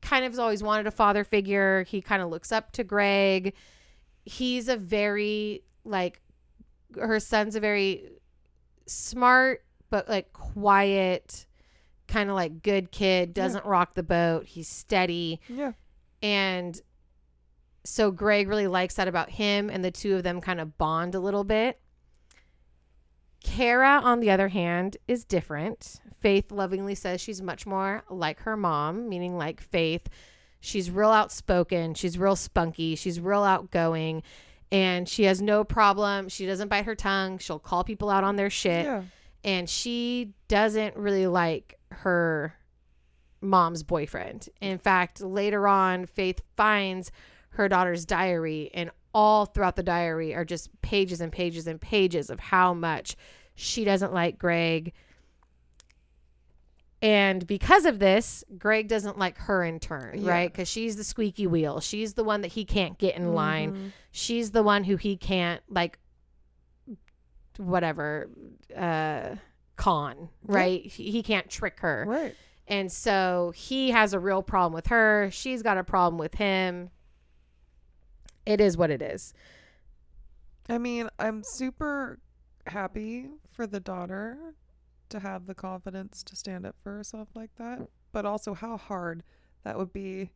kind 0.00 0.24
of 0.24 0.32
has 0.32 0.40
always 0.40 0.64
wanted 0.64 0.88
a 0.88 0.90
father 0.90 1.22
figure. 1.22 1.84
He 1.84 2.00
kind 2.00 2.22
of 2.22 2.28
looks 2.28 2.50
up 2.50 2.72
to 2.72 2.82
Greg. 2.82 3.54
He's 4.24 4.68
a 4.68 4.76
very, 4.76 5.62
like, 5.84 6.20
her 7.00 7.20
son's 7.20 7.54
a 7.54 7.60
very 7.60 8.08
smart, 8.86 9.64
but 9.90 10.08
like 10.08 10.32
quiet, 10.32 11.46
kind 12.08 12.28
of 12.28 12.34
like 12.34 12.62
good 12.62 12.90
kid, 12.90 13.32
doesn't 13.32 13.64
rock 13.64 13.94
the 13.94 14.02
boat. 14.02 14.46
He's 14.46 14.68
steady. 14.68 15.40
Yeah. 15.48 15.72
And 16.20 16.80
so 17.84 18.10
Greg 18.10 18.48
really 18.48 18.66
likes 18.66 18.94
that 18.94 19.08
about 19.08 19.30
him, 19.30 19.68
and 19.70 19.84
the 19.84 19.90
two 19.90 20.14
of 20.16 20.22
them 20.22 20.40
kind 20.40 20.60
of 20.60 20.78
bond 20.78 21.14
a 21.14 21.20
little 21.20 21.44
bit. 21.44 21.78
Kara, 23.42 24.00
on 24.02 24.20
the 24.20 24.30
other 24.30 24.48
hand, 24.48 24.96
is 25.08 25.24
different. 25.24 26.00
Faith 26.20 26.52
lovingly 26.52 26.94
says 26.94 27.20
she's 27.20 27.42
much 27.42 27.66
more 27.66 28.04
like 28.08 28.40
her 28.40 28.56
mom, 28.56 29.08
meaning 29.08 29.36
like 29.36 29.60
Faith. 29.60 30.08
She's 30.60 30.90
real 30.90 31.10
outspoken. 31.10 31.94
She's 31.94 32.16
real 32.16 32.36
spunky. 32.36 32.94
She's 32.94 33.18
real 33.18 33.42
outgoing. 33.42 34.22
And 34.70 35.08
she 35.08 35.24
has 35.24 35.42
no 35.42 35.64
problem. 35.64 36.28
She 36.28 36.46
doesn't 36.46 36.68
bite 36.68 36.84
her 36.84 36.94
tongue. 36.94 37.38
She'll 37.38 37.58
call 37.58 37.82
people 37.82 38.08
out 38.08 38.22
on 38.24 38.36
their 38.36 38.48
shit 38.48 38.86
Yeah. 38.86 39.02
and 39.42 39.68
she 39.68 40.34
doesn't 40.46 40.96
really 40.96 41.26
like 41.26 41.78
her 41.90 42.54
mom's 43.40 43.82
boyfriend. 43.82 44.48
In 44.60 44.78
fact, 44.78 45.20
later 45.20 45.66
on, 45.66 46.06
Faith 46.06 46.40
finds 46.56 47.10
her 47.52 47.68
daughter's 47.68 48.04
diary, 48.04 48.70
and 48.74 48.90
all 49.14 49.44
throughout 49.46 49.76
the 49.76 49.82
diary 49.82 50.34
are 50.34 50.44
just 50.44 50.70
pages 50.82 51.20
and 51.20 51.30
pages 51.32 51.66
and 51.66 51.80
pages 51.80 52.30
of 52.30 52.40
how 52.40 52.72
much 52.74 53.16
she 53.54 53.84
doesn't 53.84 54.12
like 54.12 54.38
Greg. 54.38 54.92
And 57.02 57.44
because 57.46 57.84
of 57.84 57.98
this, 57.98 58.44
Greg 58.56 58.86
doesn't 58.88 59.18
like 59.18 59.36
her 59.38 59.64
in 59.64 59.80
turn, 59.80 60.22
Yeah. 60.22 60.30
right? 60.30 60.52
Because 60.52 60.68
she's 60.68 60.96
the 60.96 61.02
squeaky 61.04 61.46
wheel. 61.48 61.80
She's 61.80 62.14
the 62.14 62.22
one 62.24 62.42
that 62.42 62.52
he 62.52 62.64
can't 62.64 62.96
get 62.96 63.16
in 63.16 63.34
line 63.34 63.72
Mhm. 63.72 63.92
she's 64.12 64.52
the 64.52 64.62
one 64.62 64.84
who 64.84 64.96
he 64.96 65.16
can't 65.16 65.62
like 65.68 65.98
whatever 67.58 68.30
uh 68.74 69.36
con 69.76 70.28
right 70.44 70.86
he, 70.86 71.10
he 71.10 71.22
can't 71.22 71.50
trick 71.50 71.80
her 71.80 72.04
Right. 72.06 72.34
and 72.66 72.90
so 72.90 73.52
he 73.54 73.90
has 73.90 74.14
a 74.14 74.18
real 74.18 74.42
problem 74.42 74.72
with 74.72 74.86
her 74.86 75.28
she's 75.30 75.62
got 75.62 75.76
a 75.76 75.84
problem 75.84 76.18
with 76.18 76.34
him 76.36 76.90
it 78.46 78.60
is 78.60 78.76
what 78.76 78.90
it 78.90 79.02
is 79.02 79.32
I 80.68 80.78
mean, 80.78 81.08
I'm 81.18 81.42
super 81.44 82.20
happy 82.68 83.28
for 83.50 83.66
the 83.66 83.80
daughter 83.80 84.54
to 85.08 85.18
have 85.18 85.46
the 85.46 85.54
confidence 85.54 86.22
to 86.22 86.36
stand 86.36 86.64
up 86.64 86.76
for 86.82 86.92
herself 86.96 87.28
like 87.34 87.50
that, 87.58 87.80
but 88.12 88.24
also 88.24 88.54
how 88.54 88.76
hard 88.76 89.24
that 89.64 89.76
would 89.76 89.92
be 89.92 90.30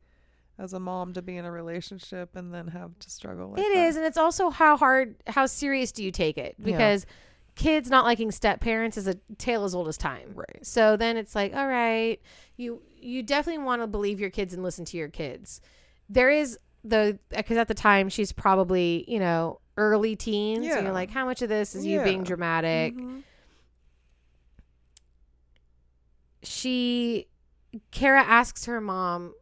as 0.58 0.72
a 0.72 0.80
mom 0.80 1.12
to 1.12 1.22
be 1.22 1.36
in 1.36 1.44
a 1.44 1.50
relationship 1.52 2.34
and 2.34 2.52
then 2.52 2.66
have 2.68 2.98
to 2.98 3.08
struggle 3.08 3.50
like 3.50 3.60
It 3.60 3.72
that. 3.74 3.86
is, 3.86 3.96
and 3.96 4.04
it's 4.04 4.18
also 4.18 4.50
how 4.50 4.76
hard 4.76 5.14
how 5.28 5.46
serious 5.46 5.92
do 5.92 6.02
you 6.02 6.10
take 6.10 6.36
it 6.38 6.56
Yeah. 6.58 6.64
because 6.64 7.06
kids 7.54 7.88
not 7.88 8.04
liking 8.04 8.30
step 8.32 8.60
parents 8.60 8.96
is 8.96 9.06
a 9.06 9.14
tale 9.38 9.64
as 9.64 9.74
old 9.74 9.86
as 9.88 9.96
time 9.96 10.32
Right. 10.34 10.66
So 10.66 10.96
then 10.96 11.16
it's 11.16 11.34
like, 11.36 11.54
all 11.54 11.68
right, 11.68 12.20
you 12.56 12.82
you 12.98 13.22
definitely 13.22 13.62
want 13.62 13.80
to 13.82 13.86
believe 13.86 14.18
your 14.18 14.30
kids 14.30 14.52
and 14.52 14.62
listen 14.64 14.84
to 14.86 14.96
your 14.96 15.08
kids. 15.08 15.60
There 16.08 16.30
is 16.30 16.58
the 16.84 17.18
because 17.30 17.56
at 17.56 17.68
the 17.68 17.74
time 17.74 18.08
she's 18.08 18.32
probably 18.32 19.04
you 19.08 19.18
know 19.18 19.60
early 19.76 20.16
teens. 20.16 20.64
Yeah. 20.64 20.80
you're 20.80 20.92
like, 20.92 21.10
how 21.10 21.24
much 21.26 21.42
of 21.42 21.48
this 21.48 21.74
is 21.74 21.84
you 21.84 22.02
being 22.02 22.20
Yeah. 22.20 22.24
dramatic? 22.24 22.94
Mhm. 22.94 23.22
She, 26.42 27.26
Kara 27.90 28.22
asks 28.22 28.66
her 28.66 28.80
mom. 28.80 29.34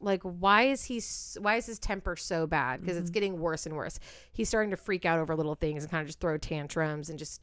Like 0.00 0.22
why 0.22 0.62
is 0.64 0.84
he 0.86 1.00
why 1.40 1.54
is 1.56 1.66
his 1.66 1.78
temper 1.78 2.16
so 2.16 2.44
bad 2.44 2.80
because 2.80 2.96
it's 2.96 3.08
Mhm. 3.10 3.14
getting 3.14 3.38
worse 3.40 3.66
and 3.66 3.76
worse. 3.76 4.00
He's 4.32 4.48
starting 4.48 4.72
to 4.72 4.76
freak 4.76 5.04
out 5.04 5.20
over 5.20 5.36
little 5.36 5.54
things 5.54 5.84
and 5.84 5.90
kind 5.92 6.00
of 6.00 6.08
just 6.08 6.18
throw 6.18 6.36
tantrums 6.38 7.08
and 7.08 7.20
just 7.20 7.40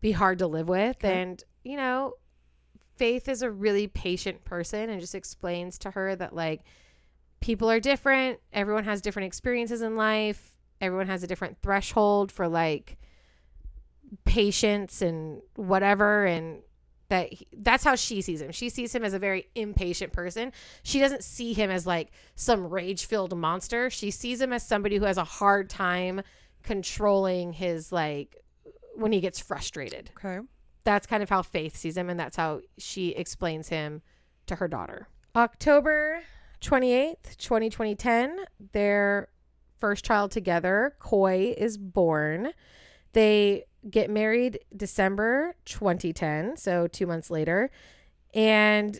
be 0.00 0.12
hard 0.12 0.38
to 0.38 0.46
live 0.46 0.68
with 0.70 0.96
Okay. 0.96 1.20
and 1.20 1.44
you 1.64 1.76
know 1.76 2.14
Faith 2.96 3.28
is 3.28 3.42
a 3.42 3.50
really 3.50 3.86
patient 3.88 4.42
person 4.44 4.88
and 4.88 5.00
just 5.02 5.14
explains 5.14 5.76
to 5.78 5.90
her 5.90 6.16
that 6.16 6.34
like 6.34 6.62
people 7.42 7.70
are 7.70 7.80
different. 7.80 8.40
Everyone 8.52 8.84
has 8.84 9.02
different 9.02 9.26
experiences 9.26 9.82
in 9.82 9.96
life. 9.96 10.54
Everyone 10.80 11.06
has 11.08 11.22
a 11.22 11.26
different 11.26 11.58
threshold 11.62 12.32
for 12.32 12.48
like 12.48 12.96
patience 14.24 15.02
and 15.02 15.42
whatever 15.56 16.24
and 16.24 16.62
that 17.08 17.32
he, 17.32 17.46
that's 17.58 17.84
how 17.84 17.94
she 17.94 18.22
sees 18.22 18.40
him. 18.40 18.52
She 18.52 18.68
sees 18.70 18.94
him 18.94 19.04
as 19.04 19.12
a 19.12 19.18
very 19.18 19.46
impatient 19.54 20.12
person. 20.12 20.52
She 20.82 20.98
doesn't 20.98 21.22
see 21.24 21.52
him 21.52 21.70
as 21.70 21.86
like 21.86 22.10
some 22.34 22.68
rage-filled 22.68 23.36
monster. 23.36 23.90
She 23.90 24.10
sees 24.10 24.40
him 24.40 24.52
as 24.52 24.66
somebody 24.66 24.96
who 24.96 25.04
has 25.04 25.18
a 25.18 25.24
hard 25.24 25.68
time 25.68 26.22
controlling 26.62 27.52
his 27.52 27.92
like 27.92 28.36
when 28.94 29.12
he 29.12 29.20
gets 29.20 29.40
frustrated 29.40 30.10
Okay. 30.22 30.40
that's 30.84 31.06
kind 31.06 31.22
of 31.22 31.28
how 31.28 31.42
Faith 31.42 31.76
sees 31.76 31.96
him, 31.96 32.08
and 32.10 32.18
that's 32.20 32.36
how 32.36 32.60
she 32.78 33.08
explains 33.10 33.68
him 33.68 34.02
to 34.46 34.56
her 34.56 34.68
daughter. 34.68 35.08
October 35.34 36.20
28th, 36.62 37.36
2010, 37.36 38.38
their 38.72 39.28
first 39.78 40.04
child 40.04 40.30
together, 40.30 40.94
Koi, 41.00 41.54
is 41.58 41.76
born. 41.76 42.52
They 43.12 43.64
get 43.90 44.08
married 44.08 44.60
December 44.74 45.56
2010, 45.64 46.56
so 46.56 46.86
two 46.86 47.06
months 47.06 47.30
later. 47.30 47.70
And 48.32 48.98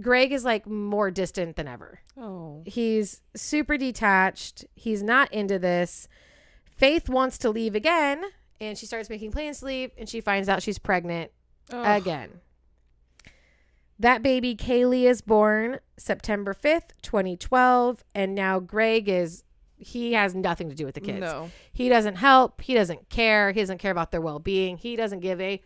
Greg 0.00 0.32
is 0.32 0.44
like 0.44 0.66
more 0.66 1.10
distant 1.10 1.56
than 1.56 1.68
ever. 1.68 2.00
Oh. 2.16 2.62
He's 2.66 3.20
super 3.34 3.76
detached. 3.76 4.64
He's 4.74 5.02
not 5.02 5.32
into 5.32 5.58
this. 5.58 6.08
Faith 6.76 7.08
wants 7.08 7.36
to 7.38 7.50
leave 7.50 7.74
again, 7.74 8.22
and 8.60 8.78
she 8.78 8.86
starts 8.86 9.10
making 9.10 9.32
plans 9.32 9.60
to 9.60 9.66
leave, 9.66 9.90
and 9.98 10.08
she 10.08 10.20
finds 10.20 10.48
out 10.48 10.62
she's 10.62 10.78
pregnant 10.78 11.30
Ugh. 11.70 12.02
again. 12.02 12.40
That 13.98 14.22
baby, 14.22 14.56
Kaylee, 14.56 15.04
is 15.04 15.22
born 15.22 15.78
September 15.96 16.54
5th, 16.54 16.90
2012, 17.02 18.04
and 18.14 18.34
now 18.34 18.58
Greg 18.58 19.08
is, 19.08 19.44
he 19.76 20.14
has 20.14 20.34
nothing 20.34 20.68
to 20.68 20.74
do 20.74 20.84
with 20.84 20.94
the 20.94 21.00
kids. 21.00 21.20
No. 21.20 21.50
He 21.72 21.88
doesn't 21.88 22.16
help. 22.16 22.60
He 22.60 22.74
doesn't 22.74 23.08
care. 23.08 23.52
He 23.52 23.60
doesn't 23.60 23.78
care 23.78 23.92
about 23.92 24.10
their 24.10 24.20
well 24.20 24.38
being. 24.38 24.76
He 24.76 24.96
doesn't 24.96 25.20
give 25.20 25.40
a 25.40 25.62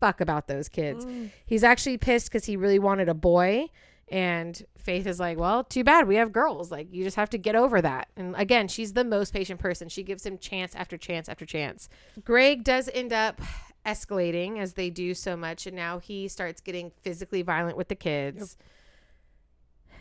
fuck 0.00 0.20
about 0.20 0.48
those 0.48 0.68
kids. 0.68 1.04
Mm. 1.04 1.30
He's 1.46 1.64
actually 1.64 1.98
pissed 1.98 2.26
because 2.26 2.44
he 2.44 2.56
really 2.56 2.78
wanted 2.78 3.08
a 3.08 3.14
boy. 3.14 3.68
And 4.08 4.60
Faith 4.76 5.06
is 5.06 5.20
like, 5.20 5.38
well, 5.38 5.64
too 5.64 5.84
bad. 5.84 6.06
We 6.06 6.16
have 6.16 6.32
girls. 6.32 6.70
Like, 6.70 6.88
you 6.92 7.04
just 7.04 7.16
have 7.16 7.30
to 7.30 7.38
get 7.38 7.54
over 7.54 7.80
that. 7.80 8.08
And 8.16 8.34
again, 8.36 8.68
she's 8.68 8.92
the 8.92 9.04
most 9.04 9.32
patient 9.32 9.60
person. 9.60 9.88
She 9.88 10.02
gives 10.02 10.26
him 10.26 10.38
chance 10.38 10.74
after 10.74 10.98
chance 10.98 11.28
after 11.28 11.46
chance. 11.46 11.88
Greg 12.24 12.64
does 12.64 12.90
end 12.92 13.12
up 13.12 13.40
escalating 13.86 14.58
as 14.58 14.74
they 14.74 14.90
do 14.90 15.14
so 15.14 15.36
much. 15.36 15.66
And 15.66 15.76
now 15.76 15.98
he 15.98 16.28
starts 16.28 16.60
getting 16.60 16.90
physically 17.02 17.42
violent 17.42 17.76
with 17.76 17.88
the 17.88 17.94
kids. 17.94 18.56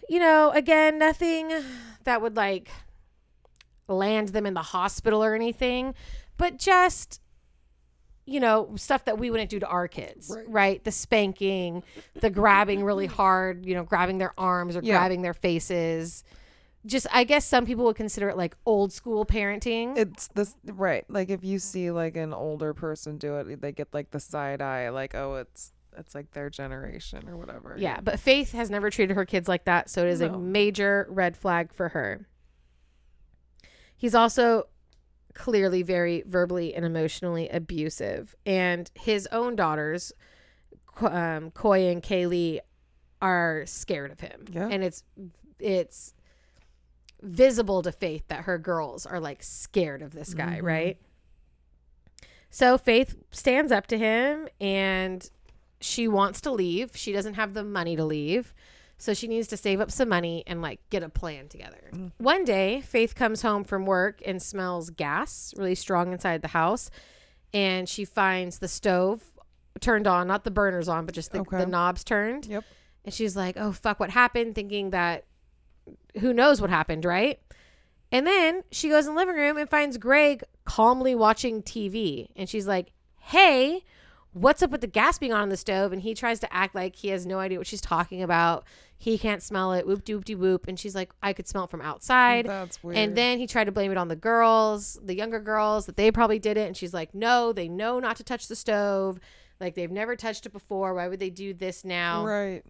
You 0.10 0.20
know, 0.20 0.52
again, 0.52 0.98
nothing 0.98 1.52
that 2.04 2.22
would 2.22 2.36
like 2.36 2.70
land 3.88 4.30
them 4.30 4.46
in 4.46 4.54
the 4.54 4.62
hospital 4.62 5.24
or 5.24 5.36
anything, 5.36 5.94
but 6.38 6.58
just 6.58 7.20
you 8.24 8.40
know, 8.40 8.70
stuff 8.76 9.04
that 9.06 9.18
we 9.18 9.32
wouldn't 9.32 9.50
do 9.50 9.60
to 9.60 9.68
our 9.68 9.88
kids, 9.88 10.32
right? 10.34 10.46
Right. 10.48 10.84
The 10.84 10.92
spanking, 10.92 11.84
the 12.14 12.30
grabbing 12.30 12.84
really 12.84 13.08
hard, 13.08 13.66
you 13.66 13.74
know, 13.74 13.84
grabbing 13.84 14.20
their 14.20 14.32
arms 14.40 14.78
or 14.78 14.82
Yeah. 14.84 14.94
grabbing 14.94 15.24
their 15.24 15.34
faces. 15.34 16.24
Just, 16.86 17.06
I 17.12 17.24
guess 17.24 17.46
some 17.46 17.66
people 17.66 17.86
would 17.86 17.96
consider 17.96 18.30
it 18.30 18.38
like 18.38 18.56
old 18.66 18.92
school 18.92 19.26
parenting. 19.26 19.98
It's 19.98 20.28
this 20.30 20.56
right. 20.66 21.06
Like 21.10 21.30
if 21.30 21.44
you 21.44 21.60
see 21.60 21.92
like 21.92 22.18
an 22.18 22.34
older 22.34 22.74
person 22.74 23.18
do 23.18 23.38
it, 23.38 23.62
they 23.62 23.72
get 23.72 23.90
like 23.94 24.12
the 24.12 24.20
side 24.20 24.62
eye, 24.62 24.90
like 24.90 25.14
oh, 25.14 25.36
it's 25.36 25.74
it's 25.98 26.16
like 26.16 26.32
their 26.32 26.50
generation 26.50 27.28
or 27.28 27.38
whatever. 27.38 27.76
yeah, 27.78 28.00
but 28.02 28.20
Faith 28.20 28.54
has 28.54 28.70
never 28.70 28.90
treated 28.90 29.16
her 29.16 29.26
kids 29.26 29.48
like 29.48 29.66
that, 29.66 29.90
so 29.90 30.04
it 30.04 30.10
is 30.10 30.22
a 30.22 30.30
major 30.38 31.06
red 31.10 31.36
flag 31.36 31.74
for 31.74 31.90
her. 31.90 32.28
He's 33.96 34.16
also 34.16 34.68
clearly 35.34 35.84
very 35.84 36.24
verbally 36.26 36.74
and 36.74 36.86
emotionally 36.86 37.48
abusive, 37.50 38.36
and 38.46 38.90
his 38.96 39.28
own 39.32 39.56
daughters, 39.56 40.12
um, 41.02 41.52
Koi 41.52 41.88
and 41.90 42.02
Kaylee, 42.02 42.60
are 43.22 43.64
scared 43.66 44.12
of 44.12 44.20
him. 44.20 44.46
Yeah. 44.52 44.68
and 44.72 44.84
it's 44.84 45.04
it's 45.60 46.16
visible 47.22 47.82
to 47.84 47.92
Faith 47.92 48.24
that 48.28 48.42
her 48.46 48.58
girls 48.58 49.06
are 49.06 49.20
like 49.20 49.44
scared 49.44 50.02
of 50.02 50.12
this 50.14 50.34
guy, 50.34 50.60
Mhm. 50.60 50.64
right? 50.64 50.98
So 52.50 52.78
Faith 52.78 53.16
stands 53.32 53.72
up 53.72 53.88
to 53.88 53.98
him 53.98 54.48
and 54.60 55.30
she 55.80 56.08
wants 56.08 56.42
to 56.42 56.52
leave. 56.52 56.92
She 56.96 57.12
doesn't 57.12 57.36
have 57.36 57.54
the 57.54 57.64
money 57.64 57.96
to 57.96 58.04
leave. 58.06 58.54
So 58.98 59.14
she 59.16 59.28
needs 59.28 59.48
to 59.48 59.58
save 59.58 59.80
up 59.80 59.90
some 59.90 60.10
money 60.10 60.44
and 60.46 60.62
like 60.62 60.80
get 60.90 61.02
a 61.02 61.10
plan 61.10 61.48
together. 61.48 61.90
Mm. 61.92 62.12
One 62.18 62.44
day, 62.44 62.82
Faith 62.82 63.16
comes 63.16 63.42
home 63.42 63.64
from 63.64 63.86
work 63.86 64.22
and 64.26 64.42
smells 64.42 64.90
gas 64.92 65.54
really 65.58 65.76
strong 65.76 66.12
inside 66.12 66.42
the 66.42 66.50
house. 66.50 66.92
And 67.54 67.90
she 67.90 68.06
finds 68.06 68.60
the 68.60 68.68
stove 68.68 69.24
turned 69.80 70.06
on, 70.06 70.28
not 70.28 70.44
the 70.44 70.52
burners 70.52 70.88
on, 70.88 71.06
but 71.06 71.16
just 71.16 71.32
the, 71.32 71.40
Okay. 71.40 71.58
the 71.58 71.66
knobs 71.66 72.04
turned. 72.04 72.46
Yep. 72.46 72.64
And 73.06 73.14
she's 73.14 73.36
like, 73.36 73.58
oh, 73.58 73.72
fuck, 73.72 74.00
what 74.00 74.12
happened? 74.12 74.54
Thinking 74.54 74.92
that 74.92 75.26
who 76.20 76.34
knows 76.34 76.62
what 76.62 76.70
happened, 76.70 77.06
right? 77.06 77.40
And 78.12 78.28
then 78.28 78.64
she 78.72 78.90
goes 78.90 79.08
in 79.08 79.14
the 79.16 79.20
living 79.20 79.36
room 79.36 79.58
and 79.58 79.70
finds 79.70 79.98
Greg 79.98 80.44
calmly 80.66 81.16
watching 81.16 81.64
TV. 81.64 82.28
And 82.36 82.50
she's 82.50 82.68
like, 82.68 82.92
hey, 83.20 83.84
what's 84.34 84.62
up 84.62 84.72
with 84.72 84.82
the 84.82 84.88
gas 84.88 85.18
being 85.18 85.32
on 85.34 85.44
in 85.44 85.50
the 85.50 85.58
stove? 85.58 85.94
And 85.94 86.02
he 86.02 86.14
tries 86.14 86.40
to 86.42 86.54
act 86.54 86.76
like 86.76 86.96
he 86.96 87.10
has 87.10 87.26
no 87.26 87.40
idea 87.40 87.58
what 87.58 87.68
she's 87.68 87.82
talking 87.82 88.22
about. 88.22 88.66
He 88.98 89.18
can't 89.18 89.42
smell 89.42 89.74
it. 89.74 89.88
Whoop 89.88 90.04
de 90.04 90.14
whoop 90.14 90.26
de 90.26 90.36
whoop. 90.36 90.68
And 90.68 90.80
she's 90.80 90.94
like, 90.94 91.12
I 91.24 91.34
could 91.34 91.48
smell 91.48 91.64
it 91.64 91.70
from 91.72 91.82
outside. 91.82 92.46
That's 92.46 92.84
weird. 92.84 92.98
And 92.98 93.16
then 93.16 93.40
he 93.40 93.48
tried 93.48 93.64
to 93.66 93.72
blame 93.72 93.92
it 93.92 93.98
on 93.98 94.10
the 94.10 94.16
girls, 94.16 95.00
the 95.02 95.16
younger 95.16 95.40
girls, 95.40 95.86
that 95.86 95.96
they 95.96 96.12
probably 96.12 96.40
did 96.40 96.58
it. 96.58 96.68
And 96.68 96.76
she's 96.76 96.94
like, 96.94 97.16
no, 97.16 97.54
they 97.54 97.68
know 97.70 98.00
not 98.00 98.18
to 98.18 98.24
touch 98.24 98.48
the 98.48 98.56
stove. 98.56 99.20
Like 99.60 99.76
they've 99.76 99.92
never 99.92 100.16
touched 100.16 100.46
it 100.46 100.52
before. 100.52 100.94
Why 100.94 101.08
would 101.08 101.20
they 101.20 101.30
do 101.30 101.54
this 101.54 101.86
now? 101.86 102.26
right. 102.26 102.64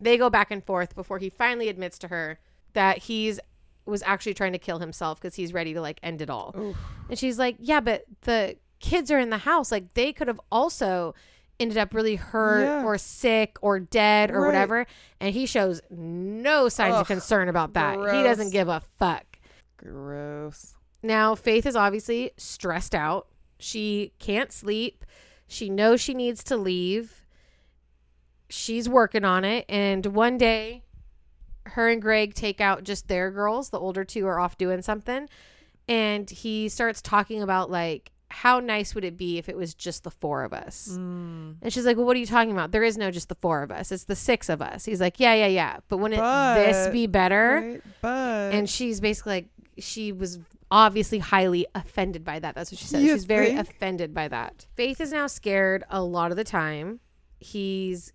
They 0.00 0.18
go 0.18 0.28
back 0.30 0.50
and 0.50 0.64
forth 0.64 0.96
before 0.96 1.18
he 1.18 1.30
finally 1.30 1.68
admits 1.68 1.96
to 2.00 2.08
her 2.08 2.40
that 2.74 2.98
he's 2.98 3.38
was 3.84 4.02
actually 4.04 4.34
trying 4.34 4.52
to 4.52 4.58
kill 4.58 4.78
himself 4.78 5.20
because 5.20 5.34
he's 5.34 5.52
ready 5.52 5.74
to 5.74 5.80
like 5.80 5.98
end 6.02 6.22
it 6.22 6.30
all. 6.30 6.54
Oof. 6.56 6.76
And 7.10 7.18
she's 7.18 7.38
like, 7.38 7.56
yeah, 7.58 7.80
but 7.80 8.04
the 8.22 8.56
kids 8.78 9.10
are 9.10 9.18
in 9.18 9.30
the 9.30 9.38
house. 9.38 9.72
Like 9.72 9.92
they 9.94 10.12
could 10.12 10.28
have 10.28 10.40
also 10.52 11.14
ended 11.58 11.76
up 11.78 11.92
really 11.94 12.16
hurt 12.16 12.62
Yeah. 12.64 12.84
or 12.84 12.96
sick 12.98 13.56
or 13.60 13.80
dead 13.80 14.30
or 14.30 14.40
Right. 14.40 14.46
whatever. 14.46 14.86
And 15.20 15.34
he 15.34 15.46
shows 15.46 15.80
no 15.90 16.68
signs 16.68 16.94
of 16.94 17.06
concern 17.06 17.48
about 17.48 17.74
that. 17.74 17.94
He 17.98 18.22
doesn't 18.22 18.50
give 18.50 18.68
a 18.68 18.82
fuck. 18.98 19.24
Gross. 19.76 20.74
Now, 21.02 21.34
Faith 21.34 21.66
is 21.66 21.74
obviously 21.74 22.30
stressed 22.36 22.94
out. 22.94 23.26
She 23.58 24.12
can't 24.20 24.52
sleep. 24.52 25.04
She 25.48 25.68
knows 25.68 26.00
she 26.00 26.14
needs 26.14 26.42
to 26.44 26.56
leave. 26.56 27.24
She's 28.48 28.88
working 28.88 29.24
on 29.24 29.44
it. 29.44 29.64
And 29.68 30.06
one 30.06 30.38
day, 30.38 30.82
her 31.66 31.88
and 31.88 32.02
Greg 32.02 32.34
take 32.34 32.60
out 32.60 32.84
just 32.84 33.08
their 33.08 33.30
girls. 33.30 33.70
The 33.70 33.78
older 33.78 34.04
two 34.04 34.26
are 34.26 34.38
off 34.38 34.58
doing 34.58 34.82
something. 34.82 35.28
And 35.88 36.28
he 36.30 36.68
starts 36.68 37.02
talking 37.02 37.42
about, 37.42 37.70
like, 37.70 38.12
how 38.32 38.60
nice 38.60 38.94
would 38.94 39.04
it 39.04 39.16
be 39.16 39.36
if 39.38 39.48
it 39.48 39.56
was 39.56 39.74
just 39.74 40.04
the 40.04 40.10
four 40.10 40.42
of 40.42 40.52
us? 40.52 40.88
Mm. 40.92 41.56
And 41.60 41.72
she's 41.72 41.84
like, 41.84 41.96
Well, 41.96 42.06
what 42.06 42.16
are 42.16 42.20
you 42.20 42.26
talking 42.26 42.50
about? 42.50 42.72
There 42.72 42.82
is 42.82 42.96
no 42.96 43.10
just 43.10 43.28
the 43.28 43.34
four 43.34 43.62
of 43.62 43.70
us. 43.70 43.92
It's 43.92 44.04
the 44.04 44.16
six 44.16 44.48
of 44.48 44.62
us. 44.62 44.86
He's 44.86 45.00
like, 45.00 45.20
Yeah, 45.20 45.34
yeah, 45.34 45.48
yeah. 45.48 45.76
But 45.88 45.98
wouldn't 45.98 46.20
this 46.20 46.88
be 46.88 47.06
better? 47.06 47.60
Right? 47.62 47.82
But 48.00 48.54
and 48.54 48.70
she's 48.70 49.00
basically 49.00 49.32
like 49.32 49.48
she 49.78 50.12
was 50.12 50.38
obviously 50.70 51.18
highly 51.18 51.66
offended 51.74 52.24
by 52.24 52.38
that 52.38 52.54
that's 52.54 52.72
what 52.72 52.78
she 52.78 52.86
said 52.86 53.02
she's 53.02 53.24
very 53.26 53.54
offended 53.54 54.14
by 54.14 54.26
that 54.26 54.66
faith 54.74 55.02
is 55.02 55.12
now 55.12 55.26
scared 55.26 55.84
a 55.90 56.02
lot 56.02 56.30
of 56.30 56.36
the 56.38 56.44
time 56.44 56.98
he's 57.40 58.12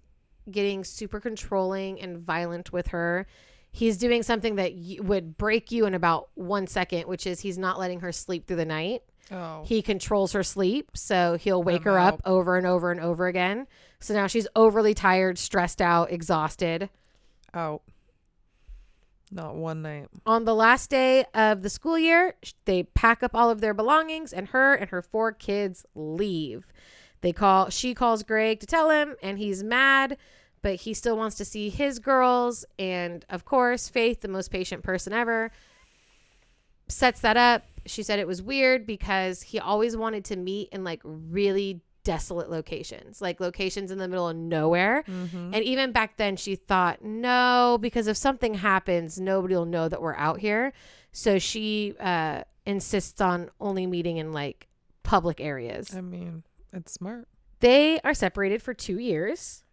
getting 0.50 0.84
super 0.84 1.20
controlling 1.20 2.00
and 2.00 2.20
violent 2.20 2.72
with 2.72 2.88
her 2.88 3.28
he's 3.72 3.98
doing 3.98 4.24
something 4.24 4.56
that 4.56 4.74
y- 4.74 4.98
would 5.00 5.38
break 5.38 5.72
you 5.72 5.86
in 5.86 5.94
about 5.94 6.30
one 6.36 6.68
second 6.68 7.08
which 7.08 7.28
is 7.28 7.42
he's 7.42 7.58
not 7.58 7.80
letting 7.80 8.00
her 8.00 8.12
sleep 8.12 8.48
through 8.48 8.58
the 8.58 8.66
night 8.66 9.04
oh, 9.32 9.64
he 9.66 9.82
controls 9.82 10.32
her 10.32 10.44
sleep 10.44 10.92
so 10.96 11.38
he'll 11.40 11.64
wake 11.64 11.86
I'm 11.86 11.94
her 11.94 12.00
up 12.00 12.22
over 12.26 12.58
and 12.58 12.66
over 12.66 12.92
and 12.92 13.00
over 13.00 13.28
again 13.28 13.68
so 14.00 14.14
now 14.14 14.28
she's 14.28 14.48
overly 14.56 14.94
tired 14.94 15.38
stressed 15.38 15.82
out 15.82 16.12
exhausted 16.12 16.90
out. 17.54 17.82
Not 19.30 19.56
one 19.56 19.82
night. 19.82 20.08
On 20.26 20.46
the 20.46 20.56
last 20.56 20.90
day 20.90 21.26
of 21.34 21.62
the 21.62 21.70
school 21.70 22.00
year, 22.00 22.36
they 22.64 22.84
pack 22.84 23.22
up 23.22 23.36
all 23.36 23.50
of 23.50 23.60
their 23.60 23.74
belongings 23.74 24.32
and 24.32 24.48
her 24.50 24.74
and 24.74 24.90
her 24.90 25.02
four 25.02 25.34
kids 25.34 25.86
leave. 25.96 26.66
They 27.22 27.34
call 27.34 27.70
she 27.70 27.94
calls 27.94 28.24
Greg 28.24 28.60
to 28.60 28.66
tell 28.66 28.90
him 28.90 29.16
and 29.24 29.38
he's 29.38 29.64
mad, 29.64 30.18
but 30.62 30.76
he 30.76 30.94
still 30.94 31.18
wants 31.18 31.36
to 31.38 31.46
see 31.46 31.70
his 31.70 32.00
girls 32.00 32.66
and 32.78 33.26
of 33.30 33.46
course, 33.46 33.90
Faith, 33.90 34.22
the 34.22 34.28
most 34.28 34.52
patient 34.52 34.84
person 34.84 35.14
ever, 35.14 35.52
sets 36.88 37.22
that 37.22 37.38
up. 37.38 37.64
She 37.86 38.04
said 38.04 38.20
it 38.20 38.28
was 38.28 38.42
weird 38.42 38.86
because 38.86 39.42
he 39.42 39.60
always 39.60 39.96
wanted 39.96 40.26
to 40.26 40.36
meet 40.36 40.70
in 40.72 40.84
like 40.84 41.02
really 41.04 41.82
desolate 42.08 42.50
locations, 42.50 43.22
like 43.22 43.42
locations 43.42 43.92
in 43.92 43.98
the 43.98 44.08
middle 44.08 44.30
of 44.30 44.38
nowhere. 44.38 45.04
Mm-hmm. 45.10 45.54
And 45.54 45.62
even 45.62 45.92
back 45.92 46.16
then, 46.16 46.38
she 46.38 46.56
thought, 46.56 47.04
no, 47.04 47.78
because 47.82 48.08
if 48.08 48.16
something 48.16 48.54
happens, 48.54 49.20
nobody 49.20 49.56
will 49.56 49.66
know 49.66 49.90
that 49.90 50.02
we're 50.02 50.16
out 50.16 50.40
here. 50.40 50.72
So 51.12 51.38
she 51.38 51.96
uh, 52.00 52.44
insists 52.66 53.20
on 53.20 53.50
only 53.60 53.88
meeting 53.88 54.16
in 54.16 54.32
like 54.32 54.70
public 55.04 55.42
areas. 55.42 55.94
I 55.94 56.00
mean, 56.00 56.44
it's 56.74 56.92
smart. 56.94 57.28
They 57.60 58.00
are 58.02 58.14
separated 58.14 58.62
for 58.62 58.74
two 58.74 59.00
years 59.00 59.64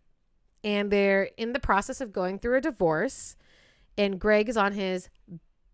and 0.62 0.90
they're 0.90 1.30
in 1.36 1.52
the 1.52 1.60
process 1.60 2.00
of 2.00 2.12
going 2.12 2.38
through 2.38 2.56
a 2.56 2.60
divorce. 2.60 3.36
And 3.98 4.18
Greg 4.18 4.48
is 4.48 4.56
on 4.56 4.72
his 4.72 5.08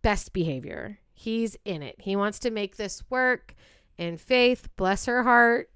best 0.02 0.32
behavior. 0.32 0.98
He's 1.12 1.56
in 1.64 1.82
it. 1.82 1.96
He 2.00 2.16
wants 2.16 2.38
to 2.40 2.50
make 2.50 2.76
this 2.76 3.02
work. 3.08 3.54
And 3.98 4.20
Faith, 4.20 4.68
bless 4.76 5.06
her 5.06 5.22
heart, 5.22 5.70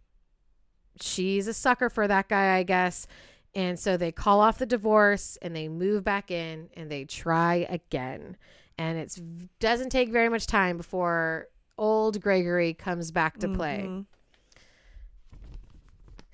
she's 1.01 1.47
a 1.47 1.55
sucker 1.55 1.91
for 1.91 2.09
that 2.09 2.29
guy, 2.29 2.57
I 2.57 2.63
guess. 2.63 3.07
And 3.55 3.79
so 3.79 3.97
they 3.97 4.11
call 4.13 4.41
off 4.41 4.59
the 4.59 4.67
divorce 4.67 5.39
and 5.43 5.55
they 5.55 5.69
move 5.69 6.03
back 6.05 6.31
in 6.31 6.71
and 6.75 6.91
they 6.91 7.05
try 7.05 7.67
again. 7.69 8.37
And 8.79 8.99
it 8.99 9.17
doesn't 9.61 9.91
take 9.91 10.11
very 10.11 10.29
much 10.29 10.47
time 10.47 10.77
before 10.77 11.49
old 11.79 12.21
Gregory 12.21 12.75
comes 12.75 13.11
back 13.11 13.39
to 13.39 13.49
play. 13.49 13.85
Mhm. 13.87 14.07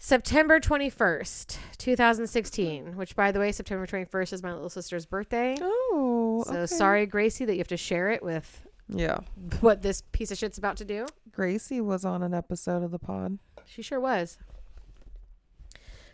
September 0.02 0.58
21st, 0.58 1.58
2016, 1.76 2.96
which 2.96 3.14
by 3.14 3.30
the 3.30 3.38
way, 3.38 3.52
September 3.52 3.86
21st 3.86 4.32
is 4.32 4.42
my 4.42 4.50
little 4.50 4.70
sister's 4.70 5.04
birthday. 5.04 5.54
Oh, 5.60 6.42
So 6.46 6.54
okay. 6.54 6.66
sorry, 6.66 7.04
Gracie, 7.04 7.44
that 7.44 7.52
you 7.52 7.58
have 7.58 7.68
to 7.68 7.76
share 7.76 8.10
it 8.10 8.22
with 8.22 8.62
Yeah, 8.88 9.18
what 9.60 9.82
this 9.82 10.02
piece 10.12 10.30
of 10.30 10.38
shit's 10.38 10.56
about 10.56 10.78
to 10.78 10.86
do. 10.86 11.06
Gracie 11.30 11.82
was 11.82 12.06
on 12.06 12.22
an 12.22 12.32
episode 12.32 12.82
of 12.82 12.92
the 12.92 12.98
pod. 12.98 13.38
She 13.66 13.82
sure 13.82 14.00
was. 14.00 14.38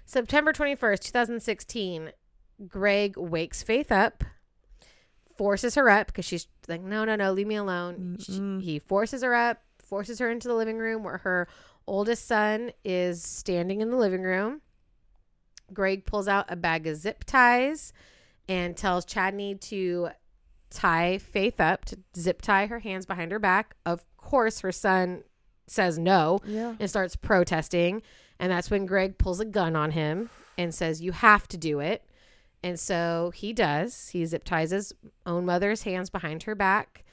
September 0.05 0.53
21st, 0.53 0.99
2016, 1.05 2.11
Greg 2.66 3.16
wakes 3.16 3.62
Faith 3.62 3.93
up, 3.93 4.24
forces 5.37 5.76
her 5.76 5.89
up 5.89 6.09
because 6.09 6.24
she's 6.24 6.49
like, 6.66 6.82
no, 6.82 7.05
no, 7.05 7.14
no, 7.14 7.32
leave 7.32 7.47
me 7.47 7.55
alone. 7.55 8.16
She- 8.18 8.59
he 8.62 8.78
forces 8.80 9.22
her 9.22 9.32
up, 9.34 9.62
forces 9.78 10.18
her 10.18 10.28
into 10.28 10.49
the 10.49 10.55
living 10.55 10.78
room 10.78 11.05
where 11.05 11.18
her 11.18 11.47
oldest 11.87 12.26
son 12.26 12.72
is 12.84 13.22
standing 13.22 13.80
in 13.80 13.91
the 13.91 13.97
living 13.97 14.22
room. 14.22 14.61
Greg 15.72 16.05
pulls 16.05 16.28
out 16.28 16.47
a 16.49 16.57
bag 16.57 16.87
of 16.87 16.97
zip 16.97 17.24
ties 17.24 17.93
and 18.49 18.76
tells 18.76 19.05
Chadney 19.05 19.55
to 19.57 20.11
tie 20.70 21.18
Faith 21.18 21.61
up, 21.61 21.84
to 21.87 21.99
zip 22.16 22.43
tie 22.43 22.66
her 22.66 22.78
hands 22.80 23.07
behind 23.07 23.32
her 23.32 23.39
back. 23.39 23.74
Of 23.84 24.05
course, 24.16 24.61
her 24.61 24.72
son 24.72 25.24
says 25.66 25.99
no 25.99 26.41
Yeah. 26.45 26.74
and 26.78 26.89
starts 26.89 27.16
protesting. 27.16 28.03
And 28.39 28.53
that's 28.53 28.70
when 28.70 28.87
Greg 28.87 29.18
pulls 29.18 29.41
a 29.41 29.45
gun 29.45 29.74
on 29.74 29.93
him 29.93 30.30
and 30.59 30.74
says, 30.74 31.01
You 31.01 31.12
have 31.12 31.49
to 31.49 31.57
do 31.57 31.80
it. 31.80 32.05
And 32.62 32.78
so 32.78 33.32
he 33.34 33.53
does. 33.53 34.09
He 34.11 34.24
zip 34.26 34.45
ties 34.45 34.70
his 34.70 34.93
own 35.24 35.45
mother's 35.47 35.82
hands 35.82 36.11
behind 36.11 36.45
her 36.45 36.55
back. 36.55 37.05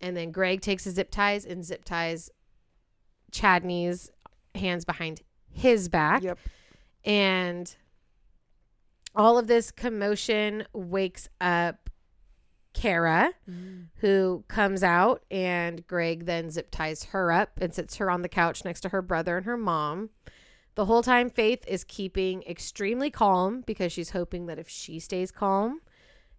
And 0.00 0.16
then 0.16 0.32
Greg 0.32 0.60
takes 0.62 0.84
his 0.84 0.94
zip 0.94 1.10
ties 1.10 1.44
and 1.44 1.64
zip 1.64 1.84
ties 1.84 2.30
Chadney's 3.30 4.10
hands 4.54 4.84
behind 4.84 5.22
his 5.50 5.88
back. 5.88 6.22
Yep. 6.22 6.38
And 7.04 7.74
all 9.14 9.38
of 9.38 9.46
this 9.46 9.70
commotion 9.70 10.64
wakes 10.72 11.28
up 11.40 11.90
Kara 12.72 13.32
mm. 13.50 13.86
who 13.96 14.44
comes 14.48 14.82
out 14.82 15.24
and 15.30 15.86
Greg 15.86 16.26
then 16.26 16.50
zip 16.50 16.70
ties 16.70 17.04
her 17.04 17.32
up 17.32 17.58
and 17.60 17.74
sits 17.74 17.96
her 17.96 18.10
on 18.10 18.22
the 18.22 18.28
couch 18.28 18.64
next 18.64 18.82
to 18.82 18.90
her 18.90 19.02
brother 19.02 19.36
and 19.36 19.46
her 19.46 19.56
mom. 19.56 20.10
The 20.76 20.84
whole 20.84 21.02
time 21.02 21.30
Faith 21.30 21.64
is 21.66 21.82
keeping 21.82 22.42
extremely 22.44 23.10
calm 23.10 23.62
because 23.66 23.92
she's 23.92 24.10
hoping 24.10 24.46
that 24.46 24.58
if 24.58 24.68
she 24.68 25.00
stays 25.00 25.32
calm, 25.32 25.80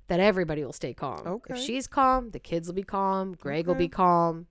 that 0.07 0.19
everybody 0.19 0.63
will 0.63 0.73
stay 0.73 0.93
calm. 0.93 1.27
Okay. 1.27 1.53
If 1.53 1.59
she's 1.59 1.85
calm, 1.85 2.29
the 2.29 2.39
kids 2.39 2.67
will 2.67 2.75
be 2.75 2.83
calm, 2.83 3.33
Greg 3.33 3.67
will 3.67 3.75
be 3.75 3.89
calm. 3.89 4.47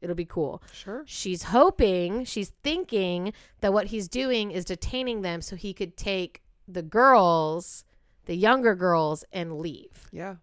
It'll 0.00 0.14
be 0.14 0.24
cool. 0.24 0.62
Sure. 0.72 1.02
She's 1.06 1.44
hoping, 1.44 2.24
she's 2.24 2.52
thinking 2.62 3.32
that 3.60 3.72
what 3.72 3.88
he's 3.88 4.08
doing 4.08 4.50
is 4.50 4.64
detaining 4.64 5.22
them 5.22 5.42
so 5.42 5.56
he 5.56 5.72
could 5.72 5.96
take 5.96 6.42
the 6.66 6.82
girls, 6.82 7.84
the 8.26 8.36
younger 8.36 8.74
girls, 8.74 9.24
and 9.32 9.58
leave. 9.58 10.08
Yeah. 10.12 10.36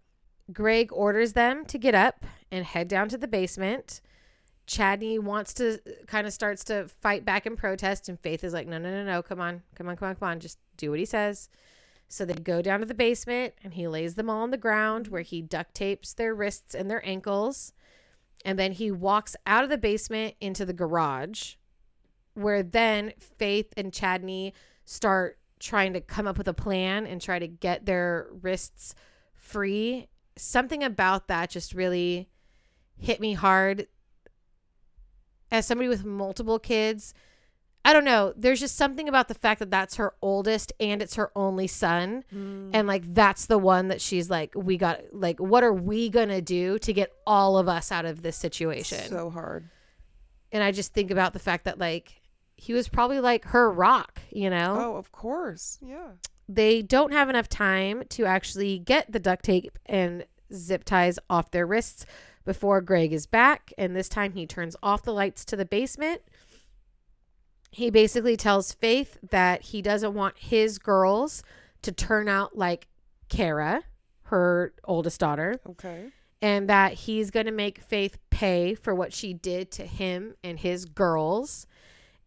Greg 0.52 0.90
orders 0.92 1.32
them 1.32 1.64
to 1.66 1.78
get 1.78 1.94
up 1.94 2.24
and 2.50 2.64
head 2.64 2.88
down 2.88 3.08
to 3.08 3.18
the 3.18 3.28
basement. 3.28 4.00
Chadney 4.66 5.18
wants 5.18 5.54
to 5.54 5.78
kind 6.06 6.26
of 6.26 6.32
starts 6.32 6.64
to 6.64 6.88
fight 7.00 7.24
back 7.24 7.46
and 7.46 7.56
protest, 7.56 8.08
and 8.08 8.18
Faith 8.18 8.42
is 8.42 8.52
like, 8.52 8.66
"No, 8.66 8.78
no, 8.78 8.90
no, 8.90 9.04
no! 9.04 9.22
Come 9.22 9.40
on, 9.40 9.62
come 9.76 9.88
on, 9.88 9.96
come 9.96 10.08
on, 10.08 10.16
come 10.16 10.28
on! 10.28 10.40
Just 10.40 10.58
do 10.76 10.90
what 10.90 10.98
he 10.98 11.04
says. 11.04 11.48
So 12.08 12.24
they 12.24 12.34
go 12.34 12.62
down 12.62 12.80
to 12.80 12.86
the 12.86 12.94
basement 12.94 13.54
and 13.64 13.74
he 13.74 13.88
lays 13.88 14.14
them 14.14 14.30
all 14.30 14.42
on 14.42 14.50
the 14.50 14.56
ground 14.56 15.08
where 15.08 15.22
he 15.22 15.42
duct 15.42 15.74
tapes 15.74 16.12
their 16.12 16.34
wrists 16.34 16.74
and 16.74 16.90
their 16.90 17.04
ankles. 17.06 17.72
And 18.46 18.56
then 18.56 18.70
he 18.70 18.92
walks 18.92 19.34
out 19.44 19.64
of 19.64 19.70
the 19.70 19.76
basement 19.76 20.36
into 20.40 20.64
the 20.64 20.72
garage 20.72 21.56
where 22.34 22.62
then 22.62 23.12
Faith 23.18 23.74
and 23.76 23.92
Chadney 23.92 24.54
start 24.84 25.38
trying 25.58 25.94
to 25.94 26.00
come 26.00 26.28
up 26.28 26.38
with 26.38 26.46
a 26.46 26.54
plan 26.54 27.06
and 27.06 27.20
try 27.20 27.40
to 27.40 27.48
get 27.48 27.86
their 27.86 28.28
wrists 28.42 28.94
free. 29.34 30.06
Something 30.36 30.84
about 30.84 31.26
that 31.26 31.50
just 31.50 31.74
really 31.74 32.28
hit 32.96 33.20
me 33.20 33.32
hard. 33.32 33.88
As 35.50 35.66
somebody 35.66 35.88
with 35.88 36.04
multiple 36.04 36.60
kids, 36.60 37.14
I 37.86 37.92
don't 37.92 38.04
know. 38.04 38.32
There's 38.36 38.58
just 38.58 38.76
something 38.76 39.08
about 39.08 39.28
the 39.28 39.34
fact 39.34 39.60
that 39.60 39.70
that's 39.70 39.94
her 39.94 40.12
oldest 40.20 40.72
and 40.80 41.00
it's 41.00 41.14
her 41.14 41.30
only 41.36 41.68
son. 41.68 42.24
Hmm. 42.30 42.70
And 42.74 42.88
like, 42.88 43.14
that's 43.14 43.46
the 43.46 43.58
one 43.58 43.88
that 43.88 44.00
she's 44.00 44.28
like, 44.28 44.52
we 44.56 44.76
got, 44.76 45.00
like, 45.12 45.38
what 45.38 45.62
are 45.62 45.72
we 45.72 46.08
going 46.10 46.30
to 46.30 46.40
do 46.42 46.78
to 46.80 46.92
get 46.92 47.12
all 47.26 47.56
of 47.56 47.68
us 47.68 47.92
out 47.92 48.04
of 48.04 48.22
this 48.22 48.36
situation? 48.36 49.08
So 49.08 49.30
hard. 49.30 49.68
and 50.52 50.64
I 50.64 50.72
just 50.72 50.92
think 50.94 51.10
about 51.10 51.32
the 51.32 51.38
fact 51.38 51.64
that, 51.64 51.78
like, 51.78 52.20
he 52.56 52.72
was 52.72 52.88
probably 52.88 53.20
like 53.20 53.44
her 53.46 53.70
rock, 53.70 54.20
you 54.30 54.50
know? 54.50 54.76
Oh, 54.80 54.96
of 54.96 55.12
course. 55.12 55.78
Yeah. 55.80 56.12
They 56.48 56.82
don't 56.82 57.12
have 57.12 57.28
enough 57.28 57.48
time 57.48 58.02
to 58.10 58.24
actually 58.24 58.78
get 58.78 59.12
the 59.12 59.18
duct 59.20 59.44
tape 59.44 59.78
and 59.86 60.24
zip 60.52 60.84
ties 60.84 61.18
off 61.28 61.50
their 61.50 61.66
wrists 61.66 62.06
before 62.44 62.80
Greg 62.80 63.12
is 63.12 63.26
back. 63.26 63.72
And 63.76 63.94
this 63.94 64.08
time 64.08 64.32
he 64.32 64.46
turns 64.46 64.74
off 64.82 65.02
the 65.02 65.12
lights 65.12 65.44
to 65.46 65.56
the 65.56 65.64
basement. 65.64 66.22
He 67.70 67.90
basically 67.90 68.36
tells 68.36 68.72
Faith 68.72 69.18
that 69.30 69.62
he 69.62 69.82
doesn't 69.82 70.14
want 70.14 70.38
his 70.38 70.78
girls 70.78 71.42
to 71.82 71.92
turn 71.92 72.28
out 72.28 72.56
like 72.56 72.88
Kara, 73.28 73.82
her 74.24 74.72
oldest 74.84 75.20
daughter, 75.20 75.60
Okay. 75.68 76.10
and 76.40 76.68
that 76.70 76.92
he's 76.94 77.30
going 77.30 77.46
to 77.46 77.52
make 77.52 77.80
Faith 77.80 78.18
pay 78.30 78.74
for 78.74 78.94
what 78.94 79.12
she 79.12 79.34
did 79.34 79.70
to 79.72 79.86
him 79.86 80.34
and 80.42 80.58
his 80.58 80.84
girls. 80.84 81.66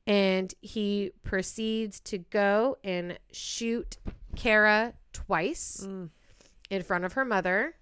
And 0.06 0.54
he 0.62 1.12
proceeds 1.24 2.00
to 2.02 2.18
go 2.20 2.78
and 2.84 3.18
shoot 3.32 3.98
Kara 4.36 4.94
twice 5.14 5.86
Mm. 5.86 6.10
in 6.70 6.84
front 6.84 7.06
of 7.06 7.14
her 7.14 7.26
mother, 7.26 7.76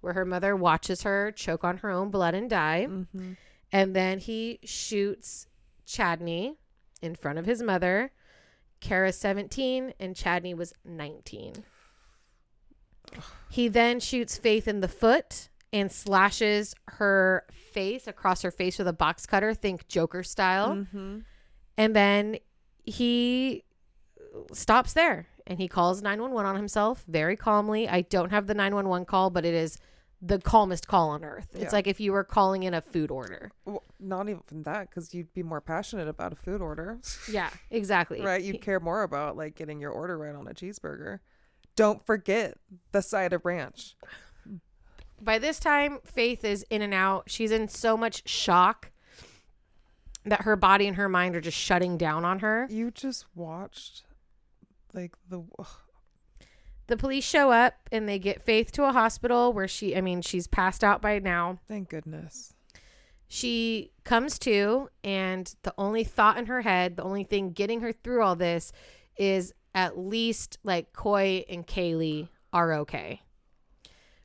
where 0.00 0.12
her 0.14 0.24
mother 0.24 0.54
watches 0.56 1.02
her 1.02 1.32
choke 1.32 1.64
on 1.64 1.78
her 1.78 1.90
own 1.90 2.10
blood 2.10 2.34
and 2.34 2.48
die. 2.50 2.86
Mm-hmm. 2.88 3.32
And 3.72 3.96
then 3.96 4.18
he 4.18 4.58
shoots 4.64 5.46
Chadney 5.86 6.56
in 7.04 7.14
front 7.14 7.38
of 7.38 7.46
his 7.46 7.62
mother. 7.62 8.10
Kara's 8.80 9.16
17 9.18 9.94
and 10.00 10.16
Chadney 10.16 10.54
was 10.54 10.72
19. 10.84 11.64
He 13.50 13.68
then 13.68 14.00
shoots 14.00 14.36
Faith 14.36 14.66
in 14.66 14.80
the 14.80 14.88
foot 14.88 15.48
and 15.72 15.90
slashes 15.90 16.74
her 16.88 17.44
face 17.72 18.06
across 18.06 18.42
her 18.42 18.50
face 18.50 18.78
with 18.78 18.88
a 18.88 18.92
box 18.92 19.26
cutter, 19.26 19.54
think 19.54 19.88
Joker 19.88 20.22
style. 20.22 20.76
Mm-hmm. 20.76 21.18
And 21.76 21.96
then 21.96 22.38
he 22.84 23.64
stops 24.52 24.92
there 24.92 25.26
and 25.46 25.58
he 25.58 25.68
calls 25.68 26.02
911 26.02 26.48
on 26.48 26.56
himself 26.56 27.04
very 27.08 27.36
calmly. 27.36 27.88
I 27.88 28.02
don't 28.02 28.30
have 28.30 28.46
the 28.46 28.54
911 28.54 29.06
call, 29.06 29.30
but 29.30 29.44
it 29.44 29.54
is 29.54 29.78
the 30.26 30.38
calmest 30.38 30.88
call 30.88 31.10
on 31.10 31.22
earth. 31.22 31.48
It's 31.52 31.64
Yeah. 31.64 31.68
like 31.72 31.86
if 31.86 32.00
you 32.00 32.12
were 32.12 32.24
calling 32.24 32.62
in 32.62 32.72
a 32.72 32.80
food 32.80 33.10
order. 33.10 33.50
Well, 33.66 33.82
not 34.00 34.28
even 34.28 34.62
that, 34.62 34.88
because 34.88 35.12
you'd 35.12 35.32
be 35.34 35.42
more 35.42 35.60
passionate 35.60 36.08
about 36.08 36.32
a 36.32 36.36
food 36.36 36.62
order, 36.62 36.98
Yeah, 37.30 37.50
exactly. 37.70 38.22
right? 38.22 38.42
You'd 38.42 38.62
care 38.62 38.80
more 38.80 39.02
about 39.02 39.36
like 39.36 39.54
getting 39.54 39.80
your 39.80 39.90
order 39.90 40.16
right 40.16 40.34
on 40.34 40.48
a 40.48 40.54
cheeseburger. 40.54 41.18
Don't 41.76 42.04
forget 42.06 42.56
the 42.92 43.02
side 43.02 43.32
of 43.34 43.44
ranch. 43.44 43.96
By 45.20 45.38
this 45.38 45.58
time, 45.58 45.98
Faith 46.04 46.44
is 46.44 46.64
in 46.70 46.80
and 46.82 46.94
out. 46.94 47.24
She's 47.30 47.50
in 47.50 47.68
so 47.68 47.96
much 47.96 48.28
shock 48.28 48.90
that 50.24 50.42
her 50.42 50.56
body 50.56 50.86
and 50.86 50.96
her 50.96 51.08
mind 51.08 51.36
are 51.36 51.40
just 51.40 51.56
shutting 51.58 51.98
down 51.98 52.24
on 52.24 52.38
her. 52.38 52.66
You 52.70 52.90
just 52.90 53.26
watched, 53.34 54.04
like 54.94 55.16
the. 55.28 55.44
ugh. 55.58 55.66
The 56.86 56.96
police 56.96 57.24
show 57.24 57.50
up 57.50 57.74
and 57.90 58.08
they 58.08 58.18
get 58.18 58.44
Faith 58.44 58.72
to 58.72 58.84
a 58.84 58.92
hospital 58.92 59.52
where 59.52 59.68
she, 59.68 59.96
I 59.96 60.00
mean, 60.00 60.20
she's 60.20 60.46
passed 60.46 60.84
out 60.84 61.00
by 61.00 61.18
now. 61.18 61.58
Thank 61.66 61.88
goodness. 61.88 62.54
She 63.26 63.92
comes 64.04 64.38
to, 64.40 64.90
and 65.02 65.52
the 65.62 65.74
only 65.78 66.04
thought 66.04 66.36
in 66.36 66.46
her 66.46 66.60
head, 66.60 66.96
the 66.96 67.02
only 67.02 67.24
thing 67.24 67.52
getting 67.52 67.80
her 67.80 67.92
through 67.92 68.22
all 68.22 68.36
this 68.36 68.70
is 69.16 69.52
at 69.74 69.98
least 69.98 70.58
like 70.62 70.92
Koi 70.92 71.44
and 71.48 71.66
Kaylee 71.66 72.28
are 72.52 72.74
okay. 72.74 73.22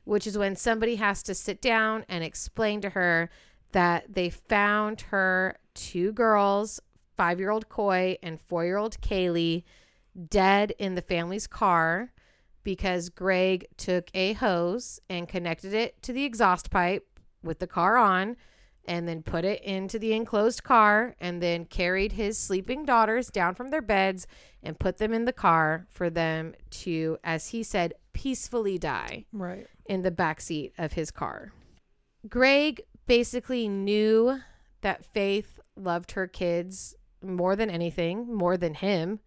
Which 0.04 0.26
is 0.26 0.36
when 0.36 0.54
somebody 0.54 0.96
has 0.96 1.22
to 1.24 1.34
sit 1.34 1.60
down 1.62 2.04
and 2.08 2.22
explain 2.22 2.80
to 2.82 2.90
her 2.90 3.30
that 3.72 4.14
they 4.14 4.28
found 4.28 5.00
her 5.02 5.56
two 5.74 6.12
girls, 6.12 6.78
five 7.16 7.40
year 7.40 7.50
old 7.50 7.68
Koi 7.68 8.18
and 8.22 8.40
four 8.40 8.64
year 8.64 8.76
old 8.76 9.00
Kaylee, 9.00 9.64
dead 10.28 10.74
in 10.78 10.94
the 10.94 11.02
family's 11.02 11.46
car 11.46 12.12
because 12.62 13.08
Greg 13.08 13.66
took 13.76 14.10
a 14.14 14.34
hose 14.34 15.00
and 15.08 15.28
connected 15.28 15.72
it 15.74 16.02
to 16.02 16.12
the 16.12 16.24
exhaust 16.24 16.70
pipe 16.70 17.06
with 17.42 17.58
the 17.58 17.66
car 17.66 17.96
on 17.96 18.36
and 18.86 19.06
then 19.06 19.22
put 19.22 19.44
it 19.44 19.62
into 19.62 19.98
the 19.98 20.12
enclosed 20.12 20.62
car 20.64 21.14
and 21.20 21.42
then 21.42 21.64
carried 21.64 22.12
his 22.12 22.38
sleeping 22.38 22.84
daughters 22.84 23.30
down 23.30 23.54
from 23.54 23.68
their 23.68 23.82
beds 23.82 24.26
and 24.62 24.78
put 24.78 24.98
them 24.98 25.12
in 25.12 25.24
the 25.26 25.32
car 25.32 25.86
for 25.90 26.10
them 26.10 26.54
to 26.70 27.18
as 27.22 27.48
he 27.48 27.62
said 27.62 27.92
peacefully 28.12 28.78
die 28.78 29.24
Right. 29.32 29.66
in 29.86 30.02
the 30.02 30.10
back 30.10 30.40
seat 30.40 30.72
of 30.78 30.94
his 30.94 31.10
car. 31.10 31.52
Greg 32.28 32.82
basically 33.06 33.68
knew 33.68 34.40
that 34.82 35.04
Faith 35.04 35.60
loved 35.76 36.12
her 36.12 36.26
kids 36.26 36.94
more 37.22 37.54
than 37.56 37.70
anything, 37.70 38.34
more 38.34 38.56
than 38.56 38.74
him, 38.74 39.20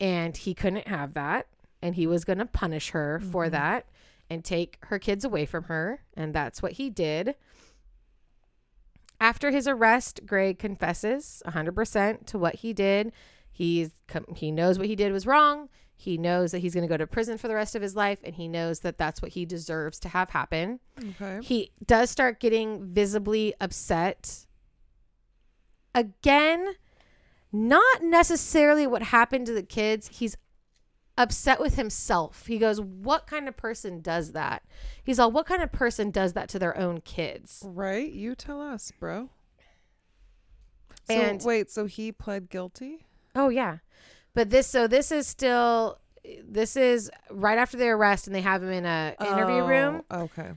and 0.00 0.36
he 0.36 0.54
couldn't 0.54 0.88
have 0.88 1.14
that 1.14 1.46
and 1.84 1.94
he 1.96 2.06
was 2.06 2.24
going 2.24 2.38
to 2.38 2.46
punish 2.46 2.90
her 2.90 3.20
for 3.20 3.46
Mhm. 3.46 3.50
that 3.52 3.86
and 4.30 4.42
take 4.42 4.78
her 4.84 4.98
kids 4.98 5.22
away 5.24 5.44
from 5.44 5.64
her, 5.64 6.00
and 6.16 6.34
that's 6.34 6.62
what 6.62 6.72
he 6.72 6.88
did. 6.88 7.34
After 9.20 9.50
his 9.50 9.68
arrest, 9.68 10.20
Greg 10.26 10.58
confesses 10.58 11.42
100% 11.44 12.26
to 12.28 12.38
what 12.38 12.56
he 12.56 12.72
did. 12.72 13.12
He's 13.52 13.90
he 14.36 14.50
knows 14.50 14.78
what 14.78 14.88
he 14.88 14.96
did 14.96 15.12
was 15.12 15.26
wrong. 15.26 15.68
He 15.94 16.18
knows 16.18 16.50
that 16.52 16.58
he's 16.58 16.74
going 16.74 16.82
to 16.82 16.88
go 16.88 16.96
to 16.96 17.06
prison 17.06 17.38
for 17.38 17.46
the 17.48 17.54
rest 17.54 17.76
of 17.76 17.82
his 17.82 17.94
life 17.94 18.18
and 18.24 18.34
he 18.34 18.48
knows 18.48 18.80
that 18.80 18.98
that's 18.98 19.22
what 19.22 19.32
he 19.32 19.44
deserves 19.46 20.00
to 20.00 20.08
have 20.08 20.30
happen. 20.30 20.80
Okay. 20.98 21.38
He 21.42 21.70
does 21.86 22.10
start 22.10 22.40
getting 22.40 22.92
visibly 22.92 23.54
upset. 23.60 24.46
Again, 25.94 26.74
not 27.52 28.02
necessarily 28.02 28.86
what 28.86 29.02
happened 29.04 29.46
to 29.46 29.52
the 29.52 29.62
kids. 29.62 30.08
He's 30.08 30.36
upset 31.16 31.60
with 31.60 31.76
himself. 31.76 32.46
He 32.46 32.58
goes, 32.58 32.80
What 32.80 33.26
kind 33.26 33.48
of 33.48 33.56
person 33.56 34.00
does 34.00 34.32
that? 34.32 34.62
He's 35.02 35.18
all, 35.18 35.30
What 35.30 35.46
kind 35.46 35.62
of 35.62 35.70
person 35.72 36.10
does 36.10 36.32
that 36.32 36.48
to 36.50 36.58
their 36.58 36.76
own 36.76 37.00
kids? 37.00 37.62
Right. 37.66 38.10
You 38.12 38.34
tell 38.34 38.60
us, 38.60 38.92
bro. 38.98 39.30
So 41.08 41.14
And- 41.14 41.42
wait, 41.44 41.70
so 41.70 41.86
he 41.86 42.12
pled 42.12 42.48
guilty? 42.48 43.06
Oh, 43.34 43.48
yeah. 43.48 43.78
But 44.34 44.50
this, 44.50 44.66
so 44.66 44.86
this 44.86 45.12
is 45.12 45.26
still, 45.26 45.98
this 46.42 46.76
is 46.76 47.10
right 47.30 47.58
after 47.58 47.76
the 47.76 47.88
arrest 47.88 48.26
and 48.26 48.34
they 48.34 48.40
have 48.40 48.62
him 48.62 48.70
in 48.70 48.86
a 48.86 49.14
interview 49.20 49.62
Oh, 49.62 49.66
room. 49.66 50.02
Okay. 50.10 50.50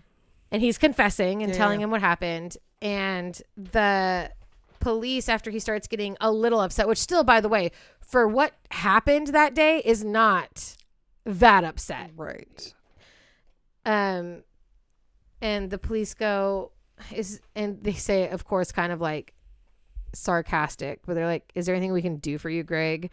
and 0.51 0.61
he's 0.61 0.77
confessing 0.77 1.43
and 1.43 1.51
Yeah, 1.51 1.57
telling 1.57 1.81
him 1.81 1.91
what 1.91 2.01
happened 2.01 2.57
and 2.81 3.39
the 3.57 4.31
police 4.87 5.27
after 5.27 5.49
he 5.51 5.59
starts 5.59 5.87
getting 5.87 6.15
a 6.21 6.31
little 6.31 6.59
upset 6.61 6.87
which 6.87 6.97
still 6.97 7.23
by 7.23 7.41
the 7.41 7.49
way 7.49 7.71
for 7.99 8.27
what 8.27 8.53
happened 8.71 9.27
that 9.27 9.53
day 9.53 9.81
is 9.83 10.03
not 10.03 10.75
that 11.25 11.63
upset 11.65 12.09
Right. 12.15 12.73
um 13.85 14.43
and 15.41 15.69
the 15.69 15.77
police 15.77 16.13
go 16.13 16.71
is 17.13 17.41
and 17.55 17.83
they 17.83 17.93
say 17.93 18.29
of 18.29 18.45
course 18.45 18.71
kind 18.71 18.91
of 18.93 19.01
like 19.01 19.33
sarcastic 20.13 21.01
but 21.05 21.13
they're 21.15 21.25
like 21.25 21.51
is 21.53 21.65
there 21.65 21.75
anything 21.75 21.91
we 21.93 22.01
can 22.01 22.17
do 22.17 22.37
for 22.37 22.49
you 22.49 22.63
greg 22.63 23.11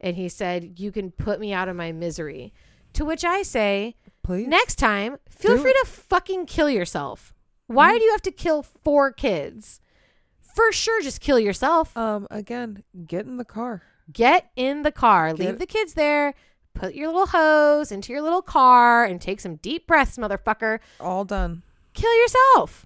and 0.00 0.16
he 0.16 0.28
said 0.28 0.78
you 0.80 0.90
can 0.90 1.10
put 1.12 1.38
me 1.40 1.52
out 1.52 1.68
of 1.68 1.76
my 1.76 1.92
misery 1.92 2.52
to 2.92 3.04
which 3.04 3.24
i 3.24 3.42
say 3.42 3.94
Please. 4.24 4.46
Next 4.46 4.76
time, 4.76 5.16
feel 5.28 5.56
Do 5.56 5.62
free 5.62 5.72
it. 5.72 5.76
to 5.84 5.90
fucking 5.90 6.46
kill 6.46 6.70
yourself. 6.70 7.34
Why 7.66 7.92
Mhm. 7.92 7.98
do 7.98 8.04
you 8.04 8.10
have 8.12 8.22
to 8.22 8.30
kill 8.30 8.62
four 8.62 9.10
kids? 9.10 9.80
For 10.54 10.70
sure, 10.72 11.02
just 11.02 11.20
kill 11.20 11.38
yourself. 11.38 11.96
Um. 11.96 12.26
Again, 12.30 12.82
get 13.06 13.26
in 13.26 13.36
the 13.36 13.44
car. 13.44 13.82
Get 14.12 14.50
in 14.56 14.82
the 14.82 14.92
car, 14.92 15.32
Get- 15.32 15.38
leave 15.46 15.58
the 15.58 15.66
kids 15.66 15.94
there, 15.94 16.34
put 16.74 16.94
your 16.94 17.06
little 17.08 17.26
hose 17.26 17.90
into 17.92 18.12
your 18.12 18.20
little 18.20 18.42
car, 18.42 19.04
and 19.04 19.20
take 19.20 19.40
some 19.40 19.56
deep 19.56 19.86
breaths, 19.86 20.18
motherfucker. 20.18 20.80
All 21.00 21.24
done. 21.24 21.62
Kill 21.94 22.14
yourself. 22.20 22.84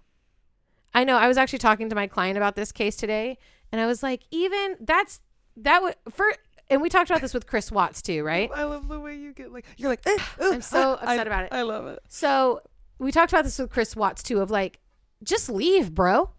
I 0.94 1.04
know. 1.04 1.16
I 1.16 1.26
was 1.28 1.36
actually 1.36 1.58
talking 1.58 1.88
to 1.88 1.94
my 1.96 2.06
client 2.06 2.36
about 2.36 2.54
this 2.54 2.70
case 2.72 2.96
today, 2.96 3.38
and 3.72 3.80
I 3.80 3.86
was 3.86 4.02
like, 4.02 4.22
even 4.30 4.76
that's 4.80 5.20
that 5.56 5.82
would 5.82 5.94
for 6.10 6.26
and 6.68 6.82
we 6.82 6.88
talked 6.88 7.10
about 7.10 7.22
this 7.22 7.32
with 7.34 7.46
Chris 7.46 7.72
Watts 7.72 8.02
too, 8.02 8.22
right? 8.24 8.50
I 8.54 8.64
love 8.64 8.88
the 8.88 9.00
way 9.00 9.16
you 9.16 9.32
get 9.32 9.52
like 9.52 9.64
you're 9.76 9.88
like. 9.90 10.06
"Eh, 10.06 10.16
uh, 10.40 10.52
I'm 10.54 10.60
so 10.62 10.92
I- 10.94 10.94
upset 10.94 11.18
I- 11.20 11.22
about 11.22 11.44
it. 11.44 11.48
I 11.52 11.62
love 11.62 11.86
it. 11.86 12.00
So 12.08 12.60
we 12.98 13.10
talked 13.12 13.32
about 13.32 13.44
this 13.44 13.58
with 13.58 13.70
Chris 13.70 13.96
Watts 13.96 14.22
too, 14.22 14.40
of 14.40 14.50
like, 14.50 14.78
just 15.22 15.48
leave, 15.48 15.94
bro. 15.94 16.30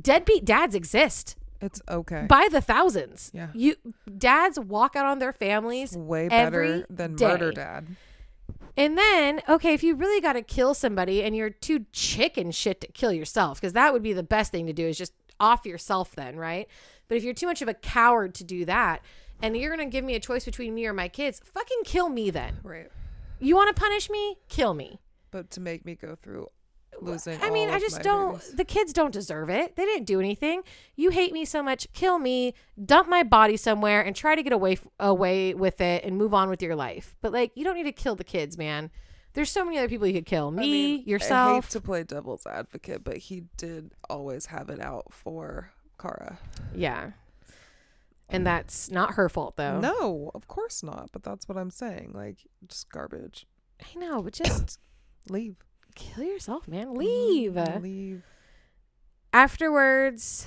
Deadbeat 0.00 0.44
dads 0.44 0.74
exist 0.74 1.36
It's 1.60 1.80
okay. 1.88 2.26
by 2.28 2.48
the 2.50 2.60
thousands. 2.60 3.30
Yeah. 3.34 3.48
You 3.54 3.76
dads 4.16 4.58
walk 4.58 4.96
out 4.96 5.06
on 5.06 5.18
their 5.18 5.32
families 5.32 5.96
Way 5.96 6.28
better 6.28 6.86
than 6.90 7.16
day. 7.16 7.26
murder 7.28 7.52
dad. 7.52 7.86
And 8.76 8.96
then, 8.96 9.40
okay, 9.48 9.74
if 9.74 9.82
you 9.82 9.96
really 9.96 10.20
got 10.20 10.34
to 10.34 10.42
kill 10.42 10.72
somebody 10.72 11.24
and 11.24 11.34
you're 11.34 11.50
too 11.50 11.86
chicken 11.92 12.52
shit 12.52 12.80
to 12.82 12.86
kill 12.92 13.12
yourself, 13.12 13.60
because 13.60 13.72
that 13.72 13.92
would 13.92 14.02
be 14.04 14.12
the 14.12 14.22
best 14.22 14.52
thing 14.52 14.68
to 14.68 14.72
do 14.72 14.86
is 14.86 14.96
just 14.96 15.12
off 15.40 15.66
yourself 15.66 16.14
then, 16.14 16.36
right? 16.36 16.68
But 17.08 17.16
if 17.16 17.24
you're 17.24 17.34
too 17.34 17.46
much 17.46 17.60
of 17.60 17.66
a 17.68 17.74
coward 17.74 18.34
to 18.36 18.44
do 18.44 18.64
that 18.66 19.02
and 19.42 19.56
you're 19.56 19.74
going 19.74 19.88
to 19.88 19.90
give 19.92 20.04
me 20.04 20.14
a 20.14 20.20
choice 20.20 20.44
between 20.44 20.74
me 20.76 20.86
or 20.86 20.92
my 20.92 21.08
kids, 21.08 21.40
fucking 21.44 21.78
kill 21.84 22.08
me 22.08 22.30
then. 22.30 22.58
Right. 22.62 22.88
You 23.40 23.56
want 23.56 23.74
to 23.74 23.80
punish 23.80 24.08
me? 24.10 24.36
Kill 24.48 24.74
me. 24.74 25.00
But 25.32 25.50
to 25.52 25.60
make 25.60 25.84
me 25.84 25.96
go 25.96 26.14
through 26.14 26.48
losing. 27.02 27.40
I 27.42 27.50
mean, 27.50 27.68
I 27.70 27.78
just 27.78 28.02
don't. 28.02 28.32
babies. 28.32 28.52
The 28.54 28.64
kids 28.64 28.92
don't 28.92 29.12
deserve 29.12 29.50
it. 29.50 29.76
They 29.76 29.84
didn't 29.84 30.04
do 30.06 30.20
anything. 30.20 30.62
You 30.96 31.10
hate 31.10 31.32
me 31.32 31.44
so 31.44 31.62
much. 31.62 31.86
Kill 31.92 32.18
me. 32.18 32.54
Dump 32.84 33.08
my 33.08 33.22
body 33.22 33.56
somewhere 33.56 34.00
and 34.02 34.14
try 34.16 34.34
to 34.34 34.42
get 34.42 34.52
away 34.52 34.78
away 35.00 35.54
with 35.54 35.80
it 35.80 36.04
and 36.04 36.16
move 36.16 36.34
on 36.34 36.48
with 36.48 36.62
your 36.62 36.76
life. 36.76 37.14
But 37.20 37.32
like, 37.32 37.52
you 37.54 37.64
don't 37.64 37.74
need 37.76 37.84
to 37.84 37.92
kill 37.92 38.14
the 38.16 38.24
kids, 38.24 38.56
man. 38.58 38.90
There's 39.34 39.50
so 39.50 39.64
many 39.64 39.78
other 39.78 39.88
people 39.88 40.06
you 40.06 40.14
could 40.14 40.26
kill. 40.26 40.50
Me, 40.50 40.62
I 40.62 40.66
mean, 40.66 41.00
I 41.00 41.10
yourself. 41.10 41.64
hate 41.66 41.70
to 41.72 41.80
play 41.80 42.02
devil's 42.02 42.46
advocate, 42.46 43.04
but 43.04 43.18
he 43.18 43.44
did 43.56 43.92
always 44.10 44.46
have 44.46 44.68
it 44.70 44.80
out 44.80 45.12
for 45.12 45.70
Kara. 46.00 46.38
yeah. 46.74 47.10
And 48.30 48.46
that's 48.46 48.90
not 48.90 49.14
her 49.14 49.28
fault 49.30 49.56
though. 49.56 49.80
No, 49.80 50.30
of 50.34 50.48
course 50.48 50.82
not. 50.82 51.10
But 51.12 51.22
that's 51.22 51.48
what 51.48 51.56
I'm 51.56 51.70
saying. 51.70 52.12
Like, 52.14 52.38
just 52.66 52.90
garbage. 52.90 53.46
I 53.80 53.98
know, 53.98 54.22
but 54.22 54.34
just 54.34 54.78
Leave. 55.30 55.56
Kill 55.98 56.24
yourself, 56.24 56.66
man. 56.68 56.94
Leave. 56.94 57.56
Leave. 57.82 58.22
afterwards 59.32 60.46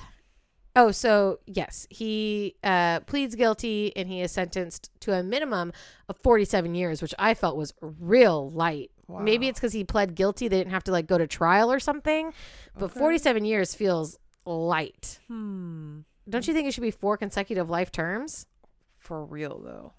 oh 0.75 0.89
so 0.91 1.37
yes 1.45 1.85
he 1.89 2.55
uh 2.63 2.99
pleads 3.01 3.35
guilty 3.35 3.91
and 3.95 4.07
he 4.09 4.21
is 4.21 4.31
sentenced 4.31 4.89
to 5.01 5.11
a 5.13 5.21
minimum 5.21 5.71
of 6.09 6.17
47 6.23 6.73
years 6.73 7.01
which 7.01 7.13
i 7.19 7.33
felt 7.33 7.57
was 7.57 7.73
real 7.81 8.49
light 8.49 8.89
maybe 9.19 9.49
it's 9.49 9.59
because 9.59 9.73
he 9.73 9.83
pled 9.83 10.15
guilty 10.15 10.47
they 10.47 10.57
didn't 10.57 10.71
have 10.71 10.85
to 10.85 10.91
like 10.91 11.05
go 11.05 11.17
to 11.17 11.27
trial 11.27 11.69
or 11.71 11.79
something 11.81 12.33
but 12.77 12.85
Okay. 12.85 12.99
47 12.99 13.43
years 13.45 13.75
feels 13.75 14.17
light 14.45 15.19
Hmm. 15.27 15.99
don't 16.29 16.47
you 16.47 16.53
think 16.53 16.67
it 16.67 16.73
should 16.73 16.81
be 16.81 16.91
four 16.91 17.17
consecutive 17.17 17.69
life 17.69 17.91
terms 17.91 18.45
For 18.97 19.25
real 19.25 19.59
though. 19.59 19.93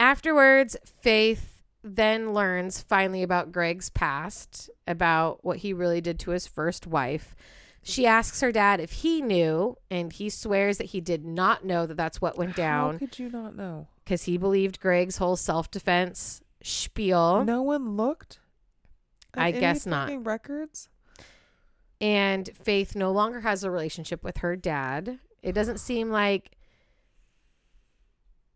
afterwards 0.00 0.76
faith 1.02 1.55
then 1.94 2.32
learns 2.32 2.80
finally 2.82 3.22
about 3.22 3.52
greg's 3.52 3.90
past 3.90 4.68
about 4.88 5.44
what 5.44 5.58
he 5.58 5.72
really 5.72 6.00
did 6.00 6.18
to 6.18 6.32
his 6.32 6.46
first 6.46 6.86
wife 6.86 7.36
she 7.82 8.04
asks 8.04 8.40
her 8.40 8.50
dad 8.50 8.80
if 8.80 8.90
he 8.90 9.22
knew 9.22 9.76
and 9.92 10.12
he 10.12 10.28
swears 10.28 10.78
that 10.78 10.88
he 10.88 11.00
did 11.00 11.24
not 11.24 11.64
know 11.64 11.86
that 11.86 11.96
that's 11.96 12.20
what 12.20 12.36
went 12.36 12.56
down. 12.56 12.94
How 12.94 12.98
could 12.98 13.18
you 13.20 13.30
not 13.30 13.54
know? 13.54 13.86
because 14.04 14.24
he 14.24 14.36
believed 14.36 14.80
greg's 14.80 15.18
whole 15.18 15.36
self-defense 15.36 16.40
spiel 16.62 17.44
No 17.44 17.62
one 17.62 17.96
looked. 17.96 18.40
I 19.34 19.52
guess 19.52 19.86
not. 19.86 20.26
Records. 20.26 20.88
and 22.00 22.50
faith 22.64 22.96
no 22.96 23.12
longer 23.12 23.40
has 23.42 23.62
a 23.62 23.70
relationship 23.70 24.24
with 24.24 24.38
her 24.38 24.56
dad 24.56 25.20
it 25.42 25.52
doesn't 25.52 25.78
seem 25.78 26.10
like 26.10 26.56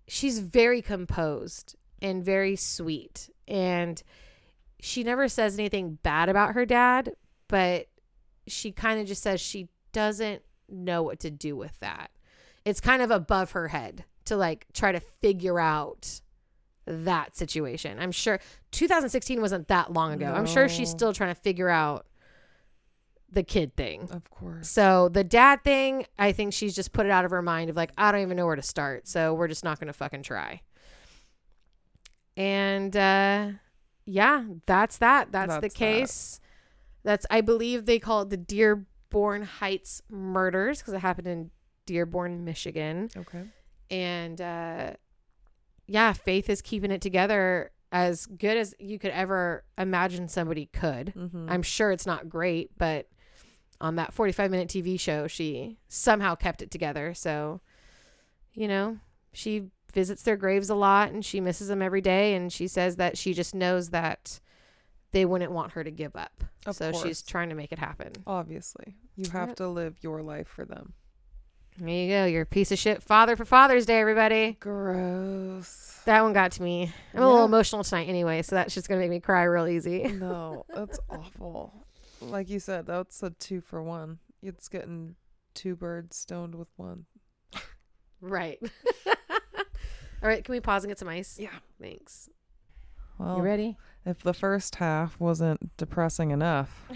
she's 0.08 0.40
very 0.40 0.82
composed 0.82 1.76
and 2.02 2.24
very 2.24 2.56
sweet 2.56 3.30
and 3.48 4.02
she 4.80 5.02
never 5.04 5.28
says 5.28 5.58
anything 5.58 5.98
bad 6.02 6.28
about 6.28 6.54
her 6.54 6.64
dad 6.64 7.12
but 7.48 7.86
she 8.46 8.72
kind 8.72 9.00
of 9.00 9.06
just 9.06 9.22
says 9.22 9.40
she 9.40 9.68
doesn't 9.92 10.42
know 10.68 11.02
what 11.02 11.20
to 11.20 11.30
do 11.30 11.56
with 11.56 11.78
that 11.80 12.10
it's 12.64 12.80
kind 12.80 13.02
of 13.02 13.10
above 13.10 13.52
her 13.52 13.68
head 13.68 14.04
to 14.24 14.36
like 14.36 14.66
try 14.72 14.92
to 14.92 15.00
figure 15.00 15.58
out 15.60 16.20
that 16.86 17.36
situation 17.36 17.98
i'm 18.00 18.12
sure 18.12 18.40
2016 18.72 19.40
wasn't 19.40 19.68
that 19.68 19.92
long 19.92 20.12
ago 20.12 20.32
i'm 20.32 20.46
sure 20.46 20.68
she's 20.68 20.88
still 20.90 21.12
trying 21.12 21.34
to 21.34 21.40
figure 21.40 21.68
out 21.68 22.06
the 23.32 23.42
kid 23.44 23.76
thing 23.76 24.08
Of 24.10 24.28
course. 24.28 24.68
so 24.68 25.08
the 25.08 25.22
dad 25.22 25.62
thing, 25.62 26.04
I 26.18 26.32
think 26.32 26.52
she's 26.52 26.74
just 26.74 26.92
put 26.92 27.06
it 27.06 27.12
out 27.12 27.24
of 27.24 27.30
her 27.30 27.42
mind 27.42 27.70
of 27.70 27.76
like, 27.76 27.92
I 27.96 28.10
don't 28.10 28.22
even 28.22 28.36
know 28.36 28.44
where 28.44 28.56
to 28.56 28.62
start. 28.62 29.06
So 29.06 29.34
we're 29.34 29.46
just 29.46 29.62
not 29.62 29.78
gonna 29.78 29.92
fucking 29.92 30.24
try. 30.24 30.62
And 32.40 32.96
uh 32.96 33.48
yeah, 34.06 34.44
that's 34.66 34.96
that. 34.98 35.30
That's, 35.30 35.54
the 35.56 35.60
That's 35.60 35.74
that. 35.74 35.78
case. 35.78 36.40
That's 37.04 37.26
I 37.30 37.42
believe 37.42 37.84
they 37.84 37.98
call 37.98 38.22
it 38.22 38.30
the 38.30 38.38
Dearborn 38.38 39.42
Heights 39.42 40.00
murders 40.08 40.78
because 40.78 40.94
it 40.94 41.00
happened 41.00 41.28
in 41.28 41.50
Dearborn, 41.84 42.44
Michigan. 42.44 43.10
Okay. 43.14 43.42
And 43.90 44.40
uh 44.40 44.92
yeah, 45.86 46.14
Faith 46.14 46.48
is 46.48 46.62
keeping 46.62 46.90
it 46.90 47.02
together 47.02 47.72
as 47.92 48.24
good 48.24 48.56
as 48.56 48.74
you 48.78 48.98
could 48.98 49.10
ever 49.10 49.64
imagine 49.76 50.28
somebody 50.28 50.66
could. 50.72 51.12
Mm-hmm. 51.14 51.46
I'm 51.50 51.62
sure 51.62 51.90
it's 51.90 52.06
not 52.06 52.28
great, 52.30 52.70
but 52.78 53.08
on 53.82 53.96
that 53.96 54.14
45 54.14 54.50
minute 54.50 54.68
TV 54.68 54.98
show, 54.98 55.26
she 55.26 55.76
somehow 55.88 56.36
kept 56.36 56.62
it 56.62 56.70
together. 56.70 57.12
So, 57.12 57.60
you 58.54 58.66
know, 58.66 58.98
she 59.32 59.64
visits 59.90 60.22
their 60.22 60.36
graves 60.36 60.70
a 60.70 60.74
lot 60.74 61.10
and 61.12 61.24
she 61.24 61.40
misses 61.40 61.68
them 61.68 61.82
every 61.82 62.00
day. 62.00 62.34
And 62.34 62.52
she 62.52 62.66
says 62.68 62.96
that 62.96 63.16
she 63.18 63.34
just 63.34 63.54
knows 63.54 63.90
that 63.90 64.40
they 65.12 65.24
wouldn't 65.24 65.52
want 65.52 65.72
her 65.72 65.82
to 65.84 65.90
give 65.90 66.14
up. 66.16 66.44
Of 66.66 66.76
so 66.76 66.92
she's 66.92 67.22
trying 67.22 67.48
to 67.48 67.54
make 67.54 67.72
it 67.72 67.78
happen. 67.78 68.12
Obviously, 68.26 68.94
you 69.16 69.30
have 69.30 69.48
Yep. 69.48 69.56
to 69.56 69.68
live 69.68 69.96
your 70.02 70.22
life 70.22 70.46
for 70.48 70.64
them. 70.64 70.92
There 71.78 71.88
you 71.88 72.08
go. 72.08 72.24
You're 72.26 72.42
a 72.42 72.46
piece 72.46 72.70
of 72.72 72.78
shit 72.78 73.02
father 73.02 73.36
for 73.36 73.44
Father's 73.46 73.86
Day, 73.86 73.98
everybody. 74.00 74.58
Gross. 74.60 76.00
That 76.04 76.22
one 76.22 76.32
got 76.32 76.52
to 76.52 76.62
me. 76.62 76.92
I'm 77.14 77.22
a 77.22 77.26
little 77.26 77.44
emotional 77.46 77.82
tonight 77.84 78.08
anyway, 78.08 78.42
so 78.42 78.56
that's 78.56 78.74
just 78.74 78.88
going 78.88 79.00
to 79.00 79.04
make 79.04 79.10
me 79.10 79.20
cry 79.20 79.44
real 79.44 79.66
easy. 79.66 80.02
No, 80.20 80.66
that's 80.74 80.98
awful. 81.08 81.86
Like 82.20 82.50
you 82.50 82.58
said, 82.60 82.86
that's 82.86 83.22
a 83.22 83.30
two 83.30 83.60
for 83.62 83.82
one. 83.82 84.18
It's 84.42 84.68
getting 84.68 85.14
two 85.54 85.74
birds 85.76 86.16
stoned 86.16 86.54
with 86.54 86.68
one. 86.76 87.06
right. 88.20 88.58
All 90.22 90.28
right. 90.28 90.44
Can 90.44 90.52
we 90.52 90.60
pause 90.60 90.84
and 90.84 90.90
get 90.90 90.98
some 90.98 91.08
ice? 91.08 91.38
Yeah. 91.38 91.50
Thanks. 91.80 92.28
Well, 93.18 93.36
you 93.36 93.42
ready? 93.42 93.76
if 94.06 94.22
the 94.22 94.32
first 94.32 94.76
half 94.76 95.20
wasn't 95.20 95.76
depressing 95.76 96.30
enough, 96.30 96.88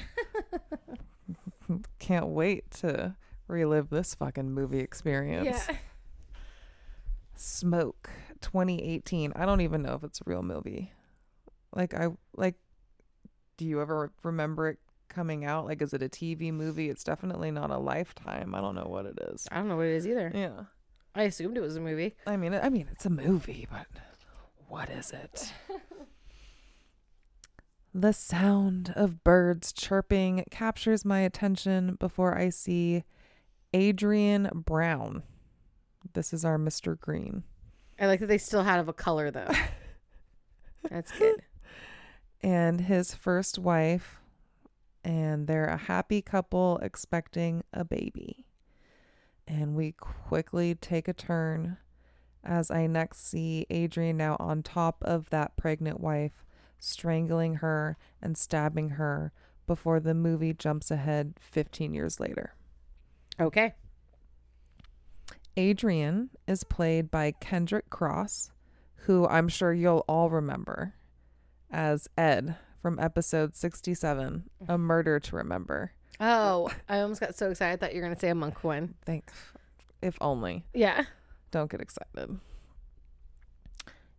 can't 1.99 2.29
wait 2.29 2.71
to 2.71 3.17
relive 3.47 3.91
this 3.91 4.15
fucking 4.15 4.51
movie 4.51 4.81
experience. 4.81 5.67
Yeah. 5.69 5.77
Smoke 7.35 8.11
2018. 8.41 9.33
I 9.37 9.45
don't 9.45 9.61
even 9.61 9.83
know 9.83 9.95
if 9.95 10.05
it's 10.05 10.21
a 10.21 10.25
real 10.27 10.43
movie. 10.43 10.93
Like 11.75 11.93
I 11.93 12.09
like 12.37 12.55
do 13.57 13.67
you 13.67 13.81
ever 13.81 14.13
remember 14.23 14.69
it 14.69 14.79
coming 15.09 15.45
out? 15.45 15.67
Like 15.67 15.83
is 15.83 15.93
it 15.93 16.03
a 16.03 16.09
TV 16.09 16.53
movie? 16.53 16.89
It's 16.89 17.05
definitely 17.05 17.51
not 17.51 17.71
a 17.71 17.79
lifetime. 17.79 18.55
I 18.55 18.61
don't 18.61 18.75
know 18.75 18.87
what 18.89 19.07
it 19.07 19.19
is. 19.33 19.47
I 19.51 19.57
don't 19.57 19.69
know 19.69 19.77
what 19.77 19.87
it 19.87 19.95
is 19.95 20.07
either. 20.07 20.31
Yeah. 20.35 20.65
I 21.15 21.25
assumed 21.25 21.57
it 21.57 21.61
was 21.61 21.77
a 21.77 21.81
movie. 21.81 22.17
I 22.27 22.37
mean, 22.37 22.55
I 22.55 22.69
mean 22.69 22.89
it's 22.91 23.07
a 23.07 23.11
movie, 23.11 23.69
but 23.71 23.87
what 24.69 24.91
is 24.91 25.13
it? 25.13 25.53
the 27.95 28.13
sound 28.13 28.93
of 28.97 29.23
birds 29.23 29.73
chirping 29.73 30.45
captures 30.51 31.05
my 31.05 31.21
attention 31.21 31.97
before 32.01 32.37
I 32.37 32.49
see 32.49 33.05
Adrian 33.73 34.51
Brown. 34.53 35.23
This 36.13 36.33
is 36.33 36.45
our 36.45 36.59
Mr. 36.59 36.99
Green. 36.99 37.45
I 37.99 38.07
like 38.07 38.21
that 38.21 38.27
they 38.27 38.39
still 38.39 38.65
have 38.65 38.89
a 38.89 38.93
color 38.93 39.31
though. 39.31 39.51
That's 40.91 41.13
good. 41.13 41.43
and 42.43 42.81
his 42.81 43.15
first 43.15 43.59
wife, 43.59 44.19
and 45.05 45.47
they're 45.47 45.67
a 45.67 45.77
happy 45.77 46.21
couple 46.21 46.79
expecting 46.83 47.63
a 47.73 47.85
baby. 47.85 48.45
And 49.47 49.75
we 49.75 49.93
quickly 49.93 50.75
take 50.75 51.09
a 51.09 51.13
turn 51.13 51.77
as 52.43 52.71
I 52.71 52.87
next 52.87 53.27
see 53.27 53.67
Adrian 53.71 54.17
now 54.17 54.37
on 54.39 54.63
top 54.63 55.03
of 55.03 55.31
that 55.31 55.57
pregnant 55.57 56.01
wife, 56.01 56.45
strangling 56.79 57.57
her 57.57 57.97
and 58.23 58.37
stabbing 58.37 58.91
her 58.91 59.33
before 59.67 60.01
the 60.01 60.15
movie 60.15 60.53
jumps 60.53 60.91
ahead 60.91 61.35
15 61.41 61.95
years 61.95 62.21
later. 62.21 62.55
Okay. 63.41 63.75
Adrian 65.57 66.31
is 66.47 66.65
played 66.65 67.11
by 67.11 67.33
Kendrick 67.33 67.89
Cross, 67.89 68.51
who 68.97 69.27
I'm 69.27 69.49
sure 69.49 69.73
you'll 69.73 70.05
all 70.09 70.31
remember 70.31 70.95
as 71.71 72.09
Ed 72.17 72.57
from 72.83 72.99
episode 72.99 73.57
67, 73.57 74.45
A 74.69 74.79
Murder 74.79 75.19
to 75.21 75.37
Remember. 75.37 75.93
Oh, 76.21 76.71
I 76.89 77.01
almost 77.01 77.21
got 77.21 77.35
so 77.35 77.51
excited. 77.51 77.75
I 77.75 77.77
thought 77.77 77.95
you 77.95 78.01
were 78.01 78.07
gonna 78.09 78.19
say 78.19 78.29
a 78.31 78.35
monk 78.35 78.63
one. 78.65 78.95
Thanks. 79.05 79.33
if 80.03 80.17
only. 80.21 80.65
Yeah. 80.75 81.05
don't 81.51 81.71
get 81.71 81.81
excited. 81.81 82.39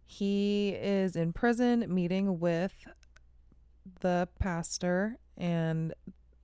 He 0.06 0.70
is 0.70 1.16
in 1.16 1.34
prison 1.34 1.86
meeting 1.94 2.40
with 2.40 2.74
the 4.02 4.28
pastor 4.40 5.18
and 5.38 5.94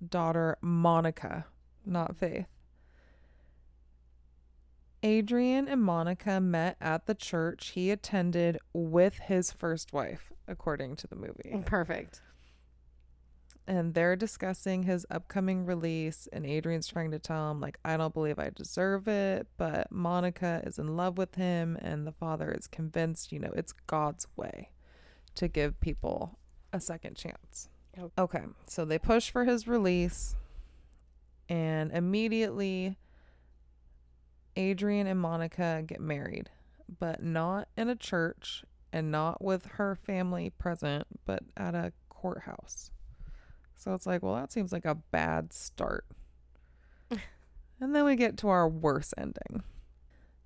daughter 0.07 0.57
Monica, 0.61 1.45
not 1.85 2.15
Faith. 2.17 2.47
Adrian 5.03 5.67
and 5.67 5.81
Monica 5.81 6.39
met 6.39 6.77
at 6.79 7.07
the 7.07 7.15
church 7.15 7.69
he 7.69 7.89
attended 7.89 8.59
with 8.73 9.17
his 9.19 9.51
first 9.51 9.93
wife, 9.93 10.31
according 10.47 10.95
to 10.97 11.07
the 11.07 11.15
movie. 11.15 11.63
Perfect. 11.65 12.21
And 13.71 13.93
they're 13.93 14.17
discussing 14.17 14.83
his 14.83 15.05
upcoming 15.09 15.65
release, 15.65 16.27
and 16.33 16.45
Adrian's 16.45 16.89
trying 16.89 17.11
to 17.11 17.19
tell 17.19 17.49
him, 17.49 17.61
like, 17.61 17.79
I 17.85 17.95
don't 17.95 18.13
believe 18.13 18.37
I 18.37 18.49
deserve 18.53 19.07
it, 19.07 19.47
but 19.55 19.89
Monica 19.89 20.61
is 20.65 20.77
in 20.77 20.97
love 20.97 21.17
with 21.17 21.35
him, 21.35 21.77
and 21.81 22.05
the 22.05 22.11
father 22.11 22.51
is 22.51 22.67
convinced, 22.67 23.31
you 23.31 23.39
know, 23.39 23.53
it's 23.55 23.71
God's 23.87 24.27
way 24.35 24.71
to 25.35 25.47
give 25.47 25.79
people 25.79 26.37
a 26.73 26.81
second 26.81 27.15
chance. 27.15 27.69
Okay, 28.17 28.43
so 28.67 28.83
they 28.83 28.99
push 28.99 29.31
for 29.31 29.45
his 29.45 29.69
release, 29.69 30.35
and 31.47 31.93
immediately 31.93 32.97
Adrian 34.57 35.07
and 35.07 35.21
Monica 35.21 35.81
get 35.87 36.01
married, 36.01 36.49
but 36.99 37.23
not 37.23 37.69
in 37.77 37.87
a 37.87 37.95
church 37.95 38.65
and 38.91 39.13
not 39.13 39.41
with 39.41 39.65
her 39.77 39.95
family 39.95 40.49
present, 40.49 41.07
but 41.23 41.43
at 41.55 41.73
a 41.73 41.93
courthouse. 42.09 42.91
So 43.81 43.95
it's 43.95 44.05
like, 44.05 44.21
well, 44.21 44.35
that 44.35 44.51
seems 44.51 44.71
like 44.71 44.85
a 44.85 44.93
bad 44.93 45.53
start. 45.53 46.05
and 47.09 47.95
then 47.95 48.05
we 48.05 48.15
get 48.15 48.37
to 48.37 48.47
our 48.49 48.69
worst 48.69 49.11
ending. 49.17 49.63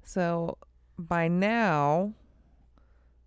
So 0.03 0.57
by 0.97 1.27
now, 1.27 2.13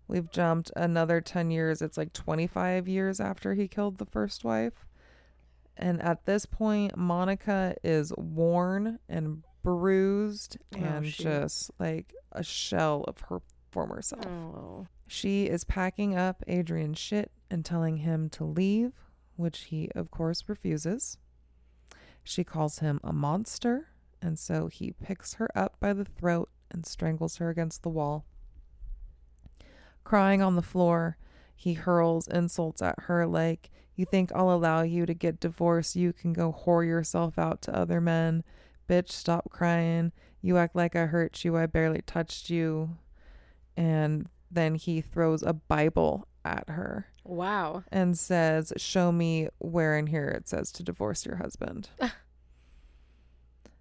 we've 0.07 0.31
jumped 0.31 0.71
another 0.75 1.21
10 1.21 1.51
years. 1.51 1.83
It's 1.83 1.95
like 1.95 2.11
25 2.13 2.87
years 2.87 3.19
after 3.19 3.53
he 3.53 3.67
killed 3.67 3.99
the 3.99 4.05
first 4.07 4.43
wife. 4.43 4.87
And 5.77 6.01
at 6.01 6.25
this 6.25 6.47
point, 6.47 6.97
Monica 6.97 7.75
is 7.83 8.11
worn 8.17 8.97
and 9.07 9.43
bruised 9.61 10.57
Oh, 10.75 10.79
and 10.79 11.05
shoot. 11.05 11.23
just 11.23 11.69
like 11.77 12.15
a 12.31 12.41
shell 12.41 13.05
of 13.07 13.19
her 13.29 13.43
former 13.69 14.01
self. 14.01 14.25
Oh. 14.25 14.87
She 15.05 15.45
is 15.45 15.63
packing 15.65 16.15
up 16.15 16.43
Adrian's 16.47 16.97
shit 16.97 17.31
and 17.51 17.63
telling 17.63 17.97
him 17.97 18.27
to 18.31 18.43
leave, 18.43 18.93
which 19.39 19.65
he, 19.65 19.89
of 19.95 20.11
course, 20.11 20.43
refuses. 20.47 21.17
She 22.23 22.43
calls 22.43 22.79
him 22.79 22.99
a 23.03 23.13
monster, 23.13 23.87
and 24.21 24.37
so 24.37 24.67
he 24.67 24.91
picks 24.91 25.35
her 25.35 25.49
up 25.57 25.77
by 25.79 25.93
the 25.93 26.03
throat 26.03 26.49
and 26.69 26.85
strangles 26.85 27.37
her 27.37 27.49
against 27.49 27.81
the 27.81 27.89
wall. 27.89 28.25
Crying 30.03 30.41
on 30.41 30.57
the 30.57 30.61
floor, 30.61 31.17
he 31.55 31.73
hurls 31.73 32.27
insults 32.27 32.81
at 32.81 33.03
her 33.03 33.25
like, 33.25 33.71
You 33.95 34.05
think 34.05 34.31
I'll 34.35 34.51
allow 34.51 34.81
you 34.81 35.05
to 35.05 35.13
get 35.13 35.39
divorced? 35.39 35.95
You 35.95 36.11
can 36.11 36.33
go 36.33 36.53
whore 36.53 36.85
yourself 36.85 37.39
out 37.39 37.61
to 37.63 37.75
other 37.75 38.01
men. 38.01 38.43
Bitch, 38.89 39.09
stop 39.09 39.49
crying. 39.49 40.11
You 40.41 40.57
act 40.57 40.75
like 40.75 40.97
I 40.97 41.05
hurt 41.05 41.45
you. 41.45 41.55
I 41.55 41.65
barely 41.65 42.01
touched 42.01 42.49
you. 42.49 42.97
And 43.77 44.27
then 44.51 44.75
he 44.75 44.99
throws 44.99 45.43
a 45.43 45.53
Bible 45.53 46.27
at 46.43 46.69
her 46.69 47.07
Wow. 47.23 47.83
and 47.91 48.17
says, 48.17 48.73
Show 48.77 49.11
me 49.11 49.49
where 49.59 49.97
in 49.97 50.07
here 50.07 50.27
it 50.29 50.47
says 50.47 50.71
to 50.73 50.83
divorce 50.83 51.25
your 51.25 51.37
husband. 51.37 51.89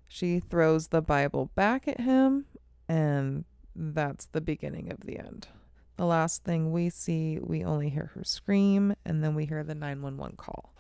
she 0.09 0.41
throws 0.41 0.89
the 0.89 1.03
Bible 1.03 1.51
back 1.55 1.87
at 1.89 2.01
him, 2.01 2.47
and 2.89 3.45
that's 3.75 4.27
the 4.27 4.41
beginning 4.41 4.91
of 4.91 5.01
the 5.01 5.19
end. 5.19 5.49
The 5.97 6.07
last 6.07 6.45
thing 6.45 6.71
we 6.71 6.91
see, 6.91 7.39
we 7.41 7.65
only 7.65 7.89
hear 7.89 8.13
her 8.15 8.25
scream, 8.25 8.95
and 9.05 9.23
then 9.23 9.35
we 9.35 9.47
hear 9.47 9.65
the 9.65 9.75
911 9.75 10.37
call. 10.37 10.73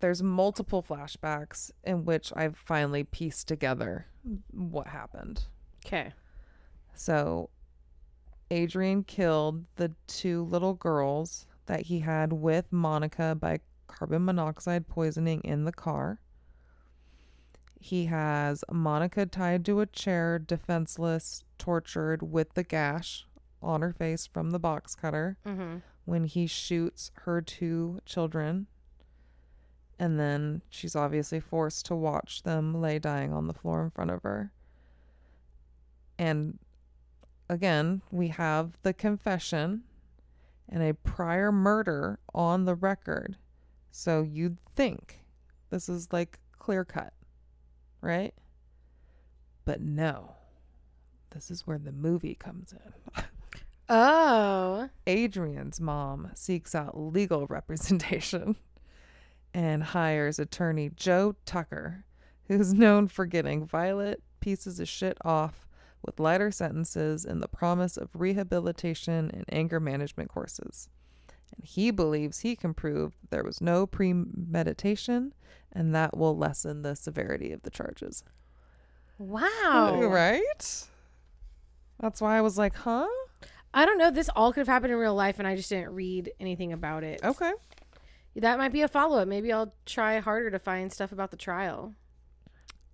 There's 0.00 0.22
multiple 0.22 0.82
flashbacks 0.82 1.70
in 1.84 2.04
which 2.04 2.32
I've 2.34 2.56
finally 2.56 3.04
pieced 3.04 3.48
together 3.48 4.06
what 4.50 4.86
happened. 4.86 5.44
Okay. 5.84 6.12
So 6.94 7.50
Adrian 8.50 9.04
killed 9.04 9.64
the 9.76 9.92
two 10.06 10.44
little 10.44 10.74
girls 10.74 11.46
that 11.66 11.82
he 11.82 12.00
had 12.00 12.32
with 12.32 12.72
Monica 12.72 13.36
by 13.38 13.60
carbon 13.86 14.24
monoxide 14.24 14.88
poisoning 14.88 15.40
in 15.42 15.64
the 15.64 15.72
car. 15.72 16.20
He 17.78 18.06
has 18.06 18.64
Monica 18.70 19.24
tied 19.26 19.64
to 19.66 19.80
a 19.80 19.86
chair, 19.86 20.38
defenseless, 20.38 21.44
tortured 21.58 22.22
with 22.22 22.54
the 22.54 22.62
gash 22.62 23.26
on 23.62 23.80
her 23.82 23.92
face 23.92 24.26
from 24.26 24.50
the 24.50 24.58
box 24.58 24.94
cutter 24.94 25.36
Mm-hmm. 25.46 25.78
when 26.04 26.24
he 26.24 26.46
shoots 26.46 27.10
her 27.22 27.40
two 27.40 28.00
children. 28.04 28.66
And 29.98 30.18
then 30.18 30.62
she's 30.70 30.96
obviously 30.96 31.40
forced 31.40 31.84
to 31.86 31.94
watch 31.94 32.42
them 32.42 32.80
lay 32.80 32.98
dying 32.98 33.32
on 33.32 33.46
the 33.46 33.54
floor 33.54 33.84
in 33.84 33.90
front 33.90 34.10
of 34.10 34.22
her. 34.22 34.50
And 36.18 36.58
again, 37.48 38.02
we 38.10 38.28
have 38.28 38.78
the 38.82 38.92
confession 38.94 39.82
and 40.70 40.82
a 40.82 40.94
prior 40.94 41.52
murder 41.52 42.20
on 42.32 42.64
the 42.64 42.74
record. 42.74 43.36
So 43.90 44.22
you'd 44.22 44.58
think 44.74 45.18
this 45.68 45.88
is 45.88 46.12
like 46.12 46.38
clear 46.58 46.84
cut, 46.84 47.12
right? 48.00 48.32
But 49.64 49.80
no, 49.80 50.36
this 51.30 51.50
is 51.50 51.66
where 51.66 51.78
the 51.78 51.92
movie 51.92 52.36
comes 52.36 52.72
in. 52.72 53.24
Oh. 53.92 54.88
Adrian's 55.08 55.80
mom 55.80 56.30
seeks 56.34 56.76
out 56.76 56.96
legal 56.96 57.48
representation 57.48 58.54
and 59.52 59.82
hires 59.82 60.38
attorney 60.38 60.90
Joe 60.94 61.34
Tucker, 61.44 62.04
who's 62.46 62.72
known 62.72 63.08
for 63.08 63.26
getting 63.26 63.66
violent 63.66 64.22
pieces 64.38 64.78
of 64.78 64.88
shit 64.88 65.18
off 65.24 65.66
with 66.02 66.20
lighter 66.20 66.50
sentences 66.50 67.24
and 67.24 67.42
the 67.42 67.48
promise 67.48 67.96
of 67.96 68.08
rehabilitation 68.14 69.30
and 69.32 69.44
anger 69.50 69.80
management 69.80 70.30
courses. 70.30 70.88
And 71.56 71.64
he 71.64 71.90
believes 71.90 72.40
he 72.40 72.56
can 72.56 72.74
prove 72.74 73.14
there 73.30 73.44
was 73.44 73.60
no 73.60 73.86
premeditation 73.86 75.34
and 75.72 75.94
that 75.94 76.16
will 76.16 76.36
lessen 76.36 76.82
the 76.82 76.96
severity 76.96 77.52
of 77.52 77.62
the 77.62 77.70
charges. 77.70 78.24
Wow. 79.18 80.00
Right? 80.02 80.86
That's 82.00 82.20
why 82.20 82.38
I 82.38 82.40
was 82.40 82.56
like, 82.56 82.74
huh? 82.74 83.06
I 83.72 83.84
don't 83.86 83.98
know. 83.98 84.10
This 84.10 84.30
all 84.34 84.52
could 84.52 84.60
have 84.60 84.68
happened 84.68 84.92
in 84.92 84.98
real 84.98 85.14
life, 85.14 85.38
and 85.38 85.46
I 85.46 85.54
just 85.54 85.68
didn't 85.68 85.90
read 85.90 86.32
anything 86.40 86.72
about 86.72 87.04
it. 87.04 87.20
Okay. 87.22 87.52
That 88.36 88.58
might 88.58 88.72
be 88.72 88.82
a 88.82 88.88
follow 88.88 89.18
up. 89.18 89.28
Maybe 89.28 89.52
I'll 89.52 89.74
try 89.86 90.18
harder 90.18 90.50
to 90.50 90.58
find 90.58 90.92
stuff 90.92 91.12
about 91.12 91.30
the 91.30 91.36
trial. 91.36 91.94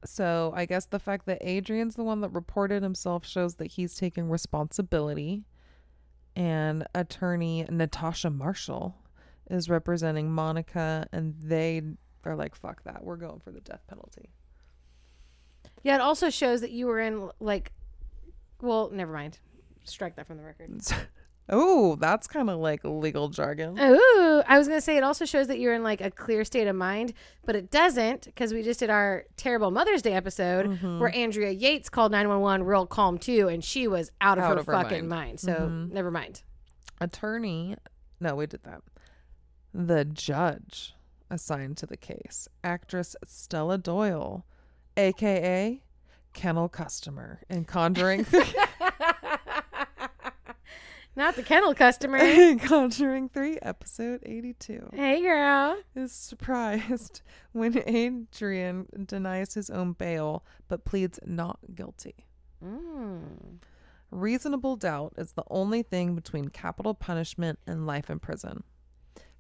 So 0.06 0.52
I 0.54 0.66
guess 0.66 0.86
the 0.86 0.98
fact 0.98 1.26
that 1.26 1.38
Adrian's 1.40 1.96
the 1.96 2.04
one 2.04 2.20
that 2.20 2.30
reported 2.30 2.82
himself 2.82 3.26
shows 3.26 3.56
that 3.56 3.72
he's 3.72 3.94
taking 3.94 4.28
responsibility. 4.28 5.44
And 6.34 6.86
attorney 6.94 7.66
Natasha 7.70 8.30
Marshall 8.30 8.94
is 9.50 9.70
representing 9.70 10.30
Monica, 10.30 11.06
and 11.12 11.34
they 11.40 11.82
they're 12.22 12.36
like, 12.36 12.54
"Fuck 12.54 12.84
that, 12.84 13.04
we're 13.04 13.16
going 13.16 13.40
for 13.40 13.52
the 13.52 13.60
death 13.60 13.86
penalty." 13.88 14.30
Yeah, 15.82 15.94
it 15.94 16.00
also 16.00 16.30
shows 16.30 16.60
that 16.60 16.72
you 16.72 16.86
were 16.86 17.00
in 17.00 17.30
like, 17.40 17.72
well, 18.60 18.90
never 18.92 19.12
mind. 19.12 19.38
Strike 19.84 20.16
that 20.16 20.26
from 20.26 20.38
the 20.38 20.42
record. 20.42 20.80
oh, 21.48 21.96
that's 21.96 22.26
kind 22.26 22.50
of 22.50 22.58
like 22.58 22.80
legal 22.84 23.28
jargon. 23.28 23.76
Oh, 23.78 24.42
I 24.48 24.58
was 24.58 24.66
gonna 24.68 24.80
say 24.80 24.96
it 24.96 25.04
also 25.04 25.24
shows 25.24 25.46
that 25.48 25.58
you're 25.58 25.74
in 25.74 25.82
like 25.82 26.00
a 26.00 26.10
clear 26.10 26.44
state 26.44 26.66
of 26.66 26.76
mind, 26.76 27.12
but 27.44 27.54
it 27.56 27.70
doesn't 27.70 28.24
because 28.26 28.52
we 28.52 28.62
just 28.62 28.80
did 28.80 28.90
our 28.90 29.24
terrible 29.36 29.70
Mother's 29.70 30.02
Day 30.02 30.12
episode 30.12 30.66
Mm-hmm. 30.66 30.98
where 31.00 31.14
Andrea 31.14 31.50
Yates 31.50 31.88
called 31.88 32.12
911 32.12 32.66
real 32.66 32.86
calm 32.86 33.18
too, 33.18 33.48
and 33.48 33.62
she 33.64 33.86
was 33.88 34.10
out 34.20 34.38
of 34.38 34.44
Out 34.44 34.54
her 34.54 34.60
of 34.60 34.66
her 34.66 34.72
fucking 34.72 35.08
mind. 35.08 35.08
mind. 35.08 35.40
So 35.40 35.52
Mhm. 35.54 35.92
never 35.92 36.10
mind. 36.10 36.42
Attorney, 37.00 37.76
no, 38.20 38.34
we 38.34 38.46
did 38.46 38.62
that. 38.64 38.80
The 39.74 40.04
judge 40.04 40.94
assigned 41.30 41.76
to 41.78 41.86
the 41.86 41.96
case, 41.96 42.48
actress 42.64 43.14
Stella 43.24 43.76
Doyle, 43.78 44.46
aka 44.96 45.82
kennel 46.32 46.68
customer 46.68 47.40
in 47.50 47.64
Conjuring 47.64 48.24
Not 51.16 51.34
the 51.34 51.42
kennel 51.42 51.74
customer. 51.74 52.18
Conjuring 52.58 53.30
3, 53.30 53.58
episode 53.62 54.22
82, 54.26 54.90
hey, 54.92 55.22
girl. 55.22 55.78
is 55.94 56.12
surprised 56.12 57.22
when 57.52 57.82
Adrian 57.86 58.86
denies 59.06 59.54
his 59.54 59.70
own 59.70 59.92
bail 59.92 60.44
but 60.68 60.84
pleads 60.84 61.18
not 61.24 61.58
guilty. 61.74 62.26
Mm. 62.62 63.60
Reasonable 64.10 64.76
doubt 64.76 65.14
is 65.16 65.32
the 65.32 65.44
only 65.50 65.82
thing 65.82 66.14
between 66.14 66.48
capital 66.48 66.92
punishment 66.92 67.58
and 67.66 67.86
life 67.86 68.10
in 68.10 68.18
prison. 68.18 68.62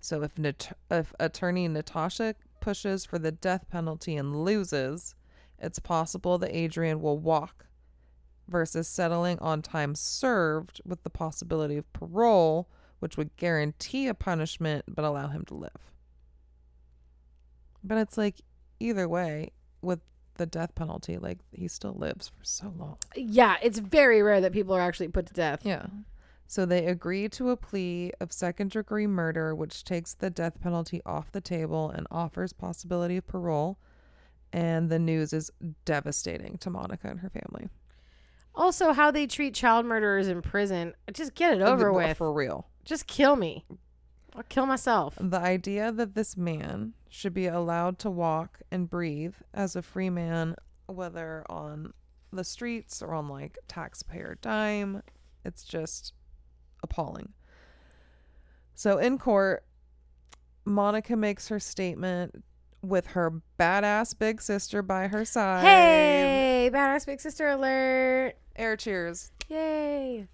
So 0.00 0.22
if 0.22 0.38
Nat- 0.38 0.72
if 0.90 1.12
attorney 1.20 1.68
Natasha 1.68 2.36
pushes 2.60 3.04
for 3.04 3.18
the 3.18 3.32
death 3.32 3.66
penalty 3.70 4.16
and 4.16 4.44
loses, 4.44 5.14
it's 5.58 5.78
possible 5.78 6.38
that 6.38 6.56
Adrian 6.56 7.02
will 7.02 7.18
walk 7.18 7.65
versus 8.48 8.88
settling 8.88 9.38
on 9.40 9.62
time 9.62 9.94
served 9.94 10.80
with 10.84 11.02
the 11.02 11.10
possibility 11.10 11.76
of 11.76 11.92
parole, 11.92 12.68
which 13.00 13.16
would 13.16 13.36
guarantee 13.36 14.06
a 14.06 14.14
punishment 14.14 14.84
but 14.88 15.04
allow 15.04 15.28
him 15.28 15.44
to 15.46 15.54
live. 15.54 15.92
But 17.82 17.98
it's 17.98 18.18
like 18.18 18.40
either 18.80 19.08
way, 19.08 19.52
with 19.82 20.00
the 20.36 20.46
death 20.46 20.74
penalty, 20.74 21.18
like 21.18 21.38
he 21.52 21.68
still 21.68 21.94
lives 21.94 22.28
for 22.28 22.44
so 22.44 22.72
long. 22.76 22.98
Yeah, 23.14 23.56
it's 23.62 23.78
very 23.78 24.22
rare 24.22 24.40
that 24.40 24.52
people 24.52 24.74
are 24.74 24.80
actually 24.80 25.08
put 25.08 25.26
to 25.26 25.34
death. 25.34 25.60
Yeah. 25.64 25.86
So 26.48 26.64
they 26.64 26.86
agree 26.86 27.28
to 27.30 27.50
a 27.50 27.56
plea 27.56 28.12
of 28.20 28.32
second 28.32 28.70
degree 28.70 29.06
murder, 29.06 29.54
which 29.54 29.82
takes 29.82 30.14
the 30.14 30.30
death 30.30 30.60
penalty 30.60 31.00
off 31.04 31.32
the 31.32 31.40
table 31.40 31.90
and 31.90 32.06
offers 32.10 32.52
possibility 32.52 33.16
of 33.16 33.26
parole. 33.26 33.78
And 34.52 34.88
the 34.88 34.98
news 34.98 35.32
is 35.32 35.50
devastating 35.84 36.56
to 36.58 36.70
Monica 36.70 37.08
and 37.08 37.20
her 37.20 37.30
family. 37.30 37.68
Also, 38.56 38.92
how 38.92 39.10
they 39.10 39.26
treat 39.26 39.54
child 39.54 39.84
murderers 39.84 40.28
in 40.28 40.40
prison. 40.40 40.94
Just 41.12 41.34
get 41.34 41.52
it 41.54 41.62
over 41.62 41.92
with. 41.92 42.16
For 42.16 42.32
real. 42.32 42.66
Just 42.84 43.06
kill 43.06 43.36
me. 43.36 43.66
I'll 44.34 44.42
kill 44.44 44.66
myself. 44.66 45.16
The 45.20 45.38
idea 45.38 45.92
that 45.92 46.14
this 46.14 46.36
man 46.36 46.94
should 47.08 47.34
be 47.34 47.46
allowed 47.46 47.98
to 48.00 48.10
walk 48.10 48.60
and 48.70 48.88
breathe 48.88 49.34
as 49.52 49.76
a 49.76 49.82
free 49.82 50.10
man, 50.10 50.56
whether 50.86 51.44
on 51.48 51.92
the 52.32 52.44
streets 52.44 53.02
or 53.02 53.14
on 53.14 53.28
like 53.28 53.58
taxpayer 53.68 54.38
dime, 54.40 55.02
it's 55.44 55.64
just 55.64 56.12
appalling. 56.82 57.32
So 58.74 58.98
in 58.98 59.18
court, 59.18 59.64
Monica 60.64 61.16
makes 61.16 61.48
her 61.48 61.58
statement 61.58 62.44
with 62.82 63.08
her 63.08 63.40
badass 63.58 64.16
big 64.18 64.42
sister 64.42 64.82
by 64.82 65.08
her 65.08 65.24
side. 65.24 65.64
Hey, 65.64 66.55
badass 66.70 67.06
big 67.06 67.20
sister 67.20 67.48
alert. 67.48 68.34
Air 68.56 68.76
cheers. 68.76 69.30
Yay. 69.48 70.26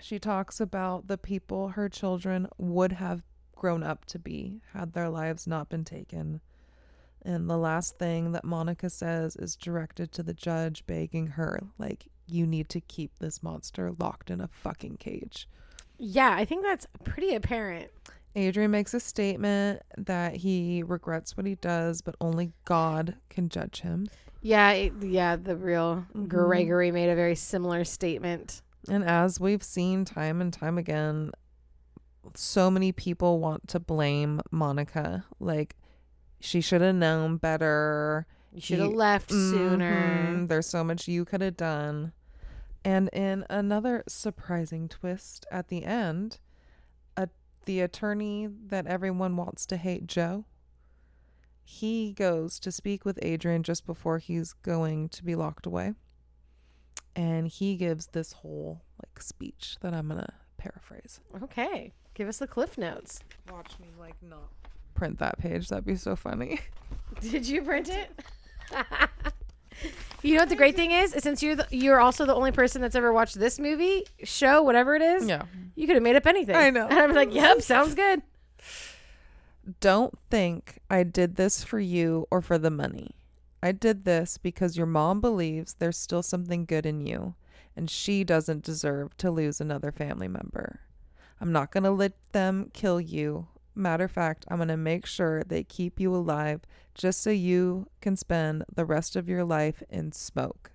She 0.00 0.18
talks 0.18 0.60
about 0.60 1.08
the 1.08 1.18
people 1.18 1.70
her 1.70 1.88
children 1.88 2.48
would 2.56 2.92
have 2.92 3.22
grown 3.56 3.82
up 3.82 4.04
to 4.06 4.18
be 4.18 4.62
had 4.72 4.92
their 4.92 5.08
lives 5.08 5.46
not 5.46 5.68
been 5.68 5.84
taken. 5.84 6.40
And 7.22 7.50
the 7.50 7.58
last 7.58 7.98
thing 7.98 8.32
that 8.32 8.44
Monica 8.44 8.88
says 8.88 9.34
is 9.34 9.56
directed 9.56 10.12
to 10.12 10.22
the 10.22 10.32
judge, 10.34 10.86
begging 10.86 11.26
her, 11.28 11.60
like, 11.76 12.06
you 12.26 12.46
need 12.46 12.68
to 12.68 12.80
keep 12.80 13.18
this 13.18 13.42
monster 13.42 13.92
locked 13.98 14.30
in 14.30 14.40
a 14.40 14.48
fucking 14.48 14.98
cage. 14.98 15.48
Yeah, 15.98 16.32
I 16.32 16.44
think 16.44 16.62
that's 16.62 16.86
pretty 17.02 17.34
apparent. 17.34 17.90
Adrian 18.36 18.70
makes 18.70 18.94
a 18.94 19.00
statement 19.00 19.82
that 19.96 20.36
he 20.36 20.82
regrets 20.82 21.36
what 21.36 21.46
he 21.46 21.56
does, 21.56 22.02
but 22.02 22.14
only 22.20 22.52
God 22.64 23.16
can 23.30 23.48
judge 23.48 23.80
him. 23.80 24.08
Yeah, 24.42 24.70
it, 24.72 24.92
yeah, 25.02 25.36
the 25.36 25.56
real 25.56 26.06
Mhm. 26.14 26.28
Gregory 26.28 26.90
made 26.92 27.10
a 27.10 27.16
very 27.16 27.34
similar 27.34 27.84
statement. 27.84 28.62
And 28.88 29.02
as 29.04 29.40
we've 29.40 29.62
seen 29.62 30.04
time 30.04 30.40
and 30.40 30.52
time 30.52 30.78
again, 30.78 31.32
so 32.34 32.70
many 32.70 32.92
people 32.92 33.40
want 33.40 33.66
to 33.68 33.80
blame 33.80 34.40
Monica. 34.50 35.24
Like, 35.40 35.74
she 36.40 36.60
should 36.60 36.80
have 36.82 36.94
known 36.94 37.36
better. 37.38 38.26
You 38.52 38.60
should 38.60 38.78
have 38.78 38.92
left 38.92 39.30
sooner. 39.30 40.36
Mhm. 40.36 40.48
There's 40.48 40.66
so 40.68 40.84
much 40.84 41.08
you 41.08 41.24
could 41.24 41.40
have 41.40 41.56
done. 41.56 42.12
And 42.84 43.08
in 43.12 43.44
another 43.50 44.04
surprising 44.06 44.88
twist 44.88 45.44
at 45.50 45.68
the 45.68 45.84
end, 45.84 46.38
the 47.68 47.80
attorney 47.82 48.48
that 48.68 48.86
everyone 48.86 49.36
wants 49.36 49.66
to 49.66 49.76
hate, 49.76 50.06
Joe, 50.06 50.46
he 51.62 52.14
goes 52.14 52.58
to 52.60 52.72
speak 52.72 53.04
with 53.04 53.18
Adrian 53.20 53.62
just 53.62 53.84
before 53.84 54.16
he's 54.16 54.54
going 54.54 55.10
to 55.10 55.22
be 55.22 55.34
locked 55.34 55.66
away. 55.66 55.92
And 57.14 57.46
he 57.46 57.76
gives 57.76 58.06
this 58.06 58.32
whole 58.32 58.80
like 59.04 59.20
speech 59.20 59.76
that 59.82 59.92
I'm 59.92 60.08
going 60.08 60.22
to 60.22 60.32
paraphrase. 60.56 61.20
Okay, 61.42 61.92
give 62.14 62.26
us 62.26 62.38
the 62.38 62.46
cliff 62.46 62.78
notes. 62.78 63.20
Watch 63.52 63.78
me 63.78 63.88
like 64.00 64.14
not 64.22 64.48
print 64.94 65.18
that 65.18 65.38
page. 65.38 65.68
That'd 65.68 65.84
be 65.84 65.96
so 65.96 66.16
funny. 66.16 66.60
Did 67.20 67.46
you 67.46 67.60
print 67.60 67.90
it? 67.90 68.18
you 70.22 70.34
know 70.34 70.40
what 70.40 70.48
the 70.48 70.56
great 70.56 70.76
thing 70.76 70.90
is? 70.90 71.12
Since 71.18 71.42
you're 71.42 71.56
the, 71.56 71.66
you're 71.70 72.00
also 72.00 72.26
the 72.26 72.34
only 72.34 72.52
person 72.52 72.82
that's 72.82 72.96
ever 72.96 73.12
watched 73.12 73.38
this 73.38 73.58
movie, 73.58 74.04
show, 74.24 74.62
whatever 74.62 74.94
it 74.94 75.02
is, 75.02 75.28
yeah. 75.28 75.42
You 75.78 75.86
could 75.86 75.96
have 75.96 76.02
made 76.02 76.16
up 76.16 76.26
anything. 76.26 76.56
I 76.56 76.70
know. 76.70 76.86
And 76.88 76.98
I'm 76.98 77.14
like, 77.14 77.32
yep, 77.32 77.62
sounds 77.62 77.94
good. 77.94 78.22
Don't 79.80 80.18
think 80.18 80.80
I 80.90 81.04
did 81.04 81.36
this 81.36 81.62
for 81.62 81.78
you 81.78 82.26
or 82.30 82.42
for 82.42 82.58
the 82.58 82.70
money. 82.70 83.12
I 83.62 83.72
did 83.72 84.04
this 84.04 84.38
because 84.38 84.76
your 84.76 84.86
mom 84.86 85.20
believes 85.20 85.74
there's 85.74 85.96
still 85.96 86.22
something 86.22 86.64
good 86.64 86.84
in 86.84 87.06
you, 87.06 87.34
and 87.76 87.88
she 87.88 88.24
doesn't 88.24 88.64
deserve 88.64 89.16
to 89.18 89.30
lose 89.30 89.60
another 89.60 89.92
family 89.92 90.28
member. 90.28 90.80
I'm 91.40 91.52
not 91.52 91.70
going 91.70 91.84
to 91.84 91.90
let 91.90 92.12
them 92.32 92.70
kill 92.72 93.00
you. 93.00 93.46
Matter 93.74 94.04
of 94.04 94.10
fact, 94.10 94.44
I'm 94.48 94.56
going 94.56 94.68
to 94.68 94.76
make 94.76 95.06
sure 95.06 95.44
they 95.44 95.62
keep 95.62 96.00
you 96.00 96.12
alive 96.14 96.62
just 96.94 97.22
so 97.22 97.30
you 97.30 97.88
can 98.00 98.16
spend 98.16 98.64
the 98.74 98.84
rest 98.84 99.14
of 99.14 99.28
your 99.28 99.44
life 99.44 99.82
in 99.88 100.10
smoke. 100.10 100.72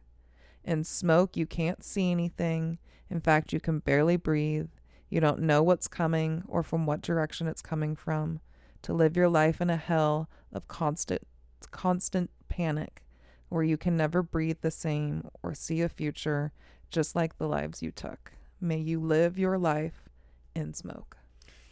In 0.63 0.85
smoke, 0.85 1.35
you 1.35 1.45
can't 1.45 1.83
see 1.83 2.11
anything. 2.11 2.77
In 3.09 3.19
fact, 3.19 3.51
you 3.51 3.59
can 3.59 3.79
barely 3.79 4.15
breathe. 4.15 4.69
You 5.13 5.19
don't 5.19 5.41
know 5.41 5.61
what's 5.61 5.87
coming 5.87 6.41
or 6.47 6.63
from 6.63 6.87
what 6.87 7.03
direction 7.03 7.45
it's 7.45 7.61
coming 7.61 7.95
from 7.95 8.39
to 8.81 8.93
live 8.93 9.15
your 9.15 9.29
life 9.29 9.61
in 9.61 9.69
a 9.69 9.77
hell 9.77 10.27
of 10.51 10.67
constant 10.67 11.21
constant 11.69 12.31
panic 12.49 13.03
where 13.49 13.61
you 13.61 13.77
can 13.77 13.95
never 13.95 14.23
breathe 14.23 14.61
the 14.61 14.71
same 14.71 15.29
or 15.43 15.53
see 15.53 15.81
a 15.81 15.87
future 15.87 16.51
just 16.89 17.15
like 17.15 17.37
the 17.37 17.47
lives 17.47 17.83
you 17.83 17.91
took. 17.91 18.31
May 18.59 18.79
you 18.79 18.99
live 18.99 19.37
your 19.37 19.59
life 19.59 20.09
in 20.55 20.73
smoke. 20.73 21.17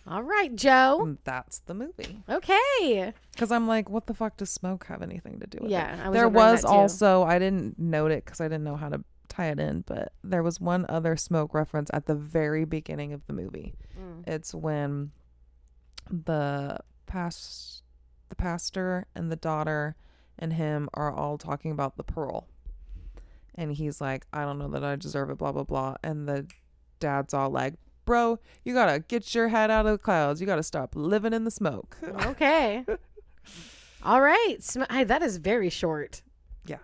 All 0.05 0.21
right, 0.21 0.55
Joe. 0.55 0.99
And 1.01 1.17
that's 1.23 1.61
the 1.61 1.73
movie. 1.73 2.21
Okay. 2.29 3.11
Cuz 3.37 3.51
I'm 3.51 3.67
like 3.67 3.89
what 3.89 4.05
the 4.05 4.13
fuck 4.13 4.37
does 4.37 4.51
smoke 4.51 4.85
have 4.85 5.01
anything 5.01 5.39
to 5.39 5.47
do 5.47 5.57
with 5.61 5.71
it? 5.71 5.73
Yeah, 5.73 6.11
there 6.11 6.29
was 6.29 6.63
also 6.63 7.23
I 7.23 7.39
didn't 7.39 7.79
note 7.79 8.11
it 8.11 8.23
cuz 8.23 8.39
I 8.39 8.45
didn't 8.45 8.65
know 8.65 8.75
how 8.75 8.89
to 8.89 9.03
tie 9.31 9.47
it 9.47 9.59
in, 9.59 9.81
but 9.87 10.11
there 10.23 10.43
was 10.43 10.59
one 10.59 10.85
other 10.89 11.15
smoke 11.15 11.53
reference 11.53 11.89
at 11.93 12.05
the 12.05 12.15
very 12.15 12.65
beginning 12.65 13.13
of 13.13 13.25
the 13.27 13.33
movie. 13.33 13.73
Mm. 13.99 14.27
It's 14.27 14.53
when 14.53 15.11
the 16.09 16.77
past 17.05 17.83
the 18.29 18.35
pastor 18.35 19.07
and 19.15 19.31
the 19.31 19.35
daughter 19.35 19.95
and 20.39 20.53
him 20.53 20.89
are 20.93 21.11
all 21.11 21.37
talking 21.37 21.71
about 21.71 21.97
the 21.97 22.03
parole. 22.03 22.47
And 23.55 23.73
he's 23.73 23.99
like, 23.99 24.25
I 24.31 24.45
don't 24.45 24.57
know 24.59 24.69
that 24.69 24.83
I 24.83 24.95
deserve 24.95 25.29
it, 25.29 25.37
blah 25.37 25.51
blah 25.51 25.63
blah. 25.63 25.95
And 26.03 26.27
the 26.27 26.47
dad's 26.99 27.33
all 27.33 27.49
like, 27.49 27.75
Bro, 28.05 28.39
you 28.65 28.73
gotta 28.73 28.99
get 28.99 29.33
your 29.35 29.47
head 29.49 29.69
out 29.71 29.85
of 29.85 29.91
the 29.93 29.97
clouds. 29.97 30.41
You 30.41 30.47
gotta 30.47 30.63
stop 30.63 30.93
living 30.95 31.33
in 31.33 31.43
the 31.45 31.51
smoke. 31.51 31.97
Okay. 32.25 32.85
All 34.03 34.21
right. 34.21 34.57
Sm- 34.61 34.83
hey, 34.89 35.03
that 35.03 35.21
is 35.21 35.37
very 35.37 35.69
short. 35.69 36.21
Yeah. 36.65 36.77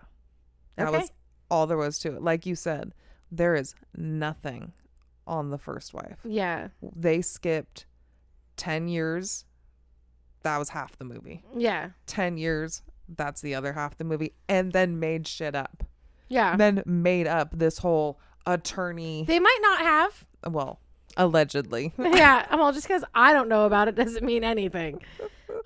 That 0.76 0.88
Okay. 0.88 0.98
was 0.98 1.10
all 1.50 1.66
there 1.66 1.76
was 1.76 1.98
to 2.00 2.14
it. 2.14 2.22
Like 2.22 2.46
you 2.46 2.54
said, 2.54 2.94
there 3.30 3.54
is 3.54 3.74
nothing 3.96 4.72
on 5.26 5.50
the 5.50 5.58
first 5.58 5.92
wife. 5.92 6.18
Yeah. 6.24 6.68
They 6.82 7.22
skipped 7.22 7.86
10 8.56 8.88
years. 8.88 9.44
That 10.42 10.58
was 10.58 10.70
half 10.70 10.96
the 10.96 11.04
movie. 11.04 11.44
Yeah. 11.56 11.90
10 12.06 12.38
years. 12.38 12.82
That's 13.08 13.40
the 13.40 13.54
other 13.54 13.72
half 13.72 13.96
the 13.96 14.04
movie. 14.04 14.34
And 14.48 14.72
then 14.72 14.98
made 14.98 15.26
shit 15.26 15.54
up. 15.54 15.84
Yeah. 16.28 16.56
Then 16.56 16.82
made 16.86 17.26
up 17.26 17.50
this 17.52 17.78
whole 17.78 18.18
attorney. 18.46 19.24
They 19.26 19.40
might 19.40 19.58
not 19.62 19.80
have. 19.80 20.24
Well, 20.46 20.80
allegedly. 21.16 21.92
yeah. 21.98 22.54
Well, 22.54 22.72
just 22.72 22.86
because 22.86 23.04
I 23.14 23.32
don't 23.32 23.48
know 23.48 23.66
about 23.66 23.88
it 23.88 23.94
doesn't 23.94 24.24
mean 24.24 24.44
anything. 24.44 25.02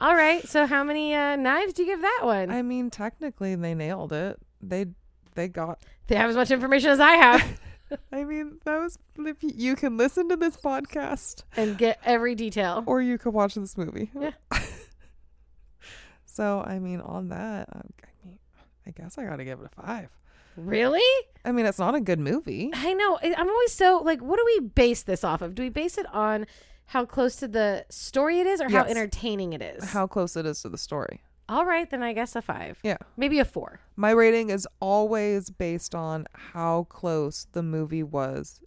All 0.01 0.15
right. 0.15 0.47
So, 0.49 0.67
how 0.67 0.83
many 0.85 1.15
uh, 1.15 1.37
knives 1.37 1.73
do 1.73 1.83
you 1.83 1.89
give 1.89 2.03
that 2.03 2.21
one? 2.23 2.51
I 2.51 2.63
mean, 2.63 2.91
technically, 2.91 3.55
they 3.55 3.75
nailed 3.75 4.13
it. 4.13 4.39
They 4.61 4.87
they 5.35 5.49
got. 5.49 5.83
they 6.07 6.17
have 6.17 6.31
as 6.31 6.37
much 6.37 6.51
information 6.51 6.91
as 6.91 7.01
I 7.01 7.13
have 7.13 7.61
I 8.13 8.25
mean, 8.25 8.59
that 8.65 8.79
was. 8.79 8.99
If 9.19 9.37
you, 9.41 9.77
can 9.77 9.97
listen 9.97 10.29
to 10.29 10.37
this 10.37 10.57
podcast, 10.57 11.43
and 11.57 11.77
get 11.77 11.99
every 12.05 12.35
detail. 12.35 12.83
or 12.87 13.03
you 13.03 13.19
could 13.19 13.35
watch 13.35 13.55
this 13.55 13.77
movie. 13.77 14.11
Yeah. 14.19 14.31
so 16.25 16.63
I 16.67 16.79
mean, 16.79 17.01
on 17.01 17.29
that, 17.29 17.69
um, 17.73 17.91
I 18.03 18.27
mean, 18.27 18.39
I 18.87 18.91
guess 18.91 19.19
I 19.19 19.25
got 19.25 19.37
to 19.37 19.45
give 19.45 19.61
it 19.61 19.67
a 19.67 19.83
five. 19.83 20.09
Really? 20.57 21.01
I 21.45 21.53
mean, 21.53 21.67
it's 21.67 21.79
not 21.79 21.95
a 21.95 22.01
good 22.01 22.19
movie. 22.19 22.71
I 22.75 22.93
know. 22.93 23.19
I'm 23.23 23.49
always 23.49 23.73
so 23.73 24.03
like, 24.05 24.21
what 24.21 24.39
do 24.39 24.45
we 24.45 24.61
base 24.69 25.03
this 25.03 25.25
off 25.25 25.43
of? 25.43 25.55
Do 25.55 25.63
we 25.63 25.71
base 25.71 25.99
it 25.99 26.07
on 26.15 26.47
how 26.87 27.05
close 27.07 27.37
to 27.37 27.49
the 27.49 27.87
story 27.89 28.41
it 28.41 28.47
is 28.47 28.61
or 28.61 28.69
how 28.69 28.85
entertaining 28.85 29.55
it 29.55 29.63
is? 29.63 29.91
How 29.91 30.07
close 30.07 30.37
it 30.37 30.45
is 30.45 30.61
to 30.63 30.69
the 30.69 30.79
story. 30.79 31.23
All 31.53 31.67
right, 31.67 31.89
then 31.91 32.03
I 32.03 32.15
guess 32.15 32.35
a 32.35 32.41
five. 32.41 32.79
Yeah. 32.83 32.97
Maybe 33.19 33.39
a 33.39 33.45
four. 33.45 33.81
My 33.95 34.11
rating 34.11 34.49
is 34.49 34.67
always 34.81 35.51
based 35.51 35.95
on 35.95 36.27
how 36.33 36.85
close 36.89 37.47
the 37.53 37.63
movie 37.63 38.03
was 38.03 38.59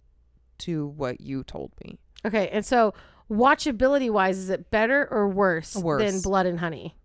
to 0.58 0.86
what 0.86 1.20
you 1.20 1.42
told 1.42 1.72
me. 1.84 1.98
Okay, 2.24 2.48
and 2.50 2.64
so 2.64 2.94
watchability 3.28 4.08
wise, 4.08 4.38
is 4.38 4.50
it 4.50 4.70
better 4.70 5.08
or 5.10 5.28
worse, 5.28 5.74
Worse. 5.74 6.00
than 6.00 6.20
Blood 6.20 6.46
and 6.46 6.60
Honey? 6.60 6.96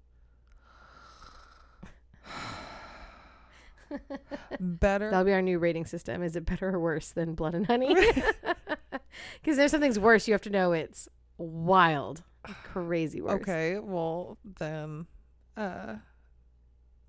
Better. 4.60 5.10
That'll 5.10 5.26
be 5.26 5.34
our 5.34 5.42
new 5.42 5.58
rating 5.58 5.86
system. 5.88 6.22
Is 6.22 6.36
it 6.36 6.46
better 6.46 6.70
or 6.70 6.80
worse 6.80 7.10
than 7.10 7.34
Blood 7.34 7.56
and 7.56 7.66
Honey? 7.66 7.96
Because 9.42 9.58
there's 9.58 9.72
something's 9.72 9.98
worse, 10.00 10.28
you 10.28 10.34
have 10.36 10.42
to 10.42 10.50
know 10.52 10.72
it's 10.74 11.10
wild, 11.38 12.22
crazy 12.44 13.20
worse. 13.22 13.42
okay, 13.42 13.80
well, 13.80 14.38
then 14.60 15.08
uh, 15.62 15.96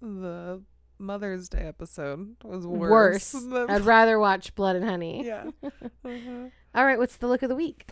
the 0.00 0.62
Mother's 0.98 1.48
Day 1.48 1.62
episode 1.66 2.36
was 2.44 2.66
worse. 2.66 3.34
Worse. 3.34 3.68
I'd 3.70 3.82
rather 3.84 4.18
watch 4.18 4.54
Blood 4.54 4.76
and 4.76 4.84
Honey. 4.84 5.24
yeah. 5.26 5.44
Mhm. 6.04 6.50
All 6.74 6.84
right. 6.84 6.98
What's 6.98 7.16
the 7.16 7.26
look 7.28 7.42
of 7.42 7.48
the 7.48 7.54
week? 7.56 7.86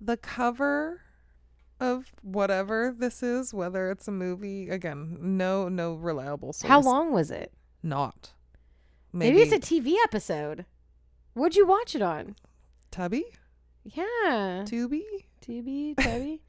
The 0.00 0.16
cover 0.16 1.00
of 1.80 2.12
whatever 2.22 2.94
this 2.96 3.22
is, 3.22 3.52
whether 3.54 3.90
it's 3.90 4.08
a 4.08 4.12
movie, 4.12 4.68
again, 4.68 5.16
no, 5.20 5.68
no 5.68 5.94
reliable 5.94 6.52
source. 6.52 6.68
How 6.68 6.80
long 6.80 7.12
was 7.12 7.30
it? 7.30 7.52
Not. 7.82 8.32
Maybe, 9.12 9.40
it's 9.40 9.52
a 9.52 9.58
TV 9.58 9.94
episode. 10.04 10.66
What'd 11.34 11.56
you 11.56 11.66
watch 11.66 11.94
it 11.94 12.02
on? 12.02 12.34
Tubby, 12.90 13.24
Yeah. 13.84 14.64
Tubi. 14.66 15.02
TV, 15.40 15.94
Tubby. 15.96 16.42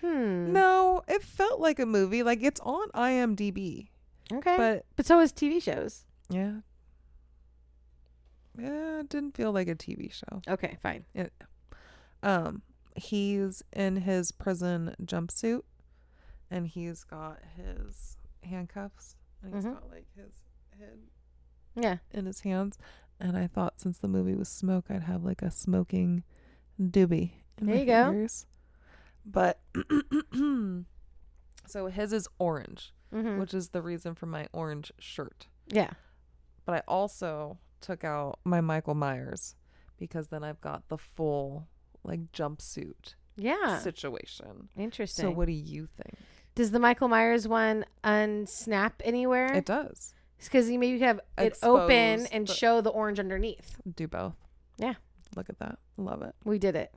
Hmm. 0.00 0.52
No, 0.52 1.02
it 1.08 1.22
felt 1.22 1.60
like 1.60 1.78
a 1.78 1.86
movie. 1.86 2.22
Like 2.22 2.42
it's 2.42 2.60
on 2.60 2.88
IMDb, 2.90 3.88
Okay. 4.32 4.56
But, 4.56 4.86
but 4.96 5.06
so 5.06 5.20
is 5.20 5.32
TV 5.32 5.62
shows. 5.62 6.04
yeah, 6.28 6.60
yeah, 8.58 9.00
it 9.00 9.08
didn't 9.08 9.36
feel 9.36 9.52
like 9.52 9.68
a 9.68 9.74
TV 9.74 10.12
show. 10.12 10.42
Okay, 10.48 10.76
fine. 10.82 11.04
It, 11.14 11.32
Um, 12.22 12.62
he's 12.96 13.62
in 13.72 13.96
his 13.96 14.30
prison 14.32 14.94
jumpsuit, 15.02 15.62
and 16.50 16.66
he's 16.66 17.02
got 17.04 17.38
his 17.56 18.16
handcuffs, 18.42 19.16
and 19.42 19.54
he's 19.54 19.64
Mhm. 19.64 19.74
got 19.74 19.88
like 19.90 20.06
his 20.14 20.32
head 20.78 20.98
Yeah. 21.74 21.98
in 22.10 22.26
his 22.26 22.40
hands. 22.40 22.76
And 23.18 23.36
I 23.38 23.46
thought 23.46 23.80
since 23.80 23.98
the 23.98 24.08
movie 24.08 24.34
was 24.34 24.48
smoke, 24.48 24.86
I'd 24.90 25.04
have 25.04 25.24
like 25.24 25.40
a 25.42 25.50
smoking 25.50 26.24
doobie 26.80 27.32
There 27.56 27.76
you 27.76 27.84
go. 27.86 28.26
But 29.24 29.60
so 31.66 31.86
his 31.86 32.12
is 32.12 32.28
orange, 32.38 32.92
Mm-hmm. 33.14 33.40
which 33.40 33.54
is 33.54 33.70
the 33.70 33.82
reason 33.82 34.14
for 34.14 34.26
my 34.26 34.46
orange 34.52 34.92
shirt. 35.00 35.46
yeah. 35.68 35.90
But 36.64 36.74
I 36.76 36.82
also 36.86 37.58
took 37.80 38.04
out 38.04 38.38
my 38.44 38.60
Michael 38.60 38.94
Myers 38.94 39.56
because 39.98 40.28
then 40.28 40.44
I've 40.44 40.60
got 40.60 40.88
the 40.88 40.96
full 40.98 41.66
like 42.04 42.30
jumpsuit 42.32 43.14
Yeah. 43.36 43.78
situation. 43.78 44.68
Interesting. 44.76 45.24
So 45.24 45.30
what 45.32 45.46
do 45.46 45.52
you 45.52 45.86
think? 45.86 46.14
Does 46.54 46.70
the 46.70 46.78
Michael 46.78 47.08
Myers 47.08 47.48
one 47.48 47.84
unsnap 48.04 48.92
anywhere? 49.02 49.52
It 49.54 49.64
does. 49.66 50.14
Because 50.38 50.70
you 50.70 50.78
maybe 50.78 50.98
could 50.98 51.06
have 51.06 51.20
it 51.38 51.58
open 51.64 52.26
and 52.26 52.46
the- 52.46 52.54
show 52.54 52.80
the 52.80 52.90
orange 52.90 53.18
underneath. 53.18 53.80
Do 53.96 54.06
both. 54.06 54.36
Yeah. 54.78 54.94
Look 55.34 55.48
at 55.50 55.58
that. 55.58 55.78
Love 55.96 56.22
it. 56.22 56.34
We 56.44 56.58
did 56.60 56.76
it. 56.76 56.94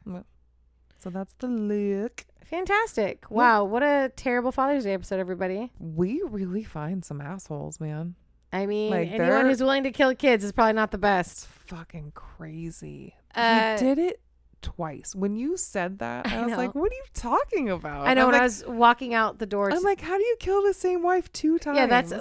So 1.03 1.09
that's 1.09 1.33
the 1.39 1.47
look. 1.47 2.23
Fantastic. 2.45 3.29
Wow. 3.29 3.65
What 3.65 3.83
a 3.83 4.09
terrible 4.15 4.53
Father's 4.53 4.85
Day 4.85 4.93
episode, 4.93 5.19
everybody. 5.19 5.69
We 5.77 6.21
really 6.25 6.63
find 6.63 7.03
some 7.03 7.19
assholes, 7.19 7.81
man. 7.81 8.15
I 8.53 8.65
mean, 8.67 8.89
Like, 8.89 9.09
anyone 9.11 9.47
who's 9.47 9.59
willing 9.59 9.83
to 9.83 9.91
kill 9.91 10.15
kids 10.15 10.45
is 10.45 10.53
probably 10.53 10.71
not 10.71 10.91
the 10.91 10.95
It's 10.97 11.01
best. 11.01 11.47
fucking 11.47 12.13
crazy. 12.15 13.17
Uh, 13.35 13.73
he 13.77 13.83
did 13.83 13.97
it 13.99 14.21
twice. 14.61 15.13
When 15.13 15.35
you 15.35 15.57
said 15.57 15.99
that, 15.99 16.25
I, 16.31 16.37
I 16.37 16.41
was 16.43 16.51
know. 16.51 16.57
like, 16.57 16.73
"What 16.73 16.89
are 16.89 16.95
you 16.95 17.03
talking 17.13 17.69
about?" 17.69 18.07
I 18.07 18.13
know 18.13 18.21
I'm 18.21 18.27
when 18.27 18.33
like, 18.35 18.41
I 18.41 18.45
was 18.45 18.63
walking 18.65 19.13
out 19.13 19.39
the 19.39 19.45
door. 19.45 19.69
I'm 19.73 19.83
like, 19.83 19.99
"How 19.99 20.15
do 20.17 20.23
you 20.23 20.37
kill 20.39 20.63
the 20.63 20.73
same 20.73 21.03
wife 21.03 21.29
two 21.33 21.59
times?" 21.59 21.75
yeah, 21.75 21.87
that's 21.87 22.13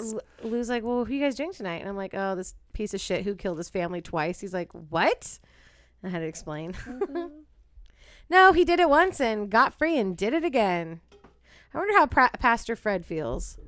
Lou's 0.43 0.69
like, 0.69 0.83
well, 0.83 1.05
who 1.05 1.13
are 1.13 1.15
you 1.15 1.23
guys 1.23 1.37
doing 1.37 1.53
tonight? 1.53 1.83
And 1.83 1.89
I'm 1.89 1.97
like, 1.97 2.15
oh, 2.15 2.35
this 2.35 2.57
piece 2.73 2.95
of 2.95 3.01
shit 3.01 3.23
who 3.23 3.37
killed 3.37 3.59
his 3.59 3.69
family 3.69 4.01
twice. 4.01 4.41
He's 4.41 4.53
like, 4.55 4.73
what? 4.73 5.39
I 6.03 6.09
had 6.09 6.19
to 6.19 6.27
explain. 6.27 6.75
no, 8.31 8.53
he 8.53 8.65
did 8.65 8.81
it 8.81 8.89
once 8.89 9.21
and 9.21 9.51
got 9.51 9.75
free 9.75 9.99
and 9.99 10.17
did 10.17 10.33
it 10.35 10.45
again. 10.45 11.01
I 11.75 11.79
wonder 11.79 11.95
how 11.95 12.07
pra- 12.07 12.31
Pastor 12.39 12.77
Fred 12.77 13.05
feels. 13.07 13.59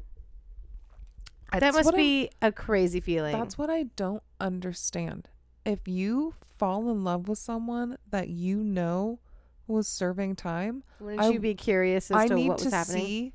that 1.52 1.74
must 1.74 1.94
be 1.94 2.30
a 2.42 2.50
crazy 2.52 3.00
feeling. 3.00 3.32
That's 3.36 3.56
what 3.56 3.70
I 3.70 3.84
don't 3.96 4.22
understand. 4.40 5.28
If 5.64 5.86
you 5.88 6.34
fall 6.58 6.90
in 6.90 7.04
love 7.04 7.28
with 7.28 7.38
someone 7.38 7.96
that 8.10 8.28
you 8.28 8.58
know 8.58 9.18
was 9.66 9.88
serving 9.88 10.36
time, 10.36 10.82
Wouldn't 11.00 11.22
I- 11.22 11.30
you 11.30 11.40
be 11.40 11.54
curious 11.54 12.10
as 12.10 12.16
I 12.16 12.28
to 12.28 12.34
need 12.34 12.48
what 12.48 12.58
was 12.62 12.70
to 12.70 12.76
happening? 12.76 13.04
see 13.06 13.32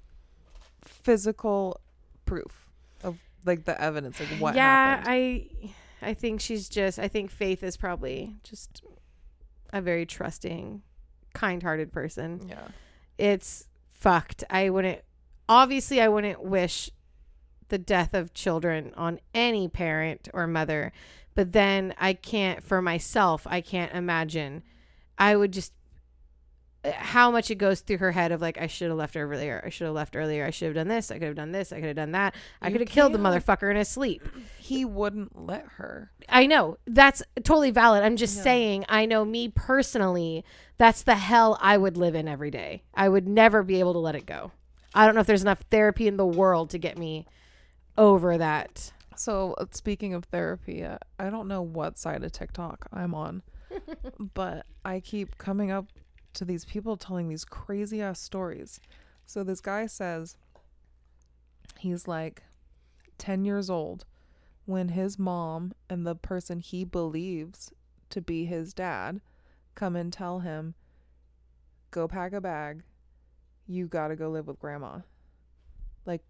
physical 0.83 1.79
proof 2.25 2.67
of 3.03 3.17
like 3.45 3.65
the 3.65 3.79
evidence, 3.81 4.19
like 4.19 4.29
what 4.39 4.55
yeah, 4.55 4.97
happened. 4.97 5.07
I, 5.09 5.49
I 6.09 6.13
think 6.13 6.41
she's 6.41 6.69
just. 6.69 6.99
I 6.99 7.07
think 7.07 7.31
Faith 7.31 7.63
is 7.63 7.77
probably 7.77 8.35
just 8.43 8.83
a 9.73 9.81
very 9.81 10.05
trusting, 10.05 10.81
kind-hearted 11.39 11.91
person. 11.91 12.47
yeah. 12.49 12.67
it's 13.17 13.67
fucked. 13.87 14.43
I 14.49 14.69
wouldn't 14.69 15.01
obviously 15.47 16.01
I 16.01 16.07
wouldn't 16.07 16.43
wish 16.43 16.89
the 17.69 17.77
death 17.77 18.13
of 18.13 18.33
children 18.33 18.93
on 18.97 19.19
any 19.33 19.67
parent 19.67 20.27
or 20.33 20.47
mother, 20.47 20.91
but 21.35 21.51
then 21.51 21.93
I 21.97 22.13
can't 22.13 22.63
for 22.63 22.81
myself, 22.81 23.47
I 23.47 23.61
can't 23.61 23.93
imagine. 23.93 24.63
I 25.17 25.35
would 25.35 25.51
just 25.53 25.73
how 26.85 27.29
much 27.29 27.51
it 27.51 27.55
goes 27.55 27.81
through 27.81 27.97
her 27.97 28.11
head 28.11 28.31
of 28.31 28.41
like 28.41 28.57
I 28.57 28.67
should 28.67 28.87
have 28.89 28.97
left 28.97 29.17
earlier. 29.17 29.61
I 29.65 29.69
should 29.69 29.85
have 29.85 29.95
left 29.95 30.15
earlier. 30.15 30.45
I 30.45 30.49
should 30.49 30.67
have 30.67 30.75
done 30.75 30.87
this. 30.87 31.11
I 31.11 31.15
could 31.15 31.27
have 31.27 31.35
done 31.35 31.51
this. 31.51 31.73
I 31.73 31.77
could 31.77 31.87
have 31.87 31.95
done 31.95 32.13
that. 32.13 32.35
I 32.61 32.71
could 32.71 32.81
have 32.81 32.89
killed 32.89 33.13
the 33.13 33.19
motherfucker 33.19 33.69
in 33.69 33.75
his 33.75 33.89
sleep. 33.89 34.21
He 34.57 34.85
wouldn't 34.85 35.37
let 35.37 35.65
her. 35.77 36.11
I 36.29 36.45
know 36.45 36.77
that's 36.85 37.21
totally 37.43 37.71
valid. 37.71 38.03
I'm 38.03 38.15
just 38.15 38.41
saying, 38.41 38.85
I 38.87 39.05
know 39.05 39.25
me 39.25 39.49
personally, 39.49 40.45
that's 40.77 41.03
the 41.03 41.15
hell 41.15 41.57
I 41.61 41.77
would 41.77 41.97
live 41.97 42.15
in 42.15 42.27
every 42.27 42.51
day. 42.51 42.83
I 42.93 43.09
would 43.09 43.27
never 43.27 43.61
be 43.63 43.79
able 43.79 43.93
to 43.93 43.99
let 43.99 44.15
it 44.15 44.25
go. 44.25 44.51
I 44.93 45.05
don't 45.05 45.15
know 45.15 45.21
if 45.21 45.27
there's 45.27 45.41
enough 45.41 45.63
therapy 45.69 46.07
in 46.07 46.17
the 46.17 46.25
world 46.25 46.69
to 46.71 46.77
get 46.77 46.97
me 46.97 47.25
over 47.97 48.37
that. 48.37 48.91
So 49.15 49.53
uh, 49.57 49.65
speaking 49.71 50.13
of 50.13 50.25
therapy, 50.25 50.83
uh, 50.83 50.97
I 51.19 51.29
don't 51.29 51.47
know 51.47 51.61
what 51.61 51.97
side 51.97 52.23
of 52.23 52.31
TikTok 52.31 52.87
I'm 52.93 53.13
on, 53.13 53.43
but 54.33 54.65
I 54.85 55.01
keep 55.01 55.37
coming 55.37 55.71
up 55.71 55.87
to 56.33 56.45
these 56.45 56.65
people 56.65 56.97
telling 56.97 57.29
these 57.29 57.45
crazy 57.45 58.01
ass 58.01 58.19
stories. 58.19 58.79
So 59.25 59.43
this 59.43 59.61
guy 59.61 59.85
says 59.85 60.37
he's 61.79 62.07
like 62.07 62.43
10 63.17 63.45
years 63.45 63.69
old 63.69 64.05
when 64.65 64.89
his 64.89 65.17
mom 65.17 65.73
and 65.89 66.05
the 66.05 66.15
person 66.15 66.59
he 66.59 66.83
believes 66.83 67.71
to 68.09 68.21
be 68.21 68.45
his 68.45 68.73
dad 68.73 69.21
come 69.75 69.95
and 69.95 70.11
tell 70.11 70.39
him, 70.39 70.75
go 71.91 72.07
pack 72.07 72.33
a 72.33 72.41
bag. 72.41 72.83
You 73.67 73.87
got 73.87 74.09
to 74.09 74.15
go 74.15 74.29
live 74.29 74.47
with 74.47 74.59
grandma. 74.59 74.99
Like, 76.05 76.21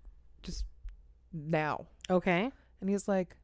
just 0.43 0.65
now. 1.33 1.85
Okay. 2.09 2.51
And 2.81 2.89
he's 2.89 3.07
like, 3.07 3.37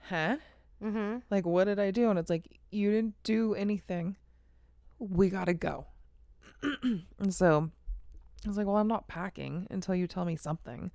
huh? 0.00 0.36
Mm-hmm. 0.82 1.18
Like, 1.30 1.46
what 1.46 1.64
did 1.64 1.78
I 1.78 1.90
do? 1.90 2.10
And 2.10 2.18
it's 2.18 2.30
like, 2.30 2.58
you 2.70 2.90
didn't 2.90 3.14
do 3.24 3.54
anything. 3.54 4.16
We 4.98 5.28
got 5.28 5.46
to 5.46 5.54
go. 5.54 5.86
and 6.62 7.04
so 7.34 7.70
I 8.44 8.48
was 8.48 8.56
like, 8.56 8.66
well, 8.66 8.76
I'm 8.76 8.88
not 8.88 9.08
packing 9.08 9.66
until 9.70 9.94
you 9.94 10.06
tell 10.06 10.24
me 10.24 10.36
something. 10.36 10.90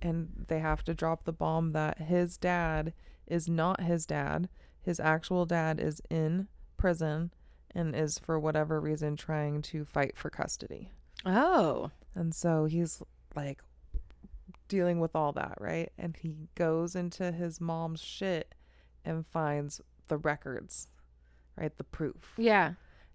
And 0.00 0.46
they 0.48 0.60
have 0.60 0.84
to 0.84 0.94
drop 0.94 1.24
the 1.24 1.32
bomb 1.32 1.72
that 1.72 1.98
his 1.98 2.36
dad 2.36 2.92
is 3.26 3.48
not 3.48 3.82
his 3.82 4.06
dad. 4.06 4.48
His 4.80 5.00
actual 5.00 5.44
dad 5.44 5.80
is 5.80 6.00
in 6.08 6.48
prison 6.76 7.32
and 7.74 7.94
is, 7.94 8.18
for 8.18 8.38
whatever 8.38 8.80
reason, 8.80 9.16
trying 9.16 9.62
to 9.62 9.84
fight 9.84 10.16
for 10.16 10.30
custody. 10.30 10.90
Oh. 11.26 11.90
And 12.14 12.34
so 12.34 12.64
he's 12.64 13.02
like 13.34 13.62
dealing 14.68 15.00
with 15.00 15.14
all 15.14 15.32
that, 15.32 15.54
right? 15.60 15.90
And 15.98 16.16
he 16.16 16.48
goes 16.54 16.94
into 16.94 17.32
his 17.32 17.60
mom's 17.60 18.00
shit 18.00 18.54
and 19.04 19.26
finds 19.26 19.80
the 20.08 20.16
records, 20.16 20.88
right? 21.56 21.76
The 21.76 21.84
proof. 21.84 22.34
Yeah. 22.36 22.74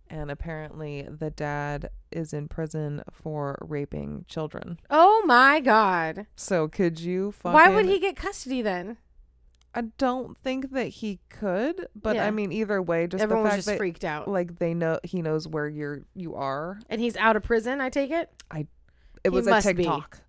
And 0.10 0.30
apparently 0.30 1.08
the 1.10 1.32
dad 1.32 1.90
is 2.12 2.34
in 2.34 2.48
prison 2.48 3.02
for 3.12 3.58
raping 3.62 4.26
children. 4.28 4.80
Oh 4.90 5.24
my 5.26 5.60
God. 5.60 6.28
So 6.36 6.68
could 6.68 7.00
you 7.00 7.32
fucking 7.32 7.54
Why 7.54 7.70
would 7.70 7.86
he 7.86 8.00
get 8.00 8.16
custody 8.16 8.62
then? 8.62 8.98
I 9.74 9.82
don't 9.98 10.38
think 10.38 10.72
that 10.74 10.88
he 10.90 11.20
could, 11.30 11.88
but 11.96 12.16
Yeah. 12.18 12.28
I 12.28 12.32
mean 12.32 12.52
either 12.52 12.80
way, 12.80 13.08
just 13.08 13.24
Everyone 13.24 13.46
the 13.46 13.50
was 13.50 13.56
just 13.56 13.68
that 13.70 13.78
freaked 13.80 14.04
out. 14.06 14.28
like 14.28 14.60
they 14.60 14.76
know 14.76 15.00
he 15.04 15.24
knows 15.24 15.48
where 15.48 15.68
you're 15.68 16.04
you 16.14 16.36
are. 16.36 16.80
And 16.90 17.02
he's 17.02 17.18
out 17.18 17.36
of 17.36 17.42
prison, 17.42 17.82
I 17.82 17.90
take 17.90 18.12
it? 18.12 18.30
I 18.52 18.60
It 19.24 19.30
He 19.30 19.30
was 19.30 19.48
a 19.48 19.50
must 19.50 19.68
be. 19.70 19.74
TikTok. 19.76 20.20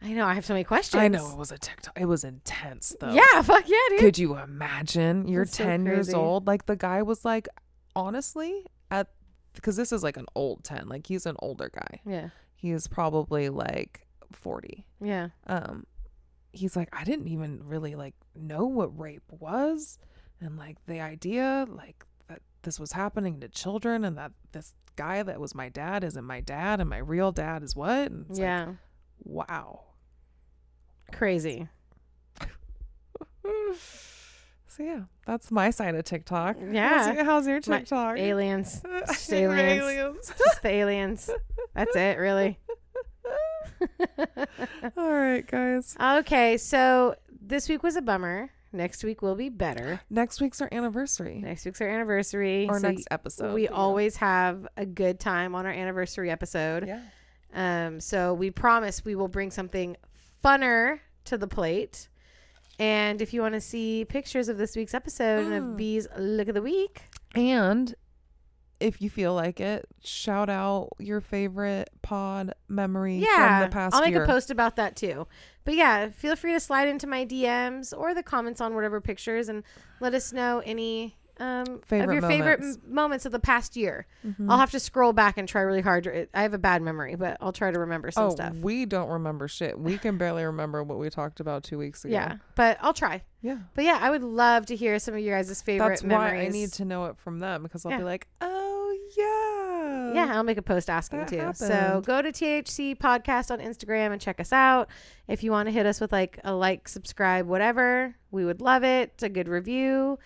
I 0.00 0.12
know. 0.12 0.24
I 0.26 0.34
have 0.34 0.46
so 0.46 0.54
many 0.54 0.64
questions. 0.64 1.02
I 1.02 1.08
know 1.08 1.32
it 1.32 1.36
was 1.36 1.50
a 1.52 1.58
TikTok. 1.58 2.00
It 2.00 2.06
was 2.06 2.24
intense 2.24 2.96
though. 2.98 3.10
Yeah. 3.12 3.42
Fuck 3.42 3.68
yeah, 3.68 3.76
dude. 3.90 4.00
Could 4.00 4.16
you 4.16 4.38
imagine? 4.38 5.28
You're 5.28 5.44
That's 5.44 5.58
so 5.58 5.64
10 5.64 5.84
years 5.84 6.14
old. 6.14 6.46
Like 6.46 6.64
the 6.64 6.76
guy 6.76 7.02
was 7.02 7.24
like, 7.26 7.46
honestly, 7.94 8.64
at 8.90 9.08
because 9.54 9.76
this 9.76 9.92
is 9.92 10.02
like 10.02 10.16
an 10.16 10.26
old 10.34 10.64
10. 10.64 10.88
Like 10.88 11.06
he's 11.06 11.26
an 11.26 11.36
older 11.40 11.70
guy. 11.72 12.00
yeah. 12.06 12.28
He's 12.54 12.88
probably 12.88 13.50
like 13.50 14.06
40. 14.32 14.84
Yeah. 15.00 15.28
Um, 15.46 15.86
he's 16.52 16.74
like, 16.74 16.88
I 16.92 17.04
didn't 17.04 17.28
even 17.28 17.60
really 17.64 17.94
like 17.94 18.14
know 18.34 18.66
what 18.66 18.98
rape 18.98 19.22
was. 19.30 19.98
And 20.40 20.56
like 20.56 20.76
the 20.86 21.00
idea, 21.00 21.66
like 21.68 22.04
that 22.28 22.40
this 22.62 22.80
was 22.80 22.92
happening 22.92 23.38
to 23.40 23.48
children 23.48 24.04
and 24.04 24.18
that 24.18 24.32
this 24.52 24.74
guy 24.96 25.22
that 25.22 25.40
was 25.40 25.54
my 25.54 25.68
dad 25.68 26.02
isn't 26.02 26.24
my 26.24 26.40
dad 26.40 26.80
and 26.80 26.90
my 26.90 26.98
real 26.98 27.30
dad 27.30 27.62
is 27.62 27.76
what? 27.76 28.10
And 28.10 28.26
it's 28.28 28.38
like, 28.38 28.44
yeah. 28.44 28.72
wow. 29.22 29.82
Crazy. 31.12 31.68
So 34.78 34.84
yeah, 34.84 35.00
that's 35.26 35.50
my 35.50 35.70
side 35.70 35.96
of 35.96 36.04
TikTok. 36.04 36.56
Yeah. 36.70 36.88
How's, 36.88 37.14
your- 37.16 37.24
how's 37.24 37.46
your 37.48 37.60
My 37.66 37.78
TikTok? 37.80 38.16
Aliens. 38.16 38.80
Just 39.08 39.32
aliens. 39.32 39.82
aliens. 39.82 40.32
Just 40.38 40.62
the 40.62 40.68
aliens. 40.68 41.30
That's 41.74 41.96
it, 41.96 42.16
really. 42.16 42.60
All 44.96 45.10
right, 45.12 45.44
guys. 45.44 45.96
okay, 46.00 46.56
so 46.56 47.16
this 47.42 47.68
week 47.68 47.82
was 47.82 47.96
a 47.96 48.02
bummer. 48.02 48.50
Next 48.72 49.02
week 49.02 49.20
will 49.20 49.34
be 49.34 49.48
better. 49.48 50.00
Next 50.10 50.40
week's 50.40 50.60
our 50.60 50.68
anniversary. 50.70 51.40
Next 51.42 51.64
week's 51.64 51.80
our 51.80 51.88
anniversary. 51.88 52.68
or 52.68 52.78
so 52.78 52.88
next 52.88 53.08
episode. 53.10 53.54
we 53.54 53.64
yeah. 53.64 53.70
always 53.70 54.16
have 54.16 54.68
a 54.76 54.86
good 54.86 55.18
time 55.18 55.56
on 55.56 55.66
our 55.66 55.72
anniversary 55.72 56.30
episode. 56.30 56.86
Yeah. 56.86 57.00
Um, 57.52 57.98
so 57.98 58.32
we 58.34 58.50
promise 58.52 59.04
we 59.04 59.16
will 59.16 59.28
bring 59.28 59.50
something 59.50 59.96
funner 60.44 61.00
to 61.24 61.36
the 61.36 61.48
plate. 61.48 62.08
And 62.78 63.20
if 63.20 63.34
you 63.34 63.40
want 63.40 63.54
to 63.54 63.60
see 63.60 64.04
pictures 64.04 64.48
of 64.48 64.56
this 64.58 64.76
week's 64.76 64.94
episode 64.94 65.46
and 65.46 65.52
Mm. 65.52 65.56
of 65.72 65.76
B's 65.76 66.06
look 66.16 66.48
of 66.48 66.54
the 66.54 66.62
week, 66.62 67.02
And 67.34 67.94
if 68.80 69.02
you 69.02 69.10
feel 69.10 69.34
like 69.34 69.58
it, 69.60 69.86
shout 70.04 70.48
out 70.48 70.90
your 71.00 71.20
favorite 71.20 71.90
pod 72.02 72.54
memory 72.68 73.16
yeah, 73.18 73.58
from 73.60 73.68
the 73.68 73.72
past 73.74 73.94
I'll 73.96 74.02
make 74.02 74.12
year. 74.14 74.22
a 74.22 74.26
post 74.26 74.50
about 74.52 74.76
that 74.76 74.94
too. 74.94 75.26
But 75.64 75.74
yeah, 75.74 76.08
feel 76.10 76.36
free 76.36 76.52
to 76.52 76.60
slide 76.60 76.86
into 76.88 77.06
my 77.08 77.26
DMs 77.26 77.92
or 77.96 78.14
the 78.14 78.22
comments 78.22 78.60
on 78.60 78.74
whatever 78.76 79.00
pictures 79.00 79.48
and 79.48 79.64
let 80.00 80.14
us 80.14 80.32
know 80.32 80.62
any 80.64 81.17
um, 81.40 81.80
Favorite 81.86 82.16
of 82.16 82.22
your 82.22 82.30
favorite 82.30 82.60
moments. 82.60 82.78
m- 82.86 82.94
moments 82.94 83.26
of 83.26 83.32
the 83.32 83.38
past 83.38 83.76
year. 83.76 84.06
Mhm. 84.26 84.50
I'll 84.50 84.58
have 84.58 84.70
to 84.72 84.80
scroll 84.80 85.12
back 85.12 85.38
and 85.38 85.48
try 85.48 85.62
really 85.62 85.80
hard. 85.80 86.28
I 86.34 86.42
have 86.42 86.54
a 86.54 86.58
bad 86.58 86.82
memory, 86.82 87.14
but 87.14 87.36
I'll 87.40 87.52
try 87.52 87.70
to 87.70 87.78
remember 87.78 88.10
some 88.10 88.24
oh, 88.24 88.30
stuff. 88.30 88.54
we 88.56 88.84
don't 88.86 89.08
remember 89.08 89.48
shit. 89.48 89.78
We 89.78 89.98
can 89.98 90.18
barely 90.18 90.44
remember 90.44 90.82
what 90.82 90.98
we 90.98 91.10
talked 91.10 91.40
about 91.40 91.62
two 91.64 91.78
weeks 91.78 92.04
ago. 92.04 92.12
Yeah, 92.12 92.36
but 92.54 92.78
I'll 92.80 92.94
try. 92.94 93.22
Yeah. 93.40 93.58
But 93.74 93.84
yeah, 93.84 93.98
I 94.00 94.10
would 94.10 94.24
love 94.24 94.66
to 94.66 94.76
hear 94.76 94.98
some 94.98 95.14
of 95.14 95.20
your 95.20 95.36
guys' 95.36 95.62
favorite 95.62 95.88
That's 95.88 96.02
memories. 96.02 96.32
why 96.42 96.46
I 96.46 96.48
need 96.48 96.72
to 96.74 96.84
know 96.84 97.04
it 97.06 97.16
from 97.18 97.38
them 97.38 97.62
because 97.62 97.86
I'll 97.86 97.92
Yeah. 97.92 97.98
be 97.98 98.04
like, 98.04 98.26
oh, 98.40 98.98
yeah. 99.16 100.12
Yeah, 100.14 100.36
I'll 100.36 100.42
make 100.42 100.58
a 100.58 100.62
post 100.62 100.88
asking 100.90 101.20
That 101.20 101.28
too. 101.28 101.50
So 101.54 102.02
go 102.04 102.20
to 102.22 102.32
THC 102.32 102.96
Podcast 102.96 103.50
on 103.50 103.60
Instagram 103.60 104.12
and 104.12 104.20
check 104.20 104.40
us 104.40 104.52
out. 104.52 104.88
If 105.28 105.42
you 105.44 105.50
want 105.50 105.66
to 105.66 105.72
hit 105.72 105.86
us 105.86 106.00
with 106.00 106.12
like 106.12 106.38
a 106.44 106.52
like, 106.52 106.88
subscribe, 106.88 107.46
whatever, 107.46 108.14
we 108.30 108.44
would 108.44 108.60
love 108.60 108.84
it. 108.84 109.12
A 109.22 109.28
good 109.28 109.48
review. 109.48 110.18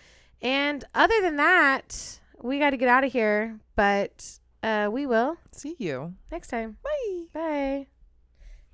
And 0.43 0.83
other 0.93 1.19
than 1.21 1.37
that, 1.37 2.19
we 2.41 2.59
got 2.59 2.71
to 2.71 2.77
get 2.77 2.89
out 2.89 3.03
of 3.05 3.11
here, 3.13 3.59
but 3.75 4.39
uh, 4.61 4.89
we 4.91 5.05
will 5.05 5.37
See 5.51 5.75
you. 5.79 6.13
next 6.31 6.49
time. 6.49 6.77
Bye. 6.83 7.23
Bye. 7.33 7.87